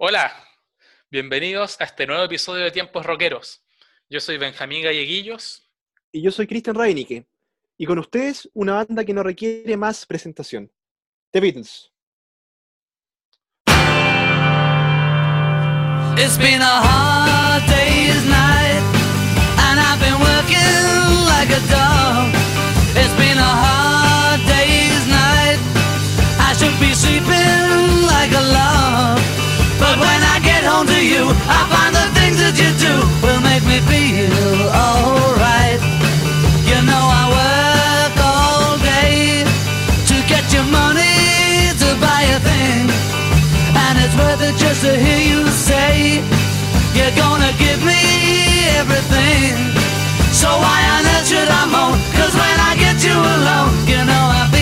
Hola, 0.00 0.32
bienvenidos 1.10 1.76
a 1.80 1.84
este 1.84 2.06
nuevo 2.06 2.22
episodio 2.22 2.62
de 2.62 2.70
Tiempos 2.70 3.04
Rockeros. 3.04 3.64
Yo 4.08 4.20
soy 4.20 4.38
Benjamín 4.38 4.84
Galleguillos. 4.84 5.68
Y 6.12 6.22
yo 6.22 6.30
soy 6.30 6.46
Cristian 6.46 6.76
Reinicke. 6.76 7.26
Y 7.76 7.84
con 7.84 7.98
ustedes, 7.98 8.48
una 8.54 8.74
banda 8.74 9.04
que 9.04 9.12
no 9.12 9.24
requiere 9.24 9.76
más 9.76 10.06
presentación. 10.06 10.70
The 11.32 11.40
Beatles. 11.40 11.92
It's 16.16 16.38
been 16.38 16.62
a 16.62 16.80
hard 16.80 17.66
day's 17.66 18.24
night, 18.24 18.84
and 19.66 19.80
I've 19.80 19.98
been 19.98 20.20
working 20.20 21.26
like 21.26 21.50
a 21.50 21.60
dog. 21.66 22.32
It's 22.94 23.14
been 23.18 23.36
a 23.36 23.52
hard 23.66 24.46
day's 24.46 25.08
night. 25.08 25.58
I 26.38 26.54
should 26.54 26.78
be 26.78 26.94
sleeping 26.94 28.06
like 28.06 28.30
a 28.30 28.42
log. 28.52 29.37
When 30.04 30.20
I 30.34 30.36
get 30.42 30.62
home 30.64 30.86
to 30.86 31.00
you, 31.12 31.24
I 31.46 31.60
find 31.72 31.92
the 31.94 32.06
things 32.18 32.38
that 32.42 32.54
you 32.62 32.70
do 32.86 32.94
will 33.24 33.42
make 33.42 33.64
me 33.66 33.78
feel 33.90 34.62
alright. 34.70 35.80
You 36.70 36.78
know 36.88 37.04
I 37.20 37.24
work 37.38 38.14
all 38.22 38.78
day 38.78 39.44
to 40.10 40.16
get 40.32 40.44
your 40.54 40.66
money 40.70 41.74
to 41.82 41.88
buy 41.98 42.22
a 42.36 42.38
thing. 42.40 42.86
And 43.88 43.94
it's 44.04 44.14
worth 44.16 44.42
it 44.42 44.56
just 44.56 44.82
to 44.82 44.92
hear 44.96 45.22
you 45.32 45.46
say 45.48 46.20
You're 46.96 47.16
gonna 47.16 47.52
give 47.58 47.80
me 47.84 48.00
everything 48.80 49.54
So 50.32 50.48
why 50.48 50.78
on 50.94 51.06
earth 51.14 51.28
should 51.28 51.48
I 51.48 51.64
moan? 51.72 51.96
Cause 52.18 52.34
when 52.34 52.56
I 52.70 52.76
get 52.76 53.02
you 53.04 53.16
alone 53.16 53.72
You 53.86 54.04
know 54.04 54.24
I 54.40 54.57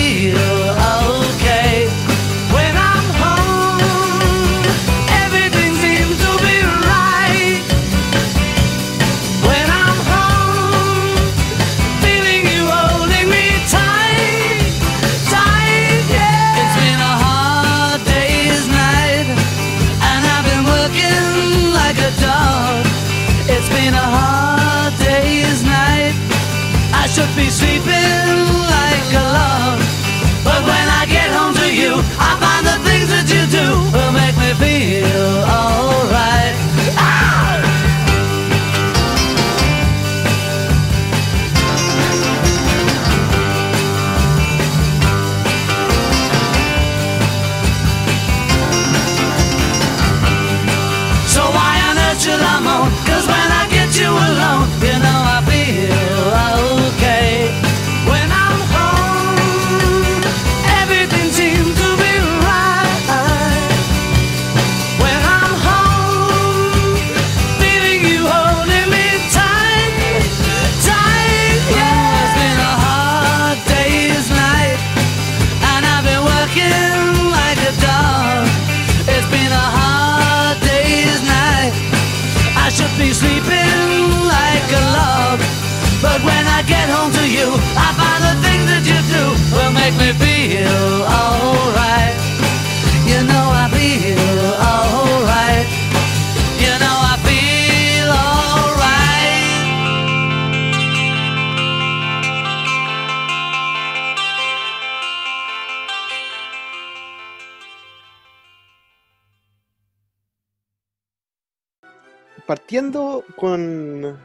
Partiendo 112.46 113.24
con 113.36 113.60
un, 113.60 114.18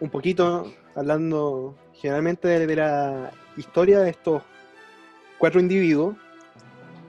un 0.00 0.10
poquito, 0.10 0.72
hablando 0.94 1.76
generalmente 1.94 2.48
de, 2.48 2.66
de 2.66 2.76
la 2.76 3.32
historia 3.56 4.00
de 4.00 4.10
estos 4.10 4.42
cuatro 5.38 5.60
individuos, 5.60 6.16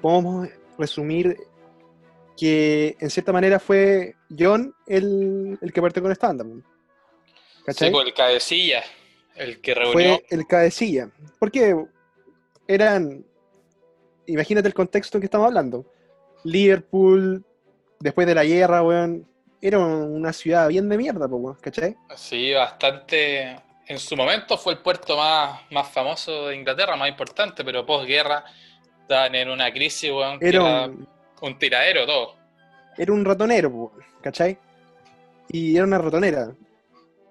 podemos 0.02 0.48
resumir 0.78 1.38
que 2.38 2.96
en 3.00 3.10
cierta 3.10 3.34
manera 3.34 3.60
fue 3.60 4.16
John 4.38 4.74
el, 4.86 5.58
el 5.62 5.74
que 5.74 5.82
partió 5.82 6.02
con 6.02 6.12
esta 6.12 6.28
banda. 6.28 6.46
¿Cachai? 7.66 7.90
Sí, 7.90 7.94
pues, 7.94 8.08
el 8.08 8.14
cabecilla, 8.14 8.84
el 9.36 9.60
que 9.60 9.74
reunió. 9.74 9.94
fue 9.94 10.26
el 10.30 10.48
cabecilla. 10.48 11.10
Porque 11.40 11.76
eran, 12.68 13.26
imagínate 14.28 14.68
el 14.68 14.74
contexto 14.74 15.18
en 15.18 15.22
que 15.22 15.26
estamos 15.26 15.48
hablando. 15.48 15.86
Liverpool, 16.44 17.44
después 18.00 18.28
de 18.28 18.36
la 18.36 18.46
guerra, 18.46 18.84
weón, 18.84 19.28
era 19.62 19.80
una 19.80 20.32
ciudad 20.34 20.68
bien 20.68 20.88
de 20.90 20.98
mierda, 20.98 21.26
weón, 21.28 21.56
¿cachai? 21.62 21.96
Sí, 22.16 22.54
bastante. 22.54 23.56
En 23.88 24.00
su 24.00 24.16
momento 24.18 24.58
fue 24.58 24.74
el 24.74 24.80
puerto 24.80 25.16
más, 25.18 25.62
más 25.72 25.88
famoso 25.90 26.48
de 26.48 26.56
Inglaterra, 26.58 26.96
más 26.96 27.10
importante, 27.10 27.64
pero 27.64 27.86
posguerra 27.86 28.44
estaban 29.02 29.34
en 29.36 29.50
una 29.50 29.72
crisis, 29.72 30.12
weón, 30.12 30.38
Era 30.42 30.50
era 30.50 30.86
un, 30.88 31.08
un 31.42 31.58
tiradero 31.60 32.06
todo. 32.06 32.36
era 32.98 33.14
un 33.14 33.24
ratonero, 33.24 33.72
po, 33.72 33.92
¿cachai? 34.22 34.58
Y 35.50 35.76
era 35.78 35.86
una 35.86 35.98
ratonera. 35.98 36.52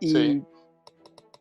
Y 0.01 0.11
Sí. 0.13 0.43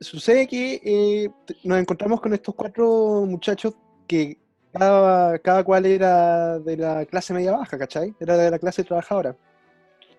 sucede 0.02 0.48
que 0.48 0.82
eh, 0.84 1.30
nos 1.64 1.80
encontramos 1.80 2.20
con 2.20 2.34
estos 2.34 2.54
cuatro 2.54 3.24
muchachos 3.26 3.74
que 4.08 4.38
cada, 4.74 5.40
cada 5.40 5.64
cual 5.64 5.86
era 5.86 6.60
de 6.60 6.76
la 6.76 7.06
clase 7.06 7.34
media 7.34 7.54
baja, 7.54 7.78
¿cachai? 7.78 8.14
Era 8.20 8.36
de 8.36 8.52
la 8.52 8.60
clase 8.60 8.84
trabajadora. 8.84 9.36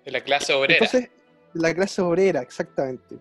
La 0.06 0.20
clase 0.20 0.52
obrera. 0.52 0.84
Entonces, 0.84 1.10
la 1.54 1.74
clase 1.74 2.00
obrera, 2.00 2.40
exactamente. 2.40 3.18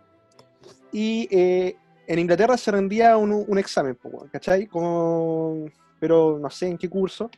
Y 0.92 1.28
eh, 1.32 1.76
en 2.08 2.20
Inglaterra 2.20 2.58
se 2.58 2.72
rendía 2.72 3.18
un, 3.18 3.32
un 3.48 3.58
examen, 3.58 3.98
¿cachai? 4.32 4.68
Como, 4.68 5.66
pero 6.00 6.38
no 6.40 6.50
sé 6.50 6.68
en 6.68 6.78
qué 6.78 6.88
curso. 6.90 7.30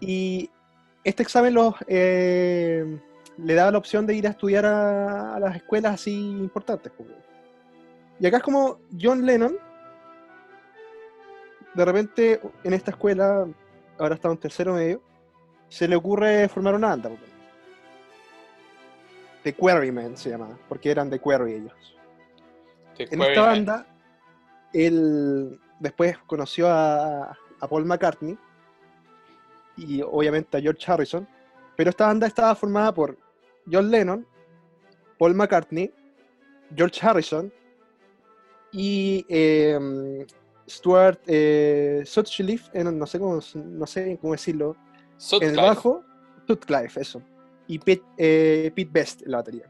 Y 0.00 0.50
este 1.04 1.22
examen 1.22 1.54
los, 1.54 1.74
eh, 1.86 2.84
le 3.38 3.54
daba 3.54 3.70
la 3.70 3.78
opción 3.78 4.06
de 4.06 4.14
ir 4.14 4.26
a 4.26 4.30
estudiar 4.30 4.66
a, 4.66 5.36
a 5.36 5.40
las 5.40 5.56
escuelas 5.56 5.94
así 5.94 6.12
importantes. 6.12 6.92
Y 8.18 8.26
acá 8.26 8.38
es 8.38 8.42
como 8.42 8.80
John 9.00 9.24
Lennon, 9.24 9.56
de 11.74 11.84
repente 11.84 12.40
en 12.64 12.72
esta 12.72 12.90
escuela, 12.90 13.46
ahora 13.98 14.14
está 14.14 14.30
en 14.30 14.38
tercero 14.38 14.74
medio, 14.74 15.02
se 15.68 15.86
le 15.86 15.96
ocurre 15.96 16.48
formar 16.48 16.74
una 16.74 16.88
banda. 16.88 17.10
The 19.46 19.54
Quarrymen 19.54 20.16
se 20.16 20.30
llamaba, 20.30 20.58
porque 20.68 20.90
eran 20.90 21.08
The 21.08 21.20
Quarry 21.20 21.52
ellos. 21.52 21.72
The 22.96 23.04
En 23.12 23.22
esta 23.22 23.42
banda, 23.42 23.86
él 24.72 25.60
después 25.78 26.18
conoció 26.26 26.68
a, 26.68 27.30
a 27.60 27.68
Paul 27.68 27.84
McCartney 27.84 28.36
y 29.76 30.02
obviamente 30.02 30.56
a 30.56 30.60
George 30.60 30.90
Harrison, 30.90 31.28
pero 31.76 31.90
esta 31.90 32.06
banda 32.06 32.26
estaba 32.26 32.56
formada 32.56 32.92
por 32.92 33.16
John 33.70 33.88
Lennon, 33.88 34.26
Paul 35.16 35.34
McCartney, 35.34 35.94
George 36.74 36.98
Harrison 37.06 37.52
y 38.72 39.24
eh, 39.28 40.26
Stuart 40.68 41.20
eh, 41.28 42.02
Sutcliffe, 42.04 42.82
no, 42.82 43.06
sé 43.06 43.20
cómo, 43.20 43.40
no 43.54 43.86
sé 43.86 44.18
cómo 44.20 44.32
decirlo, 44.32 44.74
en 45.40 45.50
el 45.50 45.56
bajo, 45.56 46.02
Sutcliffe, 46.48 47.00
eso, 47.00 47.22
y 47.68 47.78
Pete, 47.78 48.04
eh, 48.16 48.72
Pete 48.74 48.90
Best 48.90 49.22
en 49.22 49.30
la 49.30 49.38
batería. 49.38 49.64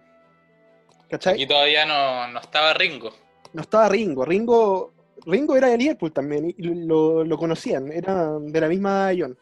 ¿Cachai? 1.09 1.35
Aquí 1.35 1.47
todavía 1.47 1.87
no, 1.87 2.29
no 2.29 2.41
estaba 2.41 2.75
Ringo. 2.75 3.11
no 3.53 3.63
estaba 3.63 3.89
Ringo. 3.89 4.25
Ringo, 4.25 4.93
Ringo 5.25 5.57
era 5.57 5.69
de 5.69 5.79
Liverpool 5.79 6.13
también 6.13 6.49
y 6.49 6.55
lo, 6.59 7.25
lo 7.25 7.39
conocían, 7.39 7.93
era 7.93 8.39
de 8.39 8.61
la 8.61 8.69
misma 8.69 9.11
John, 9.17 9.37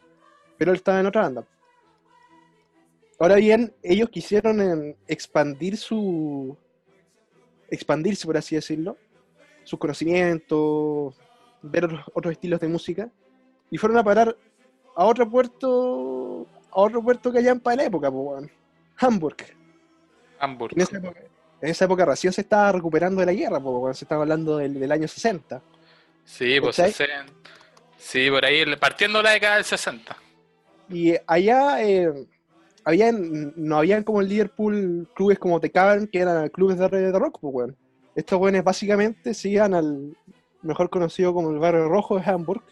pero 0.57 0.73
él 0.73 0.77
estaba 0.77 1.01
en 1.01 1.07
otra 1.07 1.23
banda. 1.23 1.47
Ahora 3.19 3.37
bien, 3.37 3.75
ellos 3.83 4.09
quisieron 4.11 4.61
em, 4.61 4.95
expandir 5.07 5.77
su. 5.77 6.57
expandirse, 7.71 8.27
por 8.27 8.37
así 8.37 8.57
decirlo, 8.57 8.97
sus 9.63 9.79
conocimientos, 9.79 11.15
ver 11.63 11.89
otros 12.13 12.33
estilos 12.33 12.61
de 12.61 12.69
música, 12.69 13.11
y 13.71 13.79
fueron 13.79 13.99
a 13.99 14.05
parar 14.05 14.37
a 14.97 15.05
otro 15.05 15.29
puerto. 15.31 16.47
Otro 16.75 17.03
puerto 17.03 17.33
que 17.33 17.39
hayan 17.39 17.61
para 17.61 17.77
la 17.77 17.85
época, 17.85 18.11
po, 18.11 18.19
weón. 18.21 18.51
Hamburg. 18.97 19.37
Hamburg. 20.39 20.73
En 20.77 20.83
esa, 20.83 20.97
época, 20.99 21.21
en 21.61 21.69
esa 21.71 21.85
época 21.87 22.05
recién 22.05 22.33
se 22.33 22.41
estaba 22.43 22.73
recuperando 22.73 23.21
de 23.21 23.27
la 23.27 23.33
guerra, 23.33 23.61
po, 23.61 23.79
weón. 23.79 23.95
se 23.95 24.05
estaba 24.05 24.23
hablando 24.23 24.59
del, 24.59 24.79
del 24.79 24.93
año 24.93 25.09
60. 25.09 25.63
Sí, 26.25 26.61
pues 26.61 26.77
¿Cachai? 26.77 26.91
ese- 26.91 27.09
Sí, 27.99 28.31
por 28.31 28.45
ahí, 28.45 28.65
partiendo 28.77 29.23
la 29.23 29.31
década 29.31 29.55
del 29.57 29.65
60. 29.65 30.15
Y 30.91 31.15
allá 31.27 31.83
eh, 31.83 32.13
habían, 32.85 33.55
no 33.57 33.79
habían 33.79 34.05
como 34.05 34.21
en 34.21 34.29
Liverpool 34.29 35.09
clubes 35.15 35.39
como 35.39 35.59
The 35.59 35.71
Cavern, 35.71 36.07
que 36.09 36.19
eran 36.19 36.49
clubes 36.51 36.77
de, 36.79 36.89
de 36.89 37.19
rock, 37.19 37.39
pues, 37.41 37.55
weón. 37.55 37.77
Estos 38.15 38.39
weones 38.39 38.63
básicamente 38.63 39.33
se 39.35 39.49
iban 39.49 39.75
al 39.75 40.17
mejor 40.63 40.89
conocido 40.91 41.33
como 41.35 41.51
el 41.51 41.59
barrio 41.59 41.89
rojo 41.89 42.17
de 42.19 42.25
Hamburg 42.31 42.63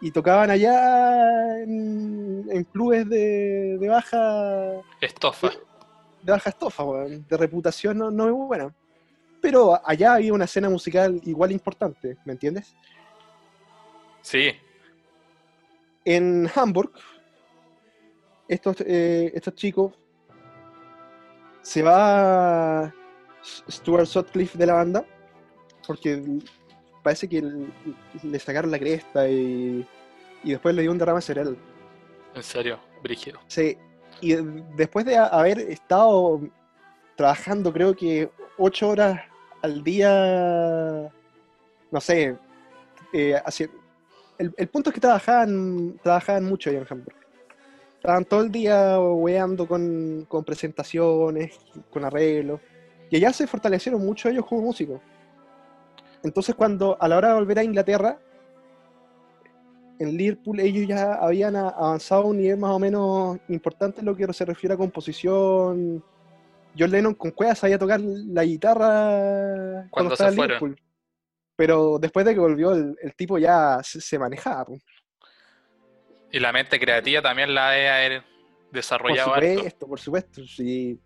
y 0.00 0.10
tocaban 0.10 0.50
allá 0.50 1.62
en, 1.62 2.46
en 2.50 2.64
clubes 2.64 3.08
de, 3.08 3.78
de 3.78 3.88
baja 3.88 4.80
Estofa. 5.00 5.50
de 6.22 6.32
baja 6.32 6.50
estofa, 6.50 6.84
weón, 6.84 7.26
de 7.28 7.36
reputación 7.36 7.98
no, 7.98 8.10
no 8.10 8.24
muy 8.34 8.46
buena. 8.46 8.74
Pero 9.40 9.80
allá 9.86 10.14
había 10.14 10.32
una 10.32 10.44
escena 10.44 10.68
musical 10.68 11.20
igual 11.24 11.52
importante, 11.52 12.16
¿me 12.24 12.32
entiendes? 12.32 12.74
Sí, 14.22 14.50
En 16.04 16.48
Hamburg, 16.54 16.92
estos, 18.48 18.80
eh, 18.80 19.30
estos 19.34 19.54
chicos 19.54 19.92
se 21.62 21.82
va 21.82 22.92
Stuart 23.70 24.06
Sutcliffe 24.06 24.56
de 24.58 24.66
la 24.66 24.74
banda 24.74 25.04
porque 25.86 26.22
parece 27.06 27.28
que 27.28 27.40
le 28.22 28.38
sacaron 28.40 28.70
la 28.72 28.78
cresta 28.80 29.28
y, 29.28 29.86
y 30.42 30.50
después 30.50 30.74
le 30.74 30.82
dio 30.82 30.90
un 30.90 30.98
derrame 30.98 31.20
cerebral. 31.22 31.56
en 32.34 32.42
serio, 32.42 32.80
brígido. 33.02 33.38
Sí, 33.46 33.78
y 34.20 34.34
después 34.76 35.04
de 35.06 35.16
ha- 35.16 35.26
haber 35.26 35.58
estado 35.60 36.40
trabajando, 37.16 37.72
creo 37.72 37.94
que 37.94 38.28
ocho 38.58 38.88
horas 38.88 39.20
al 39.62 39.84
día, 39.84 40.10
no 41.92 42.00
sé, 42.00 42.36
eh, 43.12 43.40
el, 44.38 44.52
el 44.56 44.68
punto 44.68 44.90
es 44.90 44.94
que 44.94 45.00
trabajaban, 45.00 45.98
trabajaban 46.02 46.44
mucho 46.44 46.70
ahí 46.70 46.76
en 46.76 46.86
Hamburg. 46.90 47.16
Estaban 47.98 48.24
todo 48.24 48.42
el 48.42 48.50
día 48.50 48.98
weando 49.00 49.66
con, 49.66 50.26
con 50.28 50.44
presentaciones, 50.44 51.58
con 51.90 52.04
arreglos, 52.04 52.60
y 53.10 53.16
allá 53.16 53.32
se 53.32 53.46
fortalecieron 53.46 54.04
mucho 54.04 54.28
ellos 54.28 54.44
como 54.46 54.62
músicos. 54.62 55.00
Entonces 56.26 56.54
cuando 56.54 56.96
a 57.00 57.08
la 57.08 57.16
hora 57.16 57.28
de 57.28 57.34
volver 57.34 57.58
a 57.58 57.64
Inglaterra, 57.64 58.18
en 59.98 60.16
Liverpool 60.16 60.60
ellos 60.60 60.86
ya 60.86 61.14
habían 61.14 61.56
avanzado 61.56 62.22
a 62.22 62.26
un 62.26 62.36
nivel 62.36 62.58
más 62.58 62.70
o 62.70 62.78
menos 62.78 63.38
importante 63.48 64.00
en 64.00 64.06
lo 64.06 64.14
que 64.16 64.30
se 64.32 64.44
refiere 64.44 64.74
a 64.74 64.76
composición. 64.76 66.04
John 66.78 66.90
Lennon 66.90 67.14
con 67.14 67.30
cuevas 67.30 67.58
sabía 67.58 67.78
tocar 67.78 68.00
la 68.00 68.44
guitarra 68.44 69.86
cuando, 69.88 69.90
Cuando 69.90 70.12
estaba 70.14 70.30
se 70.30 70.36
en. 70.36 70.42
Liverpool. 70.42 70.80
Pero 71.56 71.98
después 71.98 72.26
de 72.26 72.34
que 72.34 72.40
volvió, 72.40 72.72
el, 72.72 72.94
el 73.00 73.14
tipo 73.14 73.38
ya 73.38 73.80
se, 73.82 74.00
se 74.02 74.18
manejaba. 74.18 74.66
Y 76.30 76.38
la 76.38 76.52
mente 76.52 76.78
creativa 76.78 77.22
también 77.22 77.54
la 77.54 77.70
de 77.70 77.88
haber 77.88 78.22
Por 78.22 78.72
desarrollado 78.72 79.32
harto. 79.32 79.54
supuesto, 79.54 79.86
por 79.88 80.00
supuesto. 80.00 80.44
Sí. 80.44 81.00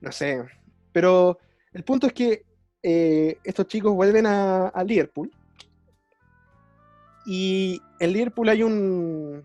No 0.00 0.10
sé. 0.10 0.42
Pero 0.90 1.38
el 1.72 1.84
punto 1.84 2.08
es 2.08 2.12
que 2.12 2.42
eh, 2.82 3.38
estos 3.44 3.66
chicos 3.66 3.94
vuelven 3.94 4.26
a, 4.26 4.68
a 4.68 4.84
Liverpool. 4.84 5.30
Y 7.26 7.80
en 7.98 8.12
Liverpool 8.12 8.48
hay 8.48 8.62
un. 8.62 9.42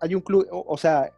Hay 0.00 0.14
un 0.14 0.20
club. 0.20 0.46
O, 0.50 0.64
o 0.68 0.76
sea, 0.78 1.10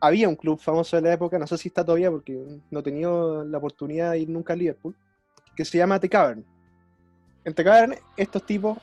había 0.00 0.28
un 0.28 0.36
club 0.36 0.58
famoso 0.60 0.96
de 0.96 1.02
la 1.02 1.12
época, 1.14 1.38
no 1.38 1.46
sé 1.46 1.56
si 1.58 1.68
está 1.68 1.84
todavía 1.84 2.10
porque 2.10 2.38
no 2.70 2.80
he 2.80 2.82
tenido 2.82 3.44
la 3.44 3.58
oportunidad 3.58 4.12
de 4.12 4.18
ir 4.20 4.28
nunca 4.28 4.52
a 4.52 4.56
Liverpool, 4.56 4.94
que 5.56 5.64
se 5.64 5.78
llama 5.78 5.98
The 5.98 6.08
Cavern. 6.08 6.44
En 7.44 7.54
The 7.54 7.64
Cavern, 7.64 7.94
estos 8.16 8.44
tipos 8.44 8.78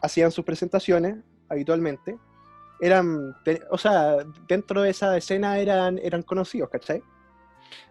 hacían 0.00 0.30
sus 0.32 0.44
presentaciones 0.44 1.16
habitualmente. 1.48 2.16
Eran, 2.80 3.34
o 3.70 3.78
sea, 3.78 4.16
dentro 4.48 4.82
de 4.82 4.90
esa 4.90 5.16
escena 5.16 5.58
eran, 5.58 5.98
eran 5.98 6.22
conocidos, 6.22 6.68
¿cachai? 6.70 7.02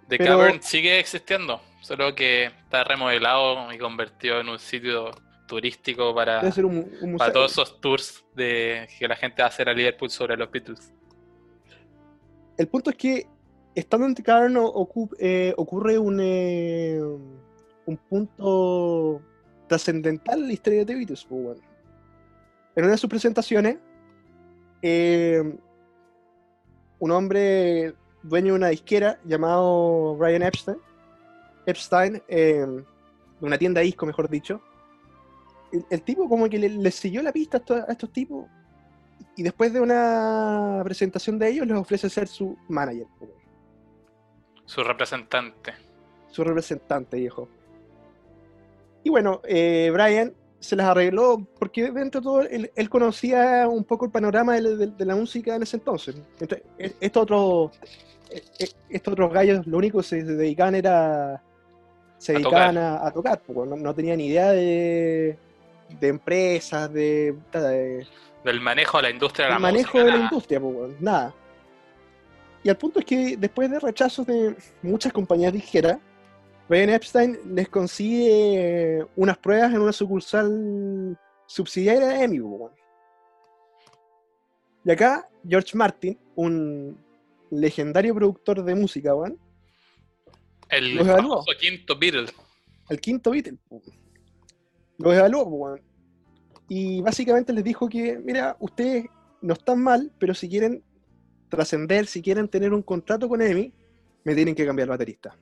The 0.09 0.17
Pero- 0.17 0.37
Cavern 0.39 0.61
sigue 0.61 0.99
existiendo, 0.99 1.61
solo 1.81 2.15
que 2.15 2.45
está 2.45 2.83
remodelado 2.85 3.71
y 3.73 3.77
convertido 3.77 4.39
en 4.39 4.47
un 4.49 4.59
sitio 4.59 5.11
turístico 5.47 6.15
para, 6.15 6.41
un, 6.41 6.89
un 7.01 7.17
para 7.17 7.33
todos 7.33 7.51
esos 7.51 7.81
tours 7.81 8.23
de 8.33 8.87
que 8.97 9.07
la 9.07 9.17
gente 9.17 9.41
va 9.41 9.47
a 9.47 9.49
hacer 9.49 9.67
a 9.67 9.73
Liverpool 9.73 10.09
sobre 10.09 10.37
los 10.37 10.49
Beatles. 10.49 10.93
El 12.57 12.67
punto 12.69 12.91
es 12.91 12.95
que, 12.95 13.27
estando 13.75 14.05
en 14.05 14.15
ocu- 14.15 15.13
eh, 15.19 15.53
ocurre 15.57 15.97
un, 15.97 16.19
eh, 16.21 17.01
un 17.85 17.97
punto 17.97 19.21
trascendental 19.67 20.39
en 20.39 20.47
la 20.47 20.53
historia 20.53 20.85
de 20.85 20.95
Beatles. 20.95 21.25
pues, 21.25 21.43
bueno. 21.43 21.61
En 22.75 22.83
una 22.85 22.93
de 22.93 22.97
sus 22.97 23.09
presentaciones, 23.09 23.77
eh, 24.81 25.41
un 26.99 27.11
hombre 27.11 27.93
dueño 28.23 28.53
de 28.53 28.57
una 28.59 28.67
disquera 28.69 29.19
llamado 29.25 30.15
Brian 30.15 30.43
Epstein, 30.43 30.77
Epstein, 31.65 32.21
eh, 32.27 32.65
una 33.41 33.57
tienda 33.57 33.81
disco, 33.81 34.05
mejor 34.05 34.29
dicho, 34.29 34.61
el, 35.71 35.85
el 35.89 36.01
tipo 36.03 36.27
como 36.27 36.49
que 36.49 36.59
le, 36.59 36.69
le 36.69 36.91
siguió 36.91 37.21
la 37.23 37.31
pista 37.31 37.57
a 37.57 37.59
estos, 37.59 37.81
a 37.87 37.91
estos 37.91 38.11
tipos 38.11 38.45
y 39.35 39.43
después 39.43 39.71
de 39.73 39.79
una 39.79 40.81
presentación 40.83 41.39
de 41.39 41.49
ellos 41.49 41.67
les 41.67 41.77
ofrece 41.77 42.09
ser 42.09 42.27
su 42.27 42.57
manager. 42.67 43.07
Su 44.65 44.83
representante. 44.83 45.73
su 46.29 46.43
representante, 46.43 47.17
viejo. 47.17 47.47
Y 49.03 49.09
bueno, 49.09 49.41
eh, 49.43 49.89
Brian 49.93 50.33
se 50.59 50.75
las 50.75 50.87
arregló 50.87 51.45
porque 51.59 51.91
dentro 51.91 52.21
de 52.21 52.23
todo 52.23 52.41
él, 52.43 52.71
él 52.75 52.89
conocía 52.89 53.67
un 53.67 53.83
poco 53.83 54.05
el 54.05 54.11
panorama 54.11 54.53
de, 54.59 54.77
de- 54.77 54.87
de 54.87 55.05
la 55.05 55.15
música 55.15 55.55
en 55.55 55.63
ese 55.63 55.77
entonces. 55.77 56.15
Entonces, 56.39 56.61
e- 56.77 56.95
estos 57.01 57.23
otros, 57.23 57.71
e- 58.29 58.43
e- 58.63 58.69
estos 58.89 59.13
otros 59.13 59.33
gallos 59.33 59.65
lo 59.67 59.77
único 59.77 59.97
que 59.99 60.03
se 60.03 60.23
dedicaban 60.23 60.75
era 60.75 61.41
se 62.21 62.33
A 62.33 62.35
dedicaban 62.35 62.75
tocar. 62.75 62.77
a, 62.77 63.07
a 63.07 63.11
tocar, 63.11 63.41
po, 63.41 63.65
no, 63.65 63.75
no 63.75 63.95
tenían 63.95 64.21
idea 64.21 64.51
de, 64.51 65.37
de 65.99 66.07
empresas, 66.07 66.91
de, 66.93 67.35
de, 67.51 68.05
Del 68.43 68.61
manejo 68.61 68.97
de 68.97 69.03
la 69.03 69.09
industria 69.09 69.47
de 69.47 69.51
la 69.53 69.59
manejo 69.59 69.97
música. 69.97 70.03
de 70.05 70.17
la 70.19 70.23
industria, 70.25 70.59
po, 70.59 70.67
weón, 70.67 70.95
nada. 70.99 71.33
Y 72.63 72.69
al 72.69 72.77
punto 72.77 72.99
es 72.99 73.05
que 73.05 73.37
después 73.37 73.71
de 73.71 73.79
rechazos 73.79 74.27
de 74.27 74.55
muchas 74.83 75.11
compañías 75.11 75.51
disqueras, 75.51 75.97
Brian 76.69 76.91
Epstein 76.91 77.39
les 77.55 77.67
consigue 77.69 79.03
unas 79.15 79.37
pruebas 79.39 79.73
en 79.73 79.81
una 79.81 79.91
sucursal 79.91 81.17
subsidiaria 81.47 82.07
de 82.07 82.23
EMI. 82.23 82.39
Y 84.85 84.91
acá 84.91 85.27
George 85.47 85.75
Martin, 85.75 86.19
un 86.35 86.97
legendario 87.49 88.13
productor 88.13 88.63
de 88.63 88.75
música, 88.75 89.15
weón, 89.15 89.39
El 90.71 90.95
Los 90.95 91.07
evaluó. 91.07 91.43
quinto 91.59 91.97
Beatle. 91.97 92.25
el 92.89 92.99
quinto 93.01 93.31
Beatle, 93.31 93.57
los 94.97 95.13
evaluó, 95.13 95.77
y 96.69 97.01
básicamente 97.01 97.51
les 97.53 97.63
dijo 97.63 97.87
que, 97.89 98.17
mira, 98.19 98.55
ustedes 98.59 99.05
no 99.41 99.53
están 99.53 99.81
mal, 99.83 100.11
pero 100.17 100.33
si 100.33 100.47
quieren 100.47 100.83
trascender, 101.49 102.05
si 102.07 102.21
quieren 102.21 102.47
tener 102.47 102.73
un 102.73 102.81
contrato 102.81 103.27
con 103.27 103.41
EMI, 103.41 103.73
me 104.23 104.35
tienen 104.35 104.55
que 104.55 104.65
cambiar 104.65 104.87
baterista. 104.87 105.35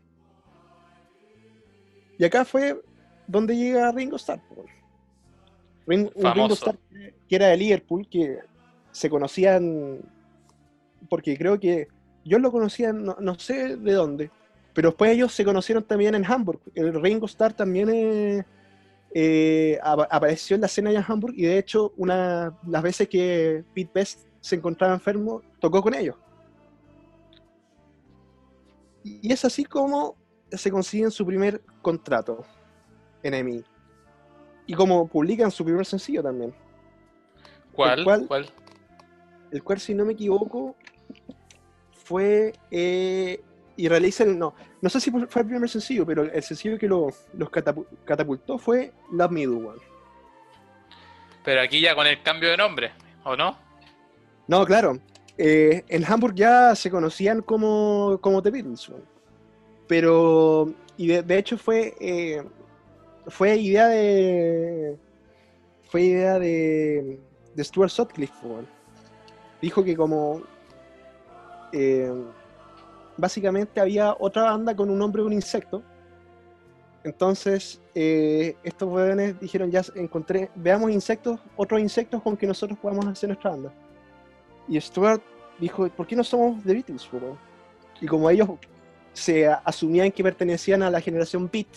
Y 2.17 2.23
acá 2.25 2.43
fue 2.45 2.81
donde 3.27 3.55
llega 3.55 3.91
Ringo 3.91 4.15
Starr. 4.15 4.41
Ringo. 5.85 6.11
Starr 6.55 6.77
que- 6.89 7.13
que 7.27 7.35
era 7.35 7.47
de 7.47 7.57
Liverpool, 7.57 8.07
que 8.09 8.39
se 8.91 9.09
conocían, 9.09 9.99
porque 11.09 11.37
creo 11.37 11.59
que 11.59 11.87
yo 12.25 12.39
lo 12.39 12.51
conocía, 12.51 12.91
no, 12.91 13.15
no 13.19 13.37
sé 13.37 13.77
de 13.77 13.91
dónde, 13.93 14.31
pero 14.79 14.91
después 14.91 15.11
ellos 15.11 15.33
se 15.33 15.43
conocieron 15.43 15.83
también 15.83 16.15
en 16.15 16.23
Hamburg. 16.25 16.61
El 16.73 16.93
Ringo 17.01 17.25
Starr 17.25 17.51
también 17.51 17.89
eh, 17.89 18.45
eh, 19.13 19.77
apa- 19.83 20.07
apareció 20.09 20.55
en 20.55 20.61
la 20.61 20.67
escena 20.67 20.89
allá 20.89 20.99
en 20.99 21.05
Hamburg 21.11 21.33
y 21.35 21.41
de 21.41 21.57
hecho 21.57 21.91
una 21.97 22.57
las 22.65 22.81
veces 22.81 23.09
que 23.09 23.65
Pete 23.75 23.91
Best 23.93 24.21
se 24.39 24.55
encontraba 24.55 24.93
enfermo, 24.93 25.41
tocó 25.59 25.81
con 25.81 25.93
ellos. 25.95 26.15
Y 29.03 29.33
es 29.33 29.43
así 29.43 29.65
como 29.65 30.15
se 30.49 30.71
consiguen 30.71 31.11
su 31.11 31.25
primer 31.25 31.61
contrato 31.81 32.45
en 33.21 33.33
EMI. 33.33 33.65
Y 34.65 34.73
como 34.75 35.09
publican 35.09 35.51
su 35.51 35.65
primer 35.65 35.85
sencillo 35.85 36.23
también. 36.23 36.53
¿Cuál? 37.73 38.03
cual- 38.05 38.27
¿Cuál? 38.29 38.49
El 39.51 39.61
cual, 39.61 39.79
si 39.81 39.93
no 39.93 40.05
me 40.05 40.13
equivoco, 40.13 40.77
fue 41.91 42.53
eh, 42.71 43.43
y 43.79 43.87
realizan, 43.87 44.37
no, 44.37 44.53
no 44.81 44.89
sé 44.89 44.99
si 44.99 45.09
fue 45.09 45.21
el 45.41 45.47
primer 45.47 45.69
sencillo, 45.69 46.05
pero 46.05 46.23
el 46.23 46.43
sencillo 46.43 46.77
que 46.77 46.87
lo- 46.87 47.07
los 47.33 47.49
catapu- 47.49 47.85
catapultó 48.03 48.57
fue 48.57 48.91
Love 49.11 49.31
Me 49.31 49.45
Do, 49.45 49.57
weón. 49.57 49.79
Pero 51.45 51.61
aquí 51.61 51.79
ya 51.79 51.95
con 51.95 52.05
el 52.05 52.21
cambio 52.21 52.49
de 52.49 52.57
nombre, 52.57 52.91
¿o 53.23 53.35
no? 53.35 53.57
No, 54.47 54.65
claro. 54.65 54.99
eh, 55.37 55.85
en 55.87 56.03
Hamburg 56.03 56.35
ya 56.35 56.75
se 56.75 56.91
conocían 56.91 57.41
como, 57.41 58.17
como 58.21 58.41
The 58.43 58.51
Beatles. 58.51 58.91
Pero, 59.87 60.73
y 60.97 61.07
de, 61.07 61.23
de 61.23 61.37
hecho 61.37 61.57
fue, 61.57 61.95
eh, 62.01 62.43
fue 63.27 63.55
idea 63.55 63.87
de, 63.87 64.97
fue 65.89 66.01
idea 66.01 66.37
de, 66.37 67.17
de 67.55 67.63
Stuart 67.63 67.89
Sutcliffe. 67.89 68.33
Dijo 69.61 69.81
que 69.83 69.95
como, 69.95 70.41
eh, 71.71 72.11
básicamente 73.19 73.79
había 73.79 74.15
otra 74.19 74.43
banda 74.43 74.75
con 74.75 74.89
un 74.89 74.97
nombre 74.97 75.21
de 75.21 75.27
un 75.27 75.33
insecto. 75.33 75.83
Entonces, 77.03 77.81
eh, 77.95 78.55
estos 78.63 78.89
weones 78.91 79.39
dijeron, 79.39 79.71
ya 79.71 79.81
encontré, 79.95 80.49
veamos 80.55 80.91
insectos, 80.91 81.39
otros 81.55 81.79
insectos 81.79 82.21
con 82.21 82.35
que 82.35 82.45
nosotros 82.45 82.77
podamos 82.77 83.05
hacer 83.07 83.29
nuestra 83.29 83.51
banda. 83.51 83.73
Y 84.67 84.79
Stuart 84.79 85.21
dijo, 85.59 85.87
¿por 85.89 86.05
qué 86.05 86.15
no 86.15 86.23
somos 86.23 86.61
The 86.63 86.73
Beatles? 86.73 87.07
weón?". 87.11 87.37
Y 88.01 88.05
como 88.05 88.29
ellos 88.29 88.49
se 89.13 89.47
asumían 89.47 90.11
que 90.11 90.23
pertenecían 90.23 90.83
a 90.83 90.89
la 90.89 91.01
generación 91.01 91.49
Beat, 91.51 91.67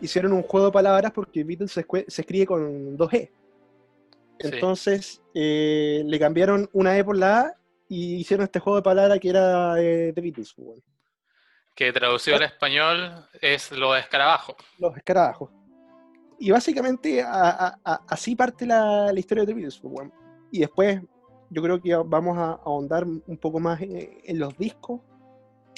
hicieron 0.00 0.32
un 0.32 0.42
juego 0.42 0.66
de 0.66 0.72
palabras 0.72 1.12
porque 1.12 1.44
Beatles 1.44 1.72
se, 1.72 1.86
se 2.08 2.22
escribe 2.22 2.46
con 2.46 2.96
dos 2.96 3.12
E. 3.12 3.30
Sí. 4.38 4.48
Entonces 4.52 5.22
eh, 5.34 6.02
le 6.04 6.18
cambiaron 6.18 6.68
una 6.72 6.98
E 6.98 7.04
por 7.04 7.16
la 7.16 7.40
A 7.40 7.56
y 7.88 8.16
hicieron 8.16 8.44
este 8.44 8.58
juego 8.60 8.76
de 8.76 8.82
palabras 8.82 9.18
que 9.20 9.28
era 9.30 9.74
de 9.74 10.12
The 10.14 10.20
Beatles. 10.20 10.52
po, 10.54 10.62
weón. 10.62 10.82
Que 11.74 11.92
traducido 11.92 12.36
al 12.36 12.42
español 12.44 13.12
es 13.40 13.70
los 13.72 13.98
escarabajos. 13.98 14.56
los 14.78 14.96
escarabajos. 14.96 15.50
Y 16.38 16.50
básicamente 16.50 17.22
a- 17.22 17.50
a- 17.50 17.78
a- 17.84 18.00
así 18.08 18.34
parte 18.36 18.66
la, 18.66 19.12
la 19.12 19.18
historia 19.20 19.42
de 19.42 19.48
The 19.48 19.54
Beatles. 19.54 19.78
pues. 19.80 20.08
Y 20.52 20.60
después 20.60 21.00
yo 21.50 21.62
creo 21.62 21.80
que 21.80 21.94
vamos 21.96 22.36
a 22.38 22.52
ahondar 22.64 23.04
un 23.04 23.38
poco 23.38 23.60
más 23.60 23.80
en, 23.80 24.18
en 24.24 24.38
los 24.38 24.56
discos, 24.58 25.00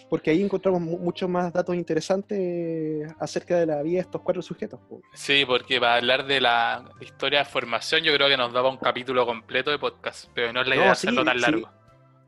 porque 0.09 0.31
ahí 0.31 0.43
encontramos 0.43 0.81
mu- 0.81 0.99
muchos 0.99 1.29
más 1.29 1.53
datos 1.53 1.75
interesantes 1.77 3.13
acerca 3.19 3.57
de 3.59 3.67
la 3.67 3.83
vida 3.83 3.97
de 3.97 4.01
estos 4.03 4.23
cuatro 4.23 4.41
sujetos. 4.43 4.81
pues. 4.89 5.03
Sí, 5.15 5.45
porque 5.47 5.81
para 5.81 5.97
hablar 5.97 6.27
de 6.27 6.41
la 6.41 6.91
historia 7.01 7.41
de 7.41 7.45
formación 7.45 8.03
yo 8.03 8.13
creo 8.15 8.29
que 8.29 8.37
nos 8.37 8.53
daba 8.53 8.71
un 8.71 8.79
capítulo 8.79 9.27
completo 9.27 9.71
de 9.71 9.79
podcast, 9.79 10.31
pero 10.35 10.53
no 10.53 10.63
es 10.63 10.69
la 10.69 10.75
No, 10.77 10.81
idea 10.83 10.95
sí, 10.95 11.07
hacerlo 11.09 11.25
tan 11.25 11.39
sí. 11.39 11.45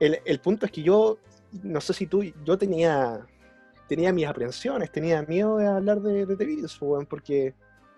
El, 0.00 0.20
el 0.24 0.40
punto 0.40 0.66
es 0.66 0.72
que 0.72 0.82
yo, 0.82 1.18
no 1.62 1.80
sé 1.80 1.92
si 1.92 2.06
tú, 2.06 2.22
yo 2.44 2.58
tenía, 2.58 3.20
tenía 3.88 4.12
mis 4.12 4.26
aprensiones, 4.26 4.90
tenía 4.90 5.22
miedo 5.22 5.58
de 5.58 5.66
hablar 5.68 6.00
de, 6.00 6.26
de 6.26 6.36
The 6.36 6.44
Beatles, 6.44 6.76
pues, 6.78 6.90
weón, 6.90 7.06
porque 7.06 7.54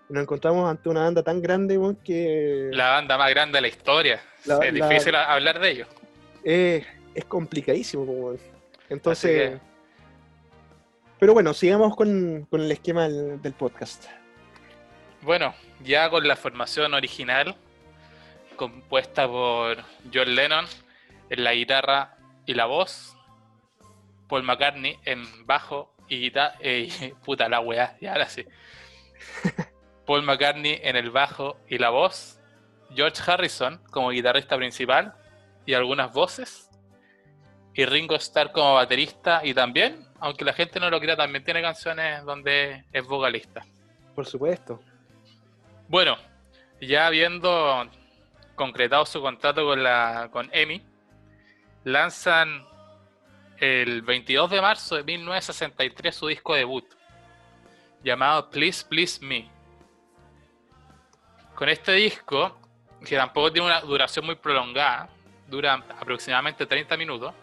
nos 0.09 0.21
encontramos 0.21 0.69
ante 0.69 0.89
una 0.89 1.01
banda 1.03 1.23
tan 1.23 1.41
grande 1.41 1.77
weón, 1.77 1.95
que... 1.95 2.69
La 2.73 2.89
banda 2.91 3.17
más 3.17 3.29
grande 3.31 3.57
de 3.57 3.61
la 3.61 3.67
historia. 3.69 4.21
La- 4.45 4.59
es 4.59 4.73
la- 4.73 4.87
difícil 4.89 5.15
hablar 5.15 5.59
de 5.59 5.71
ellos. 5.71 5.87
es, 6.43 6.85
es 7.15 7.25
complicadísimo. 7.25 8.05
po, 8.05 8.11
weón. 8.11 8.39
Entonces, 8.89 9.59
pero 11.19 11.33
bueno, 11.33 11.53
sigamos 11.53 11.95
con, 11.95 12.45
con 12.49 12.59
el 12.61 12.71
esquema 12.71 13.07
del, 13.07 13.41
del 13.41 13.53
podcast. 13.53 14.05
Bueno, 15.21 15.55
ya 15.83 16.09
con 16.09 16.27
la 16.27 16.35
formación 16.35 16.93
original, 16.93 17.55
compuesta 18.57 19.25
por 19.27 19.77
John 20.13 20.35
Lennon 20.35 20.65
en 21.33 21.43
la 21.43 21.53
guitarra 21.53 22.15
y 22.45 22.53
la 22.53 22.65
voz, 22.65 23.17
Paul 24.29 24.43
McCartney 24.43 24.99
en 25.03 25.23
bajo 25.47 25.91
y 26.07 26.19
guitarra, 26.19 26.55
puta 27.25 27.49
la 27.49 27.59
weá, 27.59 27.97
y 27.99 28.05
ahora 28.05 28.29
sí. 28.29 28.45
Paul 30.05 30.21
McCartney 30.23 30.79
en 30.83 30.95
el 30.95 31.09
bajo 31.09 31.57
y 31.67 31.79
la 31.79 31.89
voz, 31.89 32.39
George 32.93 33.19
Harrison 33.25 33.81
como 33.89 34.11
guitarrista 34.11 34.55
principal 34.57 35.15
y 35.65 35.73
algunas 35.73 36.13
voces, 36.13 36.69
y 37.73 37.85
Ringo 37.85 38.15
Starr 38.15 38.51
como 38.51 38.75
baterista 38.75 39.41
y 39.43 39.55
también, 39.55 40.07
aunque 40.19 40.45
la 40.45 40.53
gente 40.53 40.79
no 40.79 40.91
lo 40.91 40.99
crea, 40.99 41.15
también 41.15 41.43
tiene 41.43 41.63
canciones 41.63 42.23
donde 42.25 42.85
es 42.91 43.07
vocalista. 43.07 43.65
Por 44.13 44.27
supuesto. 44.27 44.79
Bueno, 45.87 46.15
ya 46.79 47.07
habiendo 47.07 47.89
concretado 48.53 49.07
su 49.07 49.19
contrato 49.19 49.65
con 49.65 49.81
la 49.81 50.29
con 50.31 50.51
EMI, 50.53 50.92
lanzan 51.83 52.65
el 53.57 54.01
22 54.01 54.49
de 54.49 54.61
marzo 54.61 54.95
de 54.95 55.03
1963 55.03 56.15
su 56.15 56.27
disco 56.27 56.55
debut, 56.55 56.85
llamado 58.03 58.49
Please 58.49 58.85
Please 58.85 59.23
Me. 59.25 59.49
Con 61.55 61.69
este 61.69 61.93
disco, 61.93 62.59
que 63.05 63.15
tampoco 63.15 63.51
tiene 63.51 63.67
una 63.67 63.81
duración 63.81 64.25
muy 64.25 64.35
prolongada, 64.35 65.09
dura 65.47 65.83
aproximadamente 65.99 66.65
30 66.65 66.97
minutos, 66.97 67.33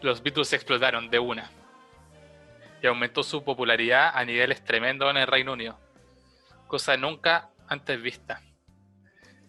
los 0.00 0.22
Beatles 0.22 0.52
explotaron 0.52 1.10
de 1.10 1.18
una 1.18 1.50
y 2.80 2.86
aumentó 2.86 3.22
su 3.22 3.42
popularidad 3.42 4.12
a 4.14 4.24
niveles 4.24 4.64
tremendos 4.64 5.10
en 5.10 5.16
el 5.16 5.26
Reino 5.26 5.52
Unido 5.52 5.76
cosa 6.68 6.96
nunca 6.96 7.50
antes 7.66 8.00
vista. 8.00 8.40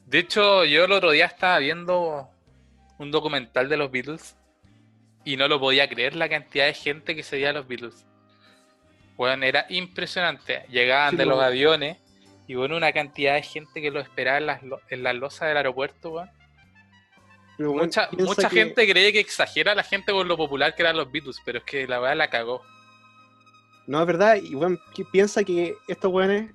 De 0.06 0.20
hecho, 0.20 0.66
yo 0.66 0.86
el 0.86 0.92
otro 0.92 1.12
día 1.12 1.26
estaba 1.26 1.60
viendo 1.60 2.30
un 3.00 3.12
documental 3.12 3.68
de 3.70 3.78
los 3.78 3.90
Beatles 3.92 4.36
y 5.26 5.36
no 5.38 5.48
lo 5.48 5.60
podía 5.60 5.90
creer 5.90 6.16
la 6.16 6.30
cantidad 6.30 6.66
de 6.68 6.74
gente 6.74 7.16
que 7.16 7.24
seguía 7.24 7.50
a 7.50 7.54
los 7.54 7.68
Beatles. 7.68 8.06
Bueno, 9.18 9.44
era 9.46 9.66
impresionante. 9.70 10.66
Llegaban 10.70 11.12
Sí, 11.12 11.18
de 11.18 11.26
lo- 11.26 11.32
los 11.36 11.44
aviones 11.44 11.98
y 12.48 12.56
bueno, 12.56 12.78
una 12.78 12.92
cantidad 12.92 13.34
de 13.36 13.44
gente 13.44 13.82
que 13.82 13.92
lo 13.92 14.00
esperaba 14.00 14.38
en 14.38 14.46
las, 14.46 14.62
en 14.90 15.04
las 15.04 15.16
losas 15.16 15.48
del 15.50 15.58
aeropuerto. 15.58 16.24
Pero, 17.58 17.74
Mucha, 17.74 18.10
mucha 18.18 18.50
que- 18.50 18.56
gente 18.56 18.90
cree 18.90 19.12
que 19.12 19.20
exagera 19.20 19.74
a 19.74 19.76
la 19.76 19.84
gente 19.84 20.12
por 20.14 20.26
lo 20.26 20.38
popular 20.38 20.74
que 20.76 20.82
eran 20.84 20.96
los 20.96 21.12
Beatles, 21.12 21.42
pero 21.44 21.58
es 21.60 21.64
que 21.66 21.86
la 21.88 22.00
verdad 22.00 22.16
la 22.18 22.30
cagó. 22.30 22.62
No, 23.88 24.00
es 24.00 24.08
verdad. 24.08 24.36
Y 24.42 24.56
bueno, 24.56 24.78
piensa 25.12 25.44
que 25.44 25.76
estos 25.88 26.12
weones, 26.12 26.52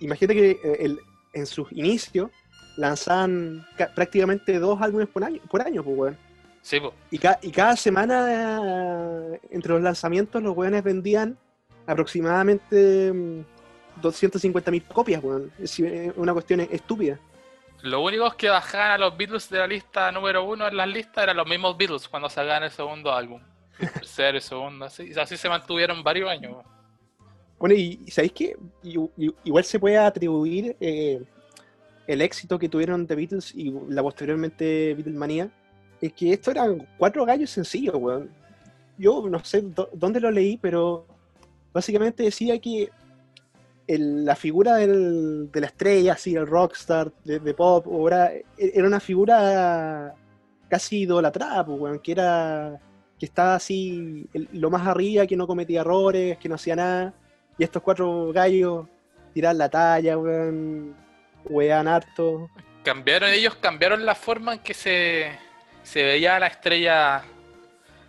imagínate 0.00 0.34
que 0.34 0.50
eh, 0.52 0.76
el- 0.80 1.00
en 1.34 1.44
sus 1.46 1.70
inicios 1.72 2.30
lanzaban 2.78 3.66
ca- 3.76 3.90
prácticamente 3.94 4.58
dos 4.58 4.80
álbumes 4.80 5.08
por 5.08 5.24
año, 5.24 5.40
por 5.50 5.60
año 5.60 5.82
pues, 5.82 5.96
weón. 5.98 6.16
Sí, 6.62 6.80
po. 6.80 6.94
Y, 7.10 7.18
ca- 7.18 7.38
y 7.42 7.50
cada 7.50 7.76
semana, 7.76 9.36
entre 9.50 9.72
los 9.72 9.82
lanzamientos, 9.82 10.42
los 10.42 10.56
weones 10.56 10.82
vendían 10.82 11.36
aproximadamente 11.86 13.12
250.000 14.02 14.84
copias, 14.88 15.22
weón. 15.22 15.50
Es 15.58 15.78
eh, 15.80 16.12
una 16.16 16.32
cuestión 16.32 16.60
estúpida. 16.60 17.18
Los 17.82 18.00
únicos 18.04 18.34
que 18.34 18.48
bajaban 18.48 18.90
a 18.92 18.98
los 18.98 19.16
Beatles 19.16 19.48
de 19.50 19.58
la 19.58 19.66
lista 19.66 20.10
número 20.12 20.44
uno 20.44 20.66
en 20.66 20.76
las 20.76 20.88
listas 20.88 21.24
eran 21.24 21.36
los 21.36 21.46
mismos 21.46 21.76
Beatles 21.76 22.08
cuando 22.08 22.28
sacaban 22.28 22.64
el 22.64 22.70
segundo 22.70 23.12
álbum. 23.12 23.40
El 23.78 23.92
tercero 23.92 24.36
y 24.36 24.40
segundo, 24.40 24.84
así, 24.84 25.12
así 25.18 25.36
se 25.36 25.48
mantuvieron 25.48 26.02
varios 26.02 26.28
años. 26.28 26.56
Bueno, 27.58 27.74
y, 27.76 28.04
¿sabéis 28.10 28.32
qué? 28.32 28.56
Igual 29.44 29.64
se 29.64 29.78
puede 29.78 29.96
atribuir 29.96 30.76
eh, 30.80 31.22
el 32.08 32.22
éxito 32.22 32.58
que 32.58 32.68
tuvieron 32.68 33.06
The 33.06 33.14
Beatles 33.14 33.54
y 33.54 33.70
la 33.90 34.02
posteriormente 34.02 34.94
Beatlemania, 34.94 35.50
es 36.00 36.12
que 36.14 36.32
esto 36.32 36.50
eran 36.50 36.84
cuatro 36.96 37.24
gallos 37.24 37.50
sencillos, 37.50 37.94
weón. 37.96 38.30
Yo 38.96 39.28
no 39.28 39.44
sé 39.44 39.62
dó- 39.62 39.90
dónde 39.92 40.18
lo 40.18 40.30
leí, 40.30 40.56
pero 40.56 41.06
básicamente 41.72 42.22
decía 42.24 42.58
que 42.58 42.90
la 43.86 44.34
figura 44.36 44.76
de 44.76 45.48
la 45.60 45.66
estrella, 45.66 46.14
así, 46.14 46.34
el 46.34 46.46
rockstar 46.46 47.12
de, 47.24 47.54
pop, 47.54 47.86
era, 48.06 48.32
e- 48.32 48.44
era 48.56 48.86
una 48.86 49.00
figura 49.00 50.14
casi 50.68 51.00
idolatrada, 51.02 51.64
pues, 51.64 51.78
weón, 51.80 51.98
que 52.00 52.12
era 52.12 52.80
que 53.18 53.26
estaba 53.26 53.56
así 53.56 54.26
lo 54.52 54.70
más 54.70 54.86
arriba, 54.86 55.26
que 55.26 55.36
no 55.36 55.46
cometía 55.46 55.80
errores, 55.80 56.38
que 56.38 56.48
no 56.48 56.54
hacía 56.54 56.76
nada. 56.76 57.14
Y 57.58 57.64
estos 57.64 57.82
cuatro 57.82 58.32
gallos 58.32 58.86
tiran 59.34 59.58
la 59.58 59.68
talla, 59.68 60.16
weón, 60.16 60.94
wean 61.44 61.88
harto. 61.88 62.50
Cambiaron, 62.84 63.30
ellos 63.30 63.54
cambiaron 63.56 64.04
la 64.06 64.14
forma 64.14 64.54
en 64.54 64.58
que 64.60 64.74
se, 64.74 65.30
se 65.82 66.02
veía 66.02 66.38
la 66.38 66.46
estrella 66.46 67.22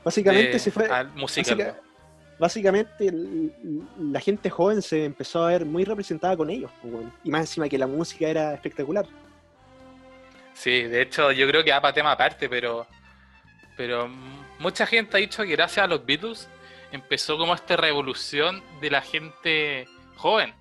Básicamente 0.03 0.51
de- 0.51 0.59
se 0.59 0.71
fue. 0.71 0.85
al 0.87 1.09
musical. 1.13 1.57
básica- 1.57 1.81
básicamente 2.39 3.07
el- 3.07 3.51
la 4.11 4.19
gente 4.21 4.49
joven 4.49 4.81
se 4.81 5.03
empezó 5.05 5.43
a 5.43 5.49
ver 5.49 5.65
muy 5.65 5.83
representada 5.83 6.37
con 6.37 6.49
ellos, 6.49 6.71
y 7.23 7.29
más 7.29 7.41
encima 7.41 7.67
que 7.67 7.77
la 7.77 7.87
música 7.87 8.27
era 8.27 8.53
espectacular. 8.53 9.05
Sí, 10.53 10.83
de 10.83 11.01
hecho 11.01 11.31
yo 11.31 11.47
creo 11.47 11.63
que 11.63 11.71
va 11.71 11.81
para 11.81 11.93
tema 11.93 12.11
aparte, 12.11 12.49
pero, 12.49 12.85
pero 13.77 14.09
mucha 14.59 14.85
gente 14.85 15.17
ha 15.17 15.19
dicho 15.19 15.43
que 15.43 15.51
gracias 15.51 15.83
a 15.85 15.87
los 15.87 16.05
Beatles 16.05 16.49
empezó 16.91 17.37
como 17.37 17.53
esta 17.53 17.75
revolución 17.77 18.61
de 18.81 18.89
la 18.89 19.01
gente 19.01 19.87
joven. 20.17 20.53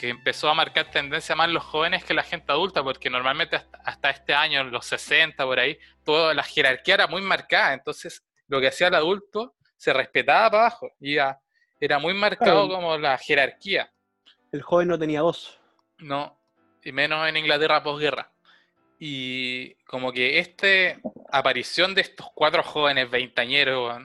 Que 0.00 0.08
empezó 0.08 0.48
a 0.48 0.54
marcar 0.54 0.90
tendencia 0.90 1.36
más 1.36 1.50
los 1.50 1.62
jóvenes 1.62 2.02
que 2.06 2.14
la 2.14 2.22
gente 2.22 2.50
adulta, 2.50 2.82
porque 2.82 3.10
normalmente 3.10 3.56
hasta, 3.56 3.78
hasta 3.84 4.08
este 4.08 4.32
año, 4.32 4.62
en 4.62 4.70
los 4.70 4.86
60, 4.86 5.44
por 5.44 5.60
ahí, 5.60 5.78
toda 6.06 6.32
la 6.32 6.42
jerarquía 6.42 6.94
era 6.94 7.06
muy 7.06 7.20
marcada, 7.20 7.74
entonces 7.74 8.24
lo 8.48 8.62
que 8.62 8.68
hacía 8.68 8.88
el 8.88 8.94
adulto 8.94 9.56
se 9.76 9.92
respetaba 9.92 10.50
para 10.50 10.62
abajo, 10.62 10.90
y 11.00 11.16
era, 11.16 11.38
era 11.78 11.98
muy 11.98 12.14
marcado 12.14 12.66
Claro. 12.66 12.80
como 12.80 12.96
la 12.96 13.18
jerarquía, 13.18 13.92
El 14.50 14.62
joven 14.62 14.88
no 14.88 14.98
tenía 14.98 15.20
voz. 15.20 15.60
¿no? 15.98 16.34
Y 16.82 16.92
menos 16.92 17.28
en 17.28 17.36
Inglaterra 17.36 17.82
posguerra. 17.82 18.32
Y 18.98 19.74
como 19.84 20.12
que 20.12 20.38
esta 20.38 20.98
aparición 21.30 21.94
de 21.94 22.00
estos 22.00 22.26
cuatro 22.34 22.62
jóvenes 22.62 23.10
veintañeros 23.10 24.00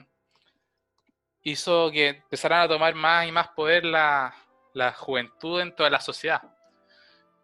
hizo 1.42 1.90
que 1.90 2.08
empezaran 2.08 2.60
a 2.60 2.68
tomar 2.68 2.94
más 2.94 3.26
y 3.26 3.32
más 3.32 3.48
poder 3.48 3.86
la, 3.86 4.34
la 4.76 4.92
juventud 4.92 5.58
en 5.60 5.74
toda 5.74 5.88
la 5.88 6.00
sociedad. 6.00 6.42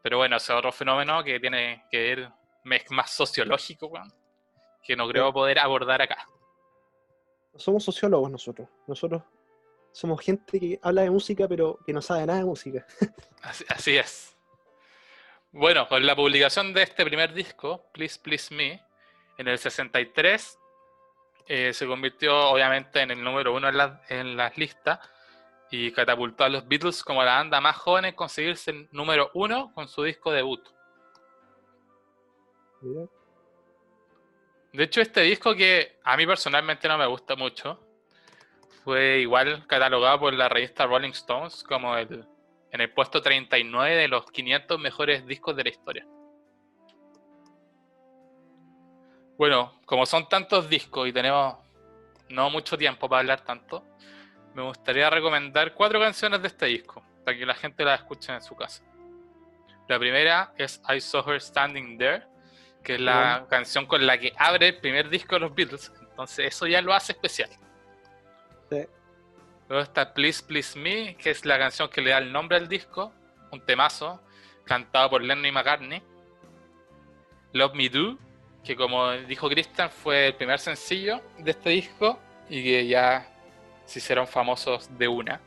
Pero 0.02 0.18
bueno, 0.18 0.36
ese 0.36 0.52
es 0.52 0.58
otro 0.58 0.70
fenómeno 0.70 1.24
que 1.24 1.40
tiene 1.40 1.86
que 1.90 1.98
ver 1.98 2.30
más 2.90 3.10
sociológico, 3.10 3.90
que 4.82 4.94
no 4.94 5.08
creo 5.08 5.32
poder 5.32 5.58
abordar 5.58 6.02
acá. 6.02 6.26
Somos 7.56 7.84
sociólogos 7.84 8.30
nosotros. 8.30 8.68
Nosotros 8.86 9.22
somos 9.92 10.20
gente 10.20 10.60
que 10.60 10.78
habla 10.82 11.02
de 11.02 11.10
música, 11.10 11.48
pero 11.48 11.78
que 11.86 11.92
no 11.94 12.02
sabe 12.02 12.26
nada 12.26 12.40
de 12.40 12.44
música. 12.44 12.84
Así, 13.42 13.64
así 13.68 13.96
es. 13.96 14.36
Bueno, 15.50 15.88
con 15.88 16.04
la 16.06 16.14
publicación 16.14 16.72
de 16.72 16.82
este 16.82 17.04
primer 17.04 17.32
disco, 17.34 17.86
Please 17.92 18.18
Please 18.22 18.54
Me, 18.54 18.80
en 19.38 19.48
el 19.48 19.58
63, 19.58 20.58
eh, 21.48 21.72
se 21.72 21.86
convirtió 21.86 22.50
obviamente 22.50 23.00
en 23.00 23.10
el 23.10 23.22
número 23.24 23.52
uno 23.54 23.68
en, 23.68 23.76
la- 23.76 24.00
en 24.08 24.36
las 24.36 24.56
listas 24.56 25.00
y 25.72 25.90
catapultó 25.90 26.44
a 26.44 26.50
los 26.50 26.68
Beatles 26.68 27.02
como 27.02 27.24
la 27.24 27.36
banda 27.36 27.58
más 27.58 27.76
joven 27.78 28.04
en 28.04 28.14
conseguirse 28.14 28.70
el 28.70 28.88
número 28.92 29.30
uno 29.32 29.72
con 29.74 29.88
su 29.88 30.02
disco 30.02 30.30
debut. 30.30 30.62
De 34.70 34.84
hecho, 34.84 35.00
este 35.00 35.22
disco 35.22 35.54
que 35.54 35.98
a 36.04 36.14
mí 36.18 36.26
personalmente 36.26 36.86
no 36.88 36.98
me 36.98 37.06
gusta 37.06 37.36
mucho, 37.36 37.80
fue 38.84 39.20
igual 39.20 39.66
catalogado 39.66 40.20
por 40.20 40.34
la 40.34 40.50
revista 40.50 40.84
Rolling 40.84 41.12
Stones 41.12 41.64
como 41.64 41.96
el, 41.96 42.22
en 42.70 42.80
el 42.82 42.92
puesto 42.92 43.22
39 43.22 43.96
de 43.96 44.08
los 44.08 44.30
500 44.30 44.78
mejores 44.78 45.26
discos 45.26 45.56
de 45.56 45.64
la 45.64 45.70
historia. 45.70 46.06
Bueno, 49.38 49.80
como 49.86 50.04
son 50.04 50.28
tantos 50.28 50.68
discos 50.68 51.08
y 51.08 51.14
tenemos 51.14 51.56
no 52.28 52.50
mucho 52.50 52.76
tiempo 52.76 53.08
para 53.08 53.20
hablar 53.20 53.40
tanto, 53.40 53.86
me 54.54 54.62
gustaría 54.62 55.08
recomendar 55.10 55.74
cuatro 55.74 56.00
canciones 56.00 56.40
de 56.42 56.48
este 56.48 56.66
disco, 56.66 57.02
para 57.24 57.36
que 57.36 57.46
la 57.46 57.54
gente 57.54 57.84
las 57.84 58.00
escuche 58.00 58.32
en 58.32 58.42
su 58.42 58.54
casa. 58.56 58.82
La 59.88 59.98
primera 59.98 60.52
es 60.56 60.80
I 60.88 61.00
Saw 61.00 61.28
Her 61.30 61.40
Standing 61.40 61.98
There, 61.98 62.22
que 62.82 62.94
es 62.94 63.00
la 63.00 63.32
Bueno. 63.32 63.48
canción 63.48 63.86
con 63.86 64.06
la 64.06 64.18
que 64.18 64.32
abre 64.36 64.68
el 64.68 64.78
primer 64.78 65.08
disco 65.08 65.34
de 65.36 65.40
los 65.40 65.54
Beatles. 65.54 65.92
Entonces 66.10 66.46
eso 66.46 66.66
ya 66.66 66.80
lo 66.82 66.92
hace 66.92 67.12
especial. 67.12 67.50
Sí. 68.70 68.86
Luego 69.68 69.82
está 69.84 70.12
Please 70.12 70.42
Please 70.44 70.78
Me, 70.78 71.16
que 71.16 71.30
es 71.30 71.44
la 71.44 71.58
canción 71.58 71.88
que 71.88 72.00
le 72.00 72.10
da 72.10 72.18
el 72.18 72.32
nombre 72.32 72.56
al 72.56 72.68
disco, 72.68 73.12
un 73.50 73.60
temazo, 73.64 74.20
cantado 74.64 75.10
por 75.10 75.22
Lennon 75.22 75.46
y 75.46 75.52
McCartney. 75.52 76.02
Love 77.52 77.74
Me 77.74 77.88
Do, 77.88 78.18
que 78.64 78.76
como 78.76 79.10
dijo 79.12 79.48
Christian 79.48 79.90
fue 79.90 80.28
el 80.28 80.34
primer 80.36 80.58
sencillo 80.58 81.20
de 81.38 81.50
este 81.50 81.70
disco 81.70 82.18
y 82.48 82.62
que 82.62 82.86
ya 82.86 83.28
se 83.86 83.98
hicieron 83.98 84.26
famosos 84.26 84.88
de 84.98 85.08
una. 85.08 85.40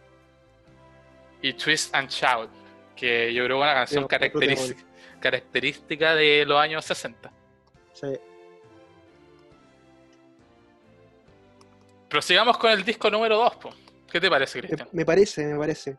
Y 1.42 1.54
Twist 1.54 1.94
and 1.96 2.10
Shout, 2.10 2.50
que 2.96 3.34
yo 3.34 3.44
creo 3.46 3.58
que 3.58 3.64
es 3.64 3.68
una 3.72 3.74
canción 3.74 4.08
característica, 4.08 4.84
característica 5.20 6.16
de 6.16 6.46
los 6.46 6.60
años 6.60 6.84
60. 6.86 7.32
Sí. 7.94 8.08
Prosigamos 12.10 12.58
con 12.58 12.72
el 12.72 12.84
disco 12.84 13.10
número 13.10 13.38
2. 13.38 13.76
¿Qué 14.12 14.20
te 14.22 14.30
parece, 14.30 14.60
Cristian? 14.62 14.88
me 14.92 15.06
parece, 15.06 15.46
me 15.46 15.58
parece. 15.60 15.98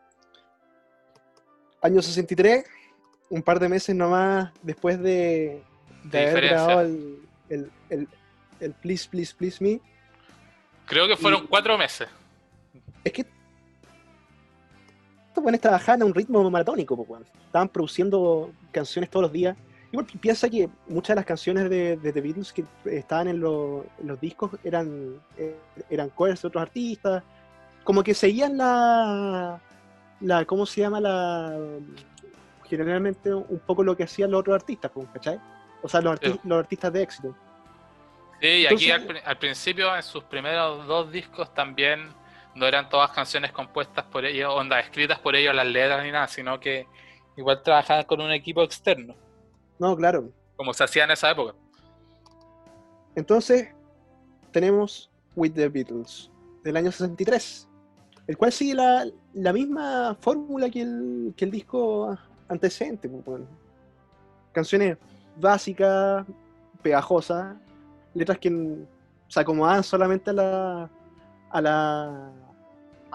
Año 1.81 2.01
63, 2.01 2.65
un 3.29 3.43
par 3.43 3.59
de 3.59 3.69
meses 3.69 3.95
nomás 3.95 4.51
después 4.63 4.97
de, 4.99 5.61
de 6.03 6.19
De 6.19 6.29
haber 6.31 6.45
grabado 6.47 6.81
el, 6.81 7.19
el, 7.49 7.71
el- 7.89 8.07
el 8.59 8.73
Please, 8.73 9.07
Please, 9.07 9.35
Please 9.37 9.63
Me. 9.63 9.79
Creo 10.87 11.07
que 11.07 11.15
fueron 11.15 11.43
y- 11.43 11.47
cuatro 11.47 11.77
meses. 11.77 12.07
Es 13.07 13.13
que 13.13 13.25
estos 15.29 15.43
buenos 15.43 15.61
trabajaban 15.61 16.01
a 16.01 16.05
un 16.05 16.13
ritmo 16.13 16.49
maratónico, 16.49 16.95
weón. 16.95 17.25
estaban 17.45 17.69
produciendo 17.69 18.51
canciones 18.71 19.09
todos 19.09 19.23
los 19.23 19.31
días. 19.31 19.55
Igual 19.91 20.05
pi- 20.05 20.17
piensa 20.17 20.49
que 20.49 20.67
muchas 20.87 21.09
de 21.09 21.15
las 21.15 21.25
canciones 21.25 21.69
de, 21.69 21.95
de 21.97 22.11
The 22.11 22.21
Beatles 22.21 22.51
que 22.51 22.65
estaban 22.85 23.27
en, 23.29 23.39
lo- 23.39 23.85
en 24.01 24.07
los 24.07 24.19
discos 24.19 24.51
eran, 24.63 25.15
eh, 25.37 25.55
eran 25.89 26.09
covers 26.09 26.41
de 26.41 26.47
otros 26.49 26.61
artistas, 26.61 27.23
como 27.83 28.03
que 28.03 28.13
seguían 28.13 28.57
la, 28.57 29.61
la 30.19 30.43
¿cómo 30.45 30.65
se 30.65 30.81
llama? 30.81 30.99
la 30.99 31.57
Generalmente 32.65 33.33
un 33.33 33.59
poco 33.65 33.81
lo 33.81 33.95
que 33.95 34.03
hacían 34.03 34.29
los 34.31 34.41
otros 34.41 34.55
artistas, 34.55 34.91
po, 34.91 35.05
¿cachai? 35.13 35.39
O 35.81 35.87
sea, 35.87 36.01
los, 36.01 36.19
arti- 36.19 36.33
Sí. 36.33 36.39
los 36.43 36.59
artistas 36.59 36.91
de 36.91 37.01
éxito. 37.03 37.33
Sí, 38.41 38.47
y 38.47 38.65
aquí 38.65 38.91
Entonces- 38.91 39.23
al 39.25 39.37
principio, 39.37 39.95
en 39.95 40.03
sus 40.03 40.23
primeros 40.25 40.85
dos 40.85 41.09
discos, 41.11 41.53
también 41.53 42.09
no 42.57 42.65
eran 42.65 42.89
todas 42.89 43.11
canciones 43.11 43.51
compuestas 43.51 44.05
por 44.05 44.25
ellos, 44.25 44.51
onda, 44.53 44.79
escritas 44.79 45.19
por 45.19 45.35
ellos 45.35 45.53
las 45.55 45.67
letras 45.67 46.03
ni 46.03 46.11
nada, 46.11 46.27
sino 46.27 46.59
que 46.59 46.87
igual 47.37 47.61
trabajaban 47.63 48.03
con 48.05 48.19
un 48.19 48.31
equipo 48.31 48.63
externo, 48.63 49.15
No, 49.79 49.95
claro. 49.95 50.31
como 50.55 50.73
se 50.73 50.83
hacía 50.83 51.03
en 51.03 51.11
esa 51.11 51.29
época. 51.31 51.53
Entonces, 53.15 53.69
tenemos 54.51 55.09
With 55.35 55.53
the 55.53 55.69
Beatles, 55.69 56.31
del 56.63 56.77
año 56.77 56.91
63, 56.91 57.67
el 58.27 58.37
cual 58.37 58.51
sigue 58.51 58.73
la, 58.73 59.05
la 59.33 59.53
misma 59.53 60.17
fórmula 60.19 60.69
que 60.69 60.81
el, 60.81 61.33
que 61.37 61.45
el 61.45 61.51
disco 61.51 62.17
antecedente. 62.49 63.07
pues, 63.07 63.23
bueno. 63.23 63.45
Canciones 64.51 64.97
básicas, 65.37 66.25
pegajosas, 66.81 67.55
letras 68.15 68.39
que 68.39 68.77
se 69.27 69.39
acomodaban 69.39 69.83
solamente 69.83 70.31
a 70.31 70.33
la, 70.33 70.89
a 71.51 71.61
la, 71.61 72.31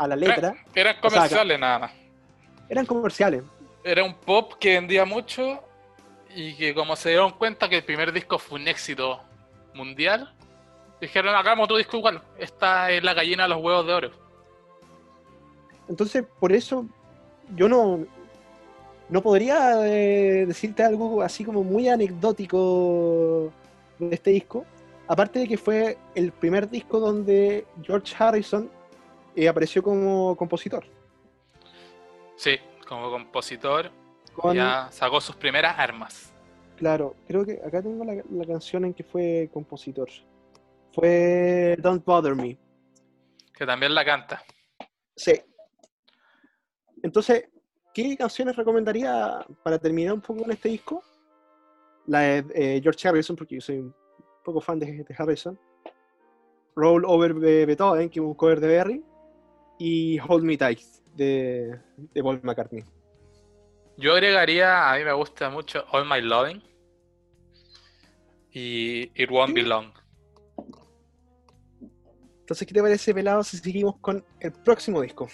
a 0.04 0.08
la 0.08 0.16
letra, 0.16 0.54
Eran 0.74 0.96
O 1.02 1.10
sea, 1.10 1.20
comerciales 1.20 1.58
nada 1.58 1.78
más. 1.80 1.92
eran 2.68 2.86
comerciales. 2.86 3.42
Era 3.84 4.04
un 4.04 4.14
pop 4.14 4.54
que 4.60 4.74
vendía 4.74 5.04
mucho 5.04 5.62
y 6.34 6.54
que 6.54 6.74
como 6.74 6.96
se 6.96 7.10
dieron 7.10 7.32
cuenta 7.32 7.68
que 7.68 7.76
el 7.76 7.84
primer 7.84 8.12
disco 8.12 8.38
fue 8.38 8.60
un 8.60 8.68
éxito 8.68 9.20
mundial, 9.74 10.32
dijeron, 11.00 11.34
hagamos 11.34 11.64
otro 11.64 11.76
disco 11.76 11.96
igual. 11.96 12.22
Esta 12.38 12.90
es 12.90 13.02
la 13.02 13.12
gallina 13.14 13.42
de 13.44 13.48
los 13.50 13.62
huevos 13.62 13.86
de 13.86 13.92
oro. 13.92 14.10
Entonces, 15.88 16.24
por 16.38 16.52
eso 16.52 16.86
yo 17.56 17.68
no, 17.68 18.06
no 19.08 19.22
podría 19.22 19.86
eh, 19.86 20.46
decirte 20.46 20.82
algo 20.82 21.22
así 21.22 21.44
como 21.44 21.64
muy 21.64 21.88
anecdótico 21.88 23.52
de 23.98 24.14
este 24.14 24.30
disco. 24.30 24.64
Aparte 25.08 25.40
de 25.40 25.48
que 25.48 25.58
fue 25.58 25.98
el 26.14 26.32
primer 26.32 26.70
disco 26.70 27.00
donde 27.00 27.66
George 27.82 28.14
Harrison 28.18 28.70
eh, 29.36 29.48
apareció 29.48 29.82
como 29.82 30.36
compositor. 30.36 30.84
Sí, 32.36 32.56
como 32.88 33.10
compositor 33.10 33.90
Con, 34.34 34.56
ya 34.56 34.88
sacó 34.90 35.20
sus 35.20 35.36
primeras 35.36 35.78
armas. 35.78 36.32
Claro, 36.76 37.14
creo 37.26 37.44
que 37.44 37.60
acá 37.64 37.80
tengo 37.82 38.04
la, 38.04 38.22
la 38.30 38.44
canción 38.46 38.84
en 38.84 38.94
que 38.94 39.04
fue 39.04 39.48
compositor. 39.52 40.08
Fue 40.92 41.76
Don't 41.78 42.04
Bother 42.04 42.34
Me. 42.34 42.58
Que 43.54 43.64
también 43.64 43.94
la 43.94 44.04
canta. 44.04 44.42
Sí. 45.14 45.40
Entonces, 47.02 47.48
¿qué 47.94 48.16
canciones 48.16 48.56
recomendaría 48.56 49.46
para 49.62 49.78
terminar 49.78 50.14
un 50.14 50.20
poco 50.20 50.42
con 50.42 50.50
este 50.52 50.68
disco? 50.70 51.02
La 52.06 52.20
de 52.20 52.44
eh, 52.54 52.80
George 52.82 53.06
Harrison, 53.08 53.36
porque 53.36 53.54
yo 53.56 53.60
soy 53.60 53.78
un 53.78 53.94
poco 54.44 54.60
fan 54.60 54.78
de, 54.78 55.04
de 55.04 55.14
Harrison. 55.16 55.58
Roll 56.74 57.04
Over 57.04 57.34
Be- 57.34 57.66
Beethoven, 57.66 58.08
que 58.10 58.18
es 58.18 58.24
un 58.24 58.34
cover 58.34 58.58
de 58.58 58.66
Berry. 58.66 59.04
Y 59.84 60.20
Hold 60.20 60.44
Me 60.44 60.56
Tight, 60.56 60.78
de, 61.16 61.76
de 61.96 62.22
Paul 62.22 62.40
McCartney. 62.44 62.84
Yo 63.96 64.12
agregaría, 64.12 64.92
a 64.92 64.96
mí 64.96 65.04
me 65.04 65.12
gusta 65.12 65.50
mucho 65.50 65.84
All 65.90 66.08
My 66.08 66.20
Loving 66.20 66.62
y 68.52 69.10
It 69.20 69.28
Won't 69.28 69.54
Be 69.54 69.62
Long. 69.62 69.92
Entonces, 72.42 72.68
¿qué 72.68 72.72
te 72.72 72.80
parece, 72.80 73.12
pelado, 73.12 73.42
si 73.42 73.56
seguimos 73.56 73.96
con 73.96 74.24
el 74.38 74.52
próximo 74.52 75.00
disco? 75.00 75.28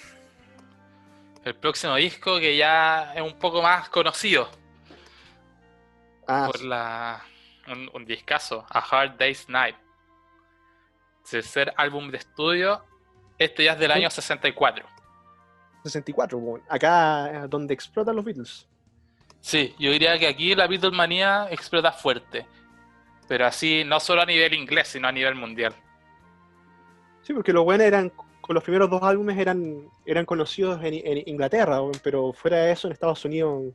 El 1.45 1.55
próximo 1.55 1.97
disco 1.97 2.39
que 2.39 2.57
ya 2.57 3.13
es 3.15 3.21
un 3.21 3.39
poco 3.39 3.61
más 3.61 3.91
conocido 3.91 4.49
Ah, 6.27 6.49
por 6.51 6.63
la 6.63 7.23
un, 7.67 7.91
un 7.93 8.07
discazo, 8.07 8.65
A 8.71 8.79
Hard 8.79 9.19
Day's 9.19 9.47
Night. 9.51 9.77
Tercer 11.31 11.71
álbum 11.77 12.11
de 12.11 12.17
estudio. 12.17 12.88
Este 13.39 13.65
ya 13.65 13.73
es 13.73 13.79
del 13.79 13.91
año 13.91 14.11
64. 14.11 14.85
64, 15.85 16.41
po, 16.41 16.61
acá 16.69 17.45
eh, 17.45 17.49
donde 17.49 17.73
explotan 17.75 18.17
los 18.17 18.25
Beatles. 18.25 18.69
Sí, 19.41 19.75
yo 19.79 19.93
diría 19.93 20.19
que 20.19 20.27
aquí 20.27 20.55
la 20.55 20.67
Beatlemania 20.67 21.47
explota 21.51 21.93
fuerte. 21.93 22.47
Pero 23.29 23.47
así, 23.47 23.85
no 23.85 24.01
solo 24.01 24.23
a 24.23 24.27
nivel 24.27 24.55
inglés, 24.55 24.89
sino 24.89 25.07
a 25.07 25.13
nivel 25.13 25.35
mundial. 25.35 25.75
Sí, 27.23 27.35
porque 27.35 27.53
los 27.53 27.65
buenos 27.65 27.87
eran, 27.87 28.11
con 28.41 28.55
los 28.55 28.65
primeros 28.65 28.91
dos 28.91 29.03
álbumes 29.03 29.39
eran, 29.39 29.89
eran 30.07 30.25
conocidos 30.25 30.83
en, 30.83 30.95
en 30.95 31.23
Inglaterra, 31.27 31.79
pero 32.03 32.33
fuera 32.33 32.59
de 32.59 32.73
eso 32.73 32.89
en 32.89 32.93
Estados 32.95 33.25
Unidos 33.25 33.73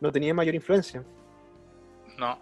no 0.00 0.12
tenían 0.12 0.36
mayor 0.36 0.54
influencia. 0.54 1.02
No. 2.16 2.38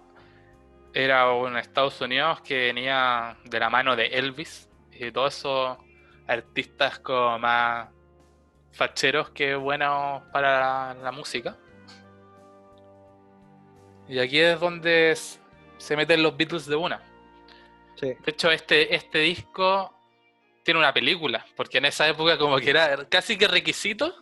Era 0.92 1.32
un 1.32 1.56
Estados 1.56 2.00
Unidos 2.00 2.40
que 2.42 2.66
venía 2.66 3.36
de 3.44 3.58
la 3.58 3.70
mano 3.70 3.96
de 3.96 4.06
Elvis 4.06 4.68
y 4.92 5.10
todos 5.10 5.36
esos 5.36 5.78
artistas 6.26 6.98
como 7.00 7.38
más 7.38 7.88
facheros 8.72 9.30
que 9.30 9.54
buenos 9.54 10.22
para 10.32 10.94
la 10.94 11.12
música. 11.12 11.56
Y 14.08 14.18
aquí 14.18 14.38
es 14.38 14.58
donde 14.60 15.16
se 15.78 15.96
meten 15.96 16.22
los 16.22 16.36
Beatles 16.36 16.66
de 16.66 16.76
una. 16.76 17.02
Sí. 17.96 18.08
De 18.08 18.30
hecho, 18.30 18.50
este, 18.50 18.94
este 18.94 19.18
disco 19.20 19.90
tiene 20.62 20.80
una 20.80 20.92
película, 20.92 21.44
porque 21.56 21.78
en 21.78 21.86
esa 21.86 22.08
época 22.08 22.36
como 22.38 22.56
que 22.58 22.70
era 22.70 23.06
casi 23.08 23.36
que 23.38 23.46
requisito 23.46 24.14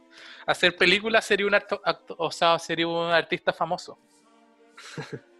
hacer 0.47 0.77
películas 0.77 1.25
sería 1.25 1.47
un 1.47 1.55
acto, 1.55 1.81
acto- 1.85 2.17
o 2.19 2.31
sea, 2.31 2.59
sería 2.59 2.87
un 2.89 3.11
artista 3.11 3.53
famoso. 3.53 3.99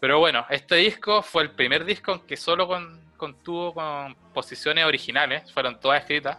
Pero 0.00 0.18
bueno, 0.18 0.46
este 0.50 0.76
disco 0.76 1.22
fue 1.22 1.42
el 1.42 1.50
primer 1.52 1.84
disco 1.84 2.12
en 2.12 2.20
que 2.26 2.36
solo 2.36 2.66
con, 2.66 3.09
contuvo 3.20 3.74
composiciones 3.74 4.84
originales, 4.84 5.52
fueron 5.52 5.78
todas 5.78 6.00
escritas, 6.00 6.38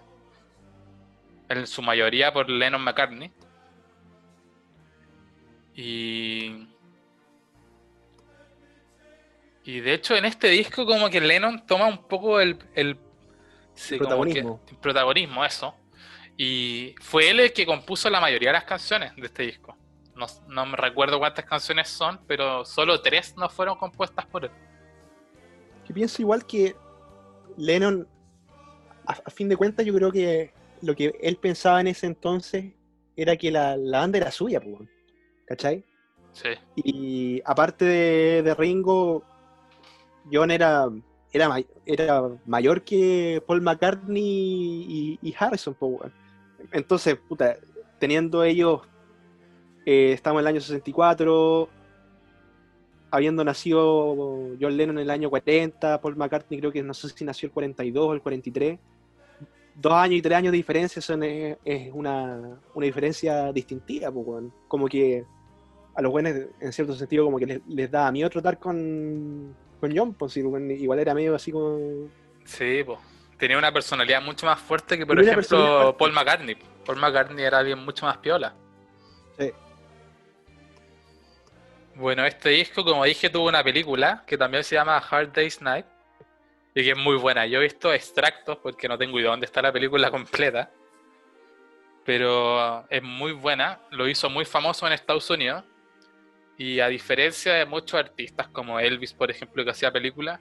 en 1.47 1.65
su 1.67 1.81
mayoría 1.81 2.33
por 2.33 2.49
Lennon 2.49 2.81
McCartney. 2.81 3.31
Y 5.75 6.67
y 9.63 9.79
de 9.79 9.93
hecho 9.93 10.15
en 10.15 10.25
este 10.25 10.47
disco 10.47 10.85
como 10.85 11.09
que 11.09 11.21
Lennon 11.21 11.65
toma 11.67 11.85
un 11.87 12.07
poco 12.07 12.39
el, 12.39 12.57
el, 12.73 12.97
sí, 13.75 13.97
protagonismo. 13.97 14.59
que- 14.65 14.71
el 14.73 14.77
protagonismo, 14.79 15.45
eso. 15.45 15.75
Y 16.35 16.95
fue 16.99 17.29
él 17.29 17.39
el 17.39 17.53
que 17.53 17.65
compuso 17.65 18.09
la 18.09 18.19
mayoría 18.19 18.49
de 18.49 18.53
las 18.53 18.63
canciones 18.63 19.15
de 19.15 19.27
este 19.27 19.43
disco. 19.43 19.77
No, 20.15 20.25
no 20.47 20.65
me 20.65 20.75
recuerdo 20.77 21.19
cuántas 21.19 21.45
canciones 21.45 21.87
son, 21.89 22.19
pero 22.27 22.65
solo 22.65 23.01
tres 23.01 23.35
no 23.37 23.49
fueron 23.49 23.77
compuestas 23.77 24.25
por 24.25 24.45
él. 24.45 24.51
Que 25.91 25.95
pienso 25.95 26.21
igual 26.21 26.45
que 26.45 26.73
Lennon, 27.57 28.07
a, 29.05 29.11
a 29.11 29.29
fin 29.29 29.49
de 29.49 29.57
cuentas, 29.57 29.85
yo 29.85 29.93
creo 29.93 30.09
que 30.09 30.53
lo 30.81 30.95
que 30.95 31.13
él 31.21 31.35
pensaba 31.35 31.81
en 31.81 31.87
ese 31.87 32.07
entonces 32.07 32.71
era 33.17 33.35
que 33.35 33.51
la, 33.51 33.75
la 33.75 33.99
banda 33.99 34.17
era 34.17 34.31
suya. 34.31 34.61
¿cachai? 35.45 35.83
Sí, 36.31 36.47
Y 36.77 37.41
aparte 37.43 37.83
de, 37.83 38.41
de 38.41 38.55
Ringo, 38.55 39.21
John 40.31 40.49
era, 40.49 40.87
era, 41.33 41.57
era 41.85 42.29
mayor 42.45 42.83
que 42.83 43.43
Paul 43.45 43.61
McCartney 43.61 44.23
y, 44.23 45.19
y 45.21 45.35
Harrison, 45.37 45.73
pues. 45.73 46.09
Entonces, 46.71 47.17
puta, 47.27 47.57
teniendo 47.99 48.45
ellos, 48.45 48.79
eh, 49.85 50.13
estamos 50.13 50.39
en 50.39 50.47
el 50.47 50.53
año 50.53 50.61
64, 50.61 51.67
habiendo 53.11 53.43
nacido 53.43 54.15
John 54.59 54.77
Lennon 54.77 54.97
en 54.97 55.03
el 55.03 55.09
año 55.09 55.29
40, 55.29 56.01
Paul 56.01 56.15
McCartney 56.15 56.59
creo 56.59 56.71
que 56.71 56.81
no 56.81 56.93
sé 56.93 57.09
si 57.09 57.25
nació 57.25 57.47
el 57.47 57.53
42 57.53 58.07
o 58.07 58.13
el 58.13 58.21
43. 58.21 58.79
Dos 59.75 59.93
años 59.93 60.15
y 60.15 60.21
tres 60.21 60.37
años 60.37 60.51
de 60.51 60.57
diferencia 60.57 61.01
son, 61.01 61.23
es 61.23 61.57
una, 61.93 62.59
una 62.73 62.85
diferencia 62.85 63.51
distintiva, 63.51 64.11
pues, 64.11 64.45
como 64.67 64.87
que 64.87 65.25
a 65.93 66.01
los 66.01 66.11
buenos, 66.11 66.33
en 66.59 66.73
cierto 66.73 66.93
sentido, 66.93 67.25
como 67.25 67.37
que 67.37 67.45
les, 67.45 67.61
les 67.67 67.91
da 67.91 68.11
miedo 68.11 68.29
tratar 68.29 68.57
con, 68.57 69.55
con 69.79 69.95
John, 69.95 70.13
pues, 70.13 70.35
igual 70.37 70.99
era 70.99 71.13
medio 71.13 71.35
así 71.35 71.51
como... 71.51 72.09
sí, 72.45 72.83
po. 72.85 72.99
tenía 73.37 73.57
una 73.57 73.71
personalidad 73.71 74.21
mucho 74.21 74.45
más 74.45 74.59
fuerte 74.59 74.97
que 74.97 75.05
por 75.05 75.19
ejemplo. 75.19 75.95
Paul 75.97 76.13
McCartney. 76.13 76.57
Paul 76.85 76.99
McCartney 76.99 77.43
era 77.43 77.59
alguien 77.59 77.79
mucho 77.79 78.05
más 78.05 78.17
piola. 78.17 78.55
Bueno, 82.01 82.25
este 82.25 82.49
disco, 82.49 82.83
como 82.83 83.05
dije, 83.05 83.29
tuvo 83.29 83.47
una 83.47 83.63
película 83.63 84.23
que 84.25 84.35
también 84.35 84.63
se 84.63 84.73
llama 84.73 84.97
Hard 84.97 85.33
Day's 85.33 85.61
Night 85.61 85.85
y 86.73 86.83
que 86.83 86.89
es 86.89 86.97
muy 86.97 87.15
buena. 87.15 87.45
Yo 87.45 87.59
he 87.59 87.61
visto 87.61 87.93
extractos 87.93 88.57
porque 88.57 88.87
no 88.87 88.97
tengo 88.97 89.19
idea 89.19 89.29
dónde 89.29 89.45
está 89.45 89.61
la 89.61 89.71
película 89.71 90.09
completa, 90.17 90.71
pero 92.03 92.89
es 92.89 93.03
muy 93.03 93.33
buena. 93.33 93.81
Lo 93.91 94.07
hizo 94.07 94.31
muy 94.31 94.45
famoso 94.45 94.87
en 94.87 94.93
Estados 94.93 95.29
Unidos 95.29 95.63
y 96.57 96.79
a 96.79 96.87
diferencia 96.87 97.53
de 97.53 97.67
muchos 97.67 97.99
artistas 97.99 98.47
como 98.47 98.79
Elvis, 98.79 99.13
por 99.13 99.29
ejemplo, 99.29 99.63
que 99.63 99.69
hacía 99.69 99.91
películas, 99.91 100.39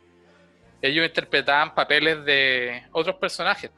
ellos 0.80 1.06
interpretaban 1.06 1.74
papeles 1.74 2.24
de 2.24 2.84
otros 2.90 3.16
personajes. 3.16 3.70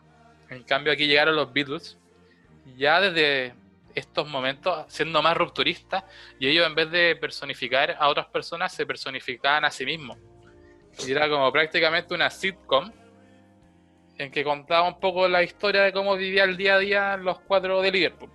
En 0.50 0.62
cambio, 0.62 0.92
aquí 0.92 1.08
llegaron 1.08 1.34
los 1.34 1.52
Beatles, 1.52 1.98
ya 2.76 3.00
desde 3.00 3.54
estos 3.94 4.28
momentos 4.28 4.84
siendo 4.88 5.22
más 5.22 5.36
rupturistas, 5.36 6.04
y 6.38 6.48
ellos 6.48 6.66
en 6.66 6.74
vez 6.74 6.90
de 6.90 7.16
personificar 7.16 7.96
a 7.98 8.08
otras 8.08 8.26
personas, 8.26 8.72
se 8.72 8.86
personificaban 8.86 9.64
a 9.64 9.70
sí 9.70 9.84
mismos. 9.84 10.18
Y 11.06 11.10
era 11.10 11.28
como 11.28 11.50
prácticamente 11.50 12.14
una 12.14 12.30
sitcom 12.30 12.90
en 14.18 14.30
que 14.30 14.44
contaba 14.44 14.86
un 14.86 15.00
poco 15.00 15.26
la 15.28 15.42
historia 15.42 15.82
de 15.82 15.92
cómo 15.92 16.16
vivía 16.16 16.44
el 16.44 16.56
día 16.56 16.74
a 16.74 16.78
día 16.78 17.16
los 17.16 17.40
cuatro 17.40 17.80
de 17.80 17.90
Liverpool. 17.90 18.30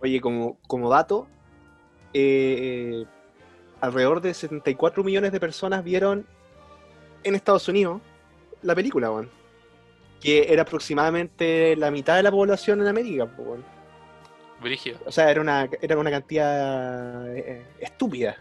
Oye, 0.00 0.20
como, 0.20 0.58
como 0.66 0.88
dato, 0.88 1.28
eh, 2.14 3.04
alrededor 3.80 4.20
de 4.20 4.34
74 4.34 5.04
millones 5.04 5.32
de 5.32 5.40
personas 5.40 5.84
vieron 5.84 6.26
en 7.24 7.34
Estados 7.34 7.68
Unidos 7.68 8.00
la 8.62 8.74
película, 8.74 9.10
weón. 9.10 9.30
Que 10.20 10.52
era 10.52 10.62
aproximadamente 10.62 11.76
la 11.76 11.90
mitad 11.90 12.16
de 12.16 12.22
la 12.22 12.30
población 12.30 12.80
en 12.80 12.88
América. 12.88 13.28
Brígido. 14.60 14.98
O 15.06 15.12
sea, 15.12 15.30
era 15.30 15.40
una, 15.40 15.68
era 15.80 15.96
una 15.96 16.10
cantidad 16.10 17.36
eh, 17.36 17.64
estúpida. 17.80 18.36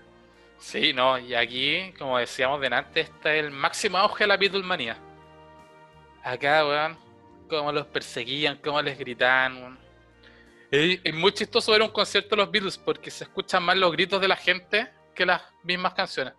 Sí, 0.58 0.92
no, 0.94 1.20
y 1.20 1.36
aquí, 1.36 1.94
como 2.00 2.18
decíamos 2.18 2.60
delante, 2.60 3.02
está 3.02 3.34
el 3.36 3.52
máximo 3.52 3.98
auge 4.00 4.24
de 4.24 4.28
la 4.28 4.38
Beatlemanía. 4.38 4.98
Acá, 6.24 6.66
weón, 6.66 6.98
cómo 7.48 7.72
los 7.72 7.86
perseguían, 7.88 8.60
cómo 8.64 8.82
les 8.82 8.98
gritaban, 8.98 9.58
weón. 9.58 9.80
Es, 10.72 11.00
es 11.04 11.14
muy 11.14 11.32
chistoso 11.32 11.72
ver 11.72 11.82
un 11.82 11.90
concierto 11.90 12.32
de 12.32 12.38
los 12.38 12.52
Beatles 12.52 12.78
porque 12.78 13.10
se 13.12 13.24
escuchan 13.24 13.64
más 13.64 13.78
los 13.78 13.92
gritos 13.92 14.20
de 14.20 14.28
la 14.28 14.36
gente 14.36 14.88
que 15.14 15.26
las 15.26 15.42
mismas 15.64 15.94
canciones. 15.94 16.34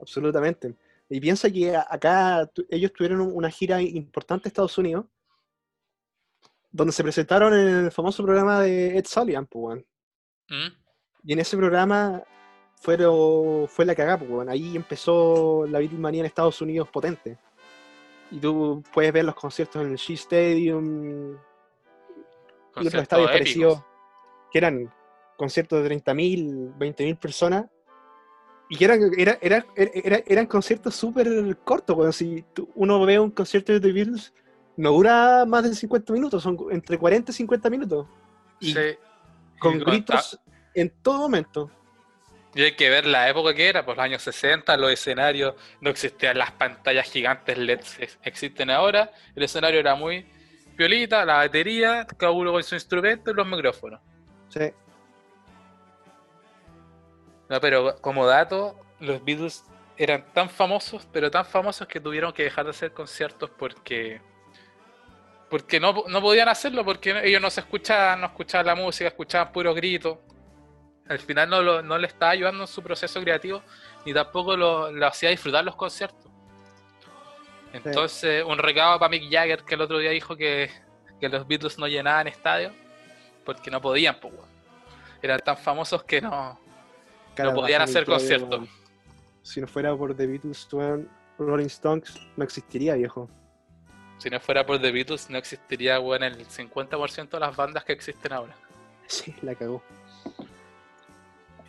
Absolutamente. 0.00 0.74
Y 1.08 1.18
piensa 1.20 1.50
que 1.50 1.74
acá 1.74 2.48
ellos 2.68 2.92
tuvieron 2.92 3.20
un- 3.22 3.34
una 3.34 3.50
gira 3.50 3.80
importante 3.82 4.46
en 4.46 4.50
Estados 4.50 4.78
Unidos, 4.78 5.06
donde 6.72 6.92
se 6.92 7.02
presentaron 7.02 7.52
en 7.54 7.68
el 7.86 7.90
famoso 7.92 8.22
programa 8.22 8.60
de 8.60 8.96
Ed 8.98 9.04
Sullivan, 9.06 9.46
pues, 9.46 9.62
weón. 9.64 9.86
¿Mm? 10.48 10.76
Y 11.24 11.32
en 11.32 11.38
ese 11.40 11.56
programa 11.56 12.22
fueron, 12.76 13.68
fue 13.68 13.84
la 13.84 13.94
cagada, 13.94 14.18
pues. 14.18 14.48
Ahí 14.48 14.76
empezó 14.76 15.66
la 15.68 15.78
Beatlemanía 15.80 16.20
en 16.20 16.26
Estados 16.26 16.60
Unidos 16.62 16.88
potente. 16.88 17.38
Y 18.30 18.38
tú 18.38 18.82
puedes 18.92 19.12
ver 19.12 19.24
los 19.24 19.34
conciertos 19.34 19.82
en 19.82 19.90
el 19.90 19.96
Shea 19.96 20.14
Stadium 20.16 21.32
y 21.32 22.86
otros 22.86 23.02
estadios 23.02 23.30
parecidos, 23.38 23.82
que 24.52 24.58
eran 24.58 24.92
conciertos 25.36 25.82
de 25.82 25.88
30.000, 25.88 26.72
20.000 26.78 27.16
personas. 27.18 27.66
Y 28.68 28.76
que 28.76 28.84
eran, 28.84 29.00
era, 29.18 29.36
era- 29.42 29.66
era- 29.74 30.22
eran 30.26 30.46
conciertos 30.46 30.94
súper 30.94 31.58
cortos. 31.64 32.14
Si 32.14 32.44
tú- 32.54 32.68
uno 32.76 33.04
ve 33.04 33.18
un 33.18 33.32
concierto 33.32 33.72
de 33.72 33.80
The 33.80 33.90
Beatles, 33.92 34.32
no 34.80 34.92
dura 34.92 35.44
más 35.46 35.62
de 35.62 35.74
50 35.74 36.12
minutos, 36.12 36.42
son 36.42 36.56
entre 36.70 36.96
40 36.96 37.30
y 37.30 37.34
50 37.34 37.70
minutos. 37.70 38.06
Y 38.60 38.72
Sí. 38.72 38.98
con 39.58 39.76
Y 39.76 39.84
gritos 39.84 40.40
en 40.74 40.90
todo 41.02 41.18
momento. 41.18 41.70
Y 42.54 42.62
hay 42.62 42.72
que 42.74 42.88
ver 42.88 43.06
la 43.06 43.28
época 43.28 43.54
que 43.54 43.68
era, 43.68 43.84
por 43.84 43.96
los 43.96 44.04
años 44.04 44.22
60, 44.22 44.76
los 44.76 44.90
escenarios, 44.90 45.54
no 45.80 45.90
existían 45.90 46.38
las 46.38 46.50
pantallas 46.52 47.10
gigantes 47.10 47.56
LED 47.58 47.80
existen 48.22 48.70
ahora, 48.70 49.12
el 49.36 49.42
escenario 49.42 49.78
era 49.78 49.94
muy 49.94 50.26
piolita, 50.76 51.24
la 51.24 51.36
batería, 51.36 52.06
cada 52.16 52.32
uno 52.32 52.50
con 52.50 52.62
su 52.64 52.74
instrumento 52.74 53.30
y 53.30 53.34
los 53.34 53.46
micrófonos. 53.46 54.00
Sí. 54.48 54.72
No, 57.50 57.60
pero 57.60 57.96
como 58.00 58.26
dato, 58.26 58.78
los 58.98 59.22
Beatles 59.24 59.64
eran 59.98 60.24
tan 60.32 60.48
famosos, 60.48 61.06
pero 61.12 61.30
tan 61.30 61.44
famosos 61.44 61.86
que 61.86 62.00
tuvieron 62.00 62.32
que 62.32 62.44
dejar 62.44 62.64
de 62.64 62.70
hacer 62.70 62.92
conciertos 62.92 63.50
porque 63.50 64.20
porque 65.50 65.80
no, 65.80 66.04
no 66.08 66.20
podían 66.22 66.48
hacerlo, 66.48 66.84
porque 66.84 67.20
ellos 67.24 67.42
no 67.42 67.50
se 67.50 67.60
escuchaban, 67.60 68.20
no 68.20 68.26
escuchaban 68.28 68.66
la 68.66 68.74
música, 68.76 69.08
escuchaban 69.08 69.52
puros 69.52 69.74
gritos. 69.74 70.16
Al 71.08 71.18
final 71.18 71.50
no, 71.50 71.60
lo- 71.60 71.82
no 71.82 71.98
le 71.98 72.06
estaba 72.06 72.30
ayudando 72.32 72.62
en 72.62 72.68
su 72.68 72.82
proceso 72.82 73.20
creativo, 73.20 73.62
ni 74.06 74.14
tampoco 74.14 74.56
lo, 74.56 74.92
lo 74.92 75.06
hacía 75.06 75.28
disfrutar 75.30 75.64
los 75.64 75.74
conciertos. 75.74 76.30
Entonces, 77.72 78.44
un 78.44 78.58
recado 78.58 78.98
para 78.98 79.10
Mick 79.10 79.30
Jagger, 79.30 79.62
que 79.64 79.74
el 79.74 79.80
otro 79.80 79.98
día 79.98 80.10
dijo 80.10 80.36
que, 80.36 80.70
que 81.20 81.28
los 81.28 81.46
Beatles 81.46 81.78
no 81.78 81.86
llenaban 81.86 82.26
estadios 82.28 82.72
porque 83.44 83.70
no 83.70 83.80
podían, 83.80 84.18
pues. 84.20 84.34
Eran 85.22 85.38
tan 85.40 85.56
famosos 85.56 86.02
que 86.04 86.20
no, 86.20 86.58
Cara, 87.34 87.50
no 87.50 87.56
podían 87.56 87.82
hacer 87.82 88.04
conciertos. 88.06 88.68
Si 89.42 89.60
no 89.60 89.66
fuera 89.66 89.94
por 89.96 90.16
The 90.16 90.26
Beatles, 90.26 90.68
Rolling 91.38 91.66
Stones 91.66 92.14
no 92.36 92.44
existiría, 92.44 92.94
viejo. 92.94 93.28
Si 94.20 94.28
no 94.28 94.38
fuera 94.38 94.64
por 94.66 94.78
The 94.80 94.92
Beatles, 94.92 95.30
no 95.30 95.38
existiría, 95.38 95.98
weón, 95.98 96.22
el 96.22 96.46
50% 96.46 97.30
de 97.30 97.40
las 97.40 97.56
bandas 97.56 97.84
que 97.84 97.92
existen 97.92 98.32
ahora. 98.34 98.54
Sí, 99.06 99.34
la 99.40 99.54
cagó. 99.54 99.82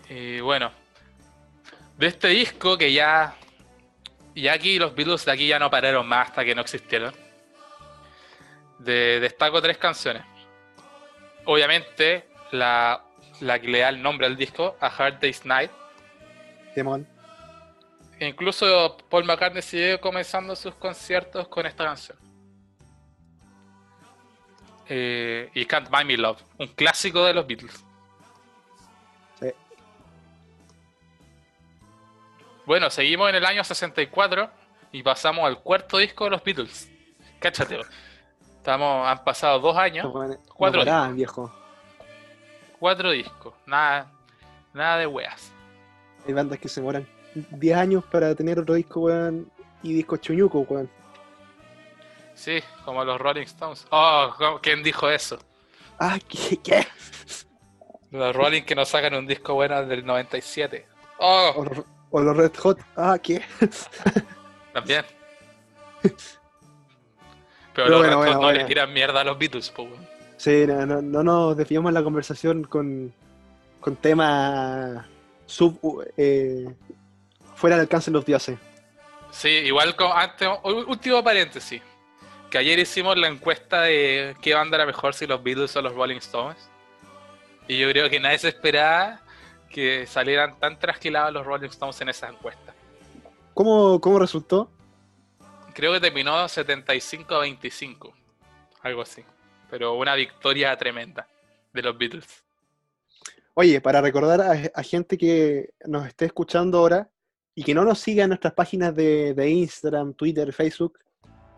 Y 0.09 0.41
bueno, 0.41 0.69
de 1.97 2.07
este 2.07 2.27
disco 2.27 2.77
que 2.77 2.91
ya. 2.91 3.35
Ya 4.35 4.53
aquí 4.53 4.79
los 4.79 4.93
Beatles 4.93 5.25
de 5.25 5.31
aquí 5.31 5.47
ya 5.47 5.59
no 5.59 5.69
pararon 5.69 6.05
más 6.07 6.29
hasta 6.29 6.43
que 6.45 6.53
no 6.53 6.61
existieron. 6.61 7.13
De- 8.79 9.19
destaco 9.19 9.61
tres 9.61 9.77
canciones. 9.77 10.23
Obviamente, 11.45 12.27
la, 12.51 13.03
la 13.39 13.59
que 13.59 13.67
le 13.67 13.79
da 13.79 13.89
el 13.89 14.01
nombre 14.01 14.27
al 14.27 14.35
disco, 14.37 14.75
A 14.81 14.87
Hard 14.87 15.19
Day's 15.19 15.45
Night. 15.45 15.71
Demon. 16.75 17.07
Incluso 18.19 18.97
Paul 19.09 19.23
McCartney 19.25 19.61
sigue 19.61 19.99
comenzando 19.99 20.55
sus 20.55 20.75
conciertos 20.75 21.47
con 21.47 21.65
esta 21.65 21.85
canción. 21.85 22.17
Eh, 24.93 25.49
y 25.53 25.65
Can't 25.65 25.89
Buy 25.89 26.03
Me 26.03 26.17
Love, 26.17 26.41
un 26.57 26.67
clásico 26.67 27.23
de 27.23 27.33
los 27.33 27.47
Beatles. 27.47 27.81
Sí. 29.39 29.47
Bueno, 32.65 32.89
seguimos 32.89 33.29
en 33.29 33.35
el 33.35 33.45
año 33.45 33.63
64 33.63 34.49
y 34.91 35.01
pasamos 35.01 35.45
al 35.45 35.59
cuarto 35.59 35.97
disco 35.97 36.25
de 36.25 36.31
los 36.31 36.43
Beatles. 36.43 36.91
Cáchate, 37.39 37.79
estamos, 38.57 39.07
han 39.07 39.23
pasado 39.23 39.59
dos 39.59 39.77
años, 39.77 40.13
weones 40.13 40.39
no 40.39 40.53
Cuatro 40.53 40.81
paraban, 40.81 41.15
viejo. 41.15 41.49
cuatro 42.77 43.11
discos, 43.11 43.53
nada, 43.65 44.11
nada 44.73 44.97
de 44.97 45.07
weas. 45.07 45.53
Hay 46.27 46.33
bandas 46.33 46.59
que 46.59 46.67
se 46.67 46.81
demoran 46.81 47.07
10 47.33 47.77
años 47.77 48.03
para 48.11 48.35
tener 48.35 48.59
otro 48.59 48.75
disco, 48.75 48.99
weón, 48.99 49.49
y 49.83 49.93
discos 49.93 50.19
chuñucos, 50.19 50.69
weón. 50.69 50.89
Sí, 52.41 52.59
como 52.85 53.05
los 53.05 53.21
Rolling 53.21 53.43
Stones. 53.43 53.85
Oh, 53.91 54.59
¿quién 54.63 54.81
dijo 54.81 55.07
eso? 55.07 55.37
Ah, 55.99 56.17
¿qué? 56.27 56.57
¿Qué? 56.57 56.87
Los 58.09 58.35
Rolling 58.35 58.63
que 58.63 58.73
nos 58.73 58.89
sacan 58.89 59.13
un 59.13 59.27
disco 59.27 59.53
bueno 59.53 59.85
del 59.85 60.03
97. 60.03 60.87
Oh, 61.19 61.53
O 61.57 61.63
los, 61.65 61.85
o 62.09 62.19
los 62.19 62.35
Red 62.35 62.55
Hot. 62.57 62.79
Ah, 62.95 63.19
¿qué? 63.21 63.43
también. 64.73 65.05
Pero, 66.01 66.15
Pero 67.75 67.89
los 67.89 67.99
bueno, 67.99 68.09
Red 68.09 68.15
Hot 68.15 68.37
bueno, 68.37 68.41
no 68.41 68.51
le 68.53 68.63
tiran 68.65 68.91
mierda 68.91 69.21
a 69.21 69.23
los 69.23 69.37
Beatles, 69.37 69.69
po. 69.69 69.87
Sí, 70.37 70.65
no, 70.65 70.83
no, 70.87 70.99
no 70.99 71.23
nos 71.23 71.55
desviamos 71.55 71.93
la 71.93 72.01
conversación 72.01 72.63
con, 72.63 73.13
con 73.79 73.97
temas 73.97 75.05
sub, 75.45 75.77
eh, 76.17 76.73
fuera 77.53 77.75
del 77.75 77.83
alcance 77.83 78.09
de 78.09 78.15
los 78.15 78.25
dioses. 78.25 78.57
Sí, 79.29 79.47
igual 79.47 79.95
como 79.95 80.15
antes, 80.15 80.49
último 80.63 81.23
paréntesis. 81.23 81.83
Que 82.51 82.57
ayer 82.57 82.77
hicimos 82.79 83.17
la 83.17 83.29
encuesta 83.29 83.83
de 83.83 84.35
qué 84.41 84.53
banda 84.53 84.75
era 84.75 84.85
mejor, 84.85 85.13
si 85.13 85.25
los 85.25 85.41
Beatles 85.41 85.73
o 85.77 85.81
los 85.81 85.95
Rolling 85.95 86.17
Stones. 86.17 86.57
Y 87.65 87.79
yo 87.79 87.89
creo 87.89 88.09
que 88.09 88.19
nadie 88.19 88.39
se 88.39 88.49
esperaba 88.49 89.21
que 89.69 90.05
salieran 90.05 90.59
tan 90.59 90.77
trasquilados 90.77 91.31
los 91.31 91.45
Rolling 91.45 91.69
Stones 91.69 92.01
en 92.01 92.09
esa 92.09 92.27
encuesta. 92.27 92.73
¿Cómo, 93.53 94.01
cómo 94.01 94.19
resultó? 94.19 94.69
Creo 95.73 95.93
que 95.93 96.01
terminó 96.01 96.45
75 96.45 97.35
a 97.35 97.39
25. 97.39 98.13
Algo 98.81 99.01
así. 99.01 99.23
Pero 99.69 99.93
una 99.93 100.13
victoria 100.15 100.75
tremenda 100.75 101.25
de 101.71 101.81
los 101.81 101.97
Beatles. 101.97 102.43
Oye, 103.53 103.79
para 103.79 104.01
recordar 104.01 104.41
a, 104.41 104.51
a 104.75 104.83
gente 104.83 105.17
que 105.17 105.69
nos 105.85 106.05
esté 106.05 106.25
escuchando 106.25 106.79
ahora 106.79 107.09
y 107.55 107.63
que 107.63 107.73
no 107.73 107.85
nos 107.85 107.99
siga 107.99 108.23
en 108.23 108.29
nuestras 108.31 108.53
páginas 108.53 108.93
de, 108.93 109.33
de 109.33 109.49
Instagram, 109.49 110.13
Twitter, 110.15 110.51
Facebook, 110.51 110.99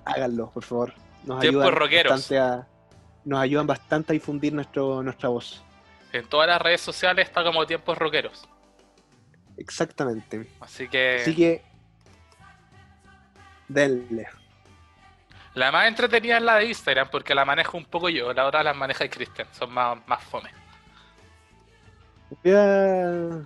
háganlo, 0.06 0.50
por 0.50 0.64
favor. 0.64 0.94
Nos 1.24 1.40
Tiempos 1.40 1.64
ayudan 1.64 1.80
rockeros. 1.80 2.12
bastante 2.12 2.40
a, 2.40 2.68
nos 3.26 3.40
ayudan 3.40 3.68
bastante 3.68 4.12
a 4.12 4.14
difundir 4.14 4.54
nuestro, 4.54 5.02
nuestra 5.04 5.30
voz. 5.30 5.64
En 6.12 6.28
todas 6.28 6.48
las 6.48 6.62
redes 6.62 6.82
sociales 6.82 7.28
está 7.28 7.44
como 7.44 7.66
tiempos 7.66 7.98
rockeros. 7.98 8.48
Exactamente. 9.58 10.50
Así 10.60 10.88
que 10.88 11.18
Así 11.22 11.36
que, 11.36 11.64
denle. 13.68 14.28
la 15.54 15.72
más 15.72 15.88
entretenida 15.88 16.38
es 16.38 16.44
la 16.44 16.56
de 16.58 16.66
Instagram 16.66 17.10
porque 17.10 17.34
la 17.34 17.46
manejo 17.46 17.78
un 17.78 17.86
poco 17.86 18.10
yo. 18.10 18.34
La 18.34 18.46
otra 18.46 18.64
las 18.64 18.76
maneja 18.76 19.04
el 19.04 19.10
Cristian. 19.10 19.48
Son 19.52 19.72
más, 19.72 19.98
más 20.08 20.24
fome. 20.24 20.50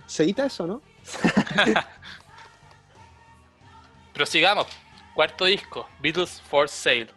¿Se 0.06 0.22
edita 0.22 0.46
eso, 0.46 0.66
no? 0.66 0.82
Prosigamos. 4.14 4.66
Cuarto 5.18 5.46
disco, 5.46 5.88
Beatles 5.98 6.40
for 6.42 6.68
Sale. 6.68 7.08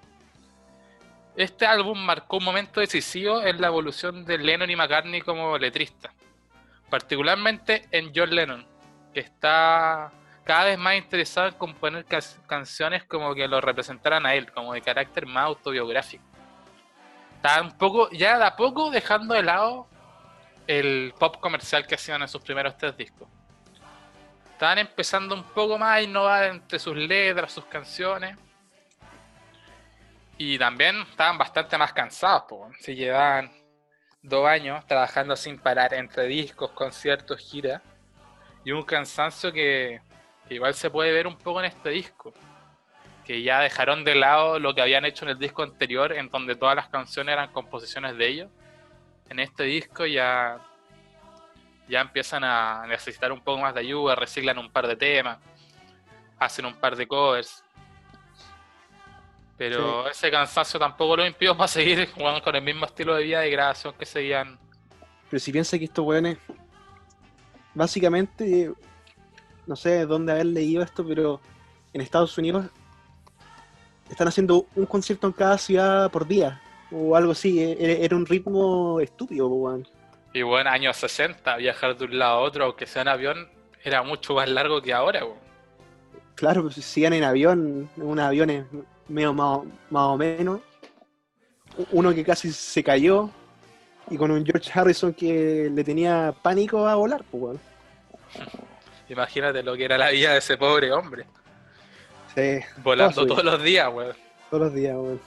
Este 1.36 1.68
álbum 1.68 2.00
marcó 2.00 2.38
un 2.38 2.46
momento 2.46 2.80
decisivo 2.80 3.44
en 3.44 3.62
la 3.62 3.68
evolución 3.68 4.26
de 4.26 4.40
Lennon 4.40 4.72
y 4.72 4.76
McCartney 4.76 5.22
como 5.22 5.56
letrista. 5.60 6.12
Particularmente 6.90 7.88
en 7.92 8.12
John 8.12 8.34
Lennon, 8.34 8.66
que 9.14 9.20
está 9.20 10.12
cada 10.44 10.64
vez 10.66 10.80
más 10.80 10.96
interesado 10.96 11.50
en 11.50 11.54
componer 11.54 12.04
canciones 12.48 13.04
como 13.04 13.36
que 13.36 13.48
lo 13.48 13.62
representaran 13.62 14.26
a 14.26 14.34
él, 14.34 14.52
como 14.52 14.74
de 14.74 14.82
carácter 14.82 15.28
más 15.28 15.46
autobiográfico. 15.46 16.24
Está 17.36 17.62
un 17.62 17.78
poco, 17.78 18.10
ya 18.10 18.40
de 18.40 18.46
a 18.46 18.56
poco 18.56 18.90
dejando 18.90 19.36
de 19.36 19.44
lado 19.44 19.86
el 20.66 21.14
pop 21.20 21.40
comercial 21.40 21.86
que 21.86 21.94
hacían 21.94 22.24
en 22.24 22.28
sus 22.28 22.42
primeros 22.42 22.76
tres 22.78 22.98
discos. 22.98 23.28
Estaban 24.62 24.78
empezando 24.78 25.34
un 25.34 25.43
poco 25.43 25.76
más 25.76 25.97
a 25.97 26.02
innovar 26.04 26.43
entre 26.43 26.78
sus 26.78 26.95
letras, 26.95 27.52
sus 27.52 27.65
canciones. 27.65 28.38
Y 30.38 30.60
también 30.60 31.02
estaban 31.02 31.36
bastante 31.39 31.80
más 31.80 31.91
cansados, 31.93 32.43
weón. 32.52 32.71
Se 32.80 32.93
llevaban 32.93 33.52
dos 34.21 34.45
años 34.47 34.86
trabajando 34.86 35.36
sin 35.36 35.58
parar 35.58 35.95
entre 35.95 36.28
discos, 36.28 36.69
conciertos, 36.74 37.39
giras. 37.39 37.82
Y 38.63 38.71
un 38.71 38.84
cansancio 38.84 39.52
que 39.52 40.00
igual 40.47 40.76
se 40.76 40.91
puede 40.91 41.12
ver 41.12 41.26
un 41.26 41.39
poco 41.39 41.60
en 41.62 41.65
este 41.65 41.89
disco. 41.89 42.32
Que 43.26 43.41
ya 43.41 43.62
dejaron 43.62 44.04
de 44.04 44.13
lado 44.13 44.60
lo 44.60 44.76
que 44.76 44.84
habían 44.84 45.06
hecho 45.06 45.26
en 45.26 45.32
el 45.32 45.39
disco 45.39 45.63
anterior, 45.63 46.13
en 46.13 46.30
donde 46.30 46.56
todas 46.56 46.76
las 46.76 46.88
canciones 46.88 47.34
eran 47.34 47.52
composiciones 47.52 48.15
de 48.15 48.28
ellos. 48.28 48.52
En 49.28 49.39
este 49.39 49.63
disco 49.63 50.06
ya 50.06 50.60
ya 51.88 52.02
empiezan 52.02 52.44
a 52.44 52.86
necesitar 52.88 53.32
un 53.32 53.41
poco 53.41 53.60
más 53.62 53.74
de 53.74 53.82
ayuda, 53.82 54.15
reciclan 54.15 54.58
un 54.58 54.72
par 54.72 54.88
de 54.88 54.96
temas, 54.96 55.38
hacen 56.39 56.65
un 56.65 56.76
par 56.76 56.96
de 56.96 57.08
covers. 57.08 57.63
Pero 59.58 60.10
ese 60.10 60.32
cansancio 60.32 60.80
tampoco 60.80 61.17
lo 61.17 61.26
impidió 61.26 61.56
para 61.56 61.67
seguir 61.67 62.10
jugando 62.15 62.41
con 62.41 62.56
el 62.56 62.63
mismo 62.63 62.86
estilo 62.86 63.15
de 63.15 63.24
vida 63.24 63.46
y 63.46 63.52
grabación 63.52 63.94
que 63.98 64.06
seguían. 64.06 64.58
Pero 65.30 65.39
si 65.39 65.52
piensa 65.52 65.78
que 65.78 65.86
estos 65.86 66.04
weones, 66.06 66.38
básicamente, 67.74 68.72
no 69.67 69.76
sé 69.76 70.06
dónde 70.06 70.32
haber 70.34 70.48
leído 70.48 70.82
esto, 70.84 71.06
pero 71.06 71.39
en 71.94 72.02
Estados 72.02 72.38
Unidos 72.38 72.65
están 74.10 74.28
haciendo 74.28 74.65
un 74.76 74.86
concierto 74.86 75.28
en 75.28 75.34
cada 75.34 75.58
ciudad 75.58 76.12
por 76.12 76.28
día, 76.28 76.62
o 76.91 77.15
algo 77.15 77.32
así. 77.34 77.62
e- 77.62 77.74
e- 77.80 78.04
Era 78.04 78.15
un 78.15 78.26
ritmo 78.26 79.00
estúpido, 79.00 79.48
weón. 79.48 79.88
Y 80.34 80.41
bueno, 80.44 80.70
años 80.70 80.96
60, 80.98 81.58
viajar 81.58 81.98
de 81.98 82.06
un 82.06 82.17
lado 82.17 82.38
a 82.38 82.39
otro, 82.39 82.65
aunque 82.65 82.86
sea 82.86 83.02
en 83.02 83.08
avión, 83.10 83.50
era 83.84 84.02
mucho 84.04 84.34
más 84.34 84.50
largo 84.50 84.82
que 84.82 84.94
ahora. 84.94 85.26
weón. 85.26 85.38
Claro, 86.36 86.63
pues 86.63 86.76
si 86.76 87.02
iban 87.02 87.13
en 87.13 87.24
avión, 87.24 87.89
en 87.98 88.04
unos 88.04 88.26
aviones 88.26 88.65
medio 89.08 89.34
más, 89.34 89.60
más 89.89 90.04
o 90.04 90.17
menos. 90.17 90.62
Uno 91.91 92.13
que 92.13 92.24
casi 92.24 92.52
se 92.52 92.84
cayó, 92.84 93.30
y 94.10 94.17
con 94.17 94.32
un 94.32 94.46
George 94.46 94.72
Harrison 94.74 95.13
que 95.13 95.70
le 95.74 95.84
tenía 95.84 96.34
pánico 96.41 96.88
a 96.88 96.96
volar, 96.96 97.24
pues, 97.30 97.44
weón. 97.44 97.60
Imagínate 99.10 99.62
lo 99.63 99.76
que 99.76 99.86
era 99.86 99.98
la 99.98 100.10
vida 100.10 100.32
de 100.34 100.38
ese 100.39 100.58
pobre 100.58 100.91
hombre, 100.91 101.26
Sí, 102.34 102.60
volando 102.82 103.26
todos 103.28 103.44
los 103.44 103.62
días, 103.62 103.89
weón. 103.94 104.15
todos 104.50 104.63
los 104.63 104.74
días, 104.74 104.96
weón. 104.96 105.20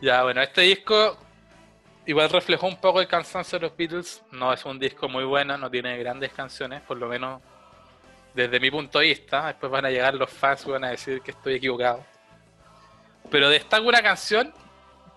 Ya, 0.00 0.24
bueno, 0.24 0.42
este 0.42 0.62
disco 0.62 1.16
igual 2.06 2.30
reflejó 2.30 2.66
un 2.66 2.76
poco 2.76 3.00
el 3.00 3.08
cansancio 3.08 3.58
de 3.58 3.66
los 3.66 3.76
Beatles. 3.76 4.22
No 4.32 4.52
es 4.52 4.64
un 4.64 4.78
disco 4.78 5.08
muy 5.08 5.24
bueno, 5.24 5.58
no 5.58 5.70
tiene 5.70 5.98
grandes 5.98 6.32
canciones, 6.32 6.82
por 6.82 6.96
lo 6.96 7.08
menos 7.08 7.42
desde 8.34 8.60
mi 8.60 8.70
punto 8.70 9.00
de 9.00 9.06
vista. 9.06 9.48
Después 9.48 9.70
van 9.70 9.84
a 9.84 9.90
llegar 9.90 10.14
los 10.14 10.30
fans 10.30 10.64
y 10.66 10.70
van 10.70 10.84
a 10.84 10.90
decir 10.90 11.20
que 11.20 11.32
estoy 11.32 11.54
equivocado. 11.54 12.04
Pero 13.30 13.48
destaco 13.48 13.86
una 13.86 14.02
canción 14.02 14.54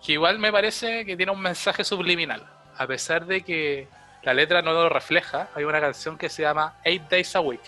que 0.03 0.13
igual 0.13 0.39
me 0.39 0.51
parece 0.51 1.05
que 1.05 1.15
tiene 1.15 1.31
un 1.31 1.41
mensaje 1.41 1.83
subliminal. 1.83 2.43
A 2.77 2.87
pesar 2.87 3.25
de 3.25 3.41
que 3.41 3.87
la 4.23 4.33
letra 4.33 4.61
no 4.61 4.73
lo 4.73 4.89
refleja, 4.89 5.49
hay 5.53 5.63
una 5.63 5.79
canción 5.79 6.17
que 6.17 6.29
se 6.29 6.41
llama 6.41 6.77
Eight 6.83 7.03
Days 7.09 7.35
a 7.35 7.41
Week. 7.41 7.61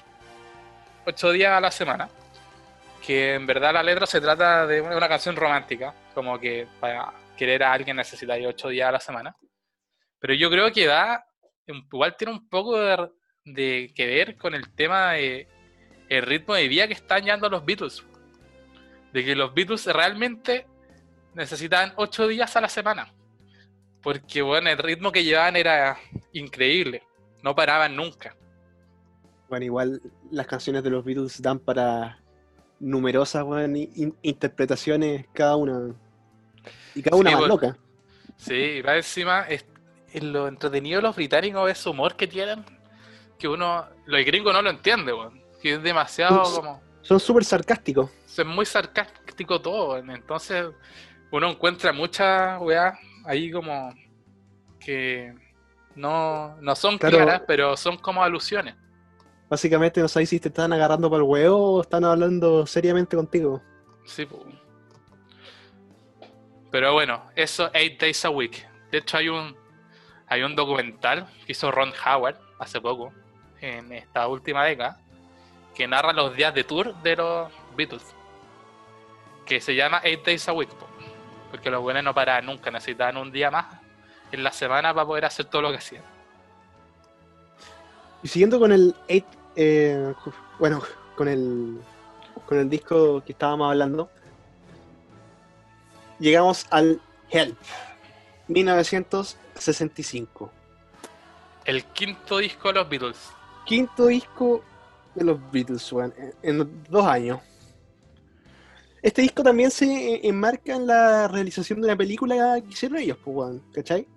Ocho 1.06 1.32
días 1.32 1.52
a 1.52 1.62
la 1.62 1.72
semana. 1.72 2.10
que 3.06 3.34
en 3.34 3.48
verdad 3.48 3.74
la 3.74 3.84
letra 3.84 4.06
se 4.06 4.22
trata 4.22 4.68
de 4.68 4.80
una 4.82 4.96
una 4.96 5.10
canción 5.10 5.36
romántica, 5.36 5.94
como 6.14 6.40
que 6.40 6.68
para 6.80 7.12
querer 7.38 7.64
a 7.64 7.74
alguien 7.74 7.98
necesitáis 7.98 8.46
ocho 8.46 8.70
días 8.70 8.90
a 8.90 8.94
la 8.94 9.00
semana. 9.00 9.36
Pero 10.20 10.34
yo 10.34 10.50
creo 10.50 10.72
que 10.72 10.88
va, 10.88 11.26
igual 11.66 12.16
tiene 12.16 12.34
un 12.34 12.48
poco 12.48 12.78
de, 13.46 13.92
que 13.96 14.06
ver 14.06 14.38
con 14.38 14.54
el 14.54 14.74
tema 14.74 15.14
de 15.14 15.48
el 16.10 16.24
ritmo 16.24 16.54
de 16.56 16.68
vida 16.68 16.88
que 16.88 16.94
están 16.94 17.24
llevando 17.24 17.50
los 17.50 17.66
Beatles. 17.66 18.04
De 19.14 19.26
que 19.26 19.36
los 19.36 19.54
Beatles 19.54 19.86
realmente 19.88 20.68
necesitaban 21.34 21.94
ocho 21.96 22.28
días 22.28 22.56
a 22.56 22.62
la 22.62 22.70
semana. 22.70 23.14
Porque 24.04 24.42
bueno, 24.42 24.70
el 24.70 24.78
ritmo 24.78 25.12
que 25.12 25.24
llevaban 25.24 25.56
era 25.56 25.98
increíble. 26.34 27.04
No 27.44 27.56
paraban 27.56 27.96
nunca. 27.96 28.36
Bueno, 29.50 29.66
igual 29.66 30.02
las 30.32 30.48
canciones 30.48 30.84
de 30.84 30.90
los 30.90 31.04
Beatles 31.04 31.42
dan 31.42 31.60
para 31.60 32.20
numerosas 32.80 33.46
interpretaciones 34.22 35.26
cada 35.34 35.56
una. 35.56 35.96
Y 36.96 37.02
cada 37.02 37.18
una 37.18 37.30
Sí, 37.30 37.36
más 37.36 37.40
bueno. 37.42 37.54
loca. 37.56 37.78
Sí, 38.38 38.78
y 38.80 38.84
más 38.84 38.96
encima, 38.96 39.42
es, 39.48 39.66
en 40.14 40.34
lo 40.34 40.48
entretenido 40.48 40.98
de 40.98 41.04
los 41.04 41.16
británicos 41.16 41.70
es 41.70 41.78
su 41.78 41.92
humor 41.92 42.16
que 42.16 42.28
tienen, 42.28 42.66
que 43.38 43.48
uno, 43.48 43.86
los 44.06 44.26
gringos 44.26 44.54
no 44.54 44.62
lo 44.62 44.70
entiende, 44.70 45.14
weón. 45.14 45.42
Que 45.62 45.74
es 45.76 45.84
demasiado 45.84 46.40
Pues- 46.42 46.50
como, 46.56 46.82
Son 47.02 47.20
súper 47.20 47.44
sarcásticos. 47.46 48.10
es 48.28 48.46
muy 48.46 48.66
sarcástico 48.66 49.62
todo, 49.62 49.98
entonces 49.98 50.68
uno 51.32 51.50
encuentra 51.50 51.94
muchas 51.94 52.60
weas 52.62 52.98
ahí 53.26 53.52
como 53.52 53.94
que 54.80 55.34
no, 55.96 56.56
no 56.62 56.76
son 56.76 56.98
Claro. 56.98 57.18
claras, 57.18 57.42
pero 57.48 57.76
son 57.78 57.98
como 57.98 58.24
alusiones. 58.24 58.76
Básicamente 59.50 60.00
no 60.02 60.08
sabéis 60.08 60.30
si 60.30 60.40
te 60.40 60.48
están 60.48 60.72
agarrando 60.74 61.10
para 61.10 61.22
el 61.24 61.28
huevo 61.30 61.74
o 61.76 61.82
están 61.82 62.04
hablando 62.06 62.66
seriamente 62.66 63.16
contigo. 63.18 63.62
Sí, 64.06 64.26
po. 64.26 64.44
Pero 66.72 66.94
bueno, 66.94 67.24
eso 67.36 67.66
8 67.66 67.80
Days 68.00 68.26
a 68.26 68.30
Week. 68.30 68.68
De 68.92 69.00
hecho 69.00 69.18
hay 69.18 69.30
un 69.30 69.56
hay 70.28 70.44
un 70.44 70.56
documental 70.56 71.28
que 71.46 71.52
hizo 71.52 71.70
Ron 71.72 71.92
Howard 72.06 72.38
hace 72.58 72.80
poco, 72.80 73.14
en 73.60 73.92
esta 73.92 74.28
última 74.28 74.64
década, 74.64 74.98
que 75.76 75.86
narra 75.88 76.14
los 76.14 76.34
días 76.36 76.54
de 76.54 76.64
tour 76.64 76.96
de 77.04 77.18
los 77.18 77.52
Beatles. 77.76 78.16
Que 79.46 79.60
se 79.60 79.76
llama 79.76 80.02
8 80.06 80.22
Days 80.26 80.48
a 80.48 80.54
Week. 80.54 80.70
po. 80.70 80.88
Porque 81.50 81.70
los 81.70 81.82
buenos 81.82 82.04
no 82.04 82.14
paraban 82.14 82.46
nunca, 82.46 82.72
necesitaban 82.72 83.18
un 83.18 83.32
día 83.32 83.52
más 83.52 83.66
en 84.32 84.42
la 84.42 84.54
semana 84.54 84.94
para 84.94 85.06
poder 85.06 85.26
hacer 85.26 85.48
todo 85.48 85.64
lo 85.64 85.72
que 85.72 85.78
hacían. 85.78 86.04
Y 88.24 88.30
siguiendo 88.30 88.58
con 88.58 88.72
el 88.72 88.96
8, 89.10 89.26
eh, 89.58 90.14
bueno, 90.60 90.82
con 91.18 91.28
el 91.28 91.82
con 92.46 92.58
el 92.58 92.70
disco 92.70 93.24
que 93.26 93.34
estábamos 93.34 93.70
hablando, 93.70 94.10
llegamos 96.22 96.66
al 96.70 97.02
Help, 97.30 97.58
1965. 98.48 100.52
El 101.66 101.84
quinto 101.86 102.38
disco 102.38 102.70
de 102.70 102.74
los 102.76 102.88
Beatles. 102.90 103.18
Quinto 103.66 104.06
disco 104.08 104.64
de 105.16 105.24
los 105.26 105.52
Beatles, 105.52 105.92
en, 105.92 106.14
en 106.44 106.84
dos 106.90 107.06
años. 107.06 107.40
Este 109.02 109.22
disco 109.24 109.44
también 109.44 109.72
se 109.72 110.26
enmarca 110.28 110.76
en 110.76 110.86
la 110.88 111.28
realización 111.28 111.82
de 111.82 111.88
una 111.88 111.96
película 111.98 112.62
que 112.62 112.70
hicieron 112.70 113.00
ellos, 113.00 113.18
pues, 113.24 113.60
¿cachai? 113.74 114.08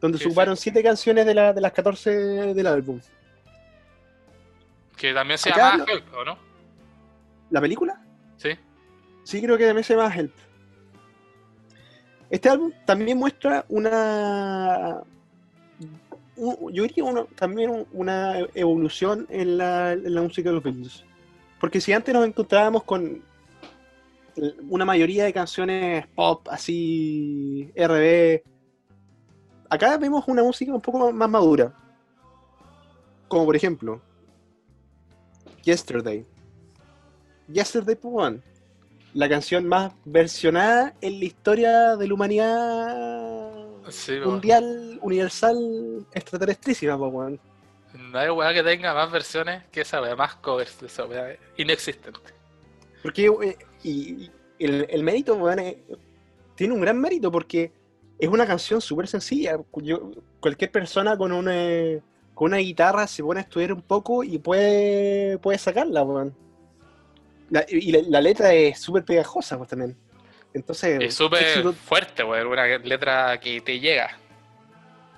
Donde 0.00 0.18
Sí, 0.18 0.24
se 0.24 0.28
ocuparon 0.28 0.56
siete 0.56 0.82
canciones 0.82 1.24
de, 1.24 1.34
la- 1.34 1.52
de 1.52 1.60
las 1.60 1.72
14 1.72 2.10
del 2.54 2.66
álbum. 2.66 3.00
Que 4.96 5.14
también 5.14 5.38
se 5.38 5.50
Acá 5.50 5.72
llama 5.72 5.84
lo- 5.86 5.92
Help, 5.92 6.14
¿o 6.14 6.24
no? 6.24 6.36
¿La 7.50 7.60
película? 7.60 8.02
Sí. 8.38 8.50
Sí, 9.24 9.40
creo 9.40 9.56
que 9.56 9.66
también 9.66 9.84
se 9.84 9.94
llama 9.94 10.12
Help. 10.14 10.34
Este 12.32 12.48
álbum 12.48 12.72
también 12.86 13.18
muestra 13.18 13.64
una. 13.68 15.02
un- 16.34 16.72
yo 16.72 16.82
diría 16.84 17.04
también 17.36 17.68
un- 17.70 17.86
una 17.92 18.38
evolución 18.54 19.26
en 19.28 19.58
la, 19.58 19.92
en 19.92 20.14
la 20.14 20.22
música 20.22 20.48
de 20.48 20.54
los 20.54 20.64
Beatles. 20.64 21.04
Porque 21.60 21.78
si 21.78 21.92
antes 21.92 22.12
nos 22.14 22.26
encontrábamos 22.26 22.84
con 22.84 23.22
una 24.70 24.84
mayoría 24.86 25.24
de 25.24 25.32
canciones 25.34 26.06
pop, 26.16 26.48
así, 26.50 27.70
RB, 27.76 28.42
acá 29.68 29.98
vemos 29.98 30.24
una 30.26 30.42
música 30.42 30.72
un 30.72 30.80
poco 30.80 31.12
más- 31.12 31.28
madura. 31.30 31.74
Como 33.28 33.44
por 33.44 33.54
ejemplo, 33.54 34.00
Yesterday. 35.64 36.24
Yesterday 37.46 37.94
pues, 37.94 38.14
weón, 38.14 38.42
la 39.14 39.28
canción 39.28 39.66
más 39.66 39.92
versionada 40.04 40.94
en 41.00 41.18
la 41.18 41.24
historia 41.24 41.96
de 41.96 42.08
la 42.08 42.14
humanidad 42.14 43.52
Sí, 43.88 44.12
mundial, 44.24 44.98
universal, 45.02 46.06
extraterrestrísima, 46.12 46.96
pues. 46.98 47.38
No 47.94 48.18
hay 48.18 48.30
weá 48.30 48.54
que 48.54 48.62
tenga 48.62 48.94
más 48.94 49.10
versiones 49.10 49.64
que 49.70 49.82
esa 49.82 50.00
weá, 50.00 50.16
más 50.16 50.36
covers 50.36 50.80
de 50.80 50.86
esa 50.86 51.04
weá, 51.04 51.36
inexistente. 51.56 52.20
Porque 53.02 53.26
eh, 53.26 53.56
y, 53.82 53.90
y 54.24 54.30
el, 54.60 54.86
el 54.88 55.02
mérito, 55.02 55.34
weón, 55.34 55.58
eh, 55.58 55.82
tiene 56.54 56.72
un 56.74 56.80
gran 56.80 56.98
mérito 56.98 57.30
porque 57.30 57.72
es 58.18 58.28
una 58.28 58.46
canción 58.46 58.80
súper 58.80 59.08
sencilla. 59.08 59.58
Yo- 59.82 60.12
cualquier 60.40 60.70
persona 60.70 61.16
con 61.18 61.32
una, 61.32 61.52
con 62.34 62.46
una 62.52 62.58
guitarra 62.58 63.06
se 63.06 63.22
pone 63.22 63.40
a 63.40 63.42
estudiar 63.42 63.72
un 63.72 63.82
poco 63.82 64.22
y 64.24 64.38
puede, 64.38 65.38
puede 65.38 65.58
sacarla, 65.58 66.02
weón. 66.02 66.34
La- 67.52 67.66
y 67.68 67.92
la, 67.92 67.98
la 68.08 68.20
letra 68.20 68.52
es 68.54 68.80
súper 68.80 69.04
pegajosa, 69.04 69.58
pues, 69.58 69.68
también. 69.68 69.94
Entonces, 70.54 70.98
Es 71.00 71.14
súper 71.14 71.72
fuerte, 71.74 72.24
weón, 72.24 72.46
una 72.46 72.66
letra 72.78 73.38
que 73.38 73.60
te 73.60 73.78
llega. 73.78 74.10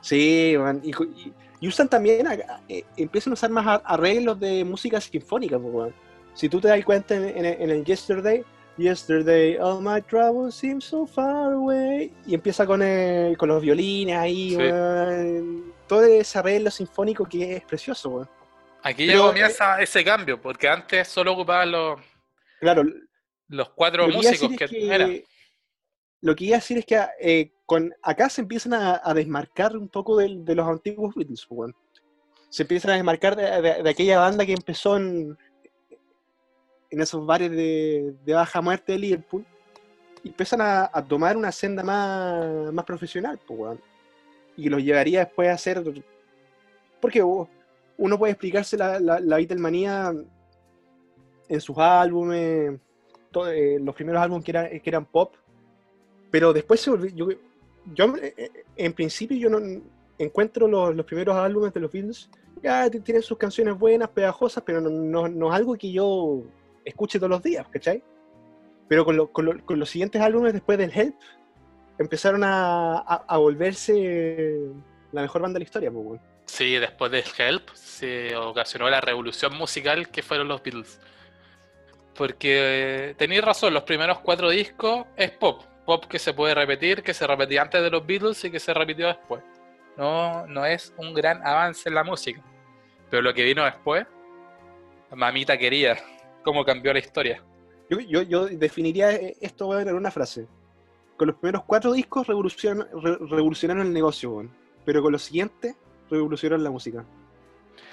Sí, 0.01 0.55
man, 0.59 0.81
y, 0.85 0.91
y- 0.91 1.33
y 1.61 1.69
usan 1.69 1.89
también, 1.89 2.27
a- 2.27 2.61
eh, 2.69 2.85
empiezan 2.97 3.33
a 3.33 3.35
usar 3.35 3.51
más 3.51 3.67
ar- 3.67 3.83
arreglos 3.85 4.39
de 4.39 4.65
música 4.65 5.01
sinfónica, 5.01 5.59
pues, 5.59 5.73
weón. 5.75 5.95
Si 6.35 6.49
tú 6.49 6.61
te 6.61 6.69
das 6.69 6.85
cuenta 6.85 7.15
en, 7.15 7.25
en 7.39 7.45
el- 7.45 7.63
en 7.63 7.71
el 7.71 7.85
Yesterday, 7.85 8.45
Yesterday, 8.77 9.57
all 9.59 9.81
my 9.81 10.03
troubles 10.03 10.57
seem 10.57 10.81
so 10.81 11.07
far 11.07 11.53
away, 11.53 12.13
y 12.27 12.35
empieza 12.35 12.67
con, 12.67 12.83
el- 12.83 13.37
con 13.37 13.49
los 13.49 13.63
violines 13.63 14.17
ahí, 14.17 14.51
Sí. 14.51 15.61
Todo 15.87 16.03
ese 16.05 16.39
arreglo 16.39 16.71
sinfónico 16.71 17.25
que 17.27 17.57
es 17.57 17.63
precioso, 17.65 18.09
weón. 18.09 18.29
Aquí 18.83 19.07
Pero, 19.07 19.21
ya 19.21 19.27
comienza 19.29 19.81
ese 19.81 20.03
cambio, 20.05 20.41
porque 20.41 20.69
antes 20.69 21.09
solo 21.09 21.33
ocupaban 21.35 21.71
los, 21.71 22.01
Claro, 22.65 22.83
los 23.49 23.69
cuatro 23.71 24.07
lo 24.09 24.15
músicos 24.15 24.49
que, 24.57 24.67
que- 24.67 24.95
eran. 24.95 25.21
Lo 26.23 26.35
que 26.35 26.45
iba 26.47 26.57
a 26.57 26.61
decir 26.61 26.79
es 26.79 26.87
que 26.87 26.99
eh, 27.21 27.53
con, 27.67 27.93
acá 28.03 28.31
se 28.31 28.41
empiezan 28.41 28.73
a, 28.73 28.99
a 29.05 29.13
desmarcar 29.13 29.77
un 29.77 29.89
poco 29.89 30.17
de, 30.17 30.31
los 30.55 30.67
antiguos 30.67 31.15
Beatles, 31.15 31.45
pues, 31.47 31.59
weón. 31.59 31.77
Se 32.49 32.63
empiezan 32.63 32.93
a 32.93 32.95
desmarcar 32.95 33.37
de, 33.37 33.43
de- 33.61 33.83
de 33.83 33.91
aquella 33.91 34.19
banda 34.21 34.47
que 34.47 34.53
empezó 34.55 34.97
en, 34.97 35.37
en 36.91 37.01
esos 37.03 37.27
bares 37.27 37.51
de, 37.51 38.15
baja 38.33 38.63
muerte 38.63 38.93
de 38.93 38.99
Liverpool. 38.99 39.45
Y 40.23 40.29
empiezan 40.29 40.63
a, 40.63 40.91
a 40.91 41.05
tomar 41.07 41.37
una 41.37 41.53
senda 41.53 41.83
más, 41.83 42.73
más 42.73 42.85
profesional, 42.87 43.39
pues, 43.47 43.61
weón. 43.61 43.81
Y 44.57 44.71
los 44.71 44.83
llevaría 44.83 45.27
después 45.27 45.51
a 45.51 45.53
hacer. 45.55 45.83
Porque 47.03 47.23
uno 47.23 48.19
puede 48.19 48.33
explicarse 48.33 48.79
la, 48.79 48.99
la, 48.99 49.21
la 49.21 49.37
Beatlemanía 49.37 50.11
en 51.55 51.61
sus 51.61 51.77
álbumes, 51.79 52.79
to- 53.31 53.51
eh, 53.51 53.79
los 53.81 53.95
primeros 53.95 54.23
álbumes 54.23 54.45
que 54.45 54.51
eran, 54.51 54.69
que 54.81 54.91
eran 54.91 55.05
pop, 55.07 55.35
pero 56.31 56.53
después 56.53 56.81
se 56.81 56.91
volvió. 56.91 57.11
Yo, 57.15 57.29
yo, 57.95 58.17
eh, 58.17 58.35
eh, 58.37 58.51
en 58.77 58.93
principio, 58.93 59.37
yo 59.37 59.49
no 59.51 59.61
encuentro 60.19 60.67
los, 60.69 60.95
los 60.95 61.07
primeros 61.07 61.35
álbumes 61.37 61.73
de 61.73 61.81
los 61.81 61.91
Beatles, 61.93 62.31
ya 62.63 62.89
tienen 62.91 63.23
sus 63.23 63.37
canciones 63.37 63.79
buenas, 63.79 64.09
pegajosas, 64.11 64.63
pero 64.65 64.81
no, 64.81 64.89
no- 64.91 65.29
no 65.29 65.49
es 65.51 65.55
algo 65.55 65.75
que 65.77 65.91
yo 65.93 66.43
escuche 66.85 67.19
todos 67.19 67.31
los 67.31 67.43
días, 67.43 67.67
¿cachai? 67.69 68.03
Pero 68.89 69.05
con, 69.05 69.17
lo- 69.17 69.31
con 69.33 69.45
lo- 69.47 69.65
con 69.65 69.79
los 69.79 69.89
siguientes 69.91 70.21
álbumes 70.21 70.53
después 70.53 70.79
del 70.79 70.91
Help, 70.95 71.15
empezaron 71.99 72.43
a, 72.45 72.99
a- 72.99 73.25
a 73.29 73.37
volverse 73.39 74.59
la 75.13 75.23
mejor 75.23 75.43
banda 75.43 75.55
de 75.55 75.61
la 75.61 75.65
historia, 75.65 75.91
pues. 75.91 76.21
Sí, 76.47 76.75
después 76.75 77.11
de 77.11 77.25
Help 77.39 77.71
se 77.75 78.37
ocasionó 78.37 78.89
la 78.91 79.01
revolución 79.01 79.57
musical 79.57 80.09
que 80.11 80.23
fueron 80.23 80.49
los 80.49 80.63
Beatles. 80.63 81.01
Porque 82.15 83.11
eh, 83.11 83.15
tenéis 83.17 83.43
razón, 83.43 83.75
los 83.75 83.83
primeros 83.83 84.19
cuatro 84.21 84.51
discos 84.51 85.07
es 85.17 85.31
pop. 85.33 85.63
Pop 85.85 86.05
que 86.07 86.19
se 86.19 86.33
puede 86.33 86.55
repetir, 86.55 87.03
que 87.03 87.13
se 87.13 87.27
repetía 87.27 87.63
antes 87.63 87.83
de 87.83 87.91
los 87.91 88.07
Beatles 88.07 88.43
y 88.45 88.51
que 88.51 88.61
se 88.61 88.73
repitió 88.73 89.07
después. 89.09 89.43
No, 89.97 90.47
no 90.47 90.65
es 90.65 90.93
un 90.97 91.13
gran 91.13 91.45
avance 91.47 91.89
en 91.89 91.95
la 91.95 92.05
música. 92.05 92.41
Pero 93.11 93.23
lo 93.23 93.35
que 93.35 93.45
vino 93.45 93.65
después, 93.65 94.07
mamita 95.15 95.57
querida, 95.59 95.97
cómo 96.43 96.65
cambió 96.65 96.93
la 96.93 96.99
historia. 97.01 97.43
Yo, 97.91 98.01
yo, 98.01 98.23
yo 98.23 98.47
definiría 98.47 99.11
esto 99.13 99.79
en 99.79 99.95
una 99.95 100.11
frase. 100.11 100.47
Con 101.17 101.29
los 101.29 101.37
primeros 101.37 101.65
cuatro 101.65 101.93
discos 101.93 102.27
revolucionaron, 102.27 102.89
re- 103.03 103.19
revolucionaron 103.21 103.87
el 103.87 103.93
negocio, 103.93 104.31
weón. 104.31 104.51
pero 104.85 105.03
con 105.03 105.13
los 105.13 105.23
siguientes 105.23 105.77
revolucionaron 106.11 106.65
la 106.65 106.71
música. 106.71 107.05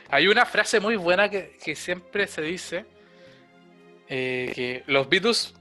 Hay 0.10 0.28
una 0.28 0.46
frase 0.46 0.80
muy 0.80 0.96
buena 0.96 1.30
que, 1.30 1.58
que 1.64 1.76
siempre 1.76 2.26
se 2.28 2.42
dice, 2.42 2.86
eh, 4.14 4.52
que 4.54 4.84
los 4.88 5.08
Beatles 5.08 5.54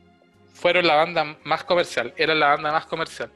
fueron 0.53 0.86
la 0.86 0.96
banda 0.96 1.36
más 1.44 1.62
comercial, 1.64 2.12
eran 2.16 2.40
la 2.40 2.48
banda 2.48 2.72
más 2.72 2.84
comercial, 2.86 3.30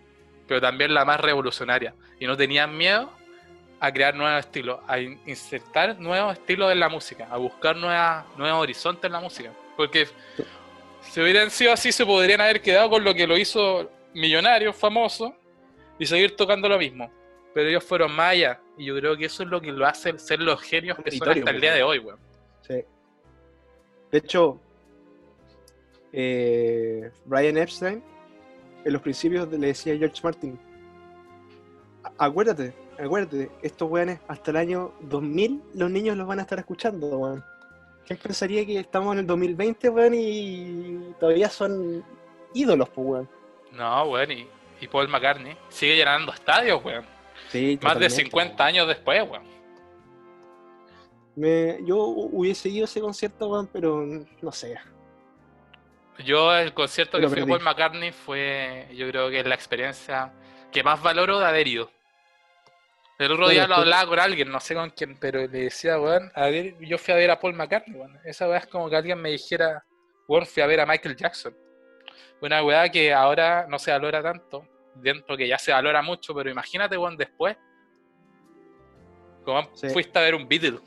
pero 0.49 0.61
también 0.61 0.93
la 0.93 1.05
más 1.05 1.21
revolucionaria. 1.21 1.95
Y 2.19 2.27
no 2.27 2.37
tenían 2.37 2.77
miedo 2.77 3.11
a 3.81 3.93
crear 3.93 4.15
nuevos 4.15 4.41
estilos, 4.41 4.81
a 4.89 4.99
in- 4.99 5.21
insertar 5.25 5.99
nuevos 6.01 6.33
estilos 6.33 6.73
en 6.73 6.81
la 6.81 6.89
música, 6.89 7.29
a 7.31 7.37
buscar 7.37 7.77
nuevas, 7.77 8.25
nuevos 8.37 8.61
horizontes 8.63 9.05
en 9.05 9.13
la 9.13 9.21
música. 9.21 9.53
Porque 9.77 10.09
si 11.03 11.21
hubieran 11.21 11.51
sido 11.51 11.73
así, 11.73 11.93
se 11.93 12.05
podrían 12.05 12.41
haber 12.41 12.61
quedado 12.61 12.91
con 12.91 13.05
lo 13.05 13.15
que 13.15 13.27
lo 13.27 13.39
hizo 13.39 13.91
millonario, 14.15 14.73
famoso, 14.73 15.35
y 15.99 16.07
seguir 16.07 16.35
tocando 16.35 16.69
lo 16.69 16.79
mismo. 16.79 17.11
Pero 17.55 17.69
ellos 17.69 17.85
fueron 17.85 18.19
allá, 18.19 18.61
y 18.77 18.87
yo 18.87 18.97
creo 18.97 19.17
que 19.17 19.27
eso 19.27 19.45
es 19.45 19.49
lo 19.49 19.61
que 19.61 19.71
lo 19.71 19.87
hace 19.87 20.19
ser 20.19 20.41
los 20.41 20.61
genios 20.61 20.99
que 20.99 21.13
son 21.13 21.29
hasta 21.29 21.51
el 21.51 21.61
día 21.61 21.73
de 21.75 21.83
hoy, 21.85 22.01
weón. 22.01 22.19
Sí. 22.67 22.83
De 24.11 24.19
hecho, 24.19 24.61
eh, 26.17 27.11
Brian 27.25 27.57
Epstein, 27.59 28.03
en 28.85 28.93
los 28.93 29.03
principios 29.03 29.49
le 29.51 29.67
decía 29.67 29.95
a 29.95 29.97
George 29.97 30.21
Martin, 30.23 30.59
"A- 32.05 32.27
acuérdate, 32.27 32.73
acuérdate, 33.03 33.51
estos 33.63 33.91
weones 33.91 34.21
hasta 34.29 34.51
el 34.53 34.59
año 34.59 34.93
2000 35.01 35.61
los 35.75 35.91
niños 35.91 36.17
los 36.17 36.27
van 36.27 36.39
a 36.39 36.43
estar 36.43 36.59
escuchando, 36.59 37.19
weón. 37.19 37.45
¿Quién 38.07 38.19
pensaría 38.19 38.65
que 38.67 38.79
estamos 38.79 39.15
en 39.15 39.21
el 39.21 39.27
2020, 39.27 39.89
weón, 39.89 40.13
y 40.15 41.15
todavía 41.19 41.49
son 41.49 42.05
ídolos, 42.53 42.89
pues, 42.91 43.07
weón? 43.09 43.29
No, 43.73 44.05
weón, 44.11 44.31
y, 44.31 44.47
y 44.81 44.87
Paul 44.89 45.09
McCartney 45.09 45.57
sigue 45.69 45.97
llenando 45.97 46.33
estadios, 46.33 46.85
weón. 46.85 47.05
Sí, 47.49 47.79
Más 47.83 47.99
de 47.99 48.07
totalmente, 48.07 48.15
50 48.23 48.55
weón. 48.63 48.69
años 48.69 48.87
después, 48.89 49.23
weón. 49.29 49.43
Me- 51.37 51.79
yo 51.85 51.97
hu- 52.07 52.29
hubiese 52.33 52.69
ido 52.69 52.85
a 52.85 52.87
ese 52.87 53.01
concierto, 53.01 53.49
weón, 53.49 53.67
pero 53.73 54.07
no 54.41 54.53
sé. 54.53 54.77
Yo 56.19 56.55
el 56.57 56.73
concierto 56.75 57.19
que 57.19 57.29
fui 57.29 57.43
a. 57.43 57.47
Paul 57.47 57.61
McCartney 57.63 58.13
fue, 58.13 58.87
yo 58.95 59.09
creo 59.09 59.31
que 59.31 59.41
es 59.41 59.47
la 59.47 59.55
experiencia 59.55 60.33
que 60.71 60.83
más 60.83 61.03
valoro 61.03 61.39
de 61.41 61.47
haber 61.47 61.67
ido. 61.67 61.91
El 63.19 63.31
otro 63.33 63.49
día 63.49 63.67
lo 63.69 63.77
hablaba 63.77 64.09
con 64.09 64.19
alguien, 64.19 64.51
no 64.51 64.59
sé 64.61 64.75
con 64.75 64.91
quién, 64.91 65.17
pero 65.19 65.41
le 65.41 65.49
decía, 65.49 65.99
weón, 66.01 66.31
a 66.35 66.47
ver, 66.47 66.77
yo 66.81 66.99
fui 66.99 67.15
a 67.15 67.17
ver 67.17 67.31
a 67.31 67.39
Paul 67.39 67.55
McCartney, 67.55 67.97
weón. 67.99 68.19
Esa 68.25 68.49
weá 68.49 68.59
es 68.59 68.67
como 68.67 68.91
que 68.91 68.97
alguien 68.97 69.21
me 69.21 69.31
dijera, 69.31 69.85
weón, 70.29 70.47
fui 70.47 70.63
a 70.63 70.67
ver 70.67 70.81
a 70.81 70.87
Michael 70.87 71.17
Jackson. 71.17 71.57
Una 72.41 72.63
weá 72.63 72.89
que 72.89 73.13
ahora 73.13 73.67
no 73.69 73.79
se 73.79 73.91
valora 73.93 74.23
tanto, 74.23 74.69
dentro 74.97 75.37
que 75.37 75.47
ya 75.49 75.59
se 75.59 75.73
valora 75.73 76.03
mucho, 76.03 76.35
pero 76.35 76.51
imagínate, 76.51 76.97
weón, 76.97 77.17
después, 77.17 77.57
como 79.45 79.71
Sí. 79.75 79.89
fuiste 79.91 80.19
a 80.19 80.23
ver 80.23 80.35
un 80.35 80.49
Beatle, 80.49 80.81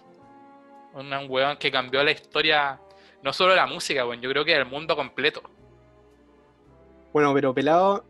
un 0.93 1.13
weón 1.29 1.57
que 1.57 1.71
cambió 1.71 2.03
la 2.03 2.11
historia, 2.11 2.79
no 3.27 3.33
solo 3.33 3.53
la 3.53 3.67
música, 3.67 4.05
weón, 4.07 4.21
yo 4.21 4.29
creo 4.29 4.45
que 4.45 4.53
del 4.53 4.65
mundo 4.65 4.95
completo. 4.95 5.41
Bueno, 7.11 7.33
pero 7.33 7.53
pelado, 7.53 8.05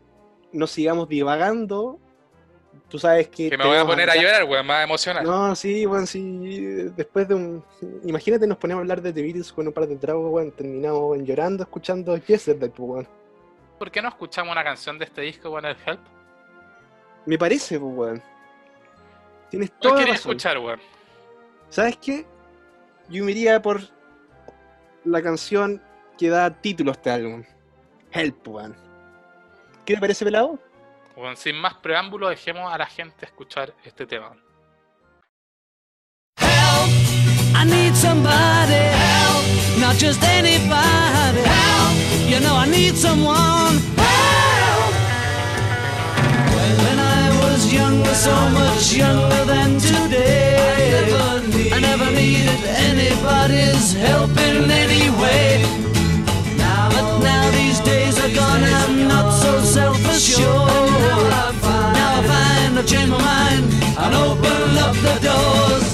no 0.52 0.68
sigamos 0.68 1.08
divagando. 1.08 1.98
Tú 2.88 3.00
sabes 3.00 3.26
que. 3.26 3.50
Que 3.50 3.58
me 3.58 3.66
voy 3.66 3.78
a 3.78 3.84
poner 3.84 4.08
a 4.08 4.14
llorar, 4.14 4.44
weón, 4.44 4.64
más 4.64 4.84
emocional. 4.84 5.24
No, 5.24 5.56
sí, 5.56 5.84
bueno, 5.86 6.06
sí. 6.06 6.20
Después 6.96 7.26
de 7.26 7.34
un. 7.34 7.64
Imagínate, 8.04 8.46
nos 8.46 8.58
ponemos 8.58 8.78
a 8.78 8.82
hablar 8.82 9.02
de 9.02 9.12
The 9.12 9.20
Beatles 9.20 9.52
con 9.52 9.66
un 9.66 9.72
par 9.72 9.88
de 9.88 9.96
tragos, 9.96 10.30
weón. 10.30 10.52
Terminamos 10.52 11.00
weón, 11.00 11.26
llorando 11.26 11.64
escuchando 11.64 12.16
Yesterday, 12.16 12.68
pues, 12.68 12.88
weón. 12.88 13.08
¿Por 13.76 13.90
qué 13.90 14.00
no 14.00 14.08
escuchamos 14.08 14.52
una 14.52 14.62
canción 14.62 15.00
de 15.00 15.06
este 15.06 15.22
disco, 15.22 15.50
weón, 15.50 15.64
el 15.64 15.76
Help? 15.84 16.00
Me 17.26 17.36
parece, 17.36 17.80
pues, 17.80 17.92
weón. 17.92 18.22
Tienes 19.50 19.70
¿Cuál 19.70 19.80
toda 19.80 19.94
la 19.94 19.98
quería 19.98 20.14
razón. 20.14 20.30
escuchar, 20.30 20.58
weón? 20.58 20.80
¿Sabes 21.70 21.96
qué? 21.96 22.24
Yo 23.08 23.24
me 23.24 23.32
iría 23.32 23.60
por 23.60 23.80
la 25.04 25.22
canción 25.22 25.82
que 26.18 26.28
da 26.28 26.50
título 26.50 26.90
a 26.90 26.94
este 26.94 27.10
álbum. 27.10 27.44
Help, 28.12 28.48
weón. 28.48 28.76
¿Qué 29.84 29.94
te 29.94 30.00
parece, 30.00 30.24
pelado? 30.24 30.58
Weón, 31.16 31.36
sin 31.36 31.56
más 31.56 31.74
preámbulo, 31.74 32.28
dejemos 32.28 32.72
a 32.72 32.78
la 32.78 32.86
gente 32.86 33.24
escuchar 33.26 33.74
este 33.84 34.06
tema. 34.06 34.36
Help! 36.38 36.90
I 37.54 37.64
need 37.64 37.94
somebody. 37.94 38.74
Help! 38.74 39.44
Not 39.80 39.96
just 39.96 40.22
anybody. 40.22 41.42
Help! 41.42 42.28
You 42.28 42.40
know 42.40 42.56
I 42.56 42.66
need 42.68 42.94
someone. 42.96 43.78
Help! 43.96 44.94
When 46.54 46.98
I 46.98 47.30
was 47.40 47.72
younger, 47.72 48.14
so 48.14 48.34
much 48.50 48.94
younger 48.94 49.44
than 49.46 49.78
today, 49.78 50.07
needed 52.18 52.64
anybody's 52.90 53.92
help 53.92 54.30
in 54.48 54.68
any 54.84 55.06
way. 55.22 55.62
Now, 56.56 56.90
but 56.94 57.08
now 57.22 57.44
these 57.52 57.78
days 57.80 58.14
are 58.24 58.34
gone, 58.34 58.64
I'm 58.80 59.06
not 59.06 59.30
so 59.42 59.52
self-assured. 59.76 61.30
Now 61.98 62.10
I 62.18 62.22
find 62.32 62.78
I've 62.78 62.86
changed 62.86 63.12
my 63.12 63.20
mind 63.32 63.64
and 64.02 64.12
open 64.26 64.68
up 64.86 64.96
the 65.06 65.16
doors. 65.28 65.86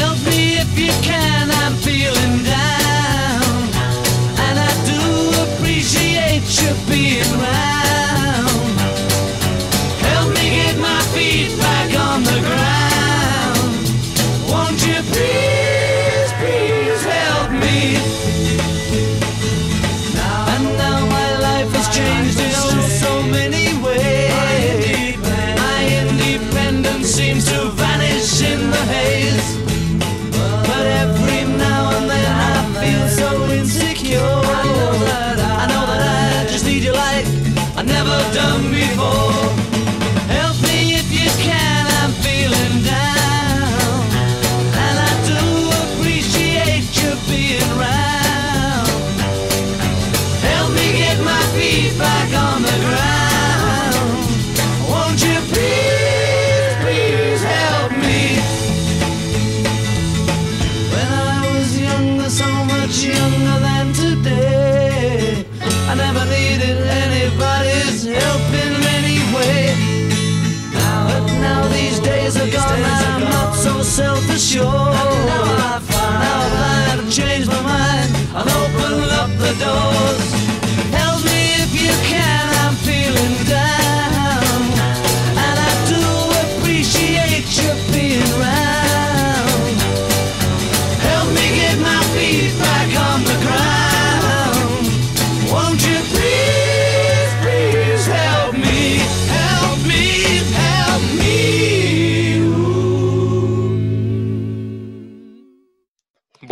Help 0.00 0.18
me 0.30 0.40
if 0.64 0.70
you 0.78 0.92
can, 1.10 1.44
I'm 1.62 1.74
feeling 1.86 2.36
down. 2.56 3.52
And 4.46 4.56
I 4.70 4.72
do 4.92 5.02
appreciate 5.44 6.46
you 6.60 6.70
being 6.88 7.32
round. 7.42 7.77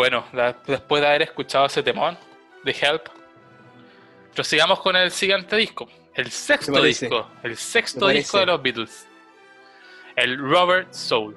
Bueno, 0.09 0.25
la- 0.33 0.53
después 0.65 1.03
de 1.03 1.09
haber 1.09 1.23
escuchado 1.23 1.67
ese 1.67 1.83
temón 1.83 2.17
de 2.63 2.71
Help, 2.71 3.09
prosigamos 4.33 4.79
con 4.79 4.95
el 4.95 5.11
siguiente 5.11 5.57
disco. 5.57 5.89
El 6.15 6.31
sexto 6.31 6.81
disco. 6.81 7.29
El 7.43 7.57
sexto 7.57 8.07
disco 8.07 8.39
de 8.39 8.47
los 8.47 8.63
Beatles. 8.63 9.09
El 10.15 10.39
Robert 10.39 10.93
Soul. 10.93 11.37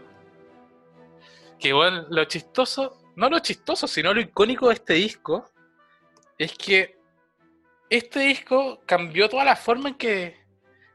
Que 1.60 1.74
bueno, 1.74 2.06
lo 2.12 2.24
chistoso, 2.26 3.02
no 3.16 3.28
lo 3.28 3.40
chistoso, 3.40 3.88
sino 3.88 4.14
lo 4.14 4.22
icónico 4.22 4.68
de 4.68 4.76
este 4.76 4.94
disco, 4.94 5.50
es 6.38 6.54
que 6.54 6.96
este 7.90 8.20
disco 8.20 8.82
cambió 8.86 9.28
toda 9.30 9.46
la 9.46 9.56
forma 9.56 9.90
en 9.90 9.96
que. 9.96 10.38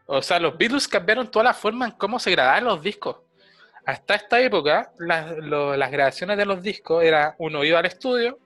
O 0.07 0.23
sea, 0.23 0.39
los 0.39 0.57
Beatles 0.57 0.87
cambiaron 0.87 1.29
toda 1.29 1.47
la 1.47 1.55
forma 1.55 1.87
en 1.87 1.91
cómo 1.93 2.21
se 2.21 2.31
grababan 2.31 2.63
los 2.67 2.81
discos. 2.81 3.17
Hasta 3.87 4.15
esta 4.15 4.41
época, 4.41 4.93
las, 4.99 5.91
grabaciones 5.91 6.39
de 6.39 6.47
los 6.47 6.63
discos 6.63 7.05
era 7.05 7.35
uno 7.39 7.63
iba 7.65 7.79
al 7.79 7.87
estudio, 7.87 8.39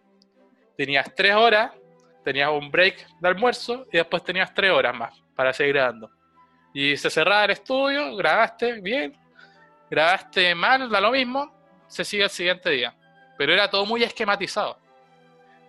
tenías 0.77 1.15
tres 1.15 1.35
horas, 1.35 1.73
tenías 2.25 2.51
un 2.51 2.71
break 2.71 3.07
de 3.21 3.29
almuerzo 3.29 3.87
y 3.93 3.99
después 3.99 4.25
tenías 4.25 4.53
tres 4.53 4.73
horas 4.73 4.95
más 4.97 5.23
para 5.37 5.53
seguir 5.53 5.75
grabando. 5.75 6.11
Y 6.75 6.97
se 6.97 7.09
cerraba 7.09 7.45
el 7.45 7.53
estudio, 7.53 8.17
grabaste 8.17 8.81
bien, 8.81 9.17
grabaste 9.89 10.55
mal, 10.55 10.91
da 10.91 11.01
lo 11.01 11.13
mismo, 11.13 11.55
se 11.87 12.05
sigue 12.05 12.25
el 12.25 12.31
siguiente 12.31 12.71
día. 12.71 12.97
Pero 13.37 13.53
era 13.53 13.71
todo 13.71 13.87
muy 13.87 14.03
esquematizado. 14.03 14.77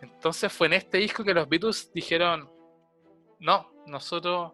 Entonces 0.01 0.51
fue 0.51 0.67
en 0.67 0.73
este 0.73 0.97
disco 0.97 1.23
que 1.23 1.33
los 1.33 1.47
Beatles 1.47 1.91
dijeron, 1.93 2.49
no, 3.39 3.71
nosotros 3.85 4.53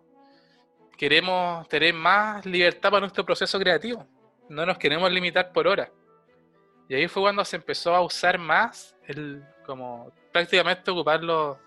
queremos 0.97 1.67
tener 1.69 1.93
más 1.93 2.45
libertad 2.45 2.89
para 2.89 3.01
nuestro 3.01 3.25
proceso 3.25 3.57
creativo. 3.57 4.05
No 4.49 4.65
nos 4.65 4.77
queremos 4.77 5.11
limitar 5.11 5.51
por 5.51 5.67
hora. 5.67 5.89
Y 6.87 6.95
ahí 6.95 7.07
fue 7.07 7.23
cuando 7.23 7.43
se 7.43 7.55
empezó 7.55 7.95
a 7.95 8.01
usar 8.01 8.37
más 8.37 8.95
el, 9.07 9.43
como 9.65 10.11
prácticamente 10.31 10.91
ocupar 10.91 11.23
los, 11.23 11.57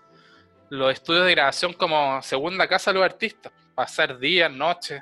los 0.69 0.93
estudios 0.93 1.25
de 1.25 1.31
grabación 1.31 1.73
como 1.73 2.21
segunda 2.21 2.67
casa 2.67 2.91
de 2.91 2.99
los 2.99 3.05
artistas. 3.05 3.51
Pasar 3.75 4.17
días, 4.17 4.51
noches. 4.51 5.01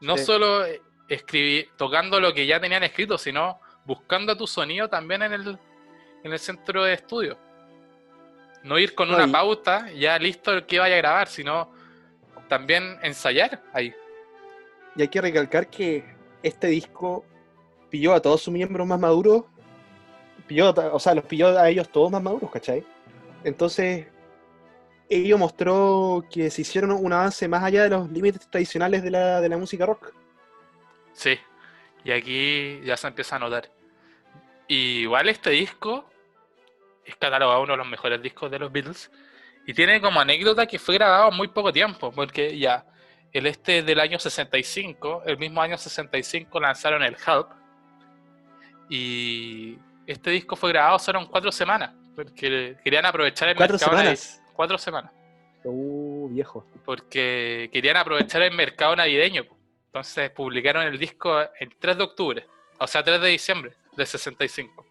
No 0.00 0.16
Sí. 0.16 0.24
solo 0.24 0.64
escribir, 1.08 1.70
tocando 1.76 2.20
lo 2.20 2.34
que 2.34 2.46
ya 2.46 2.60
tenían 2.60 2.82
escrito, 2.84 3.16
sino 3.16 3.58
buscando 3.84 4.36
tu 4.36 4.46
sonido 4.46 4.88
también 4.88 5.22
en 5.22 5.32
el, 5.32 5.58
en 6.24 6.32
el 6.32 6.38
centro 6.38 6.84
de 6.84 6.92
estudio. 6.92 7.38
No 8.64 8.78
ir 8.78 8.94
con 8.94 9.08
No, 9.08 9.16
una 9.16 9.26
pauta 9.30 9.90
ya 9.92 10.18
listo 10.18 10.52
el 10.52 10.66
que 10.66 10.78
vaya 10.78 10.96
a 10.96 10.98
grabar, 10.98 11.28
sino 11.28 11.72
también 12.48 12.98
ensayar 13.02 13.62
ahí. 13.72 13.94
Y 14.96 15.02
hay 15.02 15.08
que 15.08 15.20
recalcar 15.20 15.68
que 15.68 16.04
este 16.42 16.68
disco 16.68 17.24
pilló 17.90 18.14
a 18.14 18.20
todos 18.20 18.42
sus 18.42 18.52
miembros 18.52 18.86
más 18.86 19.00
maduros, 19.00 19.44
pilló, 20.46 20.74
o 20.92 20.98
sea, 20.98 21.14
los 21.14 21.24
pilló 21.24 21.58
a 21.58 21.68
ellos 21.68 21.90
todos 21.90 22.10
más 22.10 22.22
maduros, 22.22 22.50
¿cachai? 22.50 22.84
Entonces, 23.44 24.06
ello 25.08 25.38
mostró 25.38 26.24
que 26.30 26.50
se 26.50 26.62
hicieron 26.62 26.92
un 26.92 27.12
avance 27.12 27.48
más 27.48 27.62
allá 27.62 27.84
de 27.84 27.90
los 27.90 28.10
límites 28.10 28.48
tradicionales 28.50 29.02
de 29.02 29.10
la, 29.10 29.40
de 29.40 29.48
la 29.48 29.56
música 29.56 29.86
rock. 29.86 30.12
Sí, 31.12 31.38
y 32.04 32.12
aquí 32.12 32.80
ya 32.84 32.96
se 32.96 33.08
empieza 33.08 33.36
a 33.36 33.38
notar. 33.38 33.70
Y 34.66 35.00
igual 35.00 35.28
este 35.28 35.50
disco 35.50 36.08
es 37.04 37.16
catalogado 37.16 37.62
uno 37.62 37.72
de 37.72 37.78
los 37.78 37.88
mejores 37.88 38.20
discos 38.22 38.50
de 38.50 38.58
los 38.58 38.70
Beatles. 38.70 39.10
Y 39.66 39.74
tiene 39.74 40.00
como 40.00 40.20
anécdota 40.20 40.66
que 40.66 40.78
fue 40.78 40.94
grabado 40.94 41.30
muy 41.30 41.48
poco 41.48 41.72
tiempo, 41.72 42.12
porque 42.12 42.58
ya 42.58 42.86
el 43.32 43.46
este 43.46 43.78
es 43.78 43.86
del 43.86 44.00
año 44.00 44.18
65, 44.18 45.22
el 45.26 45.38
mismo 45.38 45.60
año 45.60 45.76
65 45.76 46.60
lanzaron 46.60 47.02
el 47.02 47.14
Help. 47.14 47.48
Y 48.88 49.78
este 50.06 50.30
disco 50.30 50.56
fue 50.56 50.70
grabado 50.70 50.98
solo 50.98 51.20
en 51.20 51.26
cuatro 51.26 51.52
semanas, 51.52 51.92
porque 52.16 52.76
querían 52.82 53.04
aprovechar 53.06 53.48
el 53.48 53.56
Cuatro 53.56 53.74
mercado 53.74 53.96
semanas. 53.98 54.42
Cuatro 54.54 54.78
semanas 54.78 55.12
Uh, 55.64 56.28
viejo. 56.30 56.64
porque 56.84 57.68
querían 57.72 57.96
aprovechar 57.96 58.42
el 58.42 58.54
mercado 58.54 58.96
navideño. 58.96 59.44
Entonces 59.86 60.30
publicaron 60.30 60.86
el 60.86 60.98
disco 60.98 61.40
el 61.58 61.76
3 61.78 61.98
de 61.98 62.04
octubre, 62.04 62.46
o 62.78 62.86
sea, 62.86 63.02
3 63.02 63.20
de 63.20 63.28
diciembre 63.28 63.72
del 63.96 64.06
65. 64.06 64.86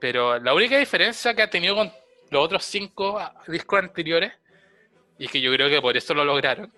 Pero 0.00 0.38
la 0.38 0.54
única 0.54 0.78
diferencia 0.78 1.34
que 1.34 1.42
ha 1.42 1.50
tenido 1.50 1.76
con 1.76 1.92
los 2.30 2.44
otros 2.44 2.64
cinco 2.64 3.20
discos 3.46 3.78
anteriores, 3.78 4.32
y 5.22 5.28
que 5.28 5.40
yo 5.40 5.52
creo 5.52 5.70
que 5.70 5.80
por 5.80 5.96
eso 5.96 6.14
lo 6.14 6.24
lograron, 6.24 6.72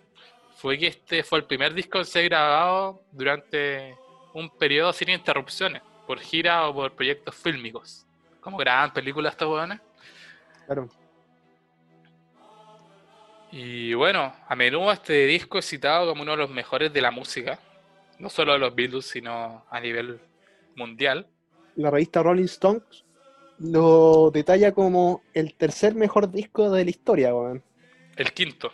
fue 0.57 0.77
que 0.77 0.89
este 0.89 1.25
fue 1.25 1.39
el 1.39 1.47
primer 1.47 1.73
disco 1.73 1.97
en 1.97 2.05
ser 2.05 2.25
grabado 2.25 3.03
durante 3.11 3.97
un 4.35 4.51
periodo 4.51 4.93
sin 4.93 5.09
interrupciones, 5.09 5.81
por 6.07 6.21
gira 6.21 6.69
o 6.69 6.75
por 6.75 6.93
proyectos 6.93 7.35
fílmicos. 7.35 8.05
Como 8.43 8.59
grababan 8.59 8.93
películas 8.93 9.33
estos 9.33 9.49
hueones. 9.49 9.81
Claro. 10.67 10.91
Y 13.51 13.95
bueno, 13.95 14.35
a 14.47 14.55
menudo 14.55 14.93
este 14.93 15.25
disco 15.25 15.59
es 15.59 15.65
citado 15.65 16.11
como 16.11 16.21
uno 16.21 16.33
de 16.33 16.39
los 16.39 16.51
mejores 16.51 16.93
de 16.93 17.01
la 17.01 17.11
música, 17.11 17.59
no 18.19 18.29
solo 18.29 18.53
de 18.53 18.59
los 18.59 18.75
Beatles, 18.75 19.07
sino 19.07 19.65
a 19.71 19.81
nivel 19.81 20.21
mundial. 20.77 21.27
La 21.77 21.91
revista 21.91 22.23
Rolling 22.23 22.45
Stones 22.45 23.07
lo 23.59 24.31
detalla 24.31 24.73
como 24.73 25.23
el 25.33 25.55
tercer 25.55 25.95
mejor 25.95 26.31
disco 26.31 26.71
de 26.71 26.85
la 26.85 26.91
historia, 26.91 27.35
weón. 27.35 27.63
El 28.17 28.33
quinto, 28.33 28.73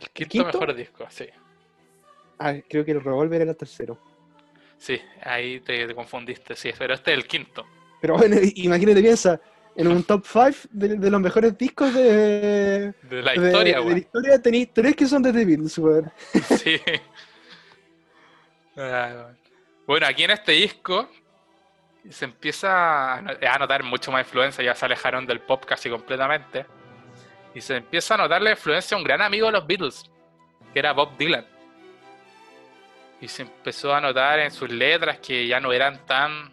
el 0.00 0.10
quinto, 0.10 0.30
quinto? 0.30 0.46
mejor 0.60 0.74
disco, 0.74 1.06
sí. 1.10 1.26
Ah, 2.38 2.54
creo 2.68 2.84
que 2.84 2.92
el 2.92 3.02
Revolver 3.02 3.40
era 3.42 3.50
el 3.52 3.56
tercero. 3.56 3.98
Sí, 4.78 5.00
ahí 5.22 5.60
te, 5.60 5.86
te 5.86 5.94
confundiste, 5.94 6.54
sí, 6.54 6.70
pero 6.78 6.94
este 6.94 7.12
es 7.12 7.16
el 7.18 7.26
quinto. 7.26 7.66
Pero 8.00 8.14
bueno, 8.18 8.36
imagínate, 8.56 9.00
piensa, 9.00 9.40
en 9.74 9.88
un 9.88 10.02
top 10.04 10.24
5 10.26 10.68
de, 10.70 10.96
de 10.96 11.10
los 11.10 11.20
mejores 11.20 11.56
discos 11.56 11.94
de, 11.94 12.92
De 13.02 13.22
la 13.22 13.32
de- 13.32 13.46
historia, 13.46 13.74
de, 13.76 13.80
weón. 13.80 13.92
la 13.92 13.98
historia 13.98 14.42
tenéis 14.42 14.68
tres 14.74 14.94
que 14.94 15.06
son 15.06 15.22
de 15.22 15.32
The 15.32 15.44
Beatles, 15.46 15.78
weón. 15.78 16.12
Sí. 16.58 16.80
Ah, 18.76 19.28
Bueno, 19.86 20.06
aquí 20.06 20.24
en 20.24 20.30
este 20.32 20.52
disco 20.52 21.08
se 22.10 22.24
empieza 22.26 23.14
a 23.16 23.58
notar 23.58 23.82
mucho 23.82 24.12
más 24.12 24.26
influencia, 24.26 24.62
ya 24.62 24.74
se 24.74 24.84
alejaron 24.84 25.26
del 25.26 25.40
pop 25.40 25.64
casi 25.64 25.88
completamente. 25.90 26.66
Y 27.56 27.62
se 27.62 27.74
empieza 27.74 28.12
a 28.12 28.18
notar 28.18 28.42
la 28.42 28.50
influencia 28.50 28.94
de 28.94 29.02
un 29.02 29.08
gran 29.08 29.22
amigo 29.22 29.46
de 29.46 29.52
los 29.52 29.66
Beatles, 29.66 30.10
que 30.74 30.78
era 30.78 30.92
Bob 30.92 31.16
Dylan. 31.16 31.46
Y 33.18 33.28
se 33.28 33.44
empezó 33.44 33.94
a 33.94 34.00
notar 34.02 34.40
en 34.40 34.50
sus 34.50 34.70
letras 34.70 35.20
que 35.20 35.46
ya 35.46 35.58
no 35.58 35.72
eran 35.72 36.04
tan 36.04 36.52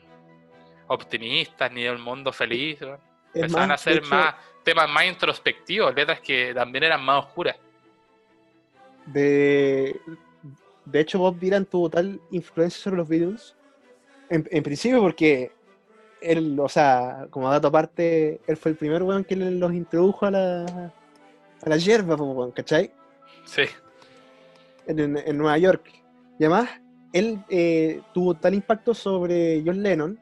optimistas 0.88 1.70
ni 1.74 1.84
del 1.84 1.98
mundo 1.98 2.32
feliz. 2.32 2.80
¿no? 2.80 2.98
Empezaban 3.34 3.72
a 3.72 3.74
más, 3.74 3.86
hecho, 3.86 4.08
más 4.08 4.36
temas 4.64 4.90
más 4.90 5.04
introspectivos, 5.04 5.94
letras 5.94 6.22
que 6.22 6.54
también 6.54 6.86
eran 6.86 7.04
más 7.04 7.26
oscuras. 7.26 7.58
De, 9.06 10.00
de 10.86 11.00
hecho, 11.02 11.20
Bob 11.20 11.38
Dylan 11.38 11.66
tuvo 11.66 11.90
tal 11.90 12.22
influencia 12.32 12.82
sobre 12.82 12.96
los 12.96 13.10
Beatles. 13.10 13.56
En, 14.30 14.48
en 14.50 14.64
principio, 14.64 15.02
porque 15.02 15.52
él, 16.24 16.60
o 16.60 16.70
sea, 16.70 17.28
como 17.30 17.50
dato 17.50 17.68
aparte, 17.68 18.40
él 18.48 18.58
fue 18.58 18.72
el 18.72 18.78
primer 18.78 19.04
weón 19.04 19.24
que 19.24 19.36
los 19.36 19.74
introdujo 19.74 20.26
a 20.26 20.32
la, 20.32 20.66
a 21.62 21.70
la 21.70 21.78
hierba, 21.78 22.16
weón, 22.16 22.52
¿cachai? 22.52 22.92
Sí, 23.46 23.64
En, 24.88 25.00
en- 25.00 25.38
Nueva 25.38 25.58
York. 25.58 25.90
Y 26.40 26.44
además, 26.46 26.70
él 27.14 27.40
eh, 27.50 28.02
tuvo 28.14 28.34
tal 28.36 28.54
impacto 28.54 28.94
sobre 28.94 29.62
John 29.66 29.82
Lennon 29.84 30.20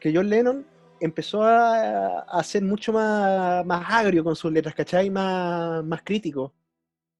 que 0.00 0.12
John 0.14 0.28
Lennon 0.28 0.66
empezó 1.00 1.42
a, 1.42 2.20
a 2.20 2.42
ser 2.42 2.62
mucho 2.62 2.92
más, 2.92 3.64
más 3.64 3.84
agrio 3.88 4.22
con 4.24 4.36
sus 4.36 4.52
letras, 4.52 4.74
¿cachai? 4.74 5.08
Más, 5.10 5.82
más 5.84 6.02
crítico. 6.02 6.52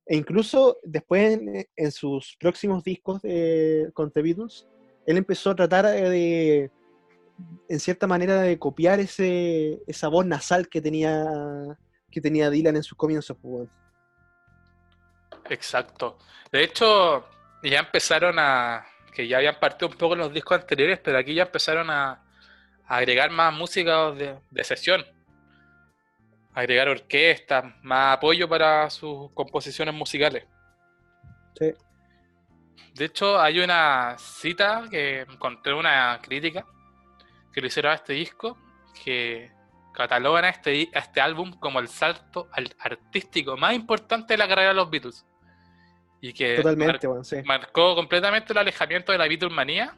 E 0.06 0.16
incluso 0.16 0.78
después 0.82 1.32
en, 1.38 1.66
en 1.76 1.92
sus 1.92 2.36
próximos 2.38 2.84
discos 2.84 3.22
de- 3.22 3.90
con 3.94 4.10
The 4.10 4.20
Beatles, 4.22 4.66
él 5.06 5.16
empezó 5.16 5.50
a 5.50 5.54
tratar 5.56 5.86
eh, 5.86 6.10
de, 6.10 6.70
en 7.68 7.80
cierta 7.80 8.06
manera, 8.06 8.40
de 8.42 8.58
copiar 8.58 9.00
ese, 9.00 9.82
esa 9.86 10.08
voz 10.08 10.26
nasal 10.26 10.68
que 10.68 10.80
tenía, 10.80 11.24
que 12.10 12.20
tenía 12.20 12.50
Dylan 12.50 12.76
en 12.76 12.82
sus 12.82 12.96
comienzos. 12.96 13.36
pues. 13.40 13.68
Exacto. 15.50 16.18
De 16.52 16.64
hecho, 16.64 17.28
ya 17.62 17.80
empezaron 17.80 18.38
a. 18.38 18.86
que 19.12 19.26
ya 19.26 19.38
habían 19.38 19.58
partido 19.58 19.88
un 19.88 19.96
poco 19.96 20.14
en 20.14 20.20
los 20.20 20.32
discos 20.32 20.60
anteriores, 20.60 21.00
pero 21.02 21.18
aquí 21.18 21.34
ya 21.34 21.44
empezaron 21.44 21.90
a, 21.90 22.22
a 22.86 22.96
agregar 22.96 23.30
más 23.30 23.52
música 23.52 24.12
de, 24.12 24.38
de 24.50 24.64
sesión. 24.64 25.04
Agregar 26.52 26.88
orquestas, 26.88 27.64
más 27.82 28.16
apoyo 28.16 28.48
para 28.48 28.88
sus 28.90 29.32
composiciones 29.32 29.94
musicales. 29.94 30.44
Sí. 31.58 31.72
De 32.94 33.06
hecho, 33.06 33.40
hay 33.40 33.58
una 33.58 34.16
cita 34.18 34.84
que 34.88 35.22
encontré 35.22 35.72
en 35.72 35.78
una 35.78 36.20
crítica 36.22 36.64
que 37.54 37.60
le 37.60 37.68
hicieron 37.68 37.92
a 37.92 37.94
este 37.94 38.12
disco 38.12 38.58
que 39.04 39.52
catalogan 39.92 40.44
a 40.44 40.48
este, 40.50 40.90
a 40.94 40.98
este 40.98 41.20
álbum 41.20 41.52
como 41.58 41.78
el 41.78 41.88
salto 41.88 42.48
al- 42.52 42.74
artístico 42.80 43.56
más 43.56 43.74
importante 43.74 44.34
de 44.34 44.38
la 44.38 44.48
carrera 44.48 44.68
de 44.70 44.74
los 44.74 44.90
Beatles. 44.90 45.24
Y 46.20 46.32
que 46.32 46.62
sí. 47.22 47.36
marcó 47.44 47.94
completamente 47.94 48.52
el 48.52 48.58
alejamiento 48.58 49.12
de 49.12 49.18
la 49.18 49.28
Beatlemanía 49.28 49.94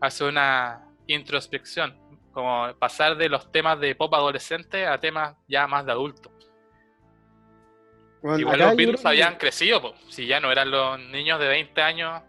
hacia 0.00 0.26
una 0.26 0.84
introspección, 1.06 1.98
como 2.32 2.72
pasar 2.78 3.16
de 3.16 3.28
los 3.28 3.50
temas 3.50 3.80
de 3.80 3.94
pop 3.94 4.12
adolescente 4.14 4.86
a 4.86 5.00
temas 5.00 5.34
ya 5.48 5.66
más 5.66 5.84
de 5.86 5.92
adulto. 5.92 6.30
Weón, 8.22 8.40
Igual 8.40 8.58
los 8.58 8.76
Beatles 8.76 9.00
que- 9.02 9.08
habían 9.08 9.36
crecido, 9.36 9.80
po, 9.80 9.94
si 10.08 10.26
ya 10.26 10.40
no 10.40 10.50
eran 10.52 10.70
los 10.70 10.98
niños 11.00 11.38
de 11.40 11.48
20 11.48 11.80
años 11.82 12.22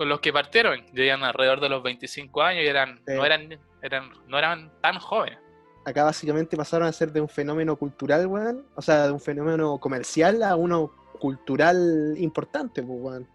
con 0.00 0.08
los 0.08 0.20
que 0.20 0.32
partieron, 0.32 0.80
ya 0.94 1.04
eran 1.04 1.22
alrededor 1.24 1.60
de 1.60 1.68
los 1.68 1.82
25 1.82 2.40
años 2.40 2.64
y 2.64 2.68
eran, 2.68 3.02
Sí. 3.06 3.12
no, 3.16 3.22
eran, 3.22 3.60
eran, 3.82 4.10
no 4.28 4.38
eran 4.38 4.72
tan 4.80 4.98
jóvenes. 4.98 5.38
acá 5.84 6.04
básicamente 6.04 6.56
pasaron 6.56 6.88
a 6.88 6.92
ser 6.92 7.12
de 7.12 7.20
un 7.20 7.28
fenómeno 7.28 7.76
cultural, 7.76 8.26
weón, 8.26 8.64
o 8.76 8.80
sea, 8.80 9.04
de 9.08 9.12
un 9.12 9.20
fenómeno 9.20 9.78
comercial 9.78 10.42
a 10.42 10.56
uno 10.56 10.90
cultural 11.18 12.14
importante, 12.16 12.82
pues, 12.82 12.98
weón. 12.98 13.28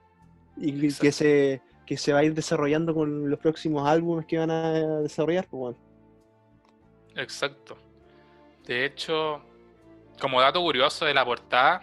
Y 0.58 0.92
que- 0.98 1.12
se, 1.12 1.62
que 1.86 1.98
se 1.98 2.14
va 2.14 2.20
a 2.20 2.24
ir 2.24 2.34
desarrollando 2.34 2.96
con 2.96 3.30
los 3.30 3.40
próximos 3.40 3.88
álbumes 3.88 4.26
que 4.26 4.40
van 4.40 4.50
a 4.50 4.72
desarrollar, 5.02 5.46
pues, 5.48 5.62
weón. 5.62 5.78
Exacto. 7.16 7.78
De 8.66 8.86
hecho, 8.86 9.40
como 10.20 10.42
dato 10.42 10.62
curioso 10.62 11.06
de 11.06 11.14
la 11.14 11.24
portada, 11.24 11.82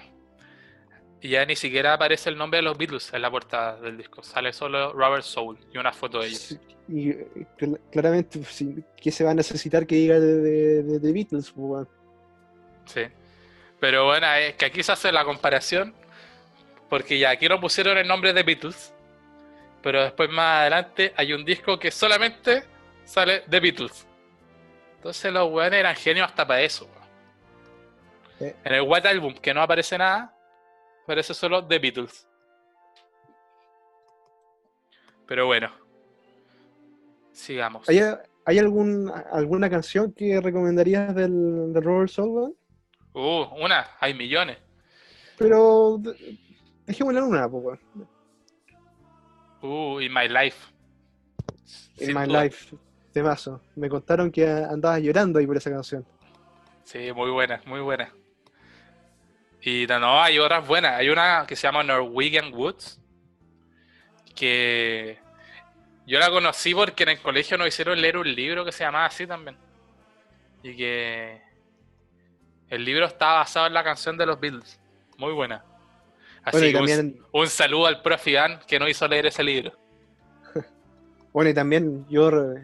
ya 1.28 1.44
ni 1.46 1.54
siquiera 1.56 1.94
aparece 1.94 2.30
el 2.30 2.36
nombre 2.36 2.58
de 2.58 2.62
los 2.62 2.76
Beatles 2.76 3.12
en 3.12 3.22
la 3.22 3.30
portada 3.30 3.76
del 3.80 3.96
disco. 3.96 4.22
Sale 4.22 4.52
solo 4.52 4.92
Robert 4.92 5.22
Soul 5.24 5.58
y 5.72 5.78
una 5.78 5.92
foto 5.92 6.20
de 6.20 6.28
ellos. 6.28 6.58
Y 6.88 7.10
eh, 7.10 7.28
cl- 7.58 7.80
claramente, 7.92 8.38
pues, 8.38 8.64
¿qué 9.00 9.10
se 9.12 9.22
va 9.24 9.30
a 9.30 9.34
necesitar 9.34 9.86
que 9.86 9.94
diga 9.94 10.18
de, 10.18 10.82
de- 10.82 11.12
Beatles? 11.12 11.50
pues, 11.52 11.56
weón? 11.56 11.88
Sí. 12.86 13.02
Pero 13.78 14.06
bueno, 14.06 14.26
es 14.34 14.54
que 14.54 14.64
aquí 14.66 14.82
se 14.82 14.92
hace 14.92 15.12
la 15.12 15.24
comparación, 15.24 15.94
porque 16.88 17.18
ya 17.18 17.30
aquí 17.30 17.48
no 17.48 17.60
pusieron 17.60 17.96
el 17.98 18.06
nombre 18.08 18.32
de 18.32 18.42
Beatles, 18.42 18.92
pero 19.82 20.02
después 20.02 20.28
más 20.30 20.60
adelante 20.62 21.12
hay 21.16 21.32
un 21.32 21.44
disco 21.44 21.78
que 21.78 21.90
solamente 21.90 22.64
sale 23.04 23.42
de 23.46 23.60
Beatles. 23.60 24.06
Entonces 24.96 25.32
los 25.32 25.50
weones 25.50 25.80
eran 25.80 25.96
genios 25.96 26.26
hasta 26.28 26.46
para 26.46 26.62
eso. 26.62 26.84
weón. 26.86 27.02
Sí. 28.38 28.56
En 28.64 28.74
el 28.74 28.82
White 28.82 29.08
Album, 29.08 29.34
que 29.34 29.52
no 29.54 29.62
aparece 29.62 29.96
nada, 29.98 30.34
aparece 31.02 31.34
solo 31.34 31.66
The 31.66 31.78
Beatles. 31.78 32.28
Pero 35.26 35.46
bueno, 35.46 35.70
sigamos. 37.32 37.88
¿Hay, 37.88 38.00
hay 38.44 38.58
algún, 38.58 39.10
alguna 39.30 39.70
canción 39.70 40.12
que 40.12 40.40
recomendarías 40.40 41.14
del, 41.14 41.72
del 41.72 41.82
Robert 41.82 42.12
weón? 42.18 42.54
Uh, 43.14 43.44
una, 43.64 43.86
hay 44.00 44.14
millones. 44.14 44.58
Pero 45.38 45.98
de- 45.98 46.38
dejémosla 46.86 47.20
en 47.20 47.26
una, 47.26 47.48
pues, 47.48 47.64
weón. 47.64 48.08
Uh, 49.62 50.00
In 50.00 50.12
My 50.12 50.28
Life. 50.28 50.72
In 51.98 52.06
Sin 52.06 52.14
My 52.18 52.26
duda. 52.26 52.44
Life, 52.44 52.76
temazo. 53.12 53.60
Me 53.76 53.88
contaron 53.88 54.30
que 54.30 54.46
andabas 54.48 55.00
llorando 55.00 55.38
ahí 55.38 55.46
por 55.46 55.56
esa 55.56 55.70
canción. 55.70 56.04
Sí, 56.84 57.12
muy 57.12 57.30
buena, 57.30 57.60
muy 57.66 57.80
buena. 57.80 58.12
Y 59.62 59.86
no, 59.86 60.00
no, 60.00 60.20
hay 60.20 60.38
otras 60.38 60.66
buenas. 60.66 60.92
Hay 60.98 61.08
una 61.08 61.44
que 61.46 61.54
se 61.56 61.62
llama 61.62 61.82
Norwegian 61.84 62.52
Woods, 62.52 63.00
que 64.34 65.18
yo 66.06 66.18
la 66.18 66.30
conocí 66.30 66.74
porque 66.74 67.04
en 67.04 67.10
el 67.10 67.20
colegio 67.20 67.56
nos 67.56 67.68
hicieron 67.68 68.00
leer 68.00 68.16
un 68.16 68.32
libro 68.34 68.64
que 68.64 68.72
se 68.72 68.84
llamaba 68.84 69.06
así 69.06 69.26
también. 69.26 69.56
Y 70.62 70.76
que 70.76 71.40
el 72.70 72.84
libro 72.84 73.06
está 73.06 73.34
basado 73.34 73.66
en 73.66 73.74
la 73.74 73.84
canción 73.84 74.16
de 74.16 74.26
los 74.26 74.40
Beatles. 74.40 74.80
Muy 75.18 75.32
buena. 75.32 75.64
Así 76.44 76.58
Bueno, 76.58 76.66
que 76.66 76.68
un- 76.68 76.88
también, 76.88 77.22
un, 77.32 77.46
saludo 77.46 77.86
al 77.86 78.02
profe 78.02 78.30
Iván 78.30 78.60
que 78.66 78.78
nos 78.78 78.90
hizo 78.90 79.06
leer 79.06 79.26
ese 79.26 79.44
libro. 79.44 79.72
bueno, 81.32 81.50
y 81.50 81.54
también 81.54 82.04
yo 82.08 82.30
re- 82.30 82.62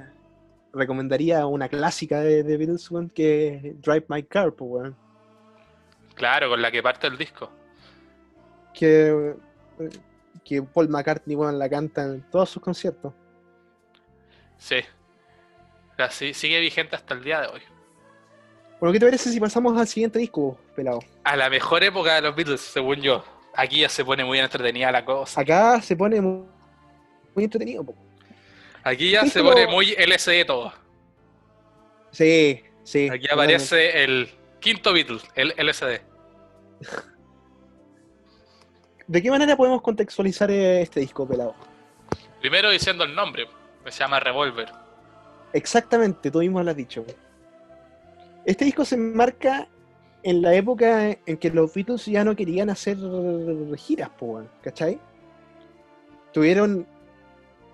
recomendaría 0.73 1.47
una 1.47 1.69
clásica 1.69 2.21
de, 2.21 2.43
de 2.43 2.57
Beatles, 2.57 2.89
que 3.15 3.55
es 3.55 3.81
Drive 3.83 4.07
My 4.09 4.23
Car, 4.25 4.53
pues. 4.53 4.93
Claro, 6.19 6.51
con 6.51 6.61
la 6.61 6.71
que 6.71 6.83
parte 6.83 7.07
el 7.07 7.17
disco. 7.17 7.49
Que, 8.75 9.35
que 10.45 10.63
Paul 10.63 10.89
McCartney, 10.89 11.37
weón, 11.37 11.59
la 11.59 11.69
canta 11.69 12.03
en 12.03 12.23
todos 12.31 12.51
sus 12.51 12.63
conciertos. 12.63 13.15
Sí. 14.59 14.81
Así, 15.97 16.35
sigue 16.35 16.61
vigente 16.61 16.97
hasta 16.97 17.15
el 17.15 17.23
día 17.23 17.41
de 17.41 17.47
hoy. 17.47 17.61
Bueno, 18.81 18.93
¿qué 18.93 19.01
te 19.01 19.07
parece 19.07 19.31
si 19.31 19.41
pasamos 19.41 19.79
al 19.79 19.87
siguiente 19.87 20.19
disco, 20.19 20.59
pelado? 20.75 21.01
A 21.25 21.37
la 21.37 21.49
mejor 21.49 21.83
época 21.83 22.17
de 22.17 22.23
los 22.23 22.35
Beatles, 22.37 22.61
según 22.61 22.97
yo. 22.97 23.25
Aquí 23.55 23.81
ya 23.81 23.89
se 23.89 24.05
pone 24.05 24.25
muy 24.25 24.39
entretenida 24.39 24.93
la 24.93 25.05
cosa. 25.05 25.41
Acá 25.41 25.81
se 25.81 25.97
pone 25.97 26.21
muy, 26.21 26.45
muy 27.35 27.45
entretenido, 27.45 27.85
po. 27.85 27.95
Aquí 28.83 29.11
ya 29.11 29.25
se 29.27 29.43
pone 29.43 29.67
muy 29.67 29.95
LSD 29.97 30.47
todo. 30.47 30.73
Sí, 32.11 32.63
sí. 32.85 33.09
Aquí 33.09 33.29
aparece 33.31 34.05
el 34.05 34.31
quinto 34.61 34.93
Beatles, 34.93 35.23
el 35.35 35.55
LSD. 35.57 36.08
¿De 39.07 39.23
qué 39.23 39.31
manera 39.31 39.57
podemos 39.57 39.81
contextualizar 39.81 40.51
eh, 40.51 40.83
este 40.83 41.01
disco, 41.01 41.27
pelado? 41.27 41.55
Primero 42.41 42.71
diciendo 42.71 43.05
el 43.05 43.15
nombre, 43.15 43.47
que 43.85 43.91
se 43.91 44.01
llama 44.01 44.21
Revolver. 44.21 44.69
Exactamente, 45.53 46.31
tú 46.31 46.41
mismo 46.41 46.63
lo 46.63 46.71
has 46.71 46.77
dicho. 46.77 47.05
Este 48.45 48.65
disco 48.67 48.85
se 48.85 48.97
enmarca 48.97 49.67
en 50.23 50.43
la 50.43 50.55
época 50.55 51.17
en 51.25 51.37
que 51.39 51.51
los 51.51 51.73
Beatles 51.73 52.05
ya 52.07 52.23
no 52.25 52.37
querían 52.37 52.71
hacer 52.71 52.99
giras, 53.77 54.11
¿cachai? 54.63 54.99
Tuvieron, 56.33 56.87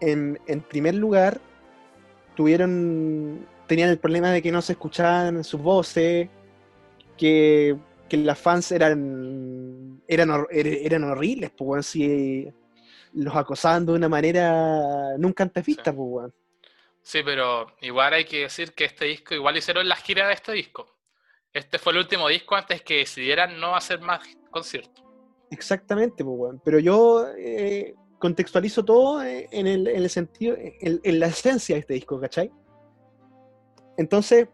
en, 0.00 0.38
en 0.46 0.60
primer 0.60 0.94
lugar, 0.94 1.40
tuvieron, 2.36 3.46
tenían 3.66 3.90
el 3.90 3.98
problema 3.98 4.30
de 4.30 4.40
que 4.40 4.52
no 4.52 4.62
se 4.62 4.72
escuchaban 4.72 5.42
sus 5.42 5.60
voces, 5.60 6.28
que, 7.16 7.76
que 8.08 8.16
las 8.18 8.38
fans 8.38 8.70
eran, 8.72 10.02
eran, 10.08 10.28
hor- 10.30 10.48
er- 10.50 10.80
eran 10.84 11.04
horribles, 11.04 11.52
weón, 11.58 11.82
si 11.82 12.46
los 13.12 13.34
acosaban 13.36 13.86
de 13.86 13.92
una 13.92 14.08
manera 14.08 15.16
nunca 15.18 15.42
antes 15.44 15.64
vista, 15.64 15.90
Sí. 15.92 15.96
weón. 15.96 16.34
Sí, 17.02 17.20
pero 17.24 17.66
igual 17.82 18.14
hay 18.14 18.24
que 18.24 18.40
decir 18.42 18.72
que 18.72 18.84
este 18.86 19.04
disco, 19.06 19.34
igual 19.34 19.56
hicieron 19.56 19.86
la 19.88 19.96
gira 19.96 20.26
de 20.28 20.34
este 20.34 20.52
disco. 20.52 20.86
Este 21.52 21.78
fue 21.78 21.92
el 21.92 21.98
último 21.98 22.28
disco 22.28 22.54
antes 22.56 22.82
que 22.82 22.96
decidieran 22.98 23.60
no 23.60 23.76
hacer 23.76 24.00
más 24.00 24.26
conciertos. 24.50 25.04
Exactamente, 25.50 26.24
pues. 26.24 26.54
Pero 26.64 26.78
yo 26.78 27.26
eh, 27.38 27.94
contextualizo 28.18 28.84
todo 28.84 29.22
eh, 29.22 29.48
en 29.52 29.66
el, 29.66 29.86
en 29.86 29.96
el 30.02 30.10
sentido, 30.10 30.56
en, 30.58 31.00
en 31.02 31.20
la 31.20 31.26
esencia 31.26 31.76
de 31.76 31.80
este 31.80 31.94
disco, 31.94 32.18
¿cachai? 32.18 32.50
Entonces, 33.96 34.48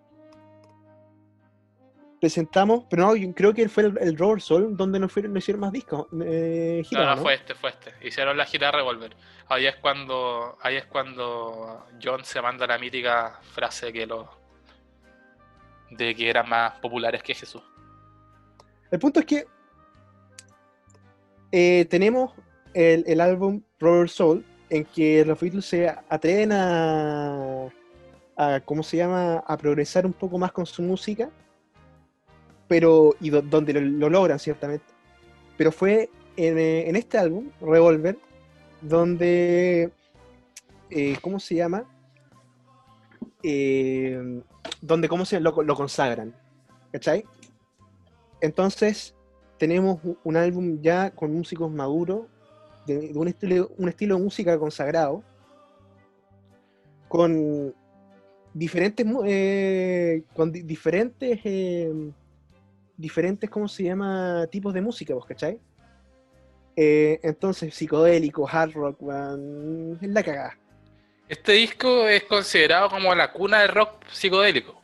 presentamos, 2.20 2.84
pero 2.88 3.06
no, 3.06 3.16
yo 3.16 3.32
creo 3.34 3.54
que 3.54 3.68
fue 3.68 3.84
el, 3.84 3.98
el 3.98 4.16
Robert 4.16 4.42
Soul 4.42 4.76
donde 4.76 4.98
no, 5.00 5.08
fueron, 5.08 5.32
no 5.32 5.38
hicieron 5.38 5.60
más 5.60 5.72
discos. 5.72 6.06
Eh, 6.22 6.82
gira, 6.84 7.02
No, 7.02 7.10
no, 7.10 7.16
¿no? 7.16 7.22
fue 7.22 7.34
este, 7.34 7.54
fue 7.54 7.70
este. 7.70 7.92
Hicieron 8.06 8.36
la 8.36 8.44
gira 8.44 8.70
Revolver. 8.70 9.16
Ahí 9.48 9.66
es 9.66 9.76
cuando, 9.76 10.56
ahí 10.62 10.76
es 10.76 10.84
cuando 10.86 11.86
John 12.02 12.24
se 12.24 12.40
manda 12.40 12.66
la 12.66 12.78
mítica 12.78 13.40
frase 13.52 13.92
que 13.92 14.06
lo 14.06 14.28
de 15.90 16.14
que 16.14 16.30
eran 16.30 16.48
más 16.48 16.74
populares 16.78 17.22
que 17.22 17.34
Jesús. 17.34 17.62
El 18.90 18.98
punto 18.98 19.20
es 19.20 19.26
que 19.26 19.46
eh, 21.50 21.84
tenemos 21.90 22.32
el, 22.74 23.04
el 23.06 23.20
álbum 23.20 23.62
Robert 23.78 24.10
Soul, 24.10 24.44
en 24.68 24.84
que 24.84 25.24
los 25.24 25.40
Beatles 25.40 25.64
se 25.64 25.88
atreven 26.08 26.52
a, 26.52 27.68
a, 28.36 28.60
¿cómo 28.60 28.82
se 28.84 28.98
llama?, 28.98 29.38
a 29.38 29.56
progresar 29.56 30.06
un 30.06 30.12
poco 30.12 30.38
más 30.38 30.52
con 30.52 30.64
su 30.64 30.82
música, 30.82 31.28
pero, 32.70 33.16
y 33.20 33.30
do- 33.30 33.42
donde 33.42 33.72
lo, 33.72 33.80
lo 33.80 34.08
logran 34.08 34.38
ciertamente. 34.38 34.84
Pero 35.58 35.72
fue 35.72 36.08
en, 36.36 36.56
eh, 36.56 36.88
en 36.88 36.94
este 36.94 37.18
álbum, 37.18 37.50
Revolver, 37.60 38.16
donde, 38.80 39.90
eh, 40.88 41.16
¿cómo 41.20 41.40
se 41.40 41.56
llama? 41.56 41.84
Eh, 43.42 44.40
donde, 44.80 45.08
¿cómo 45.08 45.24
se 45.24 45.40
lo, 45.40 45.50
lo 45.64 45.74
consagran? 45.74 46.32
¿Cachai? 46.92 47.24
Entonces, 48.40 49.16
tenemos 49.58 49.98
un 50.22 50.36
álbum 50.36 50.80
ya 50.80 51.10
con 51.10 51.32
músicos 51.34 51.72
maduros, 51.72 52.26
de, 52.86 53.10
un, 53.16 53.26
estilo, 53.26 53.68
un 53.78 53.88
estilo 53.88 54.16
de 54.16 54.22
música 54.22 54.56
consagrado, 54.60 55.24
con 57.08 57.74
diferentes, 58.54 59.04
eh, 59.26 60.22
con 60.34 60.52
di- 60.52 60.62
diferentes, 60.62 61.40
eh, 61.42 61.92
diferentes, 63.00 63.48
¿cómo 63.48 63.68
se 63.68 63.84
llama? 63.84 64.46
Tipos 64.50 64.74
de 64.74 64.80
música, 64.80 65.14
¿vos 65.14 65.26
cachai? 65.26 65.58
Eh, 66.76 67.18
entonces, 67.22 67.74
psicodélico, 67.74 68.48
hard 68.48 68.72
rock, 68.72 69.02
weón, 69.02 69.98
es 70.00 70.08
la 70.08 70.22
cagada. 70.22 70.58
Este 71.28 71.52
disco 71.52 72.08
es 72.08 72.24
considerado 72.24 72.88
como 72.90 73.14
la 73.14 73.30
cuna 73.32 73.60
del 73.60 73.68
rock 73.68 74.04
psicodélico. 74.10 74.80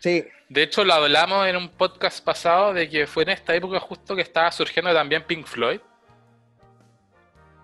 Sí, 0.00 0.24
De 0.48 0.64
hecho, 0.64 0.84
lo 0.84 0.94
hablamos 0.94 1.46
en 1.46 1.56
un 1.56 1.68
podcast 1.68 2.24
pasado 2.24 2.74
de 2.74 2.88
que 2.88 3.06
fue 3.06 3.22
en 3.22 3.30
esta 3.30 3.54
época 3.54 3.78
justo 3.80 4.16
que 4.16 4.22
estaba 4.22 4.50
surgiendo 4.50 4.92
también 4.92 5.24
Pink 5.24 5.46
Floyd 5.46 5.80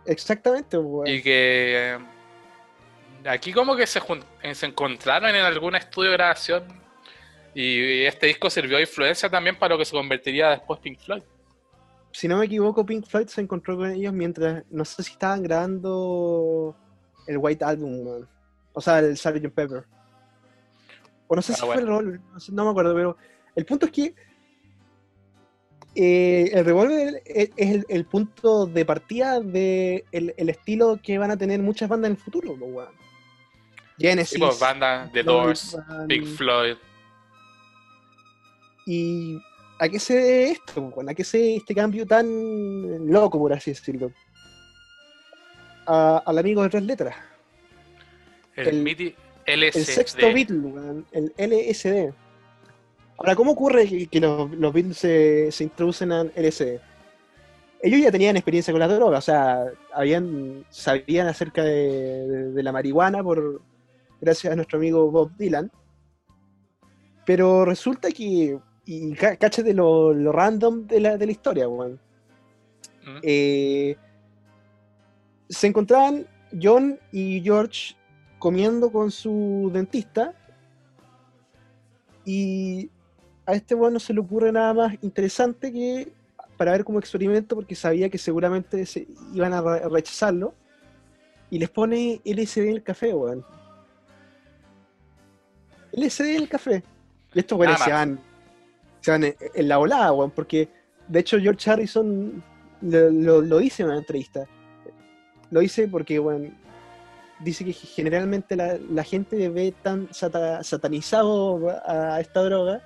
exactamente, 0.09 0.77
weón. 0.79 1.07
y 1.07 1.23
que 1.23 1.95
eh, 1.95 3.29
aquí 3.29 3.53
como 3.53 3.77
que 3.77 3.87
se, 3.87 4.01
se 4.53 4.67
encontraron 4.67 5.35
en 5.35 5.45
algún 5.45 5.77
estudio 5.77 6.11
de 6.11 6.17
grabación 6.17 6.65
y 7.55 8.03
este 8.05 8.27
disco 8.27 8.49
sirvió 8.51 8.77
de 8.77 8.83
influencia 8.83 9.29
también 9.29 9.59
para 9.59 9.75
lo 9.75 9.79
que 9.79 9.85
se 9.85 9.93
convertiría 9.93 10.51
después 10.51 10.79
Pink 10.81 10.99
Floyd. 11.01 11.23
si 12.13 12.29
no 12.29 12.39
me 12.39 12.47
equivoco, 12.47 12.85
Pink 12.87 13.07
Floyd 13.07 13.27
se 13.27 13.41
encontró 13.41 13.77
con 13.77 13.91
ellos 13.91 14.13
mientras, 14.13 14.65
no 14.71 14.85
sé 14.85 15.03
si 15.03 15.13
estaban 15.13 15.43
grabando 15.43 16.77
el 17.27 17.39
White 17.39 17.65
Album, 17.65 18.07
weón. 18.07 18.29
o 18.73 18.81
sea, 18.81 18.99
el 19.01 19.17
Sgt. 19.17 19.49
Pepper. 19.55 19.85
O 21.27 21.37
no 21.37 21.43
sé 21.43 21.53
Ah, 21.53 21.57
si 21.57 21.67
bueno. 21.67 21.73
fue 21.75 21.81
el 21.83 21.87
Revolver, 21.89 22.21
no, 22.53 22.65
me 22.65 22.71
acuerdo, 22.71 22.95
pero 22.95 23.17
el 23.55 23.67
punto 23.67 23.87
es 23.87 23.93
que 23.93 24.15
eh, 25.95 26.51
el 26.53 26.65
Revolver 26.65 27.23
es, 27.27 27.51
es 27.57 27.71
el, 27.75 27.87
el 27.89 28.05
punto 28.07 28.67
de 28.67 28.85
partida 28.85 29.41
de 29.41 30.05
el, 30.13 30.33
el 30.37 30.49
estilo 30.49 30.99
que 31.03 31.19
van 31.19 31.31
a 31.31 31.37
tener 31.37 31.61
muchas 31.61 31.89
bandas 31.89 32.11
en 32.11 32.17
el 32.17 32.23
futuro, 32.23 32.53
weón. 32.53 32.89
Genesis, 33.99 34.35
Sí, 34.35 34.39
pues, 34.39 34.61
bandas 34.61 35.11
The 35.13 35.23
Doors, 35.25 35.77
Pink 36.07 36.25
Floyd. 36.27 36.77
Y 38.91 39.39
¿A 39.81 39.89
qué 39.89 40.01
se 40.01 40.15
debe 40.17 40.51
esto? 40.51 40.93
¿A 41.09 41.15
qué 41.15 41.23
se 41.23 41.39
debe 41.39 41.57
este 41.57 41.73
cambio 41.75 42.05
tan 42.05 42.27
loco, 43.07 43.39
por 43.39 43.53
así 43.53 43.71
decirlo? 43.71 44.11
A- 45.87 46.23
al 46.27 46.39
amigo 46.39 46.63
de 46.63 46.69
tres 46.69 46.83
letras. 46.83 47.15
El, 48.57 48.69
El- 48.69 48.83
miti 48.83 49.15
El 49.47 49.61
LSD. 49.63 49.85
sexto 49.85 50.33
Beatle, 50.33 51.05
el 51.13 51.33
LSD. 51.39 52.13
Ahora, 53.19 53.35
¿cómo 53.37 53.53
ocurre 53.53 53.87
que, 53.89 54.07
que 54.09 54.21
los, 54.21 54.51
los 54.51 54.73
Beatles 54.73 54.97
se, 54.99 55.53
se 55.53 55.65
introducen 55.65 56.11
al 56.13 56.33
LSD? 56.37 56.81
Ellos 57.81 58.01
ya 58.01 58.11
tenían 58.11 58.37
experiencia 58.37 58.73
con 58.73 58.81
la 58.81 58.89
droga, 58.89 59.19
o 59.19 59.23
sea, 59.23 59.65
habían, 59.95 60.65
sabían 60.71 61.29
acerca 61.29 61.63
de, 61.63 62.27
de- 62.27 62.53
de 62.53 62.63
la 62.65 62.73
marihuana 62.73 63.23
por 63.23 63.63
gracias 64.21 64.53
a 64.53 64.57
nuestro 64.57 64.79
amigo 64.79 65.09
Bob 65.11 65.31
Dylan. 65.37 65.71
Pero 67.25 67.65
resulta 67.65 68.11
que, 68.11 68.59
y 68.91 69.13
ca- 69.15 69.37
cáchate 69.37 69.75
lo, 69.75 70.15
lo 70.15 70.33
random 70.33 70.87
de 70.87 71.01
la, 71.01 71.17
de 71.19 71.27
la 71.27 71.33
historia, 71.33 71.69
weón. 71.69 72.01
¿Mm? 73.05 73.19
Eh, 73.23 73.97
se 75.49 75.67
encontraban 75.67 76.27
John 76.61 76.99
y 77.13 77.41
George 77.43 77.95
comiendo 78.39 78.91
con 78.91 79.11
su 79.11 79.71
dentista 79.75 80.33
y 82.25 82.91
a 83.47 83.53
este 83.55 83.75
bueno 83.75 83.99
se 83.99 84.13
le 84.15 84.21
ocurre 84.21 84.53
nada 84.53 84.73
más 84.75 84.95
interesante 85.03 85.73
que 85.73 86.13
para 86.57 86.73
ver 86.73 86.85
como 86.85 86.99
experimento 86.99 87.55
porque 87.57 87.75
sabía 87.75 88.09
que 88.09 88.19
seguramente 88.19 88.85
se 88.87 89.07
iban 89.35 89.53
a 89.53 89.61
re- 89.63 89.89
rechazarlo 89.89 90.55
y 91.51 91.59
les 91.59 91.71
pone 91.71 92.21
LSD 92.25 92.59
en 92.59 92.69
el 92.77 92.83
café, 92.83 93.13
weón. 93.15 93.45
LSD 95.93 96.21
en 96.37 96.43
el 96.43 96.49
café. 96.49 96.83
Y 97.35 97.39
estos 97.39 97.59
weones 97.59 97.79
Nada 97.79 97.85
se 97.87 97.93
van, 97.93 98.21
se 99.09 99.13
van 99.13 99.25
en, 99.25 99.35
en 99.55 99.69
la 99.69 99.79
volada, 99.79 100.13
weón, 100.13 100.31
porque 100.33 100.69
de 101.09 101.21
hecho 101.21 101.39
George 101.41 101.71
Harrison 101.71 102.43
lo, 102.83 103.11
lo- 103.11 103.41
lo 103.41 103.59
dice 103.59 103.83
en 103.83 103.89
una 103.89 103.99
entrevista. 103.99 104.45
Lo 105.51 105.61
dice 105.61 105.89
porque, 105.89 106.19
bueno, 106.19 106.51
dice 107.41 107.65
que 107.65 107.73
generalmente 107.73 108.55
la, 108.55 108.77
la 108.91 109.03
gente 109.05 109.49
ve 109.49 109.73
tan 109.83 110.09
sata- 110.13 110.63
satanizado 110.63 111.71
a 111.87 112.21
esta 112.21 112.43
droga 112.43 112.83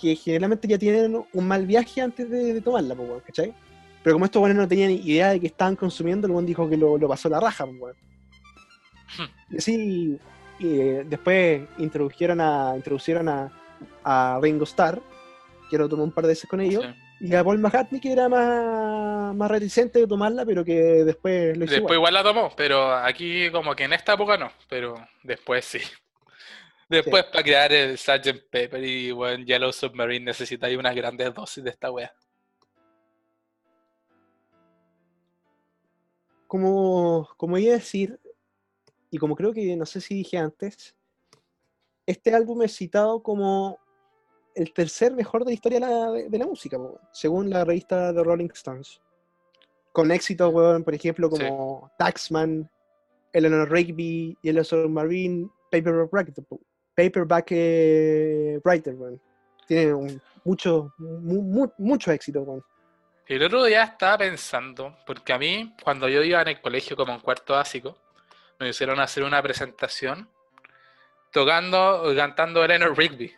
que 0.00 0.16
generalmente 0.16 0.66
ya 0.66 0.78
tienen 0.78 1.22
un 1.34 1.46
mal 1.46 1.66
viaje 1.66 2.00
antes 2.00 2.30
de, 2.30 2.54
de 2.54 2.60
tomarla, 2.62 2.94
pues, 2.94 3.08
weón, 3.10 3.20
¿cachai? 3.20 3.52
Pero 4.02 4.14
como 4.14 4.24
estos 4.24 4.40
buenos 4.40 4.56
no 4.56 4.66
tenían 4.66 4.90
idea 4.92 5.28
de 5.32 5.40
que 5.40 5.48
estaban 5.48 5.76
consumiendo, 5.76 6.26
el 6.26 6.32
buen 6.32 6.46
dijo 6.46 6.66
que 6.70 6.78
lo, 6.78 6.96
lo 6.96 7.06
pasó 7.08 7.28
la 7.28 7.38
raja, 7.40 7.66
pues, 7.66 7.78
weón. 7.78 7.96
Y 9.50 9.56
así, 9.58 10.18
y, 10.58 10.66
eh, 10.80 11.04
después 11.06 11.62
introdujeron 11.76 12.40
a, 12.40 12.72
introducieron 12.74 13.28
a, 13.28 13.52
a 14.04 14.38
Ringo 14.42 14.64
Starr, 14.64 15.00
que 15.70 15.78
lo 15.78 15.88
tomó 15.88 16.04
un 16.04 16.12
par 16.12 16.24
de 16.24 16.28
veces 16.30 16.48
con 16.48 16.60
ellos, 16.60 16.84
Sí. 17.18 17.26
y 17.26 17.34
a 17.34 17.44
Paul 17.44 17.58
McCartney, 17.58 18.00
que 18.00 18.12
era 18.12 18.28
más, 18.28 19.34
más 19.34 19.50
reticente 19.50 19.98
de 20.00 20.06
tomarla, 20.06 20.44
pero 20.44 20.64
que 20.64 20.74
después 21.04 21.56
lo 21.56 21.64
hizo 21.64 21.74
Después 21.74 21.96
igual. 21.96 22.12
igual 22.12 22.14
la 22.14 22.22
tomó, 22.22 22.50
pero 22.56 22.92
aquí 22.94 23.50
como 23.50 23.74
que 23.76 23.84
en 23.84 23.92
esta 23.92 24.14
época 24.14 24.36
no, 24.36 24.50
pero 24.68 24.94
después 25.22 25.64
sí. 25.64 25.78
Después 26.88 27.22
para 27.26 27.44
crear 27.44 27.72
el 27.72 27.96
Sgt. 27.96 28.48
Pepper 28.50 28.82
y 28.82 29.12
bueno, 29.12 29.44
Yellow 29.44 29.72
Submarine 29.72 30.24
necesitáis 30.24 30.76
unas 30.76 30.92
grandes 30.96 31.32
dosis 31.32 31.62
de 31.62 31.70
esta 31.70 31.88
wea. 31.92 32.12
Como, 36.46 37.28
como 37.36 37.58
iba 37.58 37.74
a 37.74 37.76
decir, 37.78 38.18
y 39.10 39.18
como 39.18 39.36
creo 39.36 39.52
que 39.52 39.76
no 39.76 39.86
sé 39.86 40.00
si 40.00 40.14
dije 40.16 40.36
antes, 40.36 40.96
este 42.10 42.34
álbum 42.34 42.62
es 42.62 42.74
citado 42.76 43.22
como 43.22 43.78
el 44.54 44.72
tercer 44.72 45.12
mejor 45.14 45.44
de 45.44 45.50
la 45.50 45.54
historia 45.54 45.80
de 45.80 45.86
la, 45.86 46.10
de 46.10 46.38
la 46.38 46.46
música, 46.46 46.76
po, 46.76 47.00
según 47.12 47.50
la 47.50 47.64
revista 47.64 48.12
The 48.12 48.22
Rolling 48.22 48.48
Stones. 48.52 49.00
Con 49.92 50.10
éxitos, 50.12 50.52
weón, 50.52 50.84
por 50.84 50.94
ejemplo, 50.94 51.28
como 51.28 51.90
Taxman, 51.98 52.70
Eleanor 53.32 53.70
Rigby, 53.70 54.36
Yellow 54.42 54.64
Submarine, 54.64 55.48
Paperback 55.70 56.12
Writer, 56.12 56.44
Paperback 56.94 57.46
eh, 57.50 58.60
Writer, 58.64 58.94
weón. 58.94 59.20
Tiene 59.66 59.94
un- 59.94 60.22
mucho, 60.44 60.92
mu- 60.98 61.42
mu- 61.42 61.72
mucho 61.78 62.10
éxito, 62.12 62.42
weón. 62.42 62.62
El 63.26 63.42
otro 63.44 63.62
día 63.64 63.84
estaba 63.84 64.18
pensando, 64.18 64.96
porque 65.06 65.32
a 65.32 65.38
mí, 65.38 65.74
cuando 65.84 66.08
yo 66.08 66.22
iba 66.24 66.42
en 66.42 66.48
el 66.48 66.60
colegio 66.60 66.96
como 66.96 67.12
en 67.12 67.20
cuarto 67.20 67.52
básico, 67.52 67.96
me 68.58 68.68
hicieron 68.68 68.98
hacer 69.00 69.22
una 69.22 69.40
presentación 69.40 70.28
tocando, 71.32 72.12
cantando 72.16 72.64
Eleanor 72.64 72.96
Rigby. 72.96 73.34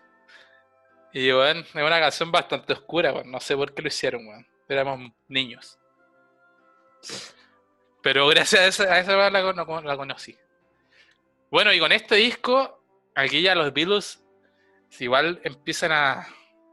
Y 1.12 1.30
bueno, 1.30 1.60
es 1.60 1.74
una 1.74 2.00
canción 2.00 2.32
bastante 2.32 2.72
oscura. 2.72 3.22
No 3.24 3.38
sé 3.40 3.56
por 3.56 3.74
qué 3.74 3.82
lo 3.82 3.88
hicieron, 3.88 4.26
weón. 4.26 4.46
Éramos 4.68 5.12
niños. 5.28 5.78
Pero 8.02 8.26
gracias 8.28 8.60
a 8.60 8.66
esa, 8.66 8.84
a 8.94 8.98
esa 9.00 9.30
la, 9.30 9.82
la 9.82 9.96
conocí. 9.96 10.36
Bueno, 11.50 11.72
y 11.72 11.78
con 11.78 11.92
este 11.92 12.16
disco, 12.16 12.82
aquí 13.14 13.42
ya 13.42 13.54
los 13.54 13.72
Beatles 13.72 14.24
igual 14.98 15.40
empiezan 15.44 15.92
a, 15.92 16.26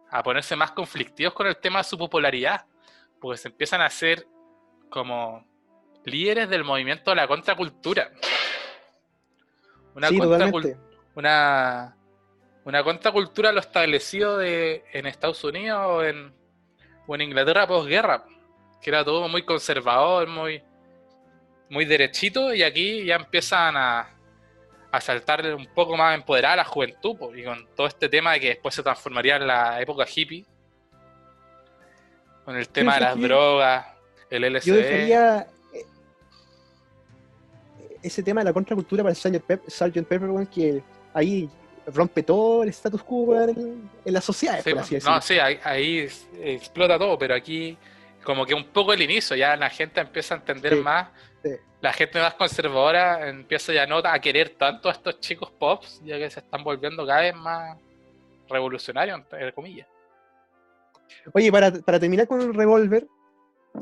a 0.10 0.24
ponerse 0.24 0.56
más 0.56 0.72
conflictivos 0.72 1.34
con 1.34 1.48
el 1.48 1.58
tema 1.58 1.80
de 1.80 1.84
su 1.84 1.98
popularidad 1.98 2.66
porque 3.20 3.38
se 3.38 3.50
empiezan 3.50 3.82
a 3.82 3.86
hacer 3.88 4.26
como 4.90 5.46
líderes 6.06 6.50
del 6.50 6.64
movimiento 6.64 7.12
de 7.12 7.16
la 7.18 7.28
contracultura. 7.28 8.10
Una, 9.94 10.08
sí, 10.08 10.18
contracul- 10.18 10.62
totalmente. 10.62 10.89
Una, 11.20 11.96
una 12.66 12.84
contracultura 12.84 13.50
a 13.50 13.52
lo 13.52 13.60
establecido 13.60 14.38
de, 14.38 14.84
en 14.94 15.06
Estados 15.06 15.44
Unidos 15.44 15.80
o 15.86 16.04
en, 16.04 16.34
o 17.08 17.16
en 17.16 17.22
Inglaterra 17.22 17.68
posguerra, 17.68 18.24
que 18.82 18.90
era 18.90 19.04
todo 19.04 19.28
muy 19.28 19.44
conservador, 19.44 20.28
muy, 20.28 20.64
muy 21.70 21.86
derechito, 21.86 22.54
y 22.54 22.64
aquí 22.64 23.06
ya 23.06 23.16
empiezan 23.18 23.76
a, 23.78 24.10
a 24.92 25.02
saltar 25.02 25.46
un 25.54 25.68
poco 25.68 25.96
más 25.98 26.16
empoderada 26.16 26.56
la 26.58 26.66
juventud, 26.66 27.18
po, 27.18 27.36
y 27.36 27.44
con 27.44 27.68
todo 27.76 27.88
este 27.88 28.10
tema 28.10 28.34
de 28.34 28.40
que 28.40 28.48
después 28.50 28.74
se 28.74 28.82
transformaría 28.84 29.36
en 29.36 29.46
la 29.48 29.80
época 29.82 30.06
hippie, 30.14 30.46
con 32.46 32.56
el 32.56 32.68
tema 32.70 32.96
de 32.96 33.02
las 33.02 33.16
que 33.16 33.22
drogas, 33.22 33.86
el 34.32 34.44
LSD. 34.54 34.66
Yo 34.68 34.76
dejaría 34.76 35.48
eh, 35.74 35.86
ese 38.02 38.24
tema 38.24 38.42
de 38.42 38.46
la 38.46 38.54
contracultura 38.54 39.04
para 39.04 39.12
el 39.12 39.16
Sgt. 39.16 39.46
Pep- 39.46 39.70
Sgt. 39.70 40.08
Pepper, 40.08 40.48
que 40.48 40.82
ahí 41.14 41.50
rompe 41.88 42.22
todo 42.24 42.64
el 42.64 42.70
status 42.70 43.02
quo 43.04 43.40
en, 43.42 43.90
en 44.06 44.14
la 44.14 44.22
sociedad, 44.22 44.62
Sí, 44.64 44.70
por 44.72 44.80
así 44.80 44.98
no, 45.04 45.22
sí, 45.22 45.40
ahí, 45.40 45.60
ahí 45.64 46.08
explota 46.44 47.00
todo, 47.00 47.18
pero 47.18 47.34
aquí 47.36 47.78
como 48.24 48.46
que 48.46 48.54
un 48.54 48.66
poco 48.66 48.94
el 48.94 49.02
inicio, 49.02 49.36
ya 49.36 49.56
la 49.56 49.70
gente 49.70 50.00
empieza 50.02 50.36
a 50.36 50.38
entender 50.38 50.76
Sí, 50.76 50.82
más, 50.82 51.08
sí. 51.44 51.50
la 51.82 51.92
gente 51.94 52.20
más 52.20 52.34
conservadora 52.36 53.28
empieza 53.28 53.74
ya 53.74 53.88
no 53.88 53.98
a 54.04 54.20
querer 54.20 54.50
tanto 54.50 54.90
a 54.90 54.92
estos 54.92 55.20
chicos 55.20 55.50
pops, 55.58 56.02
ya 56.06 56.18
que 56.18 56.30
se 56.30 56.42
están 56.42 56.64
volviendo 56.64 57.06
cada 57.08 57.22
vez 57.22 57.36
más 57.36 57.78
revolucionarios, 58.50 59.20
entre 59.20 59.54
comillas. 59.54 59.88
Oye, 61.34 61.52
para, 61.52 61.72
para 61.72 62.00
terminar 62.00 62.28
con 62.28 62.42
el 62.42 62.54
revólver, 62.54 63.08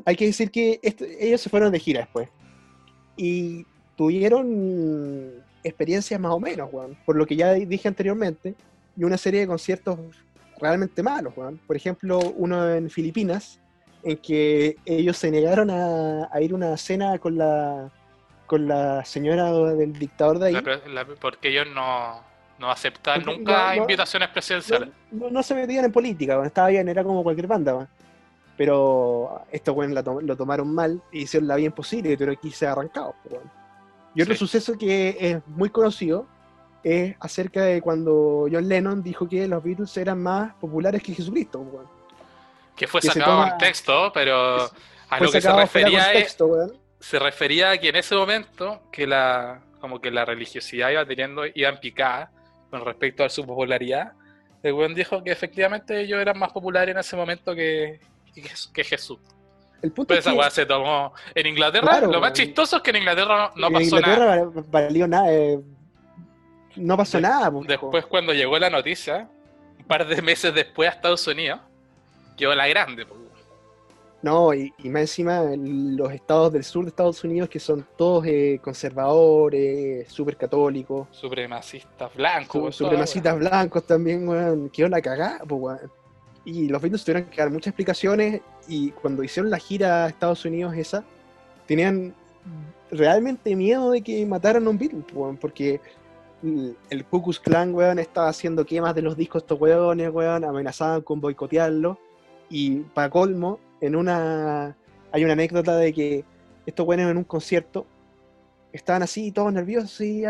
hay 0.05 0.15
que 0.15 0.25
decir 0.27 0.49
que 0.51 0.79
esto- 0.81 1.03
ellos 1.19 1.41
se 1.41 1.49
fueron 1.49 1.71
de 1.71 1.79
gira 1.79 2.01
después. 2.01 2.29
Y 3.17 3.65
tuvieron 3.95 5.43
experiencias 5.67 6.19
más 6.19 6.31
o 6.31 6.39
menos, 6.39 6.69
weón, 6.71 6.97
por 7.05 7.15
lo 7.15 7.25
que 7.25 7.35
ya 7.35 7.53
dije 7.53 7.87
anteriormente, 7.87 8.55
y 8.95 9.03
una 9.03 9.17
serie 9.17 9.41
de 9.41 9.47
conciertos 9.47 9.99
realmente 10.59 11.03
malos, 11.03 11.33
weón. 11.35 11.59
Por 11.67 11.75
ejemplo, 11.75 12.19
uno 12.35 12.73
en 12.73 12.89
Filipinas, 12.89 13.59
en 14.03 14.17
que 14.17 14.77
ellos 14.85 15.17
se 15.17 15.29
negaron 15.31 15.69
a, 15.69 16.29
a 16.31 16.41
ir 16.41 16.51
a 16.51 16.55
una 16.55 16.77
cena 16.77 17.17
con 17.19 17.37
la 17.37 17.91
con 18.47 18.65
la 18.65 19.03
señora 19.03 19.51
del 19.51 19.91
dictador 19.91 20.39
de 20.39 20.47
ahí. 20.47 20.53
La 20.53 20.61
pre- 20.61 20.87
la- 20.89 21.05
porque 21.05 21.49
ellos 21.49 21.67
no, 21.75 22.21
no 22.59 22.71
aceptan 22.71 23.21
Porque 23.21 23.37
nunca 23.39 23.75
no- 23.75 23.81
invitaciones 23.81 24.29
presidenciales. 24.29 24.89
no, 25.11 25.43
se 25.43 25.53
metían 25.53 25.83
en 25.83 25.91
política, 25.91 26.35
weón, 26.35 26.47
estaba 26.47 26.69
bien, 26.69 26.87
era 26.87 27.03
como 27.03 27.23
cualquier 27.23 27.47
banda, 27.47 27.75
weón. 27.75 27.89
pero 28.55 29.41
estos 29.51 29.75
to- 30.03 30.21
lo 30.21 30.35
tomaron 30.37 30.73
mal 30.73 31.01
y 31.11 31.23
hicieron 31.23 31.47
la 31.47 31.57
bien 31.57 31.71
posible, 31.73 32.17
pero 32.17 32.31
aquí 32.31 32.49
se 32.51 32.65
ha 32.65 32.71
arrancado. 32.71 33.13
weón. 33.29 33.43
Y 34.17 34.21
otro 34.23 34.33
Sí. 34.33 34.39
suceso 34.39 34.77
que 34.77 35.15
es 35.19 35.47
muy 35.47 35.69
conocido 35.69 36.27
es 36.83 37.15
acerca 37.19 37.63
de 37.63 37.81
cuando 37.81 38.47
John 38.51 38.67
Lennon 38.67 39.03
dijo 39.03 39.27
que 39.29 39.47
los 39.47 39.63
Beatles 39.63 39.95
eran 39.97 40.21
más 40.23 40.53
populares 40.55 41.03
que 41.03 41.13
Jesucristo. 41.13 41.59
weón. 41.59 41.85
Que 42.75 42.87
fue 42.87 42.99
que 43.01 43.07
sacado 43.07 43.31
toma- 43.37 43.49
contexto, 43.51 44.11
pero 44.13 44.69
a 45.09 45.19
lo 45.19 45.31
que 45.31 45.41
se 45.41 45.51
refería 45.53 45.99
es, 45.99 46.05
contexto, 46.13 46.45
weón. 46.47 46.73
se 46.99 47.19
refería 47.19 47.71
a 47.71 47.77
que 47.77 47.89
en 47.89 47.95
ese 47.97 48.15
momento 48.15 48.81
que 48.91 49.05
la 49.07 49.61
como 49.79 50.01
que 50.01 50.09
la 50.09 50.25
religiosidad 50.25 50.89
iba 50.89 51.05
teniendo 51.05 51.43
iba 51.53 51.69
en 51.69 51.77
picada 51.79 52.31
con 52.71 52.83
respecto 52.83 53.23
a 53.23 53.29
su 53.29 53.45
popularidad 53.45 54.13
el 54.63 54.73
weón 54.73 54.95
dijo 54.95 55.23
que 55.23 55.31
efectivamente 55.31 56.01
ellos 56.01 56.19
eran 56.19 56.37
más 56.39 56.51
populares 56.51 56.93
en 56.93 56.99
ese 56.99 57.15
momento 57.15 57.53
que, 57.53 57.99
que, 58.33 58.41
que 58.73 58.83
Jesús 58.83 59.19
El 59.81 59.91
punto 59.91 60.07
pero 60.09 60.19
es 60.19 60.25
esa 60.25 60.31
que 60.33 60.37
weá 60.39 60.49
se 60.49 60.65
tomó 60.65 61.13
en 61.35 61.45
Inglaterra 61.47 61.87
Claro, 61.89 62.07
lo 62.07 62.13
más 62.19 62.21
weón. 62.21 62.33
chistoso 62.33 62.77
es 62.77 62.81
que 62.83 62.89
en 62.91 62.95
Inglaterra 62.97 63.51
no, 63.55 63.61
no 63.61 63.67
en 63.67 63.73
pasó 63.73 63.85
Inglaterra 63.97 64.25
nada 64.35 64.45
val- 64.45 64.65
valió 64.71 65.07
nada, 65.07 65.33
eh, 65.33 65.59
no 66.77 66.97
pasó 66.97 67.17
De- 67.17 67.21
nada. 67.23 67.51
po, 67.51 67.63
después 67.63 68.05
cuando 68.05 68.33
llegó 68.33 68.57
la 68.59 68.69
noticia 68.69 69.27
un 69.79 69.85
par 69.85 70.05
de 70.07 70.21
meses 70.21 70.53
después 70.53 70.89
a 70.89 70.93
Estados 70.93 71.25
Unidos 71.27 71.59
quedó 72.37 72.53
la 72.55 72.67
grande. 72.67 73.05
po. 73.05 73.15
No, 74.23 74.51
y, 74.51 74.73
y 74.79 74.89
más 74.89 75.01
encima 75.03 75.41
los 75.55 76.11
estados 76.11 76.51
del 76.51 76.63
sur 76.63 76.83
de 76.83 76.89
Estados 76.89 77.23
Unidos 77.23 77.47
que 77.49 77.59
son 77.59 77.85
todos 77.95 78.25
eh, 78.25 78.59
conservadores, 78.63 80.11
súper 80.11 80.35
católicos, 80.35 81.07
Supremacistas 81.11 82.13
blancos. 82.15 82.75
su- 82.75 82.83
supremacistas 82.83 83.37
blancos 83.37 83.85
también, 83.85 84.27
weón, 84.27 84.69
quedó 84.69 84.89
la 84.89 85.01
cagada, 85.01 85.39
pues, 85.47 85.61
weón. 85.61 85.91
Y 86.47 86.69
los 86.69 86.81
Beatles 86.81 87.03
tuvieron 87.03 87.29
que 87.29 87.41
dar 87.41 87.51
muchas 87.51 87.67
explicaciones 87.67 88.39
y 88.69 88.91
cuando 88.91 89.21
hicieron 89.21 89.51
la 89.51 89.59
gira 89.59 90.05
a 90.05 90.07
Estados 90.07 90.45
Unidos 90.45 90.73
esa, 90.77 91.03
tenían 91.65 92.15
realmente 92.89 93.53
miedo 93.53 93.91
de 93.91 94.01
que 94.01 94.25
mataran 94.25 94.65
a 94.65 94.69
un 94.69 94.77
Beatle, 94.77 95.03
porque 95.41 95.81
el 96.41 96.77
el 96.89 97.03
Ku 97.03 97.21
Klux 97.21 97.41
Klan, 97.41 97.75
weón, 97.75 97.99
estaba 97.99 98.29
haciendo 98.29 98.65
quemas 98.65 98.95
de 98.95 99.01
los 99.01 99.17
discos 99.17 99.43
estos 99.43 99.59
weones, 99.59 100.09
weón, 100.09 100.45
amenazaban 100.45 101.01
con 101.01 101.19
boicotearlo. 101.19 101.99
Y 102.49 102.79
para 102.93 103.09
colmo, 103.09 103.59
en 103.81 103.97
una 103.97 104.73
hay 105.11 105.25
una 105.25 105.33
anécdota 105.33 105.75
de 105.75 105.91
que 105.91 106.23
estos 106.65 106.87
weones 106.87 107.11
en 107.11 107.17
un 107.17 107.25
concierto 107.25 107.85
estaban 108.71 109.03
así, 109.03 109.33
todos 109.33 109.51
nerviosos, 109.51 109.99
y, 109.99 110.23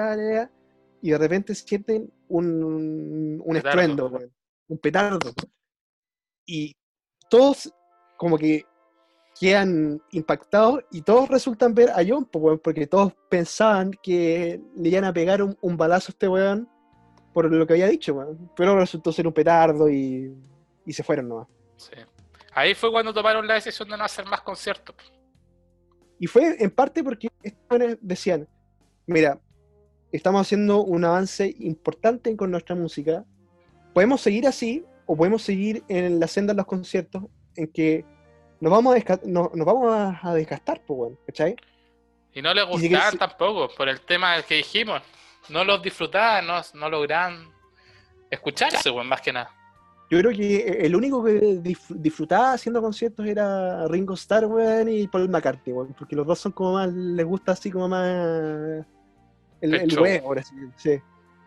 y 1.04 1.12
de 1.12 1.18
repente 1.20 1.54
sienten 1.54 2.12
un, 2.28 3.40
un 3.46 3.56
estruendo, 3.56 4.08
weón, 4.08 4.32
un 4.68 4.78
petardo. 4.80 5.32
Y 6.48 6.76
todos 7.30 7.72
como 8.18 8.38
que 8.38 8.66
quedan 9.40 10.02
impactados 10.12 10.84
y 10.92 11.02
todos 11.02 11.30
resultan 11.30 11.76
ver 11.76 11.92
a 11.92 12.00
John, 12.08 12.26
porque 12.26 12.88
todos 12.88 13.14
pensaban 13.30 13.92
que 14.02 14.60
le 14.76 14.90
iban 14.90 15.04
a 15.04 15.14
pegar 15.14 15.44
un, 15.44 15.56
un 15.62 15.78
balazo 15.78 16.10
a 16.10 16.14
este 16.14 16.28
weón 16.28 16.68
por 17.34 17.52
lo 17.52 17.68
que 17.68 17.74
había 17.74 17.88
dicho, 17.88 18.16
weón. 18.16 18.50
pero 18.56 18.76
resultó 18.80 19.12
ser 19.12 19.28
un 19.28 19.34
petardo 19.34 19.88
y, 19.88 20.36
y 20.86 20.94
se 20.94 21.04
fueron 21.04 21.28
nomás. 21.28 21.48
Sí. 21.76 21.92
Ahí 22.54 22.74
fue 22.74 22.92
cuando 22.92 23.14
tomaron 23.14 23.46
la 23.46 23.54
decisión 23.54 23.88
de 23.90 23.98
no 23.98 24.04
hacer 24.04 24.26
más 24.26 24.42
conciertos. 24.42 24.96
Y 26.18 26.26
fue 26.26 26.56
en 26.58 26.72
parte 26.72 27.04
porque 27.04 27.28
decían, 28.02 28.48
mira, 29.06 29.40
estamos 30.12 30.42
haciendo 30.42 30.84
un 30.84 31.06
avance 31.06 31.54
importante 31.60 32.36
con 32.36 32.50
nuestra 32.50 32.76
música, 32.76 33.24
podemos 33.94 34.22
seguir 34.22 34.48
así 34.48 34.84
o 35.08 35.16
podemos 35.16 35.42
seguir 35.42 35.84
en 35.88 36.20
la 36.20 36.28
senda 36.28 36.54
de 36.54 36.58
los 36.58 36.68
conciertos 36.68 37.24
en 37.56 37.68
que 37.72 38.06
nos 38.60 38.72
vamos 38.72 38.96
a, 38.96 39.20
nos 39.26 39.52
vamos 39.66 39.92
a, 39.92 40.20
a 40.22 40.34
desgastar, 40.36 40.82
pues, 40.86 41.00
weón, 41.00 41.20
¿cachai? 41.26 41.56
Y 42.34 42.42
no 42.42 42.54
les 42.54 42.66
si 42.66 42.90
gustaban 42.90 43.18
tampoco, 43.18 43.70
por 43.76 43.90
el 43.90 44.00
tema 44.02 44.40
que 44.44 44.56
dijimos. 44.56 45.02
No 45.50 45.64
los 45.64 45.82
disfrutaban, 45.82 46.46
no, 46.46 46.62
no 46.74 46.90
lograban 46.90 47.48
escucharse, 48.30 48.92
weón, 48.92 49.08
más 49.08 49.22
que 49.22 49.32
nada. 49.34 49.50
Yo 50.10 50.20
creo 50.20 50.32
que 50.32 50.86
el 50.86 50.96
único 50.96 51.24
que 51.24 51.60
disfrutaba 51.90 52.54
haciendo 52.54 52.82
conciertos 52.82 53.26
era 53.26 53.88
Ringo 53.88 54.14
Starr, 54.14 54.46
weón, 54.46 54.90
y 54.90 55.08
Paul 55.08 55.30
McCartney, 55.30 55.74
weón, 55.74 55.94
porque 55.98 56.16
los 56.16 56.28
dos 56.28 56.40
son 56.40 56.52
como 56.52 56.74
más, 56.74 56.92
les 56.94 57.26
gusta 57.26 57.54
así 57.54 57.72
como 57.72 57.88
más 57.88 58.86
el, 59.62 59.74
El 59.74 60.00
huevo, 60.00 60.28
ahora 60.28 60.44
sí, 60.44 60.56
sí. 60.76 61.00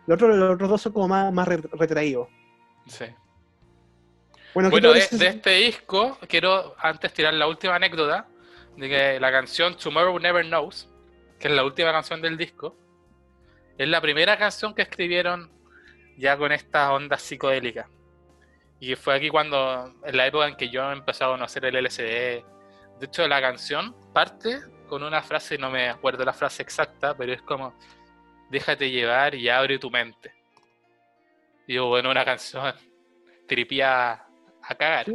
Los 0.07 0.15
otros, 0.15 0.35
los 0.35 0.55
otros 0.55 0.69
dos 0.69 0.81
son 0.81 0.93
como 0.93 1.07
más, 1.07 1.31
más 1.31 1.47
re- 1.47 1.61
retraídos. 1.73 2.27
Sí. 2.87 3.05
Bueno, 4.53 4.69
¿qué 4.69 4.81
Bueno, 4.81 4.93
te 4.93 5.17
de, 5.17 5.27
este 5.27 5.49
disco, 5.51 6.17
quiero 6.27 6.75
antes 6.77 7.13
tirar 7.13 7.33
la 7.33 7.47
última 7.47 7.75
anécdota 7.75 8.27
de 8.75 8.89
que 8.89 9.19
la 9.19 9.31
canción 9.31 9.77
Tomorrow 9.77 10.19
Never 10.19 10.45
Knows, 10.45 10.89
que 11.39 11.47
es 11.47 11.53
la 11.53 11.63
última 11.63 11.91
canción 11.91 12.21
del 12.21 12.37
disco, 12.37 12.75
es 13.77 13.87
la 13.87 14.01
primera 14.01 14.37
canción 14.37 14.73
que 14.73 14.81
escribieron 14.81 15.49
ya 16.17 16.37
con 16.37 16.51
esta 16.51 16.91
onda 16.91 17.17
psicodélica. 17.17 17.89
Y 18.79 18.95
fue 18.95 19.15
aquí 19.15 19.29
cuando, 19.29 19.93
en 20.03 20.17
la 20.17 20.27
época 20.27 20.47
en 20.47 20.55
que 20.55 20.69
yo 20.69 20.91
empecé 20.91 21.23
a 21.23 21.27
conocer 21.27 21.63
el 21.65 21.83
LSD. 21.85 22.01
De 22.03 23.05
hecho, 23.05 23.27
la 23.27 23.39
canción 23.39 23.95
parte 24.13 24.59
con 24.87 25.03
una 25.03 25.21
frase, 25.21 25.57
no 25.57 25.71
me 25.71 25.87
acuerdo 25.87 26.25
la 26.25 26.33
frase 26.33 26.61
exacta, 26.61 27.15
pero 27.15 27.31
es 27.31 27.41
como, 27.41 27.73
déjate 28.49 28.91
llevar 28.91 29.33
y 29.33 29.47
abre 29.47 29.79
tu 29.79 29.89
mente. 29.89 30.33
Y 31.67 31.77
bueno, 31.77 32.11
una 32.11 32.25
canción 32.25 32.73
tripía 33.47 34.25
a 34.63 34.75
cagar. 34.75 35.07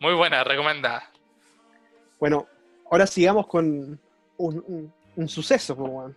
Muy 0.00 0.14
buena, 0.14 0.42
recomendada. 0.44 1.08
Bueno, 2.18 2.46
ahora 2.90 3.06
sigamos 3.06 3.46
con 3.46 3.66
un, 4.36 4.64
un- 4.66 4.92
un 5.16 5.28
suceso, 5.28 5.76
pues. 5.76 6.14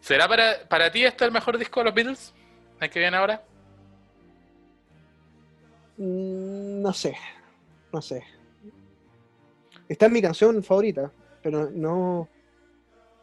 ¿Será 0.00 0.26
para, 0.26 0.66
para 0.68 0.90
ti 0.90 1.04
este 1.04 1.24
el 1.24 1.32
mejor 1.32 1.58
disco 1.58 1.80
de 1.80 1.84
los 1.84 1.94
Beatles? 1.94 2.34
¿El 2.80 2.88
que 2.90 2.98
viene 2.98 3.16
ahora? 3.16 3.42
Mm, 5.98 6.80
No 6.82 6.92
sé, 6.92 7.16
no 7.92 8.00
sé. 8.00 8.22
Esta 9.88 10.06
es 10.06 10.12
mi 10.12 10.22
canción 10.22 10.62
favorita, 10.62 11.10
pero 11.42 11.68
no. 11.70 12.28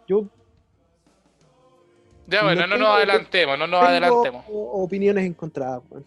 Yo 0.08 0.26
Ya, 2.28 2.40
No 2.42 2.48
bueno, 2.48 2.68
no, 2.68 2.76
tengo- 2.76 2.88
nos 2.88 2.98
adelantemos, 2.98 3.58
no 3.60 3.68
nos 3.68 3.84
adelantemos. 3.84 4.46
opiniones 4.50 5.26
encontradas, 5.26 5.82
weón. 5.90 6.06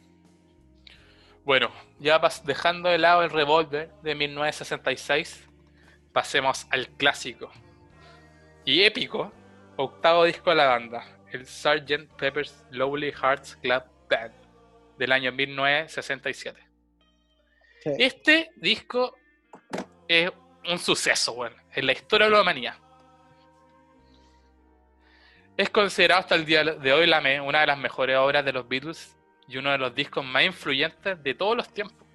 Bueno, 1.44 1.70
ya 1.98 2.20
dejando 2.44 2.88
de 2.88 2.98
lado 2.98 3.22
el 3.22 3.30
Revolver 3.30 3.90
de 4.02 4.14
1966, 4.14 5.48
pasemos 6.12 6.66
al 6.70 6.88
clásico 6.90 7.50
y 8.64 8.82
épico 8.82 9.32
octavo 9.76 10.24
disco 10.24 10.50
de 10.50 10.56
la 10.56 10.66
banda, 10.66 11.04
el 11.32 11.46
Sgt. 11.46 12.12
Pepper's 12.18 12.64
Lonely 12.70 13.12
Hearts 13.12 13.56
Club 13.56 13.82
Band 14.08 14.34
del 14.98 15.12
año 15.12 15.32
1967. 15.32 16.60
Sí. 17.82 17.90
Este 17.98 18.50
disco 18.56 19.16
es 20.06 20.30
un 20.68 20.78
suceso, 20.78 21.32
bueno, 21.34 21.56
en 21.72 21.86
la 21.86 21.92
historia 21.92 22.26
de 22.26 22.32
la 22.34 22.42
humanidad. 22.42 22.74
Es 25.56 25.70
considerado 25.70 26.20
hasta 26.20 26.34
el 26.34 26.44
día 26.44 26.64
de 26.64 26.92
hoy 26.92 27.06
la 27.06 27.20
me- 27.20 27.40
una 27.40 27.60
de 27.60 27.66
las 27.68 27.78
mejores 27.78 28.16
obras 28.18 28.44
de 28.44 28.52
los 28.52 28.68
Beatles 28.68 29.16
y 29.50 29.56
uno 29.56 29.72
de 29.72 29.78
los 29.78 29.92
discos 29.92 30.24
más 30.24 30.44
influyentes 30.44 31.20
de 31.20 31.34
todos 31.34 31.56
los 31.56 31.68
tiempos, 31.68 32.06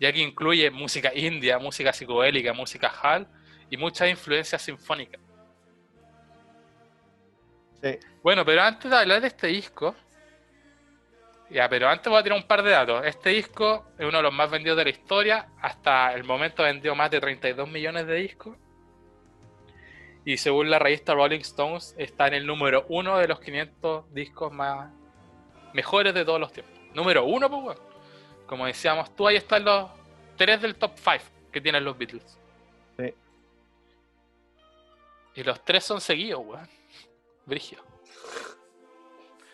ya 0.00 0.10
que 0.10 0.20
incluye 0.20 0.70
música 0.70 1.12
india, 1.14 1.58
música 1.58 1.92
psicodélica, 1.92 2.54
música 2.54 2.88
hall 2.88 3.28
y 3.68 3.76
muchas 3.76 4.08
influencias 4.08 4.62
sinfónicas. 4.62 5.20
Sí. 7.82 7.98
Bueno, 8.22 8.46
pero 8.46 8.62
antes 8.62 8.90
de 8.90 8.96
hablar 8.96 9.20
de 9.20 9.26
este 9.26 9.48
disco, 9.48 9.94
ya, 11.50 11.68
pero 11.68 11.86
antes 11.86 12.08
voy 12.08 12.18
a 12.18 12.22
tirar 12.22 12.38
un 12.38 12.48
par 12.48 12.62
de 12.62 12.70
datos. 12.70 13.04
Este 13.04 13.30
disco 13.30 13.86
es 13.98 14.06
uno 14.06 14.16
de 14.16 14.22
los 14.22 14.32
más 14.32 14.50
vendidos 14.50 14.78
de 14.78 14.84
la 14.84 14.90
historia. 14.90 15.48
Hasta 15.60 16.14
el 16.14 16.24
momento 16.24 16.62
vendió 16.62 16.94
más 16.94 17.10
de 17.10 17.20
32 17.20 17.68
millones 17.68 18.06
de 18.06 18.14
discos. 18.14 18.56
Y 20.24 20.38
según 20.38 20.70
la 20.70 20.78
revista 20.78 21.14
Rolling 21.14 21.40
Stones, 21.40 21.94
está 21.98 22.26
en 22.26 22.34
el 22.34 22.46
número 22.46 22.86
uno 22.88 23.18
de 23.18 23.28
los 23.28 23.38
500 23.38 24.12
discos 24.12 24.52
más 24.52 24.90
mejores 25.76 26.14
de 26.14 26.24
todos 26.24 26.40
los 26.40 26.50
tiempos. 26.52 26.74
Número 26.94 27.24
uno, 27.24 27.48
pues, 27.50 27.62
weón. 27.62 27.78
Como 28.46 28.64
decíamos 28.66 29.14
tú, 29.14 29.28
ahí 29.28 29.36
están 29.36 29.64
los 29.64 29.90
tres 30.36 30.60
del 30.62 30.74
top 30.76 30.92
5 30.96 31.24
que 31.52 31.60
tienen 31.60 31.84
los 31.84 31.96
Beatles. 31.98 32.38
Sí. 32.98 33.14
Y 35.34 35.42
los 35.44 35.62
tres 35.64 35.84
son 35.84 36.00
seguidos, 36.00 36.40
weón. 36.44 36.68
Brigio. 37.44 37.78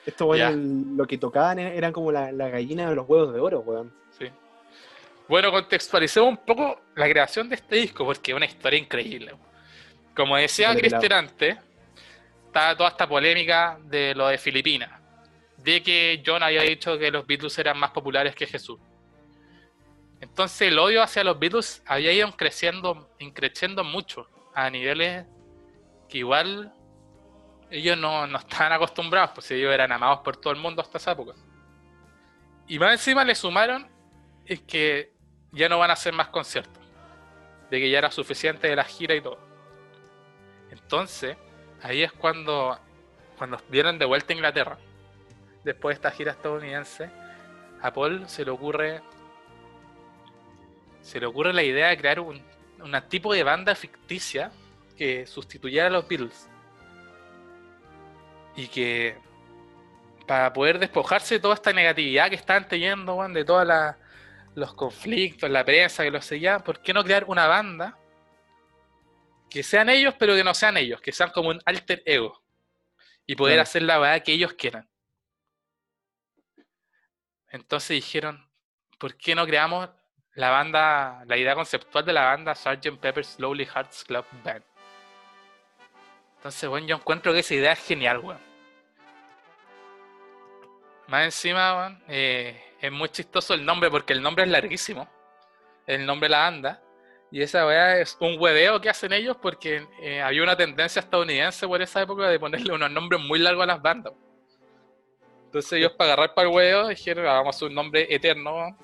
Esto, 0.07 0.35
el- 0.35 0.97
lo 0.97 1.07
que 1.07 1.19
tocaban 1.19 1.59
e- 1.59 1.77
eran 1.77 1.93
como 1.93 2.11
la, 2.13 2.33
la 2.33 2.49
gallina 2.49 2.89
de 2.89 2.95
los 2.97 3.09
huevos 3.09 3.33
de 3.35 3.41
oro, 3.41 3.61
weón. 3.61 3.93
Sí. 4.19 4.27
Bueno, 5.29 5.51
contextualicemos 5.51 6.29
un 6.29 6.37
poco 6.39 6.81
la 6.95 7.09
creación 7.09 7.49
de 7.49 7.55
este 7.57 7.77
disco, 7.77 8.05
porque 8.05 8.33
es 8.33 8.37
una 8.37 8.47
historia 8.47 8.79
increíble. 8.79 9.35
Como 10.15 10.37
decía. 10.37 10.75
Cristian 10.77 11.13
antes, 11.13 11.57
está 12.47 12.77
toda 12.77 12.91
esta 12.91 13.09
polémica 13.09 13.79
de 13.85 14.15
lo 14.15 14.29
de 14.29 14.39
Filipinas, 14.39 14.91
de 15.63 15.83
que 15.83 16.23
John 16.25 16.43
había 16.43 16.63
dicho 16.63 16.99
que 16.99 17.11
los 17.11 17.27
Beatles 17.27 17.59
eran 17.59 17.79
más 17.79 17.91
populares 17.91 18.35
que 18.35 18.47
Jesús. 18.47 18.79
Entonces 20.21 20.69
el 20.69 20.79
odio 20.79 21.03
hacia 21.03 21.25
los 21.25 21.39
Beatles 21.39 21.83
había 21.87 22.13
ido 22.13 22.31
creciendo, 22.37 23.11
creciendo 23.35 23.85
mucho, 23.85 24.29
a 24.55 24.71
niveles 24.71 25.27
que 26.09 26.19
igual 26.19 26.73
ellos 27.71 27.97
no, 27.97 28.27
no 28.27 28.39
estaban 28.39 28.73
acostumbrados, 28.73 29.31
pues 29.35 29.51
ellos 29.51 29.73
eran 29.73 29.91
amados 29.93 30.21
por 30.21 30.37
todo 30.37 30.53
el 30.53 30.59
mundo 30.59 30.83
hasta 30.83 30.99
esa 30.99 31.13
época. 31.13 31.33
Y 32.69 32.79
más 32.79 32.93
encima 32.93 33.25
le 33.25 33.35
sumaron 33.35 33.89
es 34.47 34.61
que 34.61 35.13
ya 35.53 35.69
no 35.69 35.79
van 35.79 35.91
a 35.91 35.95
hacer 35.95 36.13
más 36.13 36.29
conciertos. 36.29 36.83
De 37.71 37.81
que 37.81 37.91
ya 37.91 37.99
era 37.99 38.11
suficiente 38.11 38.69
de 38.69 38.77
la 38.77 38.85
gira 38.85 39.15
y 39.15 39.21
todo. 39.21 39.39
Entonces, 40.71 41.37
ahí 41.83 42.03
es 42.03 42.13
cuando, 42.13 42.79
cuando 43.39 43.59
vienen 43.69 43.99
de 43.99 44.05
vuelta 44.05 44.33
a 44.33 44.37
Inglaterra, 44.37 44.79
después 45.65 45.95
de 45.95 45.99
esta 45.99 46.11
gira 46.11 46.33
estadounidense, 46.33 47.11
a 47.81 47.93
Paul 47.93 48.29
se 48.29 48.45
le 48.45 48.51
ocurre. 48.51 49.03
Se 51.01 51.19
le 51.19 51.27
ocurre 51.27 51.53
la 51.53 51.63
idea 51.63 51.89
de 51.89 51.97
crear 51.99 52.21
un, 52.21 52.41
un 52.81 53.03
tipo 53.09 53.33
de 53.33 53.43
banda 53.43 53.75
ficticia 53.75 54.53
que 54.97 55.27
sustituyera 55.27 55.89
a 55.89 55.91
los 55.91 56.07
Beatles. 56.07 56.49
Y 58.55 58.69
que 58.69 59.17
para 60.27 60.53
poder 60.53 60.79
despojarse 60.79 61.35
de 61.35 61.41
toda 61.41 61.55
esta 61.55 61.73
negatividad 61.73 62.29
que 62.29 62.37
estaban 62.37 62.69
teniendo, 62.69 63.27
de 63.29 63.45
toda 63.45 63.65
la, 63.65 63.99
los 64.55 64.75
conflictos, 64.75 65.51
la 65.51 65.65
prensa 65.65 66.05
que 66.05 66.11
los 66.11 66.25
seguía, 66.25 66.59
¿por 66.61 66.81
qué 66.81 66.93
no 66.93 67.03
crear 67.03 67.25
una 67.27 67.47
banda 67.47 67.99
que 69.51 69.63
sean 69.63 69.89
ellos, 69.91 70.15
pero 70.19 70.35
que 70.35 70.45
no 70.45 70.55
sean 70.55 70.77
ellos, 70.77 71.01
que 71.01 71.13
sean 71.13 71.31
como 71.31 71.49
un 71.51 71.61
alter 71.65 72.03
ego 72.07 72.41
y 73.27 73.35
poder 73.35 73.55
Claro. 73.57 73.63
hacer 73.63 73.83
la 73.83 73.99
verdad 73.99 74.23
que 74.23 74.33
ellos 74.33 74.53
quieran? 74.55 74.89
Entonces 77.53 77.91
dijeron, 77.91 78.51
¿por 78.99 79.15
qué 79.17 79.35
no 79.35 79.47
creamos 79.47 79.91
la 80.35 80.49
banda, 80.49 81.23
la 81.27 81.37
idea 81.37 81.55
conceptual 81.55 82.05
de 82.05 82.15
la 82.15 82.25
banda 82.25 82.55
Sgt. 82.55 82.99
Pepper's 82.99 83.39
Lonely 83.39 83.67
Hearts 83.67 84.05
Club 84.05 84.25
Band? 84.43 84.65
Entonces, 86.37 86.69
bueno, 86.69 86.87
yo 86.87 86.97
encuentro 86.97 87.33
que 87.33 87.41
esa 87.41 87.55
idea 87.55 87.73
es 87.73 87.87
genial, 87.87 88.19
weón. 88.19 88.41
Más 91.09 91.25
encima, 91.27 91.77
weón, 91.77 92.03
eh, 92.09 92.75
es 92.81 92.91
muy 92.91 93.11
chistoso 93.11 93.53
el 93.53 93.67
nombre 93.67 93.91
porque 93.91 94.15
el 94.15 94.23
nombre 94.23 94.45
es 94.45 94.51
larguísimo. 94.51 95.07
El 95.87 96.07
nombre 96.07 96.29
de 96.29 96.31
la 96.31 96.39
banda. 96.39 96.83
Y 97.31 97.43
esa 97.43 97.67
weá 97.67 97.99
es 97.99 98.17
un 98.19 98.41
hueveo 98.41 98.81
que 98.81 98.89
hacen 98.89 99.13
ellos 99.13 99.37
porque 99.41 99.87
eh, 100.01 100.23
había 100.23 100.43
una 100.43 100.57
tendencia 100.57 101.01
estadounidense 101.01 101.69
por 101.69 101.83
esa 101.83 102.01
época 102.01 102.29
de 102.29 102.41
ponerle 102.41 102.73
unos 102.73 102.91
nombres 102.91 103.21
muy 103.21 103.39
largos 103.39 103.65
a 103.65 103.67
las 103.67 103.83
bandas. 103.83 104.15
Entonces 105.53 105.73
ellos 105.75 105.93
para 105.93 106.15
agarrar 106.15 106.35
para 106.35 106.49
el 106.49 106.55
huevo 106.55 106.89
dijeron, 106.89 107.27
hagamos 107.27 107.61
un 107.61 107.75
nombre 107.75 108.07
eterno 108.09 108.75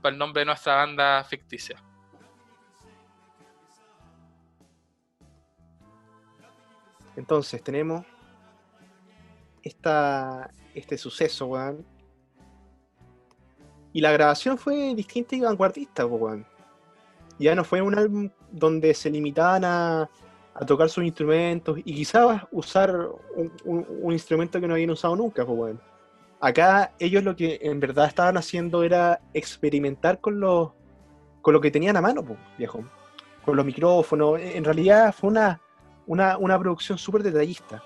para 0.00 0.12
el 0.12 0.18
nombre 0.20 0.42
de 0.42 0.46
nuestra 0.46 0.76
banda 0.76 1.24
ficticia. 1.24 1.82
Entonces 7.16 7.60
tenemos 7.64 8.06
esta, 9.64 10.48
este 10.76 10.96
suceso, 10.96 11.46
weón. 11.46 11.84
Y 13.92 14.00
la 14.00 14.12
grabación 14.12 14.56
fue 14.58 14.94
distinta 14.94 15.34
y 15.34 15.40
vanguardista, 15.40 16.06
weón. 16.06 16.46
Ya 17.36 17.56
no 17.56 17.64
fue 17.64 17.82
un 17.82 17.98
álbum 17.98 18.30
donde 18.52 18.94
se 18.94 19.10
limitaban 19.10 19.64
a, 19.64 20.08
a 20.60 20.66
tocar 20.66 20.90
sus 20.90 21.04
instrumentos 21.04 21.78
y 21.78 21.94
quizás 21.94 22.42
usar 22.52 22.94
un, 23.64 24.12
instrumento 24.12 24.60
que 24.60 24.68
no 24.68 24.74
habían 24.74 24.90
usado 24.90 25.16
nunca, 25.16 25.44
po, 25.44 25.52
weón. 25.52 25.80
Acá 26.38 26.92
ellos 26.98 27.24
lo 27.24 27.34
que 27.34 27.58
en 27.62 27.80
verdad 27.80 28.06
estaban 28.06 28.36
haciendo 28.36 28.82
era 28.82 29.20
experimentar 29.32 30.20
con 30.20 30.38
los 30.38 30.72
con 31.40 31.54
lo 31.54 31.62
que 31.62 31.70
tenían 31.70 31.96
a 31.96 32.02
mano, 32.02 32.22
po, 32.22 32.36
viejo. 32.58 32.84
Con 33.42 33.56
los 33.56 33.64
micrófonos. 33.64 34.38
En 34.38 34.62
realidad 34.62 35.14
fue 35.14 35.30
una, 35.30 35.58
una, 36.06 36.36
una 36.36 36.58
producción 36.58 36.98
súper 36.98 37.22
detallista. 37.22 37.82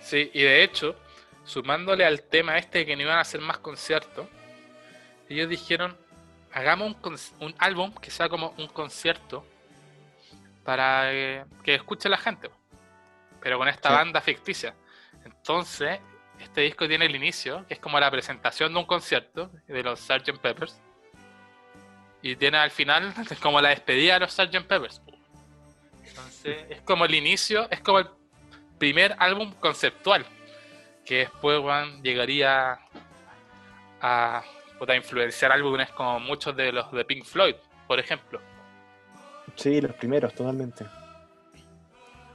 Sí, 0.00 0.30
y 0.32 0.42
de 0.42 0.64
hecho, 0.64 0.96
sumándole 1.44 2.06
al 2.06 2.22
tema 2.22 2.56
este 2.56 2.78
de 2.78 2.86
que 2.86 2.96
no 2.96 3.02
iban 3.02 3.18
a 3.18 3.20
hacer 3.20 3.42
más 3.42 3.58
conciertos, 3.58 4.26
ellos 5.28 5.46
dijeron, 5.46 5.94
hagamos 6.52 6.96
un, 7.04 7.18
un 7.40 7.54
álbum 7.58 7.92
que 8.00 8.10
sea 8.10 8.30
como 8.30 8.54
un 8.56 8.68
concierto 8.68 9.44
para 10.64 11.12
eh, 11.12 11.44
que 11.62 11.74
escuche 11.74 12.08
la 12.08 12.18
gente, 12.18 12.50
pero 13.40 13.58
con 13.58 13.68
esta 13.68 13.88
Sí. 13.90 13.94
banda 13.94 14.20
ficticia. 14.20 14.74
Entonces, 15.24 16.00
este 16.38 16.62
disco 16.62 16.88
tiene 16.88 17.06
el 17.06 17.14
inicio, 17.14 17.64
que 17.66 17.74
es 17.74 17.80
como 17.80 17.98
la 18.00 18.10
presentación 18.10 18.72
de 18.72 18.78
un 18.80 18.86
concierto 18.86 19.50
de 19.66 19.82
los 19.82 20.00
Sgt. 20.00 20.38
Peppers, 20.40 20.80
y 22.22 22.36
tiene 22.36 22.58
al 22.58 22.70
final 22.70 23.12
como 23.42 23.60
la 23.60 23.70
despedida 23.70 24.14
de 24.14 24.20
los 24.20 24.32
Sgt. 24.32 24.66
Peppers. 24.66 25.02
Entonces, 26.04 26.66
es 26.68 26.80
como 26.82 27.04
el 27.04 27.14
inicio, 27.14 27.68
es 27.70 27.80
como 27.80 28.00
el 28.00 28.08
primer 28.78 29.14
álbum 29.18 29.52
conceptual 29.54 30.26
que 31.04 31.18
después 31.18 31.58
weón, 31.58 32.02
llegaría 32.02 32.78
a, 34.00 34.42
influenciar 34.96 35.52
álbumes 35.52 35.90
como 35.90 36.18
muchos 36.20 36.56
de 36.56 36.72
los 36.72 36.90
de 36.92 37.04
Pink 37.04 37.24
Floyd, 37.24 37.54
por 37.86 38.00
ejemplo. 38.00 38.40
Sí, 39.56 39.80
los 39.80 39.94
primeros, 39.94 40.34
totalmente. 40.34 40.84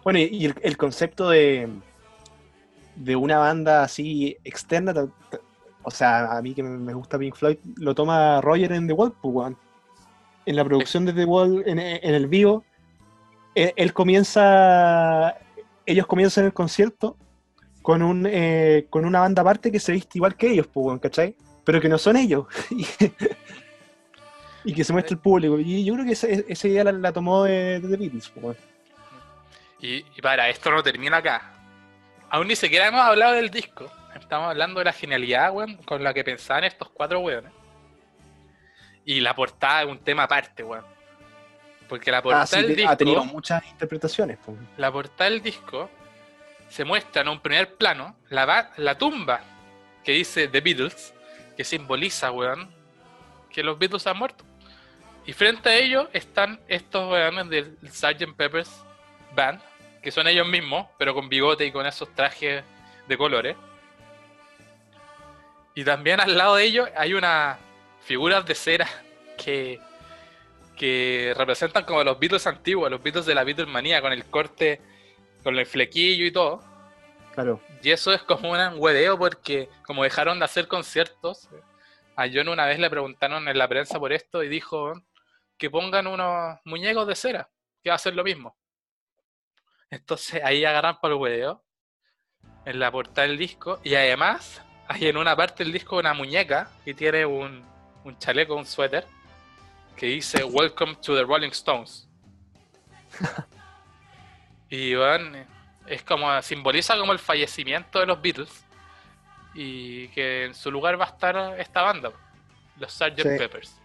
Bueno, 0.03 0.20
y, 0.20 0.53
el, 0.62 0.78
concepto 0.78 1.30
de, 1.30 1.70
de 2.95 3.16
una 3.16 3.39
banda 3.39 3.84
así 3.84 4.38
externa, 4.43 4.93
o 5.84 5.91
sea, 5.91 6.38
a 6.38 6.41
mí 6.41 6.53
que 6.53 6.64
me 6.64 6.93
gusta 6.93 7.18
Pink 7.18 7.36
Floyd, 7.36 7.58
lo 7.76 7.93
toma 7.93 8.41
Roger 8.41 8.72
en 8.72 8.88
The 8.88 8.93
Wall, 8.93 9.14
pues. 9.22 9.53
En 10.45 10.55
la 10.55 10.64
producción 10.64 11.05
de 11.05 11.12
The 11.12 11.26
Wall, 11.26 11.64
en, 11.66 11.80
el 11.80 12.28
vivo, 12.28 12.64
él, 13.53 13.74
él 13.76 13.93
comienza, 13.93 15.38
ellos 15.86 16.08
comienzan 16.08 16.45
el 16.45 16.53
concierto 16.53 17.18
con, 17.88 18.01
un, 18.01 18.28
eh, 18.30 18.86
con 18.89 19.05
una 19.05 19.22
banda 19.22 19.41
aparte 19.41 19.72
que 19.72 19.80
se 19.80 19.93
viste 19.93 20.18
igual 20.18 20.36
que 20.36 20.51
ellos, 20.51 20.68
pues, 20.68 20.99
¿cachai? 20.99 21.38
Pero 21.64 21.80
que 21.80 21.88
no 21.88 21.97
son 21.97 22.18
ellos. 22.18 22.45
y 24.68 24.74
que 24.74 24.84
se 24.84 24.93
muestra 24.93 25.13
el 25.15 25.20
público. 25.20 25.57
Y 25.59 25.84
yo 25.86 25.93
creo 25.95 26.05
que 26.05 26.11
esa, 26.13 26.28
esa 26.28 26.68
idea 26.68 26.84
la, 26.84 26.91
la 26.91 27.11
tomó 27.13 27.43
de, 27.43 27.80
de 27.80 27.88
The 27.88 27.97
Beatles, 27.97 28.30
pues, 28.30 28.43
weón. 28.43 28.57
Y, 29.80 29.97
y 30.15 30.22
para, 30.22 30.49
esto 30.49 30.72
no 30.72 30.82
termina 30.84 31.18
acá. 31.18 31.53
Aún 32.30 32.47
ni 32.47 32.55
siquiera 32.55 32.88
hemos 32.88 33.01
hablado 33.01 33.34
del 33.34 33.49
disco. 33.49 33.89
Estamos 34.20 34.49
hablando 34.49 34.80
de 34.80 34.86
la 34.86 34.93
genialidad, 34.93 35.51
weón, 35.53 35.78
con 35.78 36.03
la 36.03 36.13
que 36.13 36.24
pensaban 36.24 36.63
estos 36.63 36.89
cuatro 36.89 37.20
weones. 37.20 37.51
Y 39.05 39.22
la 39.22 39.34
portada 39.36 39.84
es 39.84 39.88
un 39.88 39.99
tema 39.99 40.24
aparte, 40.24 40.63
weón. 40.63 40.84
Porque 41.88 42.11
la 42.11 42.22
portada 42.22 42.43
Ah, 42.43 42.47
sí, 42.47 42.61
del 42.61 42.76
te- 42.76 42.86
ha 42.88 42.97
tenido 42.97 43.22
disco, 43.22 43.34
muchas 43.34 43.65
interpretaciones. 43.68 44.38
pues. 44.45 44.57
la 44.78 44.91
portada 44.91 45.30
del 45.30 45.41
disco 45.41 45.89
se 46.68 46.84
muestra 46.84 47.22
en 47.22 47.30
un 47.30 47.39
primer 47.39 47.76
plano 47.76 48.18
la, 48.30 48.72
la 48.76 48.97
tumba 48.97 49.39
que 50.03 50.11
dice 50.11 50.49
The 50.49 50.59
Beatles, 50.59 51.13
que 51.55 51.63
simboliza, 51.63 52.30
weón, 52.32 52.70
que 53.49 53.63
los 53.63 53.80
Beatles 53.80 54.05
han 54.07 54.18
muerto. 54.18 54.43
Y 55.28 55.34
frente 55.34 55.67
a 55.67 55.75
ellos 55.75 56.07
están 56.13 56.57
estos 56.69 57.11
weones 57.11 57.49
del 57.49 57.78
Sgt. 57.84 58.34
Pepper's 58.38 58.71
Band, 59.36 59.61
que 60.01 60.09
son 60.09 60.25
ellos 60.25 60.47
mismos, 60.47 60.88
pero 60.97 61.13
con 61.13 61.28
bigote 61.28 61.65
y 61.65 61.71
con 61.73 61.86
esos 61.86 62.15
trajes 62.15 62.63
de 63.09 63.17
colores. 63.17 63.57
Y 65.75 65.84
también 65.84 66.21
al 66.21 66.38
lado 66.38 66.55
de 66.55 66.63
ellos 66.63 66.89
hay 66.95 67.13
unas 67.13 67.57
figuras 68.05 68.45
de 68.45 68.55
cera 68.55 68.88
que, 69.38 69.82
que 70.78 71.34
representan 71.36 71.84
como 71.84 72.05
los 72.05 72.17
Beatles 72.17 72.47
antiguos, 72.47 72.89
los 72.89 73.03
Beatles 73.03 73.25
de 73.25 73.36
la 73.36 73.43
Beatlemanía, 73.43 74.01
con 74.01 74.13
el 74.13 74.23
corte, 74.28 74.80
con 75.43 75.59
el 75.59 75.65
flequillo 75.65 76.25
y 76.25 76.32
todo. 76.32 76.63
Claro. 77.34 77.59
Y 77.84 77.91
eso 77.91 78.13
es 78.13 78.21
como 78.21 78.51
un 78.51 78.59
hueveo 78.78 79.19
porque 79.19 79.67
como 79.86 80.03
dejaron 80.03 80.39
de 80.39 80.45
hacer 80.45 80.69
conciertos, 80.69 81.49
a 82.15 82.28
John 82.34 82.47
una 82.47 82.65
vez 82.65 82.80
le 82.80 82.89
preguntaron 82.89 83.45
en 83.49 83.57
la 83.57 83.67
prensa 83.67 83.99
por 83.99 84.13
esto 84.13 84.41
y 84.41 84.47
dijo 84.47 84.93
que 85.58 85.70
pongan 85.70 86.08
unos 86.08 86.60
muñecos 86.66 87.08
de 87.08 87.16
cera, 87.16 87.49
que 87.84 87.89
va 87.89 87.95
a 87.95 87.99
ser 87.99 88.16
lo 88.16 88.24
mismo. 88.24 88.58
Entonces 89.89 90.43
ahí 90.43 90.66
agarran 90.66 90.99
por 90.99 91.12
el 91.12 91.18
hueveo 91.18 91.64
en 92.66 92.80
la 92.80 92.91
portada 92.91 93.28
del 93.28 93.38
disco 93.38 93.80
y 93.84 93.95
además 93.95 94.62
hay 94.88 95.08
en 95.08 95.18
una 95.18 95.36
parte 95.36 95.64
del 95.64 95.74
disco 95.74 95.97
una 95.97 96.14
muñeca 96.14 96.70
que 96.84 96.93
tiene 96.93 97.26
un, 97.26 97.64
un 98.03 98.20
chaleco, 98.20 98.55
un 98.55 98.66
suéter 98.66 99.05
que 99.95 100.08
dice 100.08 100.43
Welcome 100.43 100.95
to 100.95 101.16
the 101.16 101.24
Rolling 101.24 101.51
Stones. 101.51 102.08
y 104.70 104.95
bueno, 104.95 105.45
es 105.88 106.03
como 106.03 106.41
simboliza 106.41 106.97
como 106.97 107.14
el 107.14 107.20
fallecimiento 107.20 107.99
de 107.99 108.05
los 108.05 108.22
Beatles 108.22 108.66
y 109.53 110.10
que 110.10 110.45
en 110.45 110.53
su 110.53 110.70
lugar 110.70 110.99
va 110.99 111.05
a 111.05 111.10
estar 111.10 111.60
esta 111.60 111.82
banda, 111.82 112.12
los 112.78 112.93
Sgt. 112.93 113.22
Sí. 113.22 113.38
Peppers. 113.38 113.82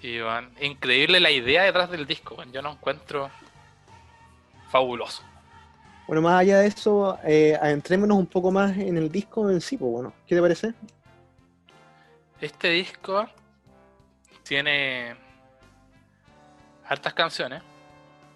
Y 0.00 0.20
bueno, 0.20 0.48
increíble 0.60 1.18
la 1.20 1.30
idea 1.30 1.64
detrás 1.64 1.90
del 1.90 2.06
disco, 2.06 2.34
weón. 2.36 2.52
yo 2.52 2.62
no 2.62 2.72
encuentro 2.72 3.30
fabuloso. 4.70 5.22
Bueno, 6.06 6.22
más 6.22 6.40
allá 6.40 6.60
de 6.60 6.68
eso, 6.68 7.18
eh, 7.24 7.58
adentrémonos 7.60 8.16
un 8.16 8.26
poco 8.26 8.50
más 8.50 8.76
en 8.78 8.96
el 8.96 9.10
disco 9.10 9.50
en 9.50 9.60
sí, 9.60 9.76
pues 9.76 9.90
bueno. 9.90 10.12
¿Qué 10.26 10.34
te 10.34 10.40
parece? 10.40 10.72
Este 12.40 12.68
disco 12.70 13.28
tiene 14.44 15.14
hartas 16.86 17.12
canciones, 17.14 17.62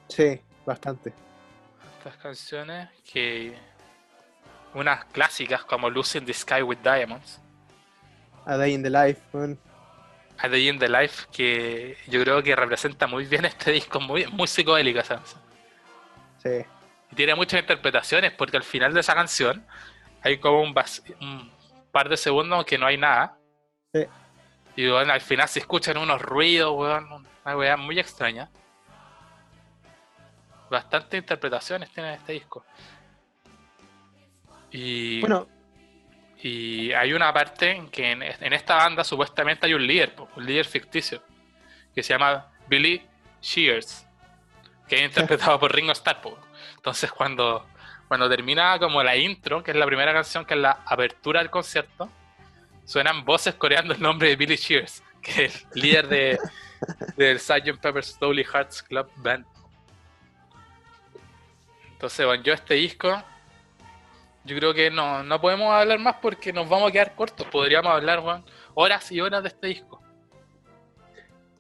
Sí, 0.09 0.39
bastante. 0.67 1.15
hartas 1.99 2.17
canciones 2.19 2.89
que 3.11 3.57
unas 4.75 5.05
clásicas 5.07 5.65
como 5.65 5.89
Losing 5.89 6.27
the 6.27 6.35
Sky 6.35 6.61
with 6.63 6.79
Diamonds, 6.83 7.41
A 8.45 8.57
Day 8.57 8.75
in 8.75 8.83
the 8.83 8.91
Life, 8.91 9.21
weón. 9.33 9.59
A 10.43 10.49
Day 10.49 10.69
in 10.69 10.79
the 10.79 10.89
Life, 10.89 11.27
que 11.33 11.97
yo 12.09 12.21
creo 12.21 12.43
que 12.43 12.57
representa 12.57 13.07
muy 13.07 13.27
bien 13.27 13.45
este 13.47 13.71
disco, 13.71 14.01
muy, 14.01 14.27
muy 14.27 14.49
psicodélica 14.49 15.01
esa 15.01 15.17
canción. 15.17 15.41
Sí. 16.39 16.67
Y 17.13 17.15
tiene 17.15 17.35
muchas 17.37 17.61
interpretaciones 17.61 18.33
porque 18.33 18.57
al 18.57 18.65
final 18.65 18.93
de 18.93 19.01
esa 19.01 19.15
canción 19.15 19.65
hay 20.21 20.39
como 20.39 20.61
un, 20.63 20.75
par 21.93 22.09
de 22.09 22.17
segundos 22.17 22.65
que 22.65 22.77
no 22.77 22.87
hay 22.87 22.99
nada. 22.99 23.39
Sí. 23.95 24.05
Y 24.75 24.89
bueno, 24.89 25.13
al 25.13 25.21
final 25.21 25.49
se 25.49 25.61
escuchan 25.61 25.97
unos 25.97 26.21
ruidos, 26.21 26.73
weón, 26.75 27.27
una 27.45 27.57
weá 27.57 27.77
muy 27.77 28.01
extraña. 28.01 28.51
Bastantes 30.71 31.21
interpretaciones 31.21 31.91
tiene 31.91 32.15
este 32.15 32.33
disco. 32.33 32.65
Y, 34.73 35.21
Bueno, 35.21 35.47
Y 36.43 36.93
hay 36.93 37.13
una 37.13 37.33
parte 37.33 37.71
en 37.71 37.89
que 37.89 38.11
en, 38.11 38.53
esta 38.53 38.75
banda 38.75 39.05
supuestamente 39.05 39.67
hay 39.67 39.75
un 39.75 39.87
líder, 39.87 40.13
un 40.35 40.45
líder 40.45 40.67
ficticio, 40.67 41.23
que 41.95 42.03
se 42.03 42.13
llama 42.13 42.51
Billy 42.67 43.01
Shears, 43.41 44.05
que 44.89 44.97
es 44.97 45.03
interpretado 45.03 45.61
por 45.61 45.73
Ringo 45.73 45.93
Starr. 45.93 46.19
Entonces 46.75 47.13
cuando, 47.13 47.65
cuando 48.09 48.29
termina 48.29 48.77
como 48.81 49.05
la 49.05 49.17
intro, 49.17 49.63
que 49.63 49.71
es 49.71 49.77
la 49.77 49.87
primera 49.87 50.13
canción, 50.13 50.45
que 50.45 50.55
es 50.55 50.61
la 50.61 50.81
apertura 50.85 51.39
del 51.39 51.51
concierto, 51.51 52.11
suenan 52.85 53.25
voces 53.25 53.55
coreando 53.55 53.95
el 53.95 54.01
nombre 54.03 54.29
de 54.29 54.35
Billy 54.35 54.57
Shears, 54.57 55.01
que 55.23 55.45
es 55.45 55.67
el 55.75 55.81
líder 55.81 56.09
de, 56.09 56.39
del 57.17 57.39
Sgt. 57.39 57.81
Pepper's 57.81 58.19
Lonely 58.21 58.45
Hearts 58.45 58.83
Club 58.83 59.09
Band. 59.17 59.47
Entonces, 61.93 62.27
bueno, 62.27 62.43
yo 62.43 62.53
este 62.53 62.75
disco, 62.75 63.23
yo 64.45 64.57
creo 64.57 64.75
que 64.75 64.91
no, 64.91 65.23
no 65.23 65.41
podemos 65.41 65.73
hablar 65.73 65.99
más 65.99 66.17
porque 66.21 66.53
nos 66.53 66.69
vamos 66.69 66.89
a 66.89 66.93
quedar 66.93 67.15
cortos. 67.15 67.47
Podríamos 67.47 67.93
hablar, 67.93 68.21
weón, 68.21 68.45
horas 68.75 69.11
y 69.13 69.21
horas 69.21 69.43
de 69.43 69.49
este 69.49 69.67
disco. 69.69 70.01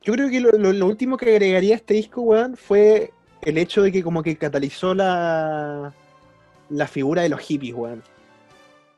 Yo 0.03 0.12
creo 0.14 0.28
que 0.28 0.41
lo, 0.41 0.51
lo- 0.53 0.72
lo 0.72 0.87
último 0.87 1.16
que 1.16 1.30
agregaría 1.30 1.74
a 1.74 1.76
este 1.76 1.95
disco, 1.95 2.22
weón, 2.22 2.57
fue 2.57 3.12
el 3.43 3.59
hecho 3.59 3.83
de 3.83 3.93
que 3.93 4.03
como 4.03 4.22
que 4.22 4.37
catalizó 4.37 4.95
la, 4.95 5.93
la 6.70 6.87
figura 6.89 7.22
de 7.22 7.28
los 7.28 7.41
hippies, 7.41 7.74
weón. 7.74 8.03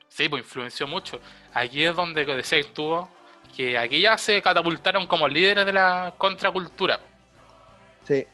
Sí, 0.09 0.29
pues 0.29 0.45
influenció 0.45 0.87
mucho. 0.87 1.21
Aquí 1.53 1.85
es 1.85 1.95
donde 1.95 2.25
decía 2.25 2.59
estuvo, 2.59 3.09
que 3.55 3.77
aquí 3.77 4.01
ya 4.01 4.17
se 4.17 4.41
catapultaron 4.41 5.07
como 5.07 5.29
líderes 5.29 5.67
de 5.67 5.73
la 5.73 6.15
contracultura. 6.17 7.01
Sí. 8.07 8.25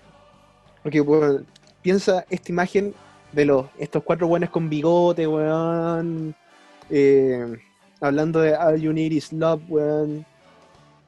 Porque, 0.83 1.01
weón, 1.01 1.47
piensa 1.83 2.25
esta 2.31 2.53
imagen 2.53 2.95
de 3.33 3.45
los 3.45 3.67
estos 3.79 4.03
cuatro 4.03 4.27
buenos 4.27 4.51
con 4.51 4.69
bigote, 4.69 5.27
weón. 5.27 6.35
eh, 6.91 7.57
hablando 8.01 8.41
de 8.41 8.57
All 8.57 8.81
You 8.81 8.93
Need 8.93 9.13
Is 9.13 9.33
Love, 9.33 9.63
weón. 9.69 10.27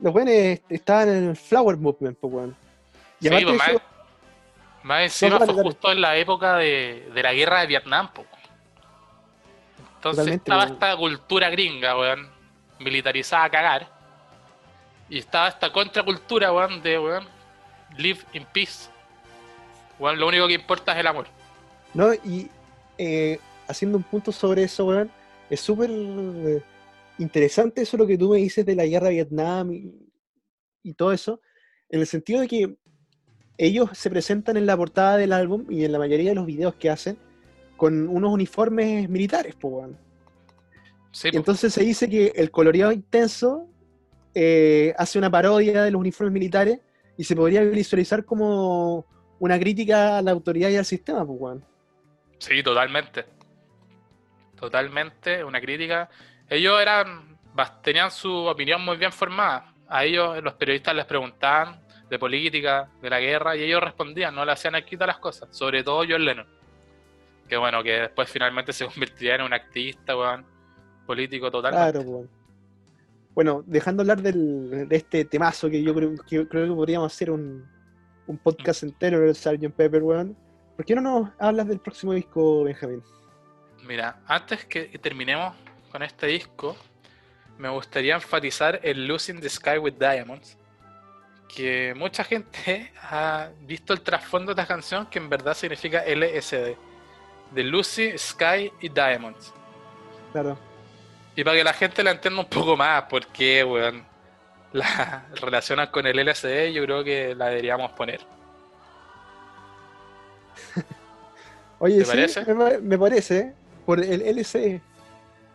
Los 0.01 0.15
weones 0.15 0.61
estaban 0.69 1.09
en 1.09 1.29
el 1.31 1.37
Flower 1.37 1.77
Movement, 1.77 2.19
pues, 2.21 2.33
weón. 2.33 2.57
Y 3.21 3.29
Sí, 3.29 3.45
pues, 3.45 3.57
más, 3.57 3.69
eso- 3.69 3.81
más 4.83 5.03
encima 5.05 5.39
fue 5.39 5.55
justo 5.63 5.93
en 5.93 6.01
la 6.01 6.17
época 6.17 6.57
de, 6.57 7.09
de 7.15 7.23
la 7.23 7.33
guerra 7.33 7.61
de 7.61 7.67
Vietnam, 7.69 8.13
po. 8.13 8.25
Entonces 9.97 10.19
Totalmente, 10.25 10.35
estaba 10.51 10.63
weón. 10.65 10.73
esta 10.75 10.97
cultura 10.97 11.51
gringa, 11.51 11.99
weón, 11.99 12.29
militarizada 12.81 13.45
a 13.45 13.51
cagar. 13.51 13.89
Y 15.09 15.19
estaba 15.19 15.49
esta 15.49 15.73
contracultura, 15.73 16.53
weón, 16.53 16.83
de, 16.83 16.99
weón, 16.99 17.27
live 17.97 18.21
in 18.33 18.45
peace. 18.53 18.89
Weón, 19.99 20.19
lo 20.19 20.27
único 20.29 20.47
que 20.49 20.55
importa 20.55 20.93
es 20.93 20.99
el 20.99 21.07
amor. 21.07 21.27
¿No? 21.95 22.13
Y 22.15 22.49
eh, 22.99 23.39
haciendo 23.69 23.99
un 23.99 24.05
punto 24.05 24.33
sobre 24.33 24.65
eso, 24.65 24.87
weón, 24.87 25.11
es 25.51 25.61
súper 25.61 25.91
interesante 27.19 27.83
eso 27.83 27.97
lo 27.97 28.07
que 28.07 28.19
tú 28.19 28.31
me 28.31 28.39
dices 28.39 28.65
de 28.65 28.75
la 28.75 28.87
guerra 28.87 29.09
de 29.09 29.15
Vietnam 29.15 29.73
y, 29.73 29.93
y 30.83 30.95
todo 30.95 31.13
eso, 31.13 31.41
en 31.89 32.01
el 32.01 32.07
sentido 32.07 32.41
de 32.41 32.49
que 32.49 32.77
ellos 33.59 33.91
se 33.93 34.11
presentan 34.11 34.57
en 34.57 34.67
la 34.67 34.77
portada 34.77 35.17
del 35.17 35.33
álbum 35.33 35.67
y 35.71 35.85
en 35.85 35.93
la 35.93 35.99
mayoría 35.99 36.31
de 36.31 36.35
los 36.35 36.47
videos 36.47 36.75
que 36.75 36.91
hacen 36.91 37.17
con 37.77 38.09
unos 38.09 38.33
uniformes 38.33 39.09
militares, 39.09 39.55
pues, 39.61 39.75
weón. 39.75 39.99
Sí, 41.11 41.29
Y 41.33 41.37
entonces 41.37 41.75
se 41.75 41.85
dice 41.85 42.09
que 42.09 42.33
el 42.35 42.51
coloreado 42.51 42.91
intenso 42.91 43.69
eh, 44.35 44.95
hace 44.97 45.19
una 45.19 45.31
parodia 45.31 45.83
de 45.83 45.91
los 45.91 46.01
uniformes 46.01 46.33
militares 46.33 46.79
y 47.17 47.25
se 47.25 47.37
podría 47.37 47.63
visualizar 47.63 48.25
como 48.25 49.05
una 49.39 49.59
crítica 49.59 50.19
a 50.19 50.23
la 50.23 50.31
autoridad 50.31 50.71
y 50.71 50.77
al 50.77 50.85
sistema, 50.85 51.27
pues, 51.27 51.41
weón. 51.41 51.65
Sí, 52.43 52.61
totalmente. 52.61 53.25
Totalmente, 54.59 55.45
una 55.45 55.61
crítica. 55.61 56.09
Ellos 56.49 56.81
eran, 56.81 57.39
tenían 57.83 58.11
su 58.11 58.33
opinión 58.33 58.85
muy 58.85 58.97
bien 58.97 59.13
formada. 59.13 59.73
A 59.89 60.05
ellos 60.05 60.43
los 60.43 60.55
periodistas 60.55 60.95
les 60.95 61.05
preguntaban 61.05 61.81
de 62.09 62.19
política, 62.19 62.89
de 63.01 63.11
la 63.11 63.21
guerra, 63.21 63.57
y 63.57 63.63
ellos 63.63 63.81
respondían, 63.81 64.35
no 64.35 64.45
le 64.45 64.53
hacían 64.53 64.75
aquí 64.75 64.97
a 64.99 65.07
las 65.07 65.19
cosas. 65.19 65.49
Sobre 65.57 65.83
todo 65.85 66.05
John 66.09 66.25
Lennon. 66.25 66.47
Que 67.49 67.57
bueno, 67.57 67.83
que 67.83 67.93
después 67.93 68.29
finalmente 68.29 68.73
se 68.73 68.87
convertiría 68.87 69.37
en 69.37 69.43
un 69.43 69.53
activista, 69.53 70.17
weón, 70.17 70.45
político 71.07 71.51
totalmente. 71.51 71.93
Claro, 71.93 72.11
pues. 72.11 72.29
Bueno, 73.35 73.63
dejando 73.67 74.03
hablar 74.03 74.21
del- 74.21 74.89
de 74.89 74.97
este 74.97 75.25
temazo 75.25 75.71
que 75.71 75.83
yo 75.83 75.95
creo 75.95 76.11
que, 76.29 76.49
creo 76.49 76.67
que 76.69 76.75
podríamos 76.75 77.13
hacer 77.13 77.31
un, 77.31 77.65
un 78.27 78.39
podcast 78.39 78.83
entero 78.83 79.21
del 79.21 79.35
Sgt. 79.35 79.71
Pepper, 79.75 80.03
weón. 80.03 80.37
¿Por 80.83 80.87
qué 80.89 80.97
no 80.97 81.01
nos 81.01 81.29
hablas 81.39 81.69
del 81.69 81.79
próximo 81.79 82.13
disco, 82.13 82.65
Benjamín? 82.65 83.05
Mira, 83.85 84.19
antes 84.27 84.65
que 84.65 84.87
terminemos 85.01 85.55
con 85.93 86.03
este 86.03 86.27
disco, 86.27 86.77
me 87.57 87.69
gustaría 87.69 88.17
enfatizar 88.17 88.81
el 88.83 89.07
Losing 89.07 89.41
the 89.41 89.49
Sky 89.49 89.79
with 89.79 89.93
Diamonds. 89.93 90.59
Que 91.47 91.95
mucha 91.97 92.25
gente 92.25 92.93
ha 93.01 93.51
visto 93.61 93.93
el 93.93 94.01
trasfondo 94.01 94.53
de 94.53 94.61
esta 94.61 94.75
canción 94.75 95.07
que 95.07 95.21
en 95.21 95.29
verdad 95.29 95.55
significa 95.55 96.03
LSD. 96.05 96.75
De 97.53 97.63
Lucy, 97.63 98.19
Sky 98.19 98.73
y 98.81 98.89
Diamonds. 98.89 99.55
Claro. 100.33 100.59
Y 101.37 101.45
para 101.45 101.59
que 101.59 101.63
la 101.63 101.75
gente 101.75 102.03
la 102.03 102.11
entienda 102.11 102.41
un 102.41 102.49
poco 102.49 102.77
más, 102.77 103.05
porque, 103.09 103.63
weón, 103.63 104.05
la 104.73 105.29
relacionan 105.41 105.87
con 105.93 106.09
el 106.09 106.17
LSD, 106.27 106.73
yo 106.73 106.83
creo 106.83 107.05
que 107.05 107.37
la 107.37 107.51
deberíamos 107.51 107.93
poner. 107.93 108.42
Oye, 111.79 111.99
¿Te 111.99 112.05
sí, 112.05 112.11
parece? 112.11 112.55
Me, 112.55 112.79
me 112.79 112.99
parece, 112.99 113.55
por 113.85 114.01
el 114.01 114.23
LC. 114.23 114.81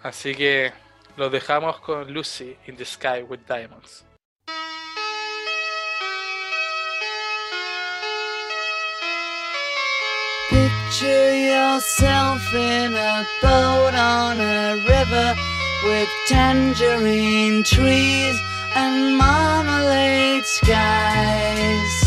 Así 0.04 0.36
que 0.36 0.72
los 1.16 1.32
dejamos 1.32 1.80
con 1.80 2.12
Lucy 2.14 2.56
in 2.68 2.76
the 2.76 2.86
Sky 2.86 3.24
with 3.28 3.40
Diamonds. 3.48 4.04
Picture 10.50 11.36
yourself 11.36 12.42
in 12.54 12.94
a 12.94 13.28
boat 13.42 13.94
on 13.96 14.40
a 14.40 14.76
river 14.88 15.36
with 15.84 16.10
tangerine 16.28 17.64
trees 17.64 18.40
and 18.76 19.18
marmalade 19.18 20.46
skies. 20.46 22.07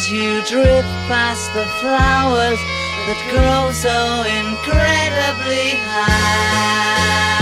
As 0.00 0.10
you 0.10 0.42
drift 0.46 0.88
past 1.08 1.52
the 1.52 1.64
flowers 1.78 2.58
that 3.06 3.20
grow 3.28 3.70
so 3.70 4.22
incredibly 4.24 5.76
high. 5.76 7.39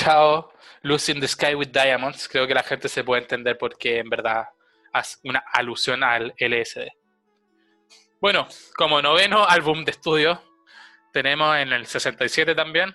Escuchado 0.00 0.50
Lucy 0.82 1.12
in 1.12 1.20
the 1.20 1.28
Sky 1.28 1.54
with 1.54 1.68
Diamonds, 1.68 2.26
creo 2.26 2.46
que 2.46 2.54
la 2.54 2.62
gente 2.62 2.88
se 2.88 3.04
puede 3.04 3.22
entender 3.22 3.58
por 3.58 3.76
qué 3.76 3.98
en 3.98 4.08
verdad 4.08 4.48
hace 4.92 5.18
una 5.24 5.44
alusión 5.52 6.02
al 6.02 6.34
LSD. 6.38 6.88
Bueno, 8.18 8.48
como 8.76 9.02
noveno 9.02 9.46
álbum 9.46 9.84
de 9.84 9.90
estudio, 9.90 10.42
tenemos 11.12 11.54
en 11.56 11.72
el 11.72 11.86
67 11.86 12.54
también 12.54 12.94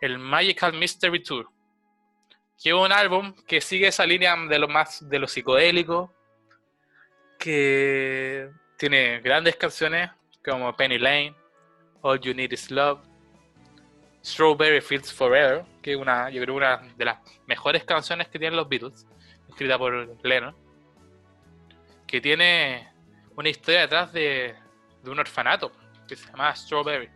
el 0.00 0.18
Magical 0.18 0.72
Mystery 0.72 1.22
Tour, 1.22 1.48
que 2.62 2.70
es 2.70 2.74
un 2.74 2.92
álbum 2.92 3.34
que 3.46 3.60
sigue 3.60 3.88
esa 3.88 4.06
línea 4.06 4.36
de 4.36 4.58
lo 4.58 4.68
más 4.68 5.08
de 5.08 5.18
lo 5.18 5.26
psicodélico, 5.26 6.14
que 7.40 8.48
tiene 8.78 9.20
grandes 9.20 9.56
canciones 9.56 10.10
como 10.44 10.76
Penny 10.76 10.98
Lane, 10.98 11.34
All 12.02 12.20
You 12.20 12.34
Need 12.34 12.52
Is 12.52 12.70
Love, 12.70 13.00
Strawberry 14.26 14.80
Fields 14.80 15.12
Forever, 15.12 15.64
que 15.80 15.92
es 15.92 15.96
una, 15.96 16.28
yo 16.30 16.42
creo 16.42 16.56
una 16.56 16.78
de 16.96 17.04
las 17.04 17.18
mejores 17.46 17.84
canciones 17.84 18.26
que 18.26 18.40
tienen 18.40 18.56
los 18.56 18.68
Beatles, 18.68 19.06
escrita 19.48 19.78
por 19.78 20.18
Lennon, 20.24 20.54
que 22.08 22.20
tiene 22.20 22.92
una 23.36 23.48
historia 23.48 23.82
detrás 23.82 24.12
de, 24.12 24.56
de 25.04 25.10
un 25.10 25.20
orfanato 25.20 25.70
que 26.08 26.16
se 26.16 26.28
llama 26.28 26.54
Strawberry. 26.56 27.08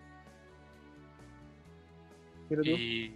Y, 2.63 3.13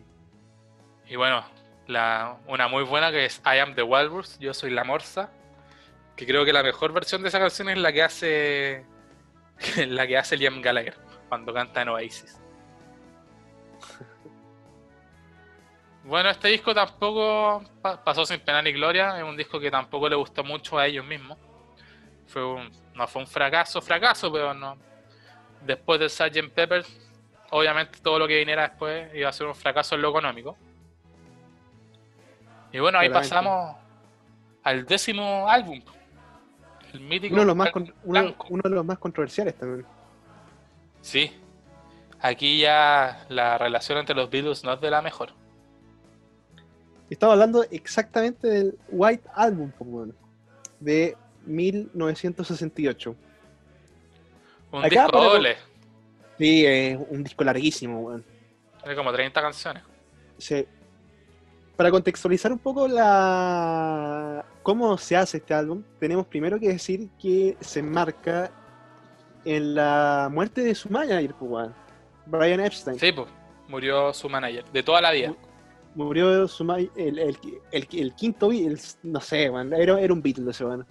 y 1.06 1.16
bueno, 1.16 1.44
la, 1.86 2.36
una 2.48 2.66
muy 2.66 2.82
buena 2.82 3.12
que 3.12 3.26
es 3.26 3.40
I 3.46 3.58
Am 3.60 3.76
the 3.76 3.82
Walrus, 3.84 4.40
Yo 4.40 4.52
Soy 4.54 4.70
la 4.70 4.82
Morsa, 4.82 5.30
que 6.16 6.26
creo 6.26 6.44
que 6.44 6.52
la 6.52 6.64
mejor 6.64 6.92
versión 6.92 7.22
de 7.22 7.28
esa 7.28 7.38
canción 7.38 7.68
es 7.68 7.78
la 7.78 7.92
que 7.92 8.02
hace 8.02 8.84
la 9.86 10.04
que 10.08 10.18
hace 10.18 10.36
Liam 10.36 10.60
Gallagher 10.60 10.96
cuando 11.28 11.54
canta 11.54 11.82
en 11.82 11.90
Oasis. 11.90 12.40
Bueno, 16.04 16.28
este 16.30 16.48
disco 16.48 16.74
tampoco 16.74 17.62
pa- 17.80 18.02
pasó 18.02 18.26
sin 18.26 18.40
pena 18.40 18.60
ni 18.60 18.72
gloria, 18.72 19.16
es 19.18 19.24
un 19.24 19.36
disco 19.36 19.58
que 19.58 19.70
tampoco 19.70 20.08
le 20.08 20.16
gustó 20.16 20.44
mucho 20.44 20.78
a 20.78 20.86
ellos 20.86 21.04
mismos. 21.04 21.38
Fue 22.26 22.44
un, 22.44 22.70
no 22.94 23.06
fue 23.06 23.22
un 23.22 23.28
fracaso, 23.28 23.80
fracaso, 23.80 24.30
pero 24.32 24.52
no. 24.52 24.76
Después 25.64 25.98
de 26.00 26.08
Sgt. 26.10 26.50
Pepper, 26.54 26.84
obviamente 27.50 28.00
todo 28.00 28.18
lo 28.18 28.28
que 28.28 28.38
viniera 28.38 28.68
después 28.68 29.14
iba 29.14 29.30
a 29.30 29.32
ser 29.32 29.46
un 29.46 29.54
fracaso 29.54 29.94
en 29.94 30.02
lo 30.02 30.10
económico. 30.10 30.56
Y 32.72 32.80
bueno, 32.80 32.98
ahí 32.98 33.08
Claramente. 33.08 33.34
pasamos 33.34 33.76
al 34.62 34.84
décimo 34.84 35.48
álbum. 35.48 35.80
El 36.92 37.00
mítico 37.00 37.34
Uno 37.34 37.42
de 37.42 37.46
los 37.46 37.56
más, 37.56 37.70
con- 37.70 37.94
uno, 38.04 38.34
uno 38.50 38.62
de 38.62 38.70
los 38.74 38.84
más 38.84 38.98
controversiales 38.98 39.56
también. 39.56 39.86
Sí. 41.00 41.40
Aquí 42.20 42.60
ya 42.60 43.24
la 43.28 43.56
relación 43.58 43.98
entre 43.98 44.14
los 44.14 44.28
Beatles 44.28 44.64
no 44.64 44.72
es 44.74 44.80
de 44.80 44.90
la 44.90 45.00
mejor. 45.00 45.30
Estaba 47.14 47.34
hablando 47.34 47.64
exactamente 47.70 48.48
del 48.48 48.76
White 48.88 49.22
Album, 49.34 49.70
weón, 49.78 50.16
de 50.80 51.16
1968. 51.46 53.14
Un 54.72 54.84
Acá 54.84 55.04
disco 55.04 55.22
doble. 55.22 55.56
Sí, 56.36 56.66
es 56.66 56.98
un 57.08 57.22
disco 57.22 57.44
larguísimo, 57.44 58.00
weón. 58.00 58.24
Tiene 58.82 58.96
como 58.96 59.12
30 59.12 59.40
canciones. 59.40 59.84
Sí. 60.38 60.66
Para 61.76 61.92
contextualizar 61.92 62.50
un 62.50 62.58
poco 62.58 62.88
la 62.88 64.44
cómo 64.64 64.98
se 64.98 65.14
hace 65.14 65.36
este 65.36 65.54
álbum, 65.54 65.84
tenemos 66.00 66.26
primero 66.26 66.58
que 66.58 66.70
decir 66.70 67.10
que 67.22 67.56
se 67.60 67.78
enmarca 67.78 68.50
en 69.44 69.76
la 69.76 70.28
muerte 70.32 70.62
de 70.62 70.74
su 70.74 70.90
manager, 70.90 71.32
pues, 71.34 71.68
Brian 72.26 72.58
Epstein. 72.58 72.98
Sí, 72.98 73.12
pues. 73.12 73.28
Murió 73.68 74.12
su 74.12 74.28
manager. 74.28 74.64
De 74.72 74.82
toda 74.82 75.00
la 75.00 75.12
vida. 75.12 75.32
Murió 75.94 76.48
su 76.48 76.64
el, 76.72 76.90
el, 76.96 77.38
el, 77.70 77.88
el 77.92 78.14
quinto, 78.14 78.50
el- 78.50 78.80
no 79.04 79.20
sé, 79.20 79.44
era, 79.44 80.00
era 80.00 80.12
un 80.12 80.20
Beatle 80.22 80.50
ese 80.50 80.64
weón. 80.64 80.86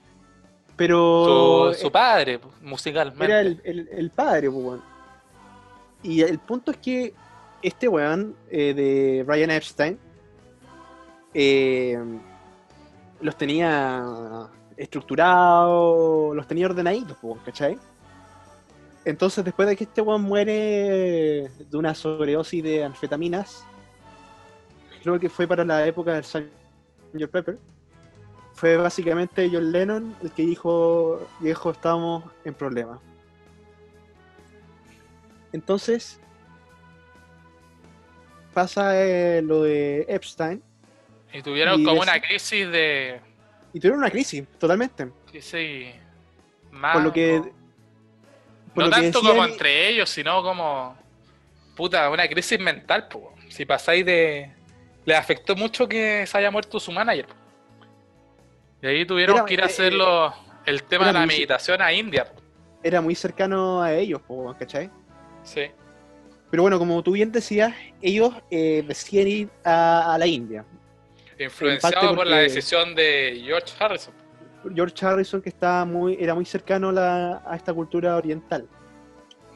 Pero 0.75 1.73
Su, 1.73 1.81
su 1.83 1.91
padre, 1.91 2.39
pues, 2.39 2.53
musicalmente. 2.61 3.25
era 3.25 3.41
el, 3.41 4.11
padre, 4.15 4.49
pues, 4.49 4.63
weón. 4.65 4.81
Y 6.01 6.21
el 6.21 6.39
punto 6.39 6.71
es 6.71 6.77
que 6.77 7.13
este 7.61 7.87
weón 7.87 8.35
eh, 8.49 8.73
de 8.73 9.23
Brian 9.27 9.51
Epstein 9.51 9.97
eh, 11.33 11.97
los 13.21 13.37
tenía 13.37 14.49
estructurados, 14.77 16.35
los 16.35 16.47
tenía 16.47 16.65
ordenaditos, 16.65 17.17
pues, 17.21 17.33
weón, 17.33 17.45
¿cachai? 17.45 17.77
Entonces, 19.05 19.43
después 19.43 19.67
de 19.67 19.75
que 19.75 19.83
este 19.83 20.01
weón 20.01 20.21
muere 20.21 21.49
de 21.69 21.77
una 21.77 21.93
sobredosis 21.93 22.63
de 22.63 22.83
anfetaminas, 22.85 23.65
creo 25.03 25.19
que 25.19 25.29
fue 25.29 25.45
para 25.47 25.63
la 25.65 25.85
época 25.85 26.13
del 26.13 26.23
Sgt. 26.23 26.47
Pepper, 27.31 27.59
fue 28.55 28.77
básicamente 28.77 29.49
John 29.51 29.71
Lennon 29.71 30.15
el 30.23 30.31
que 30.31 30.43
dijo, 30.43 31.27
viejo, 31.39 31.71
estamos 31.71 32.23
en 32.45 32.53
problemas. 32.55 32.99
Entonces, 35.51 36.19
pasa 38.53 38.99
eh, 38.99 39.41
lo 39.43 39.63
de 39.63 40.05
Epstein 40.07 40.61
Y 41.31 41.41
tuvieron 41.41 41.79
y 41.81 41.83
como 41.83 42.01
una 42.01 42.19
crisis 42.19 42.69
de. 42.71 43.19
y 43.73 43.79
tuvieron 43.79 43.99
una 43.99 44.09
crisis, 44.09 44.43
totalmente. 44.59 45.09
crisis 45.29 45.93
más. 46.71 46.93
Por 46.93 47.03
lo 47.03 47.13
que- 47.13 47.39
no 47.39 47.43
por 48.73 48.83
no 48.85 48.89
lo 48.89 48.95
que 48.95 49.01
tanto 49.03 49.21
como 49.21 49.45
entre 49.45 49.89
ellos, 49.89 50.09
sino 50.09 50.41
como. 50.41 50.97
Puta, 51.75 52.09
una 52.09 52.27
crisis 52.27 52.59
mental, 52.59 53.07
pues. 53.07 53.25
Si 53.49 53.65
pasáis 53.65 54.03
de. 54.05 54.51
Les 55.05 55.17
afectó 55.17 55.55
mucho 55.55 55.87
que 55.87 56.25
se 56.25 56.37
haya 56.37 56.49
muerto 56.51 56.79
su 56.79 56.91
manager. 56.91 57.25
Y 58.81 58.87
ahí 58.87 59.05
tuvieron 59.05 59.37
Era- 59.37 59.45
que 59.45 59.53
ir 59.53 59.61
a 59.61 59.63
eh, 59.63 59.67
hacerlo 59.67 60.33
el 60.65 60.83
tema 60.83 61.07
de 61.07 61.13
la 61.13 61.25
meditación 61.25 61.81
a 61.81 61.91
India. 61.91 62.31
Era 62.81 63.01
muy 63.01 63.15
cercano 63.15 63.81
a 63.81 63.93
ellos, 63.93 64.21
¿cachai? 64.59 64.89
Sí. 65.43 65.63
Pero 66.49 66.63
bueno, 66.63 66.77
como 66.79 67.01
tú 67.01 67.13
bien 67.13 67.31
decías, 67.31 67.73
ellos 68.01 68.33
eh, 68.51 68.83
decían 68.87 69.27
ir 69.27 69.49
a, 69.63 70.13
a 70.13 70.17
la 70.17 70.27
India. 70.27 70.65
Influenciado 71.39 72.15
por 72.15 72.27
la 72.27 72.37
decisión 72.37 72.93
de 72.95 73.41
George 73.45 73.73
Harrison. 73.79 74.13
George 74.73 75.05
Harrison, 75.05 75.41
que 75.41 75.49
estaba 75.49 75.83
muy, 75.83 76.15
era 76.19 76.35
muy 76.35 76.45
cercano 76.45 76.89
a, 76.89 76.93
la- 76.93 77.43
a 77.45 77.55
esta 77.55 77.73
cultura 77.73 78.15
oriental. 78.15 78.67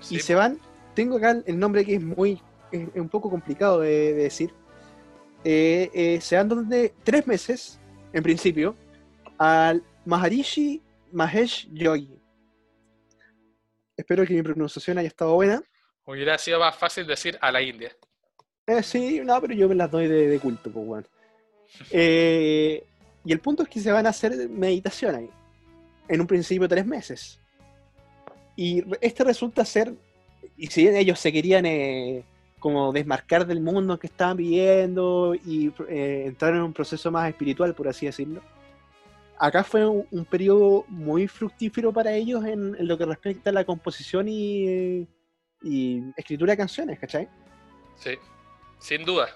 Sí, 0.01 0.15
y 0.15 0.19
se 0.19 0.35
van, 0.35 0.59
tengo 0.93 1.17
acá 1.17 1.37
el 1.45 1.57
nombre 1.59 1.85
que 1.85 1.95
es 1.95 2.01
muy, 2.01 2.41
es, 2.71 2.87
es 2.93 2.99
un 3.01 3.09
poco 3.09 3.29
complicado 3.29 3.79
de, 3.81 3.89
de 4.13 4.23
decir. 4.23 4.53
Eh, 5.43 5.89
eh, 5.93 6.21
se 6.21 6.35
van 6.35 6.49
donde 6.49 6.93
tres 7.03 7.25
meses, 7.27 7.79
en 8.13 8.23
principio, 8.23 8.75
al 9.37 9.83
Maharishi 10.05 10.81
Mahesh 11.11 11.69
Yogi. 11.71 12.19
Espero 13.95 14.25
que 14.25 14.33
mi 14.33 14.41
pronunciación 14.43 14.97
haya 14.97 15.07
estado 15.07 15.33
buena. 15.33 15.61
Hubiera 16.05 16.37
sido 16.37 16.59
más 16.59 16.75
fácil 16.75 17.07
decir 17.07 17.37
a 17.41 17.51
la 17.51 17.61
India. 17.61 17.91
Eh, 18.65 18.83
sí, 18.83 19.21
no, 19.23 19.39
pero 19.41 19.53
yo 19.53 19.67
me 19.69 19.75
las 19.75 19.89
doy 19.89 20.07
de, 20.07 20.27
de 20.27 20.39
culto, 20.39 20.69
pues, 20.71 20.85
weón. 20.85 21.07
Eh, 21.91 22.83
y 23.25 23.31
el 23.31 23.39
punto 23.39 23.63
es 23.63 23.69
que 23.69 23.79
se 23.79 23.91
van 23.91 24.05
a 24.05 24.09
hacer 24.09 24.49
meditación 24.49 25.15
ahí. 25.15 25.29
en 26.07 26.21
un 26.21 26.27
principio 26.27 26.67
tres 26.67 26.85
meses. 26.85 27.39
Y 28.55 28.83
este 29.01 29.23
resulta 29.23 29.63
ser, 29.65 29.93
y 30.55 30.67
si 30.67 30.83
bien 30.83 30.95
ellos 30.95 31.19
se 31.19 31.31
querían 31.31 31.65
eh, 31.65 32.23
como 32.59 32.91
desmarcar 32.91 33.45
del 33.45 33.61
mundo 33.61 33.99
que 33.99 34.07
estaban 34.07 34.37
viviendo 34.37 35.35
y 35.35 35.71
eh, 35.89 36.23
entrar 36.27 36.53
en 36.55 36.61
un 36.61 36.73
proceso 36.73 37.11
más 37.11 37.29
espiritual, 37.29 37.73
por 37.75 37.87
así 37.87 38.05
decirlo, 38.07 38.41
acá 39.37 39.63
fue 39.63 39.85
un, 39.87 40.07
un 40.11 40.25
periodo 40.25 40.83
muy 40.87 41.27
fructífero 41.27 41.93
para 41.93 42.11
ellos 42.13 42.43
en, 42.45 42.75
en 42.75 42.87
lo 42.87 42.97
que 42.97 43.05
respecta 43.05 43.51
a 43.51 43.53
la 43.53 43.63
composición 43.63 44.27
y, 44.27 45.07
y 45.61 46.03
escritura 46.17 46.53
de 46.53 46.57
canciones, 46.57 46.97
¿cachai? 46.99 47.29
Sí, 47.95 48.11
sin 48.79 49.05
duda. 49.05 49.27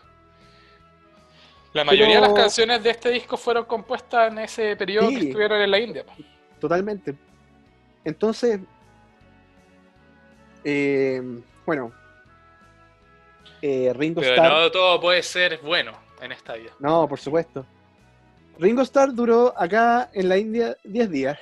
La 1.74 1.84
mayoría 1.86 2.16
de 2.16 2.22
las 2.22 2.32
Pero- 2.32 2.42
canciones 2.44 2.84
de 2.84 2.90
este 2.90 3.10
disco 3.12 3.38
fueron 3.38 3.66
compuestas 3.66 4.32
en 4.32 4.40
ese 4.40 4.76
periodo 4.76 5.10
que 5.10 5.20
Sí. 5.20 5.28
estuvieron 5.28 5.62
en 5.62 5.72
la 5.72 5.80
India. 5.80 6.06
Totalmente. 6.60 7.16
Entonces, 8.04 8.60
eh, 10.64 11.22
bueno, 11.66 11.92
eh, 13.62 13.92
Ringo 13.96 14.22
Pero 14.22 14.34
Starr. 14.36 14.52
no 14.52 14.72
todo 14.72 15.00
puede 15.02 15.22
ser 15.24 15.60
bueno 15.64 15.92
en 16.22 16.32
esta 16.32 16.54
vida. 16.56 16.72
No, 16.80 17.08
por 17.08 17.20
supuesto. 17.20 17.66
Ringo 18.60 18.82
Starr 18.84 19.14
duró 19.14 19.54
acá 19.58 20.10
en 20.14 20.30
la 20.30 20.38
India 20.38 20.76
10 20.84 21.10
días. 21.10 21.40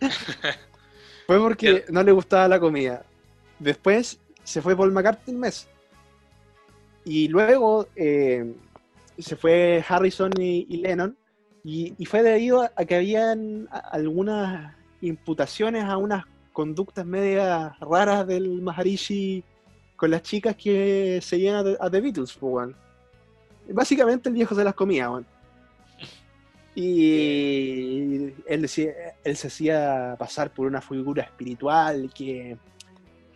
fue 1.26 1.38
porque 1.38 1.84
no 1.88 2.02
le 2.02 2.12
gustaba 2.12 2.48
la 2.48 2.60
comida. 2.60 3.04
Después 3.58 4.18
se 4.42 4.60
fue 4.62 4.76
Paul 4.76 4.92
McCartney 4.92 5.34
un 5.34 5.40
mes. 5.40 5.68
Y 7.04 7.28
luego 7.28 7.86
eh, 7.96 8.52
se 9.18 9.36
fue 9.36 9.84
Harrison 9.86 10.32
y, 10.38 10.66
y 10.68 10.78
Lennon. 10.78 11.16
Y, 11.64 11.94
y 11.98 12.06
fue 12.06 12.22
debido 12.22 12.62
a, 12.62 12.72
a 12.74 12.84
que 12.84 12.96
habían 12.96 13.68
a- 13.70 13.78
algunas 13.78 14.74
imputaciones 15.02 15.84
a 15.84 15.96
unas 15.96 16.24
conductas 16.52 17.06
medias 17.06 17.78
raras 17.80 18.26
del 18.26 18.60
Maharishi 18.62 19.44
con 20.00 20.10
las 20.10 20.22
chicas 20.22 20.56
que 20.56 21.20
seguían 21.22 21.56
a, 21.56 21.84
a 21.84 21.90
The 21.90 22.00
Beatles, 22.00 22.32
pues. 22.32 22.70
Básicamente 23.68 24.30
el 24.30 24.34
viejo 24.34 24.54
se 24.54 24.64
las 24.64 24.72
comía, 24.74 25.10
weón. 25.10 25.26
Y 26.74 28.32
él, 28.46 28.62
decía, 28.62 28.92
él 29.22 29.36
se 29.36 29.48
hacía 29.48 30.16
pasar 30.18 30.50
por 30.50 30.66
una 30.66 30.80
figura 30.80 31.22
espiritual 31.24 32.10
que, 32.14 32.56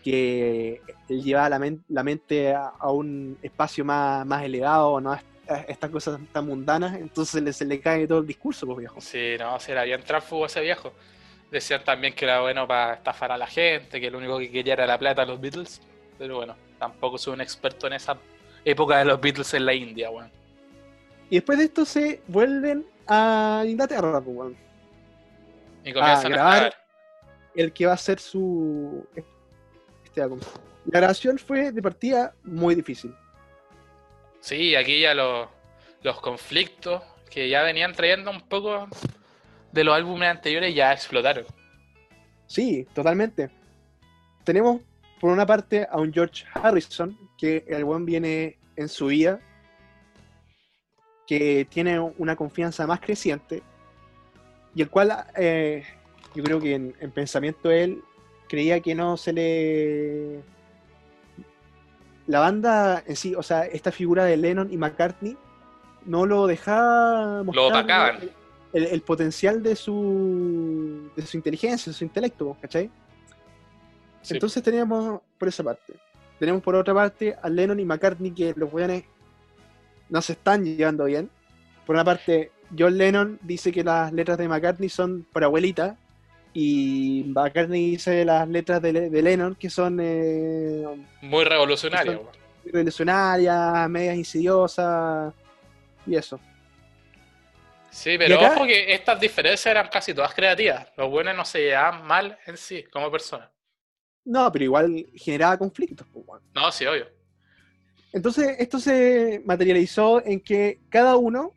que 0.03 0.81
él 1.09 1.23
llevaba 1.23 1.51
la, 1.51 1.59
men- 1.59 1.85
la 1.89 2.03
mente 2.03 2.55
a, 2.55 2.69
a 2.79 2.91
un 2.91 3.37
espacio 3.43 3.85
más, 3.85 4.25
más 4.25 4.43
elevado, 4.45 5.01
no 5.01 5.13
a 5.13 5.21
estas 5.69 5.91
cosas 5.91 6.19
tan 6.33 6.47
mundanas, 6.47 6.97
entonces 6.99 7.43
le- 7.43 7.53
se 7.53 7.67
le 7.67 7.79
cae 7.79 8.07
todo 8.07 8.21
el 8.21 8.27
discurso, 8.27 8.65
pues 8.67 8.79
viejo. 8.79 8.99
Sí, 9.03 9.35
no, 9.39 9.61
si 9.61 9.73
era 9.73 9.83
bien 9.85 10.03
tránsfugo 10.03 10.47
ese 10.47 10.63
viejo. 10.63 10.93
Decían 11.51 11.85
también 11.85 12.15
que 12.15 12.25
era 12.25 12.41
bueno 12.41 12.67
para 12.67 12.95
estafar 12.95 13.31
a 13.31 13.37
la 13.37 13.47
gente, 13.47 14.01
que 14.01 14.11
lo 14.11 14.17
único 14.19 14.39
que 14.39 14.51
quería 14.51 14.73
era 14.73 14.87
la 14.87 14.99
plata 14.99 15.23
a 15.23 15.27
los 15.27 15.39
Beatles. 15.41 15.83
Pero 16.19 16.37
bueno, 16.37 16.57
tampoco 16.79 17.19
soy 17.19 17.35
un 17.35 17.41
experto 17.41 17.87
en 17.87 17.95
esa 17.95 18.17
época 18.65 18.99
de 18.99 19.05
los 19.05 19.21
Beatles 19.21 19.55
en 19.55 19.67
la 19.67 19.75
India, 19.75 20.11
weón. 20.11 20.31
Y 21.31 21.37
después 21.37 21.59
de 21.59 21.65
esto 21.65 21.85
se 21.85 22.23
vuelven 22.27 22.87
a 23.07 23.65
Inglaterra, 23.67 24.21
pues, 24.21 24.37
weón. 24.37 24.57
Y 25.85 25.93
comienzan 25.93 26.33
a, 26.33 26.37
grabar. 26.37 26.55
grabar. 26.61 26.75
el 27.55 27.73
que 27.73 27.87
va 27.87 27.93
a 27.93 27.99
ser 27.99 28.19
su 28.19 29.07
este 30.05 30.23
álbum. 30.23 30.41
La 30.87 31.01
grabación 31.01 31.39
fue 31.39 31.73
de 31.73 31.83
partida 31.83 32.35
muy 32.45 32.75
difícil. 32.75 33.15
Sí, 34.41 34.77
aquí 34.77 35.01
ya 35.01 35.15
los, 35.15 35.49
los 36.03 36.21
conflictos 36.21 37.03
que 37.31 37.49
ya 37.49 37.63
venían 37.63 37.95
trayendo 37.95 38.31
un 38.31 38.43
poco 38.43 38.87
de 39.73 39.85
los 39.85 39.95
álbumes 39.95 40.29
anteriores 40.29 40.75
ya 40.75 40.93
explotaron. 40.93 41.47
Sí, 42.47 42.87
totalmente. 42.95 43.51
Tenemos 44.45 44.83
por 45.25 45.33
una 45.33 45.47
parte 45.47 45.87
a 45.91 45.99
un 45.99 46.13
George 46.13 46.45
Harrison, 46.53 47.17
que 47.39 47.65
el 47.67 47.83
buen 47.87 48.05
viene 48.05 48.59
en 48.77 48.91
su 48.91 49.07
vida, 49.07 49.41
que 51.27 51.67
tiene 51.71 51.99
una 51.99 52.37
confianza 52.37 52.87
más 52.87 53.01
creciente, 53.01 53.63
y 54.75 54.83
el 54.83 54.91
cual 54.91 55.17
eh, 55.35 55.83
yo 56.35 56.45
creo 56.45 56.61
que 56.61 56.75
en, 56.75 56.95
en 57.01 57.11
pensamiento 57.11 57.71
él 57.71 58.03
creía 58.51 58.81
que 58.81 58.95
no 58.95 59.17
se 59.17 59.33
le... 59.33 60.41
La 62.27 62.41
banda 62.41 63.03
en 63.07 63.17
sí, 63.17 63.35
o 63.35 63.43
sea, 63.43 63.65
esta 63.65 63.91
figura 63.93 64.25
de 64.27 64.37
Lennon 64.37 64.71
y 64.71 64.77
McCartney, 64.77 65.39
no 66.05 66.27
lo 66.27 66.47
dejaba 66.47 67.43
mostrar 67.45 67.65
opacaban. 67.69 68.17
el, 68.75 68.83
el- 68.85 68.87
el 68.93 69.01
potencial 69.01 69.63
de 69.63 69.75
su, 69.75 71.11
de 71.17 71.25
su 71.25 71.39
inteligencia, 71.39 71.91
de 71.91 71.97
su 71.97 72.05
intelecto, 72.05 72.59
¿cachai? 72.61 72.91
Sí. 74.25 74.35
Entonces 74.35 74.63
teníamos 74.63 75.21
por 75.39 75.49
esa 75.49 75.63
parte. 75.63 75.93
Tenemos 76.39 76.63
por 76.63 76.75
otra 76.75 76.93
parte 76.95 77.37
a 77.41 77.49
Lennon 77.49 77.79
y 77.79 77.85
McCartney 77.85 78.33
que 78.33 78.53
los 78.57 78.73
weones 78.73 79.05
no 80.09 80.21
se 80.21 80.33
están 80.33 80.65
llevando 80.65 81.05
bien. 81.05 81.31
Por 81.87 81.95
una 81.95 82.05
parte, 82.05 82.51
John 82.77 82.97
Lennon 82.99 83.39
dice 83.43 83.71
que 83.71 83.85
las 83.85 84.13
letras 84.13 84.39
de 84.39 84.49
McCartney 84.49 84.89
son 84.89 85.27
para 85.33 85.47
abuelita 85.47 85.97
y 86.55 87.25
McCartney 87.29 87.91
dice 87.93 88.25
las 88.25 88.49
letras 88.49 88.81
de, 88.83 88.93
Le- 88.93 89.11
de 89.11 89.23
Lennon 89.23 89.55
que 89.55 89.69
son 89.71 89.99
eh, 90.01 90.85
Muy 91.21 91.45
weón. 91.45 92.27
revolucionarias, 92.65 93.89
medias 93.91 94.17
insidiosas 94.17 95.35
y 96.07 96.17
eso. 96.17 96.41
Sí, 97.91 98.17
pero 98.19 98.37
acá- 98.37 98.55
ojo 98.57 98.65
que 98.67 98.93
estas 98.93 99.21
diferencias 99.21 99.67
eran 99.67 99.89
casi 99.89 100.13
todas 100.15 100.35
creativas. 100.35 100.89
Los 100.97 101.11
buenos 101.11 101.37
no 101.37 101.45
se 101.45 101.61
llevaban 101.61 102.05
mal 102.07 102.39
en 102.47 102.57
sí, 102.57 102.83
como 102.85 103.11
personas. 103.11 103.49
No, 104.25 104.51
pero 104.51 104.65
igual 104.65 105.07
generaba 105.15 105.59
conflictos. 105.59 106.07
pues. 106.13 106.43
No, 106.55 106.73
sí, 106.73 106.87
obvio. 106.87 107.07
Entonces, 108.13 108.57
esto 108.59 108.79
se 108.79 109.43
materializó 109.45 110.25
en 110.25 110.41
que 110.41 110.81
cada 110.89 111.17
uno 111.17 111.53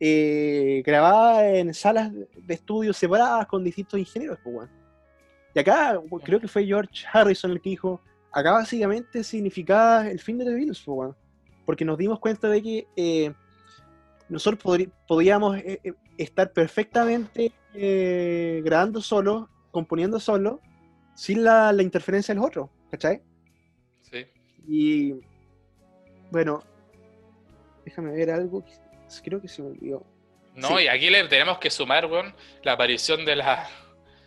eh, 0.00 0.82
grababa 0.84 1.46
en 1.46 1.72
salas 1.72 2.12
de 2.12 2.54
estudio 2.54 2.92
separadas 2.92 3.46
con 3.46 3.64
distintos 3.64 3.98
ingenieros. 3.98 4.38
pues. 4.42 4.68
Y 5.54 5.58
acá 5.58 5.98
creo 6.24 6.40
que 6.40 6.48
fue 6.48 6.66
George 6.66 7.06
Harrison 7.10 7.52
el 7.52 7.62
que 7.62 7.70
dijo, 7.70 8.00
acá 8.32 8.52
básicamente 8.52 9.24
significaba 9.24 10.08
el 10.10 10.20
fin 10.20 10.36
de 10.36 10.44
The 10.44 10.54
Beatles, 10.54 10.82
pues, 10.84 11.14
porque 11.64 11.84
nos 11.84 11.96
dimos 11.96 12.20
cuenta 12.20 12.48
de 12.48 12.62
que 12.62 12.86
eh, 12.96 13.32
nosotros 14.28 14.88
podíamos 15.06 15.56
eh, 15.58 15.80
estar 16.18 16.52
perfectamente 16.52 17.52
grabando 18.62 19.00
solo, 19.00 19.48
componiendo 19.70 20.18
solo, 20.18 20.60
sin 21.16 21.42
la, 21.42 21.72
la 21.72 21.82
interferencia 21.82 22.32
de 22.32 22.38
los 22.40 22.46
otros, 22.48 22.68
¿cachai? 22.90 23.22
Sí. 24.02 24.24
Y 24.68 25.14
bueno, 26.30 26.62
déjame 27.84 28.12
ver 28.12 28.30
algo 28.30 28.62
creo 29.24 29.40
que 29.40 29.48
se 29.48 29.62
me 29.62 29.68
olvidó. 29.68 30.04
No, 30.54 30.78
Sí. 30.78 30.84
y 30.84 30.88
aquí 30.88 31.10
le 31.10 31.24
tenemos 31.28 31.58
que 31.58 31.70
sumar, 31.70 32.06
weón, 32.06 32.34
la 32.62 32.72
aparición 32.72 33.24
de 33.24 33.36
la 33.36 33.68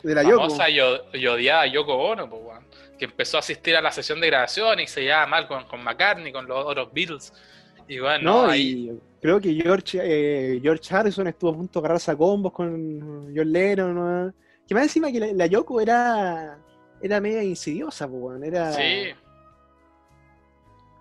De 0.04 0.16
la 0.16 0.24
famosa 0.24 0.70
y, 0.70 0.80
odiada 0.80 1.66
Yoko 1.68 1.94
Ono, 1.94 2.30
pues, 2.30 2.42
weón, 2.44 2.66
que 2.98 3.06
empezó 3.06 3.38
a 3.38 3.40
asistir 3.42 3.76
a 3.76 3.82
la 3.82 3.92
sesión 3.92 4.20
de 4.22 4.28
grabación 4.28 4.80
y 4.80 4.88
se 4.88 5.02
llevaba 5.02 5.28
mal 5.28 5.48
con, 5.48 5.66
con 5.66 5.84
McCartney, 5.84 6.32
con 6.32 6.48
los 6.48 6.66
otros 6.66 6.90
Beatles. 6.94 7.34
Y 7.88 8.00
bueno, 8.00 8.24
No, 8.24 8.46
ahí, 8.46 8.90
y 8.92 9.00
creo 9.20 9.42
que 9.42 9.54
George, 9.54 10.00
eh, 10.02 10.60
George 10.62 10.96
Harrison 10.96 11.28
estuvo 11.28 11.52
a 11.52 11.56
punto 11.56 11.80
de 11.82 11.86
agarrarse 11.86 12.12
a 12.12 12.16
combos 12.16 12.54
con 12.54 13.34
John 13.36 13.52
Lennon. 13.52 13.96
¿no? 13.96 14.34
Que 14.68 14.74
más 14.76 14.84
encima 14.84 15.12
que 15.12 15.20
la, 15.20 15.28
la 15.34 15.48
Yoko 15.48 15.82
era, 15.82 16.58
era 17.02 17.20
media 17.22 17.44
insidiosa, 17.44 18.08
pues, 18.08 18.42
era, 18.44 18.72
sí, 18.74 19.10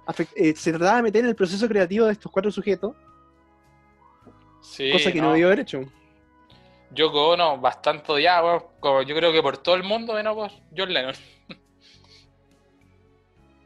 afect- 0.06 0.32
eh, 0.36 0.54
se 0.56 0.70
trataba 0.72 0.96
de 0.98 1.02
meter 1.02 1.22
en 1.24 1.30
el 1.30 1.36
proceso 1.36 1.68
creativo 1.68 2.06
de 2.06 2.12
estos 2.12 2.30
cuatro 2.30 2.50
sujetos, 2.50 2.94
sí, 4.60 4.90
cosa 4.92 5.12
que 5.12 5.20
no, 5.20 5.28
no. 5.28 5.32
debió 5.32 5.46
haber 5.48 5.60
hecho. 5.60 5.80
Yoko 6.90 7.30
Ono 7.30 7.58
bastante 7.58 8.10
odiada, 8.12 8.42
weón, 8.44 8.62
como 8.80 9.02
yo 9.02 9.14
creo 9.14 9.30
que 9.32 9.42
por 9.42 9.58
todo 9.58 9.74
el 9.74 9.82
mundo, 9.82 10.14
menos 10.14 10.34
por 10.34 10.50
John 10.76 10.92
Lennon. 10.92 11.14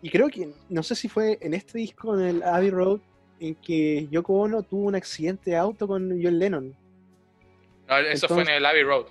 Y 0.04 0.10
creo 0.10 0.28
que, 0.28 0.52
no 0.68 0.82
sé 0.82 0.96
si 0.96 1.08
fue 1.08 1.38
en 1.40 1.54
este 1.54 1.78
disco, 1.78 2.18
en 2.18 2.26
el 2.26 2.42
Abbey 2.42 2.70
Road, 2.70 2.98
en 3.38 3.54
que 3.54 4.08
Yoko 4.10 4.34
Ono 4.34 4.64
tuvo 4.64 4.86
un 4.86 4.96
accidente 4.96 5.50
de 5.52 5.56
auto 5.56 5.86
con 5.86 6.20
John 6.20 6.38
Lennon. 6.40 6.76
No, 7.88 7.98
eso 7.98 8.26
fue 8.26 8.42
en 8.42 8.48
el 8.48 8.66
Abbey 8.66 8.82
Road. 8.82 9.06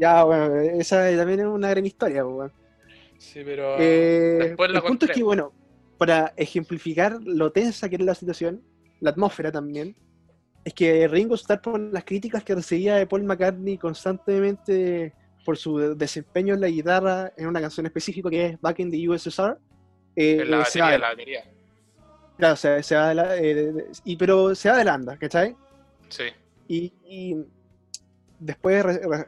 Ya, 0.00 0.24
bueno, 0.24 0.56
esa 0.56 1.14
también 1.14 1.40
es 1.40 1.46
una 1.46 1.68
gran 1.68 1.84
historia, 1.84 2.22
pues, 2.24 2.34
weón. 2.34 2.52
Sí, 3.18 3.42
pero 3.44 3.76
Eh, 3.78 4.38
después 4.48 4.70
lo 4.70 4.78
el 4.78 4.84
punto 4.84 5.04
es 5.04 5.12
que, 5.12 5.22
bueno, 5.22 5.52
para 5.98 6.32
ejemplificar 6.36 7.18
lo 7.22 7.52
tensa 7.52 7.86
que 7.90 7.96
era 7.96 8.04
la 8.06 8.14
situación, 8.14 8.62
la 9.00 9.10
atmósfera 9.10 9.52
también, 9.52 9.94
es 10.64 10.72
que 10.72 11.06
Ringo 11.06 11.34
Starr, 11.34 11.60
por 11.60 11.78
las 11.78 12.04
críticas 12.04 12.42
que 12.42 12.54
recibía 12.54 12.96
de 12.96 13.06
Paul 13.06 13.24
McCartney 13.24 13.76
constantemente 13.76 15.12
por 15.44 15.58
su 15.58 15.76
de- 15.78 15.94
desempeño 15.94 16.54
en 16.54 16.60
la 16.62 16.68
guitarra 16.68 17.32
en 17.36 17.46
una 17.46 17.60
canción 17.60 17.84
específica 17.84 18.30
que 18.30 18.46
es 18.46 18.60
Back 18.60 18.78
in 18.80 18.90
the 18.90 19.06
USSR, 19.08 19.58
eh, 20.16 20.38
en 20.40 20.50
la 20.50 20.62
eh, 20.62 20.64
se 20.64 20.80
va 20.80 20.86
batería, 20.86 20.92
de- 20.92 20.98
la 20.98 21.08
batería. 21.10 21.44
claro, 22.38 22.56
se, 22.56 22.82
se 22.82 22.94
va 22.96 23.08
de 23.10 23.14
la- 23.14 23.36
eh, 23.36 23.84
y, 24.04 24.16
pero 24.16 24.54
se 24.54 24.70
va 24.70 24.78
de 24.78 24.84
landa, 24.84 25.16
¿cachai? 25.18 25.54
Sí. 26.08 26.24
Y, 26.68 26.92
y 27.04 27.36
después 28.38 28.82
re- 28.82 29.00
re- 29.06 29.26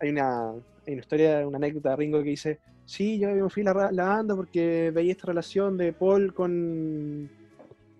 hay 0.00 0.10
una, 0.10 0.50
hay 0.52 0.92
una 0.94 1.00
historia, 1.00 1.46
una 1.46 1.58
anécdota 1.58 1.90
de 1.90 1.96
Ringo 1.96 2.18
que 2.22 2.30
dice, 2.30 2.60
sí, 2.86 3.18
yo 3.18 3.28
me 3.28 3.48
fui 3.50 3.66
a 3.66 3.72
la, 3.74 3.92
la 3.92 4.04
banda 4.06 4.34
porque 4.34 4.90
veía 4.92 5.12
esta 5.12 5.26
relación 5.28 5.76
de 5.76 5.92
Paul 5.92 6.32
con 6.34 7.30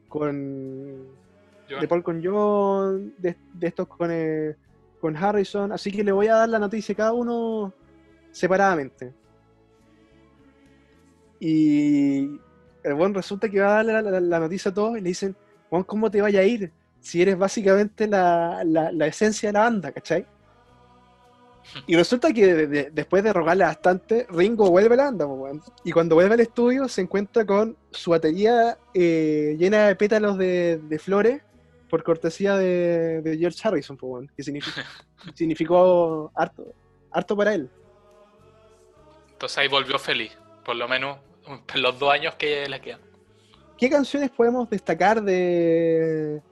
con 0.08 1.06
Yo- 1.68 1.80
de 1.80 1.86
Paul 1.88 2.02
con 2.02 2.20
John, 2.24 3.14
de, 3.18 3.36
de 3.54 3.66
estos 3.68 3.86
con, 3.86 4.10
eh, 4.12 4.56
con 5.00 5.16
Harrison, 5.16 5.70
así 5.72 5.92
que 5.92 6.02
le 6.02 6.10
voy 6.10 6.26
a 6.26 6.34
dar 6.34 6.48
la 6.48 6.58
noticia 6.58 6.92
a 6.94 6.96
cada 6.96 7.12
uno 7.12 7.72
separadamente. 8.32 9.12
Y 11.38 12.22
el 12.82 12.94
buen 12.94 13.14
resulta 13.14 13.48
que 13.48 13.60
va 13.60 13.66
a 13.80 13.84
darle 13.84 13.92
la, 13.94 14.02
la- 14.02 14.20
la 14.20 14.40
noticia 14.40 14.70
a 14.70 14.74
todos 14.74 14.98
y 14.98 15.00
le 15.00 15.08
dicen, 15.08 15.36
Juan, 15.68 15.84
¿cómo 15.84 16.10
te 16.10 16.20
vaya 16.20 16.40
a 16.40 16.44
ir? 16.44 16.72
Si 17.00 17.22
eres 17.22 17.38
básicamente 17.38 18.06
la, 18.06 18.62
la- 18.64 18.92
la 18.92 19.06
esencia 19.06 19.48
de 19.48 19.52
la 19.54 19.60
banda, 19.60 19.92
¿cachai? 19.92 20.26
Y 21.86 21.96
resulta 21.96 22.32
que 22.32 22.54
de- 22.54 22.66
de- 22.66 22.90
después 22.90 23.22
de 23.22 23.32
rogarle 23.32 23.64
bastante, 23.64 24.26
Ringo 24.30 24.70
vuelve 24.70 24.94
a 24.94 24.96
la 24.96 25.04
banda, 25.04 25.26
weón. 25.26 25.62
y 25.84 25.92
cuando 25.92 26.14
vuelve 26.14 26.34
al 26.34 26.40
estudio 26.40 26.88
se 26.88 27.00
encuentra 27.02 27.44
con 27.46 27.76
su 27.90 28.10
batería 28.10 28.76
eh, 28.94 29.56
llena 29.58 29.86
de 29.88 29.96
pétalos 29.96 30.36
de, 30.38 30.78
de 30.82 30.98
flores 30.98 31.42
por 31.88 32.02
cortesía 32.04 32.56
de, 32.56 33.20
de 33.22 33.36
George 33.38 33.58
Harrison, 33.62 33.98
weón, 34.00 34.30
que 34.36 34.42
significa- 34.42 34.84
significó 35.34 36.30
harto, 36.34 36.74
harto 37.12 37.36
para 37.36 37.54
él. 37.54 37.68
Entonces 39.32 39.58
ahí 39.58 39.68
volvió 39.68 39.98
feliz. 39.98 40.36
Por 40.64 40.76
lo 40.76 40.86
menos 40.88 41.18
los 41.74 41.98
dos 41.98 42.12
años 42.12 42.34
que 42.36 42.68
le 42.68 42.80
quedan. 42.80 43.00
¿Qué 43.78 43.88
canciones 43.88 44.30
podemos 44.30 44.68
destacar 44.68 45.22
de, 45.22 46.42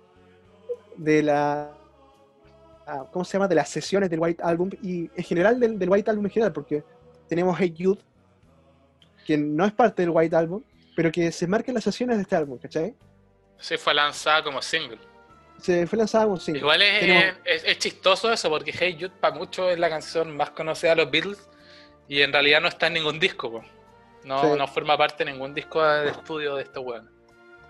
de 0.97 1.23
la 1.23 1.77
¿cómo 3.13 3.25
se 3.25 3.33
llama? 3.35 3.49
de 3.49 3.55
las 3.55 3.69
sesiones 3.69 4.09
del 4.11 4.21
White 4.21 4.43
Album 4.43 4.71
y 4.83 5.11
en 5.15 5.25
general 5.25 5.59
del, 5.61 5.79
del 5.79 5.89
White 5.91 6.11
Album 6.11 6.27
en 6.27 6.31
general? 6.33 6.53
Porque 6.53 6.83
tenemos 7.29 7.57
Hey 7.59 7.75
Youth, 7.77 8.01
que 9.27 9.37
no 9.37 9.65
es 9.65 9.73
parte 9.73 10.03
del 10.03 10.11
White 10.11 10.35
Album, 10.37 10.63
pero 10.97 11.13
que 11.13 11.31
se 11.33 11.47
marca 11.47 11.71
en 11.71 11.75
las 11.75 11.85
sesiones 11.85 12.17
de 12.17 12.23
este 12.23 12.37
álbum, 12.37 12.59
¿cachai? 12.59 12.95
Sí, 13.59 13.77
fue 13.77 13.93
lanzada 13.95 14.43
como 14.43 14.63
single. 14.63 14.99
Se 15.59 15.87
fue 15.87 15.99
lanzada 15.99 16.25
como 16.25 16.37
single. 16.39 16.61
Igual 16.61 16.83
es, 16.83 17.01
Tenemos- 17.01 17.35
es, 17.45 17.65
es 17.65 17.79
chistoso 17.79 18.33
eso, 18.33 18.49
porque 18.49 18.73
Hey 18.73 18.95
Jude 18.99 19.11
para 19.21 19.35
muchos 19.35 19.71
es 19.73 19.79
la 19.79 19.89
canción 19.91 20.37
más 20.37 20.51
conocida 20.51 20.91
de 20.91 20.97
los 21.03 21.11
Beatles 21.11 21.49
y 22.09 22.23
en 22.23 22.33
realidad 22.33 22.61
no 22.61 22.69
está 22.69 22.87
en 22.87 22.95
ningún 22.95 23.19
disco. 23.21 23.51
po. 23.51 23.63
No, 24.25 24.41
Sí. 24.43 24.59
no 24.59 24.67
forma 24.67 24.97
parte 24.97 25.25
de 25.25 25.33
ningún 25.33 25.55
disco 25.55 25.83
de 25.83 26.11
estudio 26.11 26.57
de 26.57 26.63
estos 26.63 26.85
weones. 26.85 27.11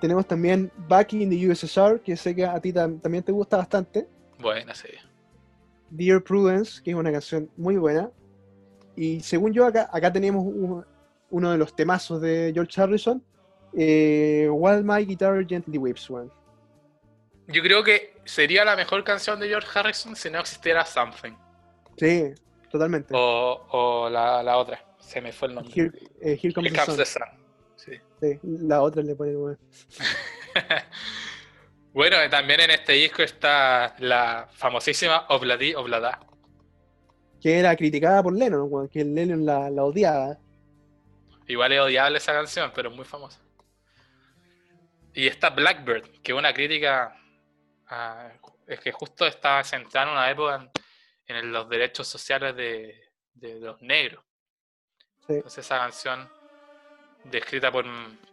Tenemos 0.01 0.27
también 0.27 0.71
Back 0.89 1.13
in 1.15 1.29
the 1.31 1.51
USSR, 1.51 2.01
que 2.01 2.17
sé 2.17 2.35
que 2.37 2.45
a 2.45 2.61
ti 2.61 2.73
tam- 2.73 3.01
también 3.01 3.25
te 3.25 3.33
gusta 3.33 3.57
bastante. 3.57 4.07
Buena, 4.39 4.75
sí. 4.75 4.89
Dear 5.91 6.23
Prudence, 6.23 6.83
que 6.83 6.91
es 6.91 6.97
una 6.97 7.11
canción 7.13 7.51
muy 7.57 7.77
buena. 7.77 8.11
Y 8.97 9.21
según 9.21 9.53
yo, 9.53 9.65
acá, 9.67 9.89
acá 9.93 10.13
tenemos 10.13 10.45
un- 10.45 10.85
uno 11.31 11.51
de 11.51 11.59
los 11.59 11.75
temazos 11.77 12.21
de 12.21 12.51
George 12.55 12.81
Harrison, 12.81 13.23
eh, 13.77 14.49
While 14.51 14.83
My 14.83 15.05
Guitar 15.05 15.47
Gently 15.47 15.79
Weeps, 15.79 16.09
weón. 16.11 16.33
Yo 17.47 17.63
creo 17.63 17.83
que 17.83 18.15
sería 18.25 18.65
la 18.65 18.77
mejor 18.77 19.05
canción 19.05 19.39
de 19.41 19.49
George 19.49 19.69
Harrison 19.79 20.15
si 20.17 20.31
no 20.31 20.41
existiera 20.41 20.85
Something. 20.85 21.33
Sí, 21.97 22.25
totalmente. 22.71 23.15
O, 23.17 23.67
o 23.71 24.11
la, 24.11 24.43
la 24.43 24.57
otra, 24.59 24.85
se 24.99 25.21
me 25.21 25.33
fue 25.33 25.49
el 25.49 25.55
nombre. 25.55 25.73
Here, 25.75 25.93
eh, 26.21 26.39
Here 26.43 26.53
Comes 26.53 26.73
Here 26.73 26.81
the 26.81 26.87
Comes 26.87 26.87
Sun. 26.87 26.97
the 26.97 27.05
Sun. 27.07 27.23
Sí. 27.77 27.93
Sí, 28.21 28.39
la 28.43 28.83
otra 28.83 29.03
le 29.03 29.15
pone, 29.15 29.37
weón. 29.37 29.59
bueno, 31.99 32.17
también 32.31 32.61
en 32.61 32.71
este 32.71 32.93
disco 32.93 33.23
está 33.23 33.97
la 33.99 34.49
famosísima 34.53 35.27
Obladi 35.31 35.75
Oblada. 35.75 36.21
Que 37.41 37.59
era 37.59 37.75
criticada 37.75 38.23
por 38.23 38.33
Lennon, 38.37 38.89
que 38.89 39.05
Lennon 39.05 39.45
la, 39.45 39.69
la 39.69 39.83
odiaba. 39.83 40.39
Igual 41.49 41.73
es 41.73 41.81
odiable 41.81 42.19
esa 42.19 42.33
canción, 42.35 42.71
pero 42.73 42.91
es 42.91 42.95
muy 42.95 43.05
famosa. 43.05 43.41
Y 45.13 45.27
está 45.27 45.51
Blackbird, 45.51 46.21
que 46.23 46.31
es 46.31 46.39
una 46.39 46.55
crítica. 46.55 47.17
a- 47.89 48.31
es 48.69 48.79
que 48.79 48.93
justo 48.93 49.27
estaba 49.27 49.65
centrada 49.65 50.07
en 50.07 50.13
una 50.13 50.31
época 50.31 50.71
en, 51.27 51.51
los 51.51 51.69
derechos 51.69 52.07
sociales 52.07 52.55
de, 52.55 52.95
de 53.35 53.59
los 53.59 53.83
negros. 53.83 54.23
Sí. 55.27 55.33
Entonces, 55.33 55.65
esa 55.65 55.79
canción, 55.79 56.29
descrita 57.25 57.73
por, 57.73 57.87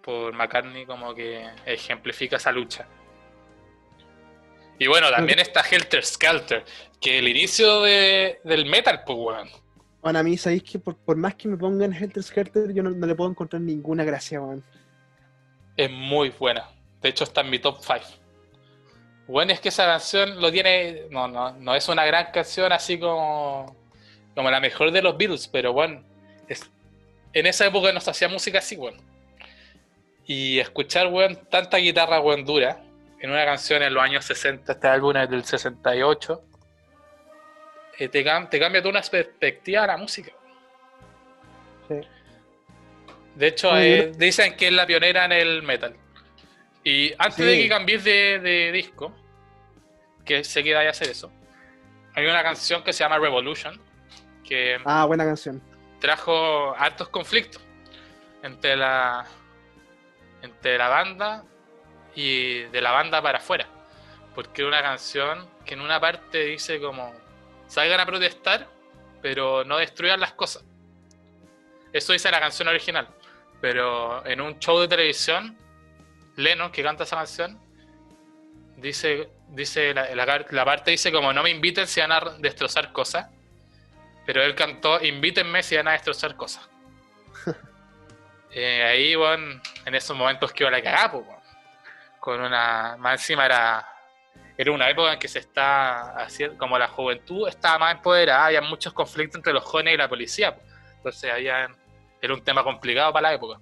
por 0.03 0.33
McCartney, 0.33 0.85
como 0.85 1.15
que 1.15 1.49
ejemplifica 1.65 2.35
esa 2.35 2.51
lucha. 2.51 2.87
Y 4.79 4.87
bueno, 4.87 5.09
también 5.09 5.39
está 5.39 5.61
Helter 5.61 6.03
Skelter, 6.05 6.63
que 6.99 7.19
el 7.19 7.27
inicio 7.27 7.81
de- 7.83 8.39
del 8.43 8.65
metal, 8.65 9.03
pues, 9.05 9.17
weón. 9.17 9.49
Bueno, 10.01 10.19
a 10.19 10.23
mí, 10.23 10.37
¿sabéis 10.37 10.63
que 10.63 10.79
por, 10.79 10.95
por 10.97 11.15
más 11.15 11.35
que 11.35 11.47
me 11.47 11.57
pongan 11.57 11.93
Helter 11.93 12.21
Skelter, 12.23 12.73
yo 12.73 12.83
no, 12.83 12.89
no 12.91 13.07
le 13.07 13.15
puedo 13.15 13.29
encontrar 13.29 13.61
ninguna 13.61 14.03
gracia, 14.03 14.41
weón. 14.41 14.63
Es 15.77 15.89
muy 15.89 16.29
buena. 16.29 16.69
De 17.01 17.09
hecho, 17.09 17.23
está 17.23 17.41
en 17.41 17.49
mi 17.49 17.59
top 17.59 17.77
5. 17.81 17.99
Bueno, 19.27 19.51
es 19.53 19.59
que 19.59 19.69
esa 19.69 19.85
canción 19.85 20.39
lo 20.39 20.51
tiene. 20.51 21.03
No, 21.09 21.27
no, 21.27 21.51
no 21.53 21.73
es 21.75 21.87
una 21.89 22.05
gran 22.05 22.31
canción 22.31 22.71
así 22.71 22.99
como. 22.99 23.75
como 24.35 24.51
la 24.51 24.59
mejor 24.59 24.91
de 24.91 25.01
los 25.01 25.17
Beatles, 25.17 25.47
pero 25.47 25.73
bueno. 25.73 26.03
Es, 26.47 26.69
en 27.33 27.47
esa 27.47 27.65
época 27.65 27.91
no 27.91 27.99
se 27.99 28.11
hacía 28.11 28.27
música 28.27 28.59
así, 28.59 28.75
weón. 28.77 28.95
Y 30.27 30.59
escuchar, 30.59 31.07
weón, 31.07 31.35
tanta 31.49 31.77
guitarra, 31.77 32.19
weón, 32.21 32.45
dura. 32.45 32.81
En 33.19 33.31
una 33.31 33.45
canción 33.45 33.81
en 33.81 33.93
los 33.93 34.03
años 34.03 34.25
60, 34.25 34.73
este 34.73 34.87
álbum 34.87 35.15
es 35.17 35.29
del 35.29 35.43
68. 35.43 36.43
eh, 37.97 38.09
te, 38.09 38.25
cam- 38.25 38.49
te 38.49 38.59
cambia 38.59 38.81
toda 38.81 38.91
una 38.99 39.01
perspectiva 39.01 39.81
de 39.81 39.87
la 39.87 39.97
música. 39.97 40.31
Sí. 41.87 42.01
De 43.35 43.47
hecho, 43.47 43.75
eh, 43.77 44.11
dicen 44.17 44.55
que 44.57 44.67
es 44.67 44.73
la 44.73 44.85
pionera 44.85 45.25
en 45.25 45.31
el 45.31 45.63
metal. 45.63 45.95
Y 46.83 47.13
antes 47.17 47.35
Sí. 47.37 47.43
de 47.43 47.57
que 47.63 47.69
cambies 47.69 48.03
de, 48.03 48.39
de 48.39 48.71
disco, 48.71 49.13
que 50.25 50.43
sé 50.43 50.63
que 50.63 50.75
a 50.75 50.89
hacer 50.89 51.09
eso, 51.09 51.31
hay 52.13 52.25
una 52.25 52.43
canción 52.43 52.83
que 52.83 52.91
se 52.93 53.03
llama 53.03 53.17
Revolution, 53.17 53.79
que 54.43 54.77
Ah, 54.85 55.05
buena 55.05 55.23
canción. 55.25 55.61
trajo 55.99 56.75
hartos 56.77 57.09
conflictos 57.09 57.61
entre 58.43 58.75
la, 58.75 59.25
entre 60.41 60.77
la 60.77 60.87
banda 60.89 61.43
y 62.15 62.61
de 62.63 62.81
la 62.81 62.91
banda 62.91 63.21
para 63.21 63.37
afuera. 63.39 63.67
Porque 64.33 64.61
era 64.61 64.69
una 64.69 64.81
canción 64.81 65.47
que 65.65 65.73
en 65.75 65.81
una 65.81 65.99
parte 65.99 66.43
dice 66.45 66.79
como, 66.79 67.13
salgan 67.67 67.99
a 67.99 68.05
protestar, 68.05 68.67
pero 69.21 69.63
no 69.63 69.77
destruyan 69.77 70.19
las 70.19 70.33
cosas. 70.33 70.63
Eso 71.93 72.13
dice 72.13 72.29
la 72.31 72.39
canción 72.39 72.67
original. 72.67 73.07
Pero 73.61 74.25
en 74.25 74.41
un 74.41 74.59
show 74.59 74.79
de 74.79 74.87
televisión, 74.87 75.57
Lennon, 76.35 76.71
que 76.71 76.83
canta 76.83 77.03
esa 77.03 77.15
canción, 77.15 77.59
dice, 78.77 79.29
dice 79.49 79.93
la, 79.93 80.13
la- 80.13 80.45
la 80.49 80.65
parte 80.65 80.91
dice 80.91 81.11
como, 81.11 81.31
no 81.33 81.41
me 81.43 81.49
inviten 81.49 81.87
si 81.87 82.01
van 82.01 82.11
a 82.11 82.19
destrozar 82.39 82.91
cosas. 82.91 83.27
Pero 84.25 84.43
él 84.43 84.55
cantó, 84.55 85.01
invítenme 85.03 85.63
si 85.63 85.75
van 85.77 85.87
a 85.87 85.91
destrozar 85.93 86.35
cosas. 86.35 86.67
Eh, 88.57 88.83
ahí, 88.83 89.15
bueno, 89.15 89.61
en 89.85 89.95
esos 89.95 90.15
momentos 90.15 90.53
que 90.53 90.63
iba 90.63 90.71
la 90.71 90.81
cagada, 90.81 91.11
pues. 91.11 91.25
Con 92.25 92.41
una, 92.41 92.95
más 92.97 93.21
encima 93.21 93.45
era, 93.45 93.87
era 94.57 94.71
una 94.71 94.89
época 94.89 95.13
en 95.13 95.19
que 95.19 95.27
se 95.27 95.37
está 95.37 96.17
haciendo, 96.17 96.57
como 96.57 96.75
la 96.79 96.87
juventud 96.87 97.47
estaba 97.47 97.77
más 97.77 97.95
empoderada, 97.97 98.47
había 98.47 98.61
muchos 98.61 98.93
conflictos 98.93 99.37
entre 99.37 99.53
los 99.53 99.63
jóvenes 99.63 99.93
y 99.93 99.97
la 99.97 100.09
policía, 100.09 100.55
pues. 100.55 100.65
entonces 100.97 101.31
había, 101.31 101.69
era 102.19 102.33
un 102.33 102.43
tema 102.43 102.63
complicado 102.63 103.13
para 103.13 103.29
la 103.29 103.35
época. 103.35 103.59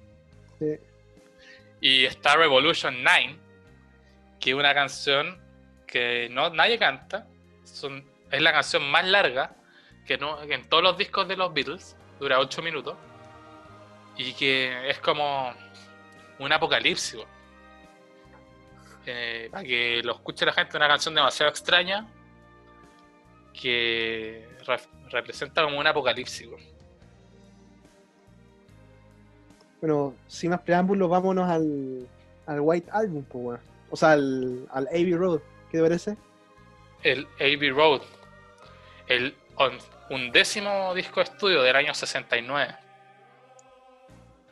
Sí. 0.59 0.77
Y 1.81 2.05
está 2.05 2.37
Revolution 2.37 3.03
9, 3.03 3.35
que 4.39 4.51
es 4.51 4.55
una 4.55 4.73
canción 4.73 5.37
que 5.85 6.29
no, 6.31 6.49
nadie 6.49 6.79
canta, 6.79 7.27
son, 7.65 8.09
es 8.31 8.41
la 8.41 8.53
canción 8.53 8.89
más 8.89 9.05
larga 9.05 9.57
que, 10.07 10.17
no, 10.17 10.39
que 10.47 10.53
en 10.53 10.69
todos 10.69 10.83
los 10.83 10.97
discos 10.97 11.27
de 11.27 11.35
los 11.35 11.53
Beatles, 11.53 11.97
dura 12.17 12.39
8 12.39 12.61
minutos, 12.61 12.95
y 14.15 14.31
que 14.31 14.89
es 14.89 14.99
como 14.99 15.53
un 16.39 16.53
apocalipsis. 16.53 17.25
Eh, 19.05 19.49
para 19.51 19.63
que 19.63 20.01
lo 20.03 20.13
escuche 20.13 20.45
la 20.45 20.53
gente, 20.53 20.77
una 20.77 20.87
canción 20.87 21.13
demasiado 21.13 21.49
extraña 21.49 22.07
que 23.59 24.47
re- 24.65 24.79
representa 25.09 25.63
como 25.63 25.77
un 25.79 25.85
apocalipsis. 25.87 26.47
Bueno, 29.81 30.15
sin 30.27 30.51
más 30.51 30.61
preámbulos, 30.61 31.09
vámonos 31.09 31.49
al, 31.49 32.07
al 32.45 32.59
White 32.61 32.89
Album, 32.91 33.23
pues. 33.25 33.59
O 33.89 33.95
sea, 33.97 34.13
al, 34.13 34.65
al 34.71 34.87
Abbey 34.87 35.13
Road. 35.13 35.39
¿Qué 35.69 35.77
te 35.77 35.83
parece? 35.83 36.17
el 37.03 37.27
Abbey 37.35 37.69
Road, 37.71 38.01
el 39.07 39.35
on- 39.55 39.77
undécimo 40.09 40.93
disco 40.93 41.19
de 41.19 41.25
estudio 41.25 41.61
del 41.61 41.75
año 41.75 41.93
69. 41.93 42.75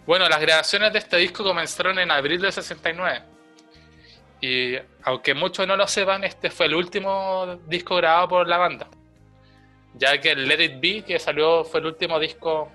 Bueno, 0.06 0.28
las 0.28 0.41
grabaciones 0.41 0.91
de 0.91 0.99
este 0.99 1.15
disco 1.15 1.45
comenzaron 1.45 1.98
en 1.99 2.11
abril 2.11 2.41
del 2.41 2.52
69. 2.52 3.23
Y 4.41 4.76
aunque 5.03 5.34
muchos 5.35 5.68
no 5.68 5.76
lo 5.77 5.88
sepan, 5.88 6.23
este 6.23 6.49
fue 6.49 6.65
el 6.65 6.76
último 6.76 7.59
disco 7.68 7.95
grabado 7.97 8.27
por 8.27 8.47
la 8.47 8.57
banda. 8.57 8.88
ya 9.93 10.19
que 10.19 10.31
el 10.31 10.47
Let 10.47 10.63
It 10.63 10.80
Be, 10.81 11.03
que 11.03 11.19
salió, 11.19 11.63
fue 11.65 11.80
el 11.81 11.88
último 11.88 12.18
disco 12.19 12.72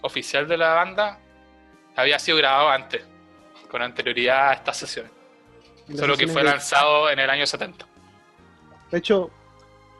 oficial 0.00 0.48
de 0.48 0.56
la 0.56 0.72
banda, 0.74 1.18
había 1.94 2.18
sido 2.18 2.38
grabado 2.38 2.70
antes, 2.70 3.02
con 3.70 3.82
anterioridad 3.82 4.48
a 4.48 4.52
estas 4.54 4.78
sesiones. 4.78 5.12
Las 5.88 5.98
Solo 5.98 6.16
que 6.16 6.26
fue 6.26 6.42
de- 6.42 6.48
lanzado 6.50 7.10
en 7.10 7.18
el 7.18 7.28
año 7.28 7.46
70. 7.46 7.86
De 8.90 8.98
hecho, 8.98 9.30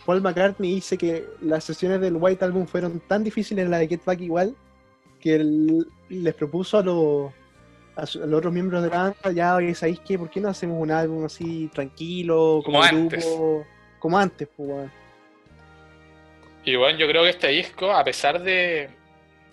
Paul 0.07 0.23
McCartney 0.23 0.75
dice 0.77 0.97
que 0.97 1.27
las 1.43 1.65
sesiones 1.65 2.01
del 2.01 2.17
White 2.17 2.45
Album 2.45 2.67
fueron 2.67 2.99
tan 3.01 3.23
difíciles 3.23 3.65
en 3.67 3.71
la 3.71 3.79
de 3.79 3.89
Get 3.89 4.05
Back 4.05 4.21
igual 4.21 4.57
que 5.21 5.35
él 5.37 5.87
les 6.09 6.35
propuso 6.35 6.79
a 6.79 6.83
los, 6.83 7.31
a, 7.97 8.07
su- 8.07 8.23
a 8.23 8.27
los 8.27 8.39
otros 8.39 8.53
miembros 8.53 8.83
de 8.83 8.91
la 8.91 9.03
banda, 9.05 9.33
ya, 9.33 9.55
oye, 9.57 9.75
¿sabéis 9.75 10.01
qué? 10.01 10.19
¿Por 10.19 10.31
qué 10.31 10.41
no 10.41 10.49
hacemos 10.49 10.77
un 10.81 10.91
álbum 10.91 11.25
así 11.25 11.69
tranquilo, 11.73 12.61
Como 12.65 12.79
como, 12.81 12.83
antes. 12.83 13.25
grupo? 13.25 13.67
Como 13.99 14.19
antes, 14.19 14.49
pues, 14.57 14.69
weón. 14.69 14.93
Y 16.65 16.77
bueno, 16.77 16.99
yo 16.99 17.07
creo 17.07 17.23
que 17.23 17.31
este 17.31 17.49
disco, 17.49 17.93
a 17.93 18.03
pesar 18.05 18.43
de 18.43 18.91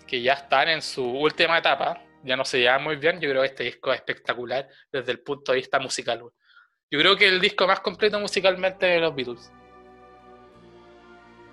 que 0.06 0.22
ya 0.22 0.32
están 0.34 0.68
en 0.68 0.82
su 0.82 1.04
última 1.04 1.58
etapa, 1.58 2.02
ya 2.24 2.36
no 2.36 2.44
se 2.44 2.58
llevan 2.60 2.82
muy 2.84 2.96
bien, 2.96 3.20
yo 3.20 3.28
creo 3.30 3.42
que 3.42 3.48
este 3.48 3.64
disco 3.64 3.92
es 3.92 3.96
espectacular 3.98 4.66
desde 4.90 5.12
el 5.12 5.20
punto 5.20 5.52
de 5.52 5.56
vista 5.58 5.78
musical. 5.78 6.20
Yo 6.90 6.98
creo 6.98 7.16
que 7.16 7.26
el 7.28 7.40
disco 7.40 7.66
más 7.66 7.80
completo 7.80 8.18
musicalmente 8.20 8.86
de 8.86 9.00
los 9.00 9.14
Beatles. 9.14 9.50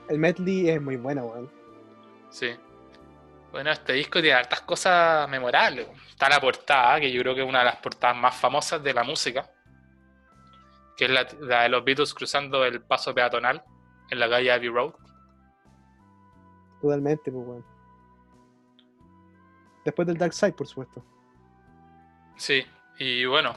El 0.10 0.18
medley 0.18 0.70
es 0.70 0.82
muy 0.82 0.96
bueno, 0.98 1.26
weón. 1.26 1.52
Sí. 2.30 2.50
Bueno, 3.52 3.72
este 3.72 3.94
disco 3.94 4.22
tiene 4.22 4.38
hartas 4.38 4.62
cosas 4.62 5.28
memorables. 5.28 5.88
Está 6.10 6.30
la 6.30 6.40
portada, 6.40 7.00
que 7.00 7.12
yo 7.12 7.22
creo 7.22 7.34
que 7.36 7.42
es 7.42 7.48
una 7.48 7.60
de 7.60 7.66
las 7.66 7.78
portadas 7.78 8.16
más 8.16 8.36
famosas 8.36 8.82
de 8.84 8.94
la 8.94 9.04
música, 9.04 9.50
que 10.96 11.06
es 11.06 11.12
la, 11.12 11.28
la 11.42 11.64
de 11.64 11.70
los 11.70 11.84
Beatles 11.84 12.14
cruzando 12.14 12.64
el 12.66 12.82
paso 12.82 13.14
peatonal 13.14 13.64
en 14.10 14.20
la 14.20 14.30
calle 14.30 14.52
Abbey 14.52 14.70
Road. 14.70 14.94
Totalmente, 16.82 17.32
pues, 17.32 17.48
weón. 17.48 17.66
Después 19.84 20.08
del 20.08 20.18
Dark 20.18 20.34
Side, 20.34 20.54
por 20.54 20.68
supuesto. 20.68 21.04
Sí, 22.38 22.66
y 23.00 23.26
bueno, 23.26 23.56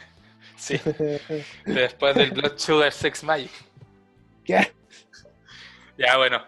sí, 0.56 0.80
después 1.66 2.14
del 2.14 2.30
Blood 2.30 2.58
Sugar 2.58 2.92
Sex 2.92 3.24
Magic. 3.24 3.50
¿Qué? 4.44 4.74
Ya 5.98 6.16
bueno, 6.16 6.44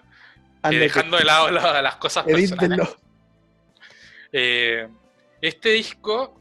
y 0.72 0.76
Ándate, 0.76 0.78
dejando 0.84 1.16
de 1.16 1.24
lado 1.24 1.50
la- 1.50 1.82
las 1.82 1.96
cosas 1.96 2.24
personales. 2.24 2.96
eh, 4.32 4.88
este 5.40 5.70
disco, 5.70 6.40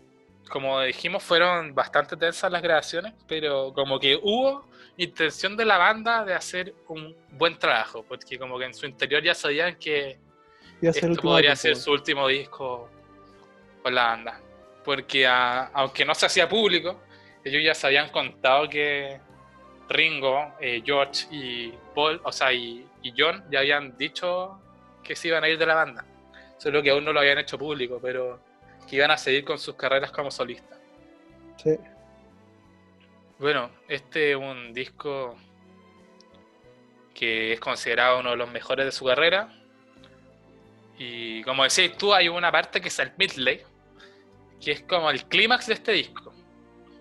como 0.49 0.81
dijimos, 0.81 1.23
fueron 1.23 1.73
bastante 1.75 2.15
tensas 2.17 2.51
las 2.51 2.61
grabaciones, 2.61 3.13
pero 3.27 3.73
como 3.73 3.99
que 3.99 4.15
hubo 4.21 4.67
intención 4.97 5.57
de 5.57 5.65
la 5.65 5.77
banda 5.77 6.23
de 6.23 6.33
hacer 6.33 6.73
un 6.87 7.15
buen 7.31 7.57
trabajo, 7.59 8.03
porque 8.07 8.37
como 8.39 8.57
que 8.57 8.65
en 8.65 8.73
su 8.73 8.85
interior 8.85 9.21
ya 9.21 9.35
sabían 9.35 9.75
que 9.75 10.17
esto 10.89 11.07
podría 11.31 11.55
ser 11.55 11.75
su 11.75 11.91
último 11.91 12.27
disco 12.27 12.89
con 13.83 13.93
la 13.95 14.03
banda. 14.05 14.39
Porque 14.83 15.25
a- 15.27 15.65
aunque 15.73 16.05
no 16.05 16.15
se 16.15 16.25
hacía 16.27 16.47
público, 16.47 17.01
ellos 17.43 17.61
ya 17.63 17.73
se 17.75 17.87
habían 17.87 18.09
contado 18.09 18.69
que 18.69 19.19
Ringo, 19.89 20.53
eh, 20.59 20.81
George 20.83 21.27
y 21.31 21.73
Paul, 21.93 22.19
o 22.23 22.31
sea, 22.31 22.51
y, 22.53 22.85
y 23.05 23.13
John 23.15 23.43
ya 23.51 23.59
habían 23.59 23.95
dicho 23.97 24.59
que 25.03 25.15
se 25.15 25.27
iban 25.27 25.43
a 25.43 25.47
ir 25.47 25.59
de 25.59 25.67
la 25.67 25.75
banda. 25.75 26.03
Solo 26.57 26.81
que 26.81 26.89
aún 26.89 27.05
no 27.05 27.13
lo 27.13 27.19
habían 27.19 27.37
hecho 27.37 27.55
público, 27.55 27.99
pero 28.01 28.39
que 28.89 28.95
iban 28.95 29.11
a 29.11 29.17
seguir 29.17 29.45
con 29.45 29.59
sus 29.59 29.75
carreras 29.75 30.09
como 30.09 30.31
solistas. 30.31 30.79
Sí. 31.57 31.77
Bueno, 33.37 33.69
este 33.87 34.31
es 34.31 34.37
un 34.37 34.73
disco 34.73 35.35
que 37.13 37.53
es 37.53 37.59
considerado 37.59 38.21
uno 38.21 38.31
de 38.31 38.37
los 38.37 38.49
mejores 38.49 38.87
de 38.87 38.91
su 38.91 39.05
carrera. 39.05 39.53
Y 40.97 41.43
como 41.43 41.61
decís 41.61 41.95
tú, 41.97 42.11
hay 42.11 42.27
una 42.27 42.51
parte 42.51 42.81
que 42.81 42.87
es 42.87 42.97
el 42.97 43.11
midley, 43.17 43.61
que 44.59 44.71
es 44.71 44.81
como 44.81 45.11
el 45.11 45.25
clímax 45.25 45.67
de 45.67 45.75
este 45.75 45.91
disco, 45.91 46.33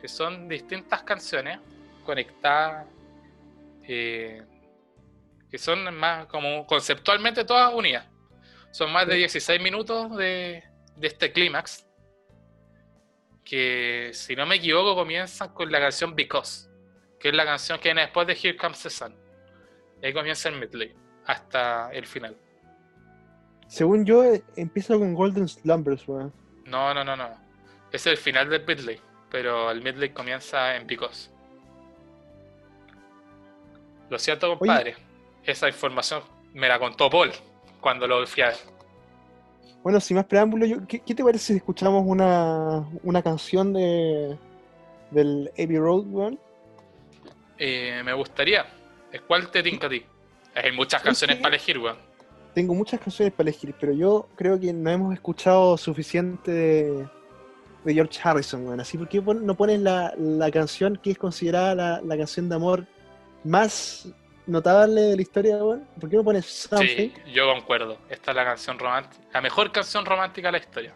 que 0.03 0.09
son 0.09 0.51
distintas 0.51 1.03
canciones 1.03 1.61
conectadas, 2.05 2.87
eh, 3.85 4.43
que 5.55 5.59
son 5.59 5.95
más 5.95 6.27
como 6.27 6.67
conceptualmente 6.67 7.45
todas 7.45 7.73
unidas. 7.73 8.05
Son 8.73 8.91
más 8.91 9.07
de 9.07 9.15
16 9.15 9.63
minutos 9.63 10.17
de, 10.17 10.65
de 10.97 11.07
este 11.07 11.31
clímax, 11.31 11.87
que 13.45 14.11
si 14.13 14.35
no 14.35 14.47
me 14.47 14.57
equivoco 14.57 14.97
comienzan 14.97 15.55
con 15.55 15.71
la 15.71 15.79
canción 15.79 16.17
Because, 16.17 16.69
que 17.21 17.29
es 17.29 17.35
la 17.37 17.45
canción 17.45 17.79
que 17.79 17.91
viene 17.91 18.01
después 18.01 18.27
de 18.27 18.33
Here 18.33 18.57
Comes 18.57 18.83
the 18.83 18.91
Sun. 18.91 19.15
Y 20.03 20.07
ahí 20.07 20.13
comienza 20.13 20.49
el 20.49 20.57
medley, 20.59 20.93
hasta 21.25 21.89
el 21.93 22.05
final. 22.05 22.37
Según 23.69 24.05
yo, 24.05 24.25
eh, 24.25 24.43
empieza 24.57 24.95
con 24.95 25.15
Golden 25.15 25.47
Slumbers, 25.47 26.09
weón. 26.09 26.33
No, 26.65 26.93
no, 26.93 27.05
no, 27.05 27.17
no. 27.17 27.31
Es 27.93 28.05
el 28.09 28.17
final 28.17 28.51
del 28.51 28.67
medley, 28.67 29.01
pero 29.31 29.71
el 29.71 29.81
medley 29.83 30.09
comienza 30.09 30.75
en 30.75 30.89
Because. 30.89 31.31
Lo 34.11 34.19
siento, 34.19 34.49
compadre. 34.59 35.14
Esa 35.45 35.69
información 35.69 36.23
me 36.53 36.69
la 36.69 36.79
contó 36.79 37.11
Paul 37.11 37.31
cuando 37.81 38.07
lo 38.07 38.27
fui 38.27 38.43
a 38.43 38.49
ver. 38.49 38.57
Bueno, 39.83 40.01
sin 40.01 40.17
más 40.17 40.25
preámbulo, 40.27 40.65
yo- 40.65 40.87
¿qué, 40.87 41.01
qué 41.01 41.15
te 41.15 41.23
parece 41.23 41.53
si 41.53 41.57
escuchamos 41.59 42.03
una, 42.07 42.89
una 43.03 43.23
canción 43.23 43.73
de 43.73 44.37
del 45.11 45.51
Abbey 45.59 45.79
Road, 45.79 46.07
weón? 46.07 46.41
Eh, 47.59 48.03
me 48.05 48.13
gustaría. 48.15 48.67
¿Cuál 49.29 49.51
te 49.51 49.63
tinca 49.63 49.87
a 49.87 49.91
ti? 49.91 50.05
Hay 50.55 50.73
muchas 50.73 51.03
canciones 51.03 51.37
para 51.37 51.55
elegir, 51.55 51.79
weón. 51.79 51.97
Tengo 52.55 52.75
muchas 52.75 53.01
canciones 53.01 53.33
para 53.35 53.49
elegir, 53.51 53.75
pero 53.79 53.93
yo 53.93 54.29
creo 54.37 54.59
que 54.59 54.73
no 54.73 54.91
hemos 54.91 55.13
escuchado 55.15 55.77
suficiente 55.77 56.51
de, 56.51 57.09
de 57.85 57.95
George 57.95 58.19
Harrison, 58.23 58.67
weón. 58.67 58.81
Así, 58.81 58.97
¿por 58.97 59.09
qué 59.09 59.21
no 59.21 59.55
pones 59.55 59.81
la, 59.81 60.15
la 60.17 60.51
canción 60.51 60.97
que 60.97 61.11
es 61.13 61.19
considerada 61.19 61.75
la, 61.75 62.01
la 62.01 62.17
canción 62.17 62.49
de 62.49 62.55
amor 62.57 62.87
más 63.45 64.09
notable 64.47 65.01
de 65.01 65.17
la 65.17 65.23
historia, 65.23 65.57
weón? 65.57 65.87
¿Por 66.01 66.09
qué 66.11 66.17
no 66.17 66.25
pones 66.25 66.47
Something? 66.47 66.87
Sí, 66.87 67.15
yo 67.33 67.47
concuerdo. 67.53 67.99
Esta 68.09 68.31
es 68.33 68.37
la 68.37 68.45
canción 68.45 68.79
romántica, 68.79 69.23
la 69.33 69.41
mejor 69.41 69.73
canción 69.73 70.05
romántica 70.05 70.49
de 70.49 70.53
la 70.53 70.59
historia. 70.59 70.95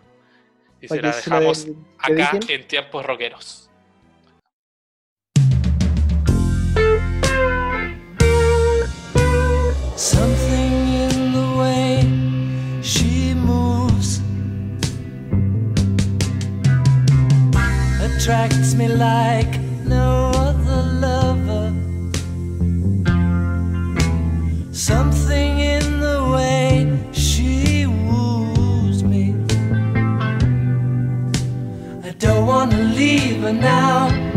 Y 0.81 0.89
se 0.89 1.01
la 1.03 1.13
que 1.13 1.21
se 1.21 1.31
la 1.31 1.37
dejamos 1.41 1.67
de- 1.67 1.75
acá 1.99 2.39
en 2.49 2.69
tiempos 2.69 3.05
rockeros. 3.05 3.65
Something 9.97 10.89
in 11.05 11.33
the 11.33 11.49
way 11.59 12.81
she 12.83 13.35
moves 13.35 14.21
attracts 18.01 18.75
me 18.75 18.87
like 18.89 19.59
no 19.85 20.31
Something 24.89 25.59
in 25.59 26.01
the 26.01 26.31
way 26.33 26.99
she 27.13 27.85
woos 27.85 29.03
me. 29.03 29.35
I 32.03 32.13
don't 32.19 32.47
wanna 32.47 32.79
leave 32.97 33.43
her 33.43 33.53
now. 33.53 34.28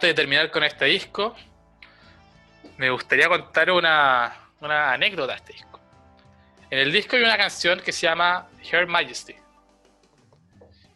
Antes 0.00 0.16
de 0.16 0.22
terminar 0.22 0.50
con 0.50 0.64
este 0.64 0.86
disco, 0.86 1.36
me 2.78 2.88
gustaría 2.88 3.28
contar 3.28 3.70
una, 3.70 4.34
anécdota 4.62 5.32
de 5.32 5.36
este 5.36 5.52
disco. 5.52 5.78
En 6.70 6.78
el 6.78 6.90
disco 6.90 7.16
hay 7.16 7.22
una 7.22 7.36
canción 7.36 7.80
que 7.80 7.92
se 7.92 8.06
llama 8.06 8.48
Her 8.72 8.86
Majesty. 8.86 9.34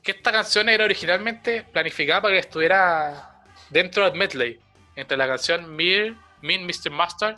Que 0.03 0.13
esta 0.13 0.33
canción 0.33 0.71
era 0.71 0.87
originalmente 0.87 1.65
planificada 1.65 2.23
para 2.23 2.33
que 2.33 2.41
estuviera 2.41 3.43
dentro 3.69 4.09
del 4.09 4.19
medley, 4.19 4.59
entre 4.97 5.19
la 5.19 5.27
canción 5.27 5.77
Mir, 5.77 6.17
Mean 6.41 6.65
Mr. 6.65 6.91
Mustard 6.91 7.37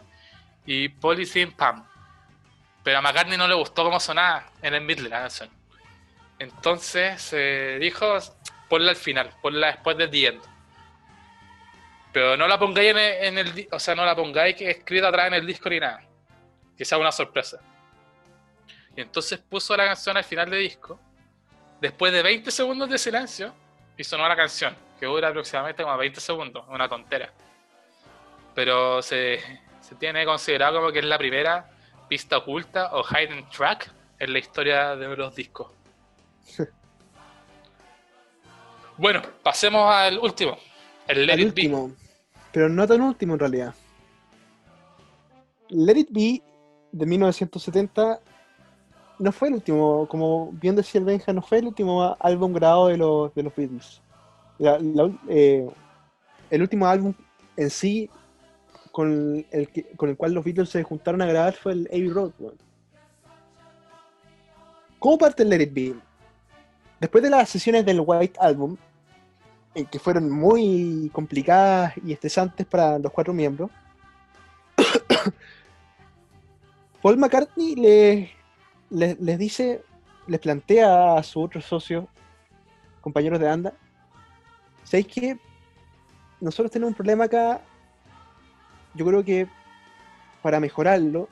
y 0.66 0.88
Polythene 0.88 1.50
Pam. 1.50 1.84
Pero 2.84 2.98
a 2.98 3.02
McCartney 3.02 3.36
no 3.36 3.48
le 3.48 3.54
gustó 3.54 3.82
cómo 3.82 3.98
sonaba 3.98 4.52
en 4.62 4.72
el 4.72 4.82
medley 4.82 5.10
la 5.10 5.22
canción. 5.22 5.50
Entonces 6.38 7.20
se 7.20 7.80
dijo, 7.80 8.18
ponla 8.68 8.90
al 8.90 8.96
final, 8.96 9.34
ponla 9.42 9.66
después 9.66 9.96
de 9.96 10.06
The 10.06 10.26
End. 10.28 10.55
Pero 12.16 12.34
no 12.34 12.48
la 12.48 12.58
pongáis 12.58 12.92
en 12.92 12.96
el, 12.96 13.24
en 13.26 13.38
el 13.38 13.54
di- 13.54 13.68
o 13.70 13.78
sea, 13.78 13.94
no 13.94 14.02
la 14.02 14.16
pongáis 14.16 14.56
que 14.56 14.70
escrita 14.70 15.08
atrás 15.08 15.26
en 15.26 15.34
el 15.34 15.46
disco 15.46 15.68
ni 15.68 15.78
nada. 15.78 16.02
Que 16.74 16.82
sea 16.82 16.96
una 16.96 17.12
sorpresa. 17.12 17.60
Y 18.96 19.02
entonces 19.02 19.38
puso 19.38 19.76
la 19.76 19.84
canción 19.84 20.16
al 20.16 20.24
final 20.24 20.48
del 20.48 20.60
disco. 20.60 20.98
Después 21.78 22.14
de 22.14 22.22
20 22.22 22.50
segundos 22.50 22.88
de 22.88 22.96
silencio, 22.96 23.52
y 23.98 24.02
sonó 24.02 24.26
la 24.26 24.34
canción, 24.34 24.74
que 24.98 25.04
dura 25.04 25.28
aproximadamente 25.28 25.82
como 25.82 25.94
20 25.98 26.18
segundos, 26.18 26.64
una 26.68 26.88
tontera. 26.88 27.30
Pero 28.54 29.02
se, 29.02 29.38
se 29.82 29.94
tiene 29.96 30.24
considerado 30.24 30.78
como 30.78 30.92
que 30.92 31.00
es 31.00 31.04
la 31.04 31.18
primera 31.18 31.68
pista 32.08 32.38
oculta 32.38 32.94
o 32.94 33.04
hidden 33.04 33.46
track 33.50 33.92
en 34.18 34.32
la 34.32 34.38
historia 34.38 34.96
de 34.96 35.14
los 35.14 35.34
discos. 35.34 35.70
Bueno, 38.96 39.20
pasemos 39.42 39.94
al 39.94 40.18
último, 40.18 40.58
el 41.06 41.26
Let 41.26 41.38
It 41.38 41.54
Be. 41.54 42.05
Pero 42.56 42.70
no 42.70 42.86
tan 42.88 43.02
último 43.02 43.34
en 43.34 43.38
realidad. 43.38 43.74
Let 45.68 45.98
It 45.98 46.08
Be 46.10 46.42
de 46.90 47.04
1970 47.04 48.18
no 49.18 49.30
fue 49.30 49.48
el 49.48 49.54
último, 49.56 50.08
como 50.08 50.52
bien 50.52 50.74
decía 50.74 50.98
el 51.00 51.04
Benja, 51.04 51.34
no 51.34 51.42
fue 51.42 51.58
el 51.58 51.66
último 51.66 52.16
álbum 52.18 52.54
grabado 52.54 52.86
de 52.86 52.96
los, 52.96 53.34
de 53.34 53.42
los 53.42 53.54
Beatles. 53.54 54.00
Eh, 55.28 55.68
el 56.48 56.62
último 56.62 56.86
álbum 56.86 57.12
en 57.58 57.68
sí 57.68 58.08
con 58.90 59.44
el, 59.50 59.68
que- 59.68 59.88
con 59.94 60.08
el 60.08 60.16
cual 60.16 60.32
los 60.32 60.42
Beatles 60.42 60.70
se 60.70 60.82
juntaron 60.82 61.20
a 61.20 61.26
grabar 61.26 61.52
fue 61.52 61.72
el 61.72 61.86
Abbey 61.92 62.08
Road. 62.08 62.32
¿Cómo 64.98 65.18
parte 65.18 65.42
el 65.42 65.50
Let 65.50 65.60
It 65.62 65.74
Be? 65.74 65.94
Después 67.00 67.22
de 67.22 67.28
las 67.28 67.50
sesiones 67.50 67.84
del 67.84 68.00
White 68.02 68.38
Album, 68.40 68.78
eh, 69.76 69.84
que 69.84 69.98
fueron 69.98 70.30
muy 70.30 71.10
complicadas 71.12 71.92
y 72.02 72.12
estresantes 72.12 72.66
para 72.66 72.98
los 72.98 73.12
cuatro 73.12 73.34
miembros, 73.34 73.70
Paul 77.02 77.18
McCartney 77.18 77.74
le- 77.76 78.30
le- 78.88 79.16
les 79.20 79.38
dice, 79.38 79.84
les 80.26 80.40
plantea 80.40 81.18
a 81.18 81.22
sus 81.22 81.44
otros 81.44 81.66
socios, 81.66 82.06
compañeros 83.02 83.38
de 83.38 83.46
banda, 83.46 83.74
¿sabéis 84.82 85.08
que 85.08 85.38
nosotros 86.40 86.70
tenemos 86.70 86.92
un 86.92 86.96
problema 86.96 87.24
acá? 87.24 87.60
Yo 88.94 89.04
creo 89.04 89.22
que 89.22 89.46
para 90.42 90.58
mejorarlo 90.58 91.28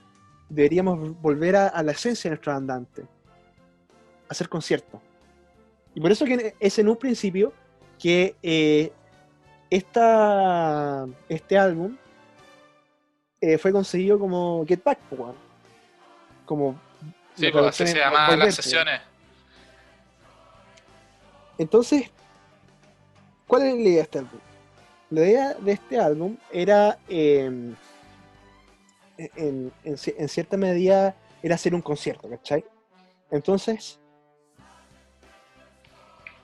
deberíamos 0.50 1.18
volver 1.22 1.56
a, 1.56 1.82
la 1.82 1.92
esencia 1.92 2.28
de 2.28 2.36
nuestro 2.36 2.52
andante, 2.52 3.06
hacer 4.28 4.50
conciertos. 4.50 5.00
Y 5.94 6.00
por 6.00 6.12
eso 6.12 6.26
es 6.60 6.78
en 6.78 6.88
un 6.90 6.96
principio 6.96 7.54
que 7.98 8.36
eh, 8.42 8.92
esta, 9.70 11.06
este 11.28 11.58
álbum 11.58 11.96
eh, 13.40 13.58
fue 13.58 13.72
conseguido 13.72 14.18
como 14.18 14.64
Get 14.66 14.82
Back, 14.84 14.98
weón. 15.10 15.34
como 16.44 16.78
Sí, 17.36 17.50
pues 17.50 17.66
así 17.66 17.84
se 17.86 17.92
en 17.92 17.98
llamaban 17.98 18.38
las 18.38 18.54
sesiones. 18.54 19.00
Entonces, 21.58 22.10
¿cuál 23.46 23.62
es 23.66 23.74
la 23.74 23.80
idea 23.80 23.94
de 23.96 24.00
este 24.02 24.18
álbum? 24.18 24.40
La 25.10 25.20
idea 25.20 25.54
de 25.54 25.72
este 25.72 25.98
álbum 25.98 26.36
era, 26.52 26.98
eh, 27.08 27.44
en, 29.18 29.72
en 29.84 29.94
ci- 29.96 30.14
en 30.16 30.28
cierta 30.28 30.56
medida, 30.56 31.14
era 31.42 31.54
hacer 31.56 31.74
un 31.74 31.82
concierto, 31.82 32.28
¿cachai? 32.28 32.64
Entonces, 33.30 33.98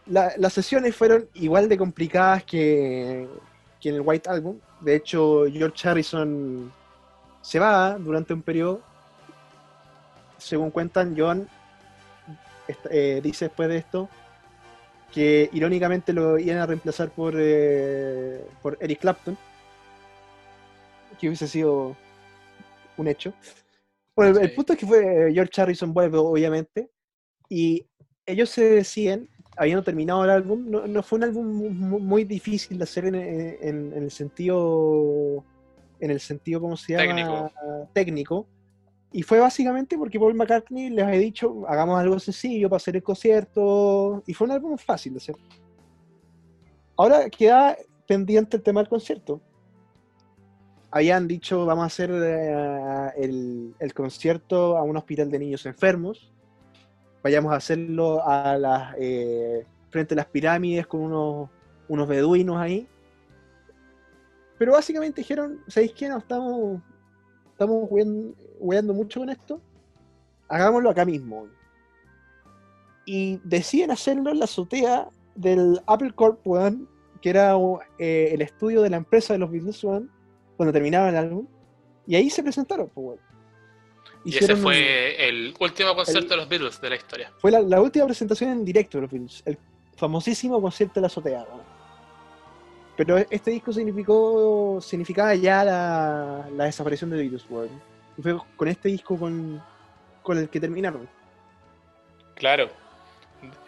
la- 0.06 0.32
las 0.36 0.52
sesiones 0.52 0.94
fueron 0.96 1.28
igual 1.34 1.68
de 1.68 1.78
complicadas 1.78 2.44
que, 2.44 3.28
que 3.80 3.88
en 3.88 3.94
el 3.96 4.00
White 4.02 4.28
Album. 4.28 4.58
De 4.80 4.96
hecho, 4.96 5.44
George 5.50 5.88
Harrison 5.88 6.72
se 7.42 7.58
va 7.58 7.96
durante 7.98 8.32
un 8.34 8.42
periodo. 8.42 8.80
Según 10.38 10.70
cuentan, 10.70 11.14
John 11.16 11.48
eh, 12.90 13.20
dice 13.22 13.46
después 13.46 13.68
de 13.68 13.78
esto 13.78 14.08
que 15.12 15.50
irónicamente 15.52 16.12
lo 16.12 16.38
iban 16.38 16.58
a 16.58 16.66
reemplazar 16.66 17.10
por, 17.10 17.34
eh, 17.36 18.44
por 18.62 18.78
Eric 18.80 19.00
Clapton, 19.00 19.36
que 21.18 21.26
hubiese 21.26 21.48
sido 21.48 21.96
un 22.96 23.08
hecho. 23.08 23.32
Bueno, 24.14 24.38
el, 24.38 24.52
punto 24.54 24.72
es 24.72 24.78
que 24.78 24.86
fue 24.86 25.28
eh, 25.28 25.32
George 25.32 25.60
Harrison 25.60 25.92
vuelve, 25.92 26.18
obviamente, 26.18 26.90
y 27.48 27.86
ellos 28.24 28.50
se 28.50 28.62
deciden, 28.64 29.28
habiendo 29.56 29.82
terminado 29.82 30.24
el 30.24 30.30
álbum, 30.30 30.70
no, 30.70 30.86
no 30.86 31.02
fue 31.02 31.18
un 31.18 31.24
álbum 31.24 31.46
mu- 31.46 31.70
mu- 31.70 31.98
muy, 32.00 32.24
difícil 32.24 32.78
de 32.78 32.84
hacer 32.84 33.04
en, 33.06 33.14
en- 33.14 33.92
en 33.92 34.02
el 34.02 34.10
sentido, 34.10 35.44
en 36.00 36.10
el 36.10 36.20
sentido, 36.20 36.60
¿cómo 36.60 36.76
se 36.76 36.92
llama? 36.94 37.04
Técnico. 37.14 37.50
Técnico. 37.92 38.46
Y 39.12 39.22
fue 39.22 39.40
básicamente 39.40 39.98
porque 39.98 40.20
Paul 40.20 40.34
McCartney 40.34 40.88
les 40.90 41.04
había 41.04 41.18
dicho, 41.18 41.64
hagamos 41.68 41.98
algo 41.98 42.18
sencillo 42.20 42.68
para 42.70 42.76
hacer 42.78 42.94
el 42.96 43.02
concierto. 43.02 44.22
Y 44.26 44.34
fue 44.34 44.46
un 44.46 44.52
álbum 44.52 44.78
fácil 44.78 45.12
de 45.14 45.18
hacer. 45.18 45.34
Ahora 46.96 47.28
queda 47.28 47.76
pendiente 48.06 48.56
el 48.56 48.62
tema 48.62 48.80
del 48.80 48.88
concierto. 48.88 49.40
Habían 50.92 51.26
dicho, 51.28 51.66
vamos 51.66 51.82
a 51.84 51.86
hacer 51.86 52.10
eh, 52.12 53.10
el, 53.16 53.74
el 53.78 53.94
concierto 53.94 54.76
a 54.76 54.82
un 54.82 54.96
hospital 54.96 55.30
de 55.30 55.38
niños 55.38 55.66
enfermos. 55.66 56.32
Vayamos 57.22 57.52
a 57.52 57.56
hacerlo 57.56 58.22
a 58.26 58.94
eh, 58.98 59.66
frente 59.90 60.14
a 60.14 60.16
las 60.16 60.26
pirámides 60.26 60.86
con 60.86 61.00
unos, 61.00 61.50
unos 61.88 62.08
beduinos 62.08 62.56
ahí. 62.56 62.88
Pero 64.58 64.72
básicamente 64.72 65.20
dijeron, 65.20 65.60
¿sabéis 65.68 65.92
qué? 65.92 66.08
No 66.08 66.18
estamos, 66.18 66.80
estamos 67.52 67.90
huean- 67.90 68.34
hueando 68.58 68.94
mucho 68.94 69.20
con 69.20 69.30
esto. 69.30 69.60
Hagámoslo 70.48 70.90
acá 70.90 71.04
mismo. 71.04 71.46
Y 73.06 73.40
deciden 73.44 73.90
hacerlo 73.90 74.30
en 74.30 74.38
la 74.38 74.44
azotea 74.44 75.08
del 75.34 75.80
Apple 75.86 76.12
Corp, 76.12 76.46
weón, 76.46 76.88
que 77.20 77.30
era 77.30 77.54
eh, 77.98 78.30
el 78.32 78.42
estudio 78.42 78.82
de 78.82 78.90
la 78.90 78.96
empresa 78.98 79.32
de 79.32 79.38
los 79.38 79.50
Beatles, 79.50 79.82
weón, 79.84 80.10
cuando 80.56 80.72
terminaba 80.72 81.08
el 81.08 81.16
álbum. 81.16 81.46
Y 82.06 82.16
ahí 82.16 82.30
se 82.30 82.42
presentaron, 82.42 82.90
pues, 82.92 83.18
Y 84.24 84.36
ese 84.36 84.54
fue 84.56 85.28
el 85.28 85.54
último 85.58 85.94
concierto 85.94 86.24
el- 86.24 86.28
de 86.30 86.36
los 86.36 86.48
Beatles 86.48 86.80
de 86.80 86.90
la 86.90 86.96
historia. 86.96 87.32
fue 87.38 87.50
la, 87.50 87.60
la 87.60 87.80
última 87.80 88.04
presentación 88.06 88.50
en 88.50 88.64
directo 88.64 88.98
de 88.98 89.02
los 89.02 89.10
Beatles, 89.10 89.42
el 89.46 89.58
famosísimo 89.96 90.60
concierto 90.60 90.94
de 90.96 91.00
la 91.02 91.06
azotea. 91.06 91.46
Pero 92.96 93.16
este 93.30 93.50
disco 93.50 93.72
significó, 93.72 94.78
significaba 94.82 95.34
ya 95.34 95.64
la, 95.64 96.48
la 96.54 96.64
desaparición 96.64 97.08
de 97.10 97.16
Beatles, 97.16 97.44
weón. 97.48 97.70
Y 98.18 98.22
fue 98.22 98.36
con 98.56 98.68
este 98.68 98.88
disco 98.90 99.18
con, 99.18 99.62
con 100.22 100.36
el 100.36 100.50
que 100.50 100.60
terminaron. 100.60 101.08
Claro. 102.34 102.68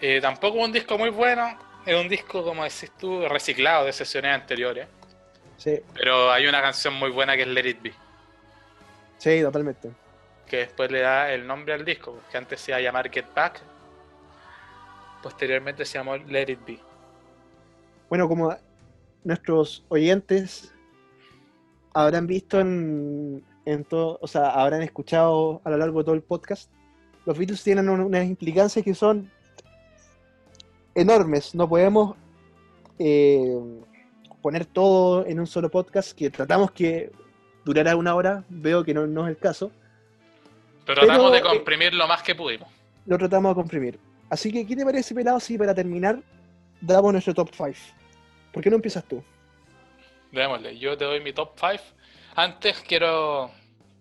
Eh, 0.03 0.21
tampoco 0.21 0.59
un 0.59 0.71
disco 0.73 0.99
muy 0.99 1.09
bueno. 1.09 1.57
Es 1.87 1.99
un 1.99 2.09
disco, 2.09 2.45
como 2.45 2.63
decís 2.63 2.93
tú, 2.99 3.27
reciclado 3.27 3.87
de 3.87 3.93
sesiones 3.95 4.35
anteriores. 4.35 4.87
Sí, 5.57 5.81
Pero 5.95 6.31
hay 6.31 6.47
una 6.47 6.61
canción 6.61 6.93
muy 6.95 7.11
buena 7.11 7.35
que 7.37 7.43
es 7.43 7.49
Let 7.49 7.69
It 7.69 7.83
Be. 7.83 7.93
sí, 9.19 9.41
totalmente. 9.41 9.91
Que 10.53 10.59
después 10.59 10.91
le 10.91 11.01
da 11.01 11.33
el 11.33 11.47
nombre 11.47 11.73
al 11.73 11.83
disco. 11.83 12.21
Que 12.31 12.37
antes 12.37 12.61
se 12.61 12.73
iba 12.73 12.77
a 12.77 12.83
llamar 12.83 13.11
Get 13.11 13.25
Back. 13.35 13.63
Posteriormente 15.23 15.87
se 15.87 15.97
llamó 15.97 16.15
Let 16.15 16.51
It 16.53 16.59
Be. 16.67 16.79
Bueno, 18.11 18.29
como 18.29 18.55
nuestros 19.25 19.83
oyentes 19.89 20.75
habrán 21.95 22.27
visto 22.27 22.61
en, 22.61 23.43
en 23.65 23.85
todo, 23.85 24.19
o 24.21 24.27
sea, 24.27 24.51
habrán 24.51 24.83
escuchado 24.83 25.63
a 25.65 25.71
lo 25.71 25.79
largo 25.79 26.01
de 26.01 26.05
todo 26.05 26.15
el 26.17 26.23
podcast, 26.23 26.71
los 27.25 27.39
Beatles 27.39 27.63
tienen 27.65 27.89
un- 27.89 28.01
unas 28.01 28.27
implicancias 28.27 28.85
que 28.85 28.93
son 28.93 29.31
enormes. 30.95 31.55
No 31.55 31.67
podemos 31.67 32.15
eh, 32.99 33.59
poner 34.43 34.67
todo 34.67 35.25
en 35.25 35.41
un 35.41 35.47
solo 35.47 35.71
podcast, 35.71 36.13
que 36.13 36.29
tratamos 36.29 36.73
que 36.73 37.11
durara 37.65 37.97
una 37.97 38.15
hora, 38.15 38.45
veo 38.51 38.85
que 38.85 38.93
no, 38.93 39.07
no 39.07 39.25
es 39.27 39.31
el 39.31 39.39
caso, 39.39 39.73
Pero 40.85 41.01
tratamos 41.01 41.31
Pero, 41.31 41.31
de 41.31 41.39
eh, 41.39 41.43
comprimir 41.43 41.95
lo 41.95 42.07
más 42.07 42.23
que 42.23 42.35
pudimos. 42.35 42.69
lo 43.07 43.19
tratamos 43.19 43.51
de 43.51 43.55
comprimir. 43.55 43.99
Así 44.31 44.51
que, 44.53 44.67
¿qué 44.67 44.75
te 44.75 44.85
parece, 44.85 45.15
pelado, 45.15 45.39
si 45.41 45.59
para 45.59 45.75
terminar 45.75 46.19
damos 46.81 47.13
nuestro 47.13 47.35
top 47.35 47.51
5? 47.53 47.73
¿Por 48.53 48.63
qué 48.63 48.71
no 48.71 48.77
empiezas 48.77 49.05
tú? 49.05 49.23
Démosle, 50.31 50.79
yo 50.79 50.97
te 50.97 51.05
doy 51.05 51.21
mi 51.21 51.33
top 51.33 51.53
5. 51.59 51.83
Antes 52.35 52.81
quiero 52.87 53.51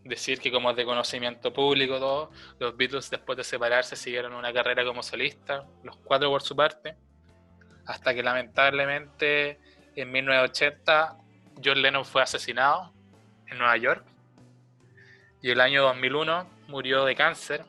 decir 0.03 0.39
que 0.39 0.51
como 0.51 0.71
es 0.71 0.75
de 0.77 0.85
conocimiento 0.85 1.53
público 1.53 1.99
todo, 1.99 2.31
los 2.59 2.75
Beatles 2.75 3.09
después 3.09 3.37
de 3.37 3.43
separarse 3.43 3.95
siguieron 3.95 4.33
una 4.33 4.51
carrera 4.53 4.83
como 4.85 5.03
solista, 5.03 5.65
los 5.83 5.97
cuatro 5.97 6.29
por 6.29 6.41
su 6.41 6.55
parte, 6.55 6.95
hasta 7.85 8.13
que 8.13 8.23
lamentablemente 8.23 9.59
en 9.95 10.11
1980 10.11 11.17
John 11.63 11.81
Lennon 11.81 12.05
fue 12.05 12.21
asesinado 12.21 12.93
en 13.47 13.57
Nueva 13.57 13.77
York 13.77 14.05
y 15.41 15.49
el 15.49 15.59
año 15.59 15.83
2001 15.83 16.47
murió 16.67 17.03
de 17.05 17.15
cáncer 17.15 17.65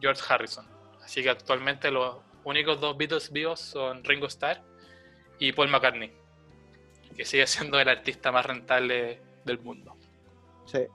George 0.00 0.22
Harrison. 0.28 0.66
Así 1.02 1.22
que 1.22 1.30
actualmente 1.30 1.90
los 1.90 2.16
únicos 2.44 2.80
dos 2.80 2.96
Beatles 2.96 3.32
vivos 3.32 3.60
son 3.60 4.04
Ringo 4.04 4.26
Starr 4.26 4.62
y 5.38 5.52
Paul 5.52 5.68
McCartney, 5.68 6.12
que 7.16 7.24
sigue 7.24 7.46
siendo 7.46 7.80
el 7.80 7.88
artista 7.88 8.30
más 8.30 8.46
rentable 8.46 9.20
del 9.44 9.58
mundo. 9.58 9.96
Sí. 10.66 10.86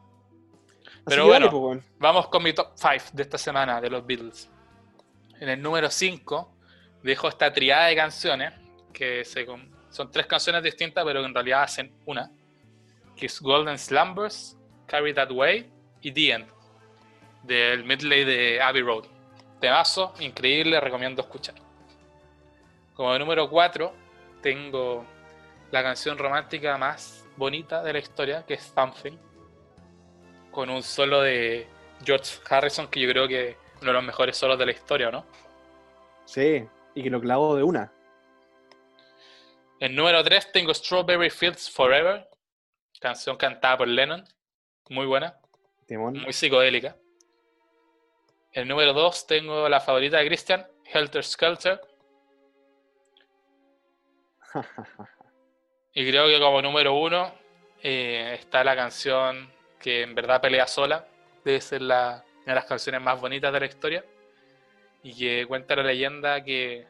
Pero 1.05 1.25
bueno. 1.27 1.49
pues. 1.49 1.83
Vamos 1.99 2.27
con 2.27 2.43
mi 2.43 2.53
top 2.53 2.71
5 2.75 3.11
de 3.13 3.23
esta 3.23 3.37
semana 3.37 3.81
de 3.81 3.89
los 3.89 4.05
Beatles. 4.05 4.49
En 5.39 5.49
el 5.49 5.61
número 5.61 5.89
5 5.89 6.51
dejo 7.03 7.27
esta 7.27 7.51
triada 7.51 7.87
de 7.87 7.95
canciones, 7.95 8.53
que 8.93 9.25
se 9.25 9.45
son 9.89 10.11
tres 10.11 10.25
canciones 10.25 10.63
distintas, 10.63 11.03
pero 11.05 11.21
que 11.21 11.27
en 11.27 11.33
realidad 11.33 11.63
hacen 11.63 11.93
una, 12.05 12.31
que 13.15 13.27
es 13.27 13.39
Golden 13.41 13.77
Slumbers, 13.77 14.57
Carry 14.87 15.13
That 15.13 15.31
Way 15.31 15.74
y 16.05 16.11
The 16.11 16.31
End, 16.33 16.47
del 17.41 17.83
medley 17.83 18.23
de 18.25 18.61
Abbey 18.61 18.83
Road. 18.83 19.05
Temazo, 19.59 20.13
increíble, 20.19 20.79
recomiendo 20.79 21.23
escuchar. 21.23 21.55
Como 22.93 23.17
número 23.17 23.49
4 23.49 23.91
tengo 24.39 25.03
la 25.71 25.81
canción 25.81 26.15
romántica 26.19 26.77
más 26.77 27.25
bonita 27.35 27.81
de 27.81 27.93
la 27.93 27.97
historia, 27.97 28.45
que 28.45 28.53
es 28.53 28.71
Something, 28.75 29.17
con 30.51 30.69
un 30.69 30.83
solo 30.83 31.21
de 31.21 31.67
George 32.03 32.39
Harrison, 32.47 32.87
que 32.87 32.99
yo 32.99 33.09
creo 33.09 33.27
que 33.27 33.49
es 33.49 33.57
uno 33.81 33.87
de 33.87 33.93
los 33.93 34.03
mejores 34.03 34.37
solos 34.37 34.59
de 34.59 34.65
la 34.67 34.73
historia, 34.73 35.09
¿no? 35.09 35.25
Sí, 36.25 36.67
y 36.93 37.01
que 37.01 37.09
lo 37.09 37.19
clavó 37.19 37.55
de 37.55 37.63
una. 37.63 37.91
En 39.79 39.95
número 39.95 40.23
3 40.23 40.51
tengo 40.51 40.71
Strawberry 40.71 41.31
Fields 41.31 41.67
Forever, 41.67 42.29
canción 42.99 43.37
cantada 43.37 43.79
por 43.79 43.87
Lennon, 43.87 44.23
muy 44.89 45.07
buena, 45.07 45.39
Timón. 45.85 46.19
muy 46.19 46.33
psicodélica. 46.33 46.95
En 48.51 48.67
número 48.67 48.93
2 48.93 49.27
tengo 49.27 49.69
la 49.69 49.79
favorita 49.79 50.17
de 50.17 50.27
Christian, 50.27 50.65
Helter 50.85 51.23
Skelter, 51.23 51.81
y 55.93 56.09
creo 56.09 56.27
que 56.27 56.39
como 56.39 56.61
número 56.61 56.95
1 56.95 57.33
está 57.81 58.63
la 58.63 58.75
canción 58.75 59.51
que 59.79 60.03
en 60.03 60.15
verdad 60.15 60.41
pelea 60.41 60.65
sola, 60.67 61.05
debe 61.43 61.61
ser 61.61 61.81
la, 61.81 62.23
una 62.43 62.53
de 62.53 62.55
las 62.55 62.65
canciones 62.65 63.01
más 63.01 63.19
bonitas 63.19 63.51
de 63.53 63.59
la 63.59 63.65
historia, 63.65 64.05
y 65.03 65.13
que 65.15 65.45
cuenta 65.45 65.75
la 65.75 65.83
leyenda 65.83 66.43
que, 66.43 66.87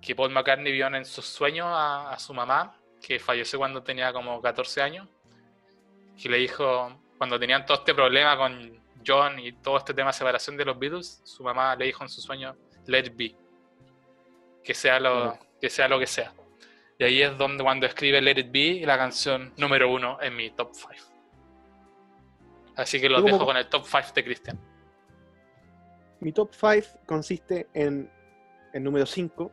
que 0.00 0.14
Paul 0.14 0.30
McCartney 0.30 0.72
vio 0.72 0.86
en 0.86 1.04
sus 1.04 1.26
sueños 1.26 1.66
a, 1.68 2.12
a 2.12 2.18
su 2.18 2.32
mamá, 2.32 2.78
que 3.02 3.18
falleció 3.18 3.58
cuando 3.58 3.82
tenía 3.82 4.12
como 4.12 4.40
14 4.40 4.80
años, 4.80 5.08
que 6.20 6.28
le 6.28 6.38
dijo, 6.38 7.01
cuando 7.22 7.38
tenían 7.38 7.64
todo 7.64 7.76
este 7.76 7.94
problema 7.94 8.36
con 8.36 8.82
John 9.06 9.38
y 9.38 9.52
todo 9.52 9.76
este 9.76 9.94
tema 9.94 10.08
de 10.08 10.14
separación 10.14 10.56
de 10.56 10.64
los 10.64 10.76
Beatles, 10.76 11.20
su 11.22 11.44
mamá 11.44 11.76
le 11.76 11.84
dijo 11.84 12.02
en 12.02 12.08
su 12.08 12.20
sueño, 12.20 12.56
let 12.86 13.06
it 13.06 13.16
be, 13.16 13.36
que 14.64 14.74
sea 14.74 14.98
lo, 14.98 15.38
que 15.60 15.70
sea 15.70 15.86
lo 15.86 16.00
que 16.00 16.08
sea. 16.08 16.32
Y 16.98 17.04
ahí 17.04 17.22
es 17.22 17.38
donde 17.38 17.62
cuando 17.62 17.86
escribe 17.86 18.20
Let 18.20 18.40
It 18.40 18.50
Be, 18.50 18.84
la 18.84 18.98
canción 18.98 19.52
número 19.56 19.92
uno 19.92 20.18
en 20.20 20.34
mi 20.34 20.50
top 20.50 20.70
5. 20.72 20.94
Así 22.74 23.00
que 23.00 23.08
los 23.08 23.20
como- 23.20 23.34
dejo 23.34 23.46
con 23.46 23.56
el 23.56 23.68
top 23.68 23.84
5 23.86 24.08
de 24.16 24.24
Christian. 24.24 24.58
Mi 26.18 26.32
top 26.32 26.52
5 26.52 26.98
consiste 27.06 27.68
en 27.72 28.10
el 28.72 28.82
número 28.82 29.06
5, 29.06 29.52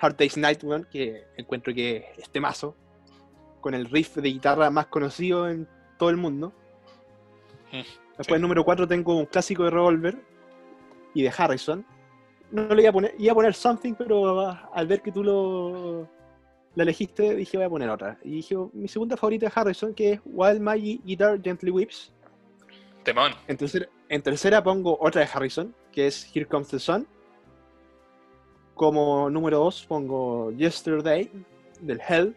Hard 0.00 0.16
Day's 0.16 0.36
Night, 0.36 0.64
weón, 0.64 0.88
que 0.90 1.28
encuentro 1.36 1.72
que 1.72 2.14
es 2.18 2.28
temazo, 2.30 2.76
con 3.60 3.74
el 3.74 3.84
riff 3.84 4.16
de 4.16 4.28
guitarra 4.28 4.70
más 4.70 4.86
conocido 4.86 5.48
en 5.48 5.68
todo 5.96 6.10
el 6.10 6.16
mundo. 6.16 6.52
Mm, 7.72 7.82
Después, 8.18 8.38
sí. 8.38 8.42
número 8.42 8.64
4, 8.64 8.86
tengo 8.86 9.16
un 9.16 9.26
clásico 9.26 9.64
de 9.64 9.70
Revolver 9.70 10.18
y 11.14 11.22
de 11.22 11.32
Harrison. 11.36 11.84
No 12.50 12.74
le 12.74 12.82
iba 12.82 12.90
a 12.90 12.92
poner, 12.92 13.14
iba 13.18 13.32
a 13.32 13.34
poner 13.34 13.54
Something, 13.54 13.94
pero 13.94 14.40
ah, 14.40 14.70
al 14.74 14.86
ver 14.86 15.02
que 15.02 15.12
tú 15.12 15.22
lo 15.22 16.08
la 16.74 16.84
elegiste, 16.84 17.34
dije 17.34 17.56
voy 17.56 17.66
a 17.66 17.70
poner 17.70 17.90
otra. 17.90 18.18
Y 18.22 18.36
dije, 18.36 18.56
mi 18.72 18.88
segunda 18.88 19.16
favorita 19.16 19.46
de 19.46 19.52
Harrison, 19.54 19.94
que 19.94 20.12
es 20.12 20.20
While 20.24 20.60
My 20.60 21.00
Guitar 21.04 21.40
Gently 21.42 21.70
Weeps. 21.70 22.12
Temón. 23.02 23.32
En 23.48 23.56
tercera, 23.56 23.88
en 24.08 24.22
tercera 24.22 24.62
pongo 24.62 24.96
otra 25.00 25.22
de 25.22 25.28
Harrison, 25.32 25.74
que 25.90 26.06
es 26.06 26.30
Here 26.34 26.46
Comes 26.46 26.68
the 26.68 26.78
Sun. 26.78 27.06
Como 28.74 29.28
número 29.30 29.58
2 29.58 29.86
pongo 29.86 30.52
Yesterday, 30.52 31.30
del 31.80 32.00
Help. 32.06 32.36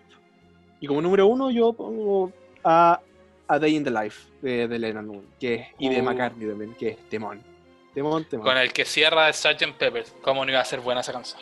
Y 0.79 0.87
como 0.87 1.01
número 1.01 1.27
1 1.27 1.51
yo 1.51 1.73
pongo 1.73 2.31
a 2.63 2.99
A 3.53 3.59
Day 3.59 3.75
in 3.75 3.83
the 3.83 3.91
Life, 3.91 4.29
de, 4.41 4.67
de 4.67 4.79
Lennon, 4.79 5.25
que 5.39 5.53
es, 5.55 5.67
y 5.79 5.89
de 5.89 6.01
Uh. 6.01 6.03
McCartney 6.03 6.47
también, 6.49 6.73
que 6.75 6.89
es 6.89 7.09
Temón. 7.09 7.41
Temón, 7.93 8.25
Temón. 8.25 8.45
Con 8.47 8.57
el 8.57 8.73
que 8.73 8.85
cierra 8.85 9.27
de 9.27 9.33
Sgt. 9.33 9.77
Pepper. 9.77 10.05
¿Cómo 10.21 10.43
no 10.45 10.51
iba 10.51 10.59
a 10.59 10.65
ser 10.65 10.79
buena 10.79 11.01
esa 11.01 11.11
canción? 11.13 11.41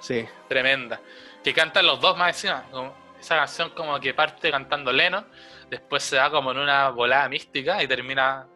Sí, 0.00 0.24
Tremenda. 0.48 1.00
Que 1.44 1.52
cantan 1.54 1.86
los 1.86 2.00
dos 2.00 2.16
más 2.16 2.28
encima. 2.36 2.64
como- 2.70 2.94
esa 3.20 3.36
canción 3.36 3.70
como 3.70 3.98
que 3.98 4.12
parte 4.14 4.50
cantando 4.50 4.92
Lennon, 4.92 5.26
después 5.70 6.02
se 6.02 6.16
da 6.16 6.30
como 6.30 6.50
en 6.52 6.58
una 6.58 6.90
volada 6.90 7.28
mística 7.28 7.82
y 7.82 7.88
termina 7.88 8.46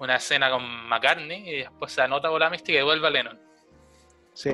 una 0.00 0.16
escena 0.16 0.50
con 0.50 0.62
McCartney 0.88 1.48
y 1.48 1.56
después 1.58 1.92
se 1.92 2.02
otra 2.02 2.28
volada 2.30 2.50
mística 2.50 2.78
y 2.78 2.82
vuelve 2.82 3.06
a 3.06 3.10
Lennon. 3.10 3.38
sí. 4.34 4.50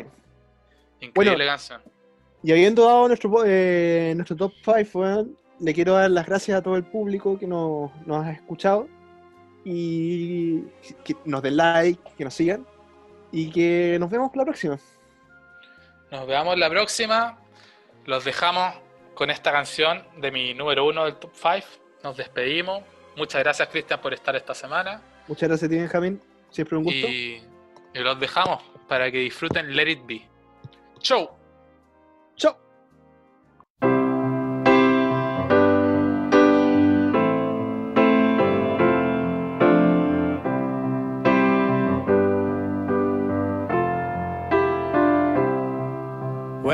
Increíble 1.00 1.34
Bueno. 1.36 1.50
canción. 1.50 1.82
Y 2.44 2.52
habiendo 2.52 2.84
dado 2.84 3.08
nuestro, 3.08 3.42
eh, 3.44 4.12
nuestro 4.14 4.36
top 4.36 4.52
5, 4.64 5.26
le 5.62 5.72
quiero 5.74 5.94
dar 5.94 6.10
las 6.10 6.26
gracias 6.26 6.58
a 6.58 6.62
todo 6.62 6.76
el 6.76 6.82
público 6.82 7.38
que 7.38 7.46
nos, 7.46 7.90
nos 8.04 8.26
ha 8.26 8.32
escuchado 8.32 8.88
y 9.64 10.62
que 11.04 11.14
nos 11.24 11.40
den 11.40 11.56
like, 11.56 12.02
que 12.18 12.24
nos 12.24 12.34
sigan 12.34 12.66
y 13.30 13.48
que 13.50 13.96
nos 14.00 14.10
vemos 14.10 14.32
la 14.34 14.44
próxima. 14.44 14.78
Nos 16.10 16.26
veamos 16.26 16.58
la 16.58 16.68
próxima. 16.68 17.38
Los 18.06 18.24
dejamos 18.24 18.74
con 19.14 19.30
esta 19.30 19.52
canción 19.52 20.02
de 20.20 20.32
mi 20.32 20.52
número 20.52 20.84
uno 20.84 21.04
del 21.04 21.14
top 21.16 21.30
5. 21.34 21.66
Nos 22.02 22.16
despedimos. 22.16 22.82
Muchas 23.16 23.40
gracias, 23.42 23.68
Cristian, 23.68 24.00
por 24.00 24.12
estar 24.12 24.34
esta 24.34 24.54
semana. 24.54 25.00
Muchas 25.28 25.48
gracias, 25.48 25.68
a 25.68 25.70
ti, 25.70 25.78
Benjamín. 25.78 26.20
Siempre 26.50 26.76
un 26.76 26.84
gusto. 26.84 27.06
Y, 27.06 27.40
y 27.94 27.98
los 28.00 28.18
dejamos 28.18 28.62
para 28.88 29.10
que 29.12 29.18
disfruten 29.18 29.76
Let 29.76 29.90
It 29.90 30.06
Be. 30.06 30.28
Chau. 30.98 31.30
Chao. 32.34 32.56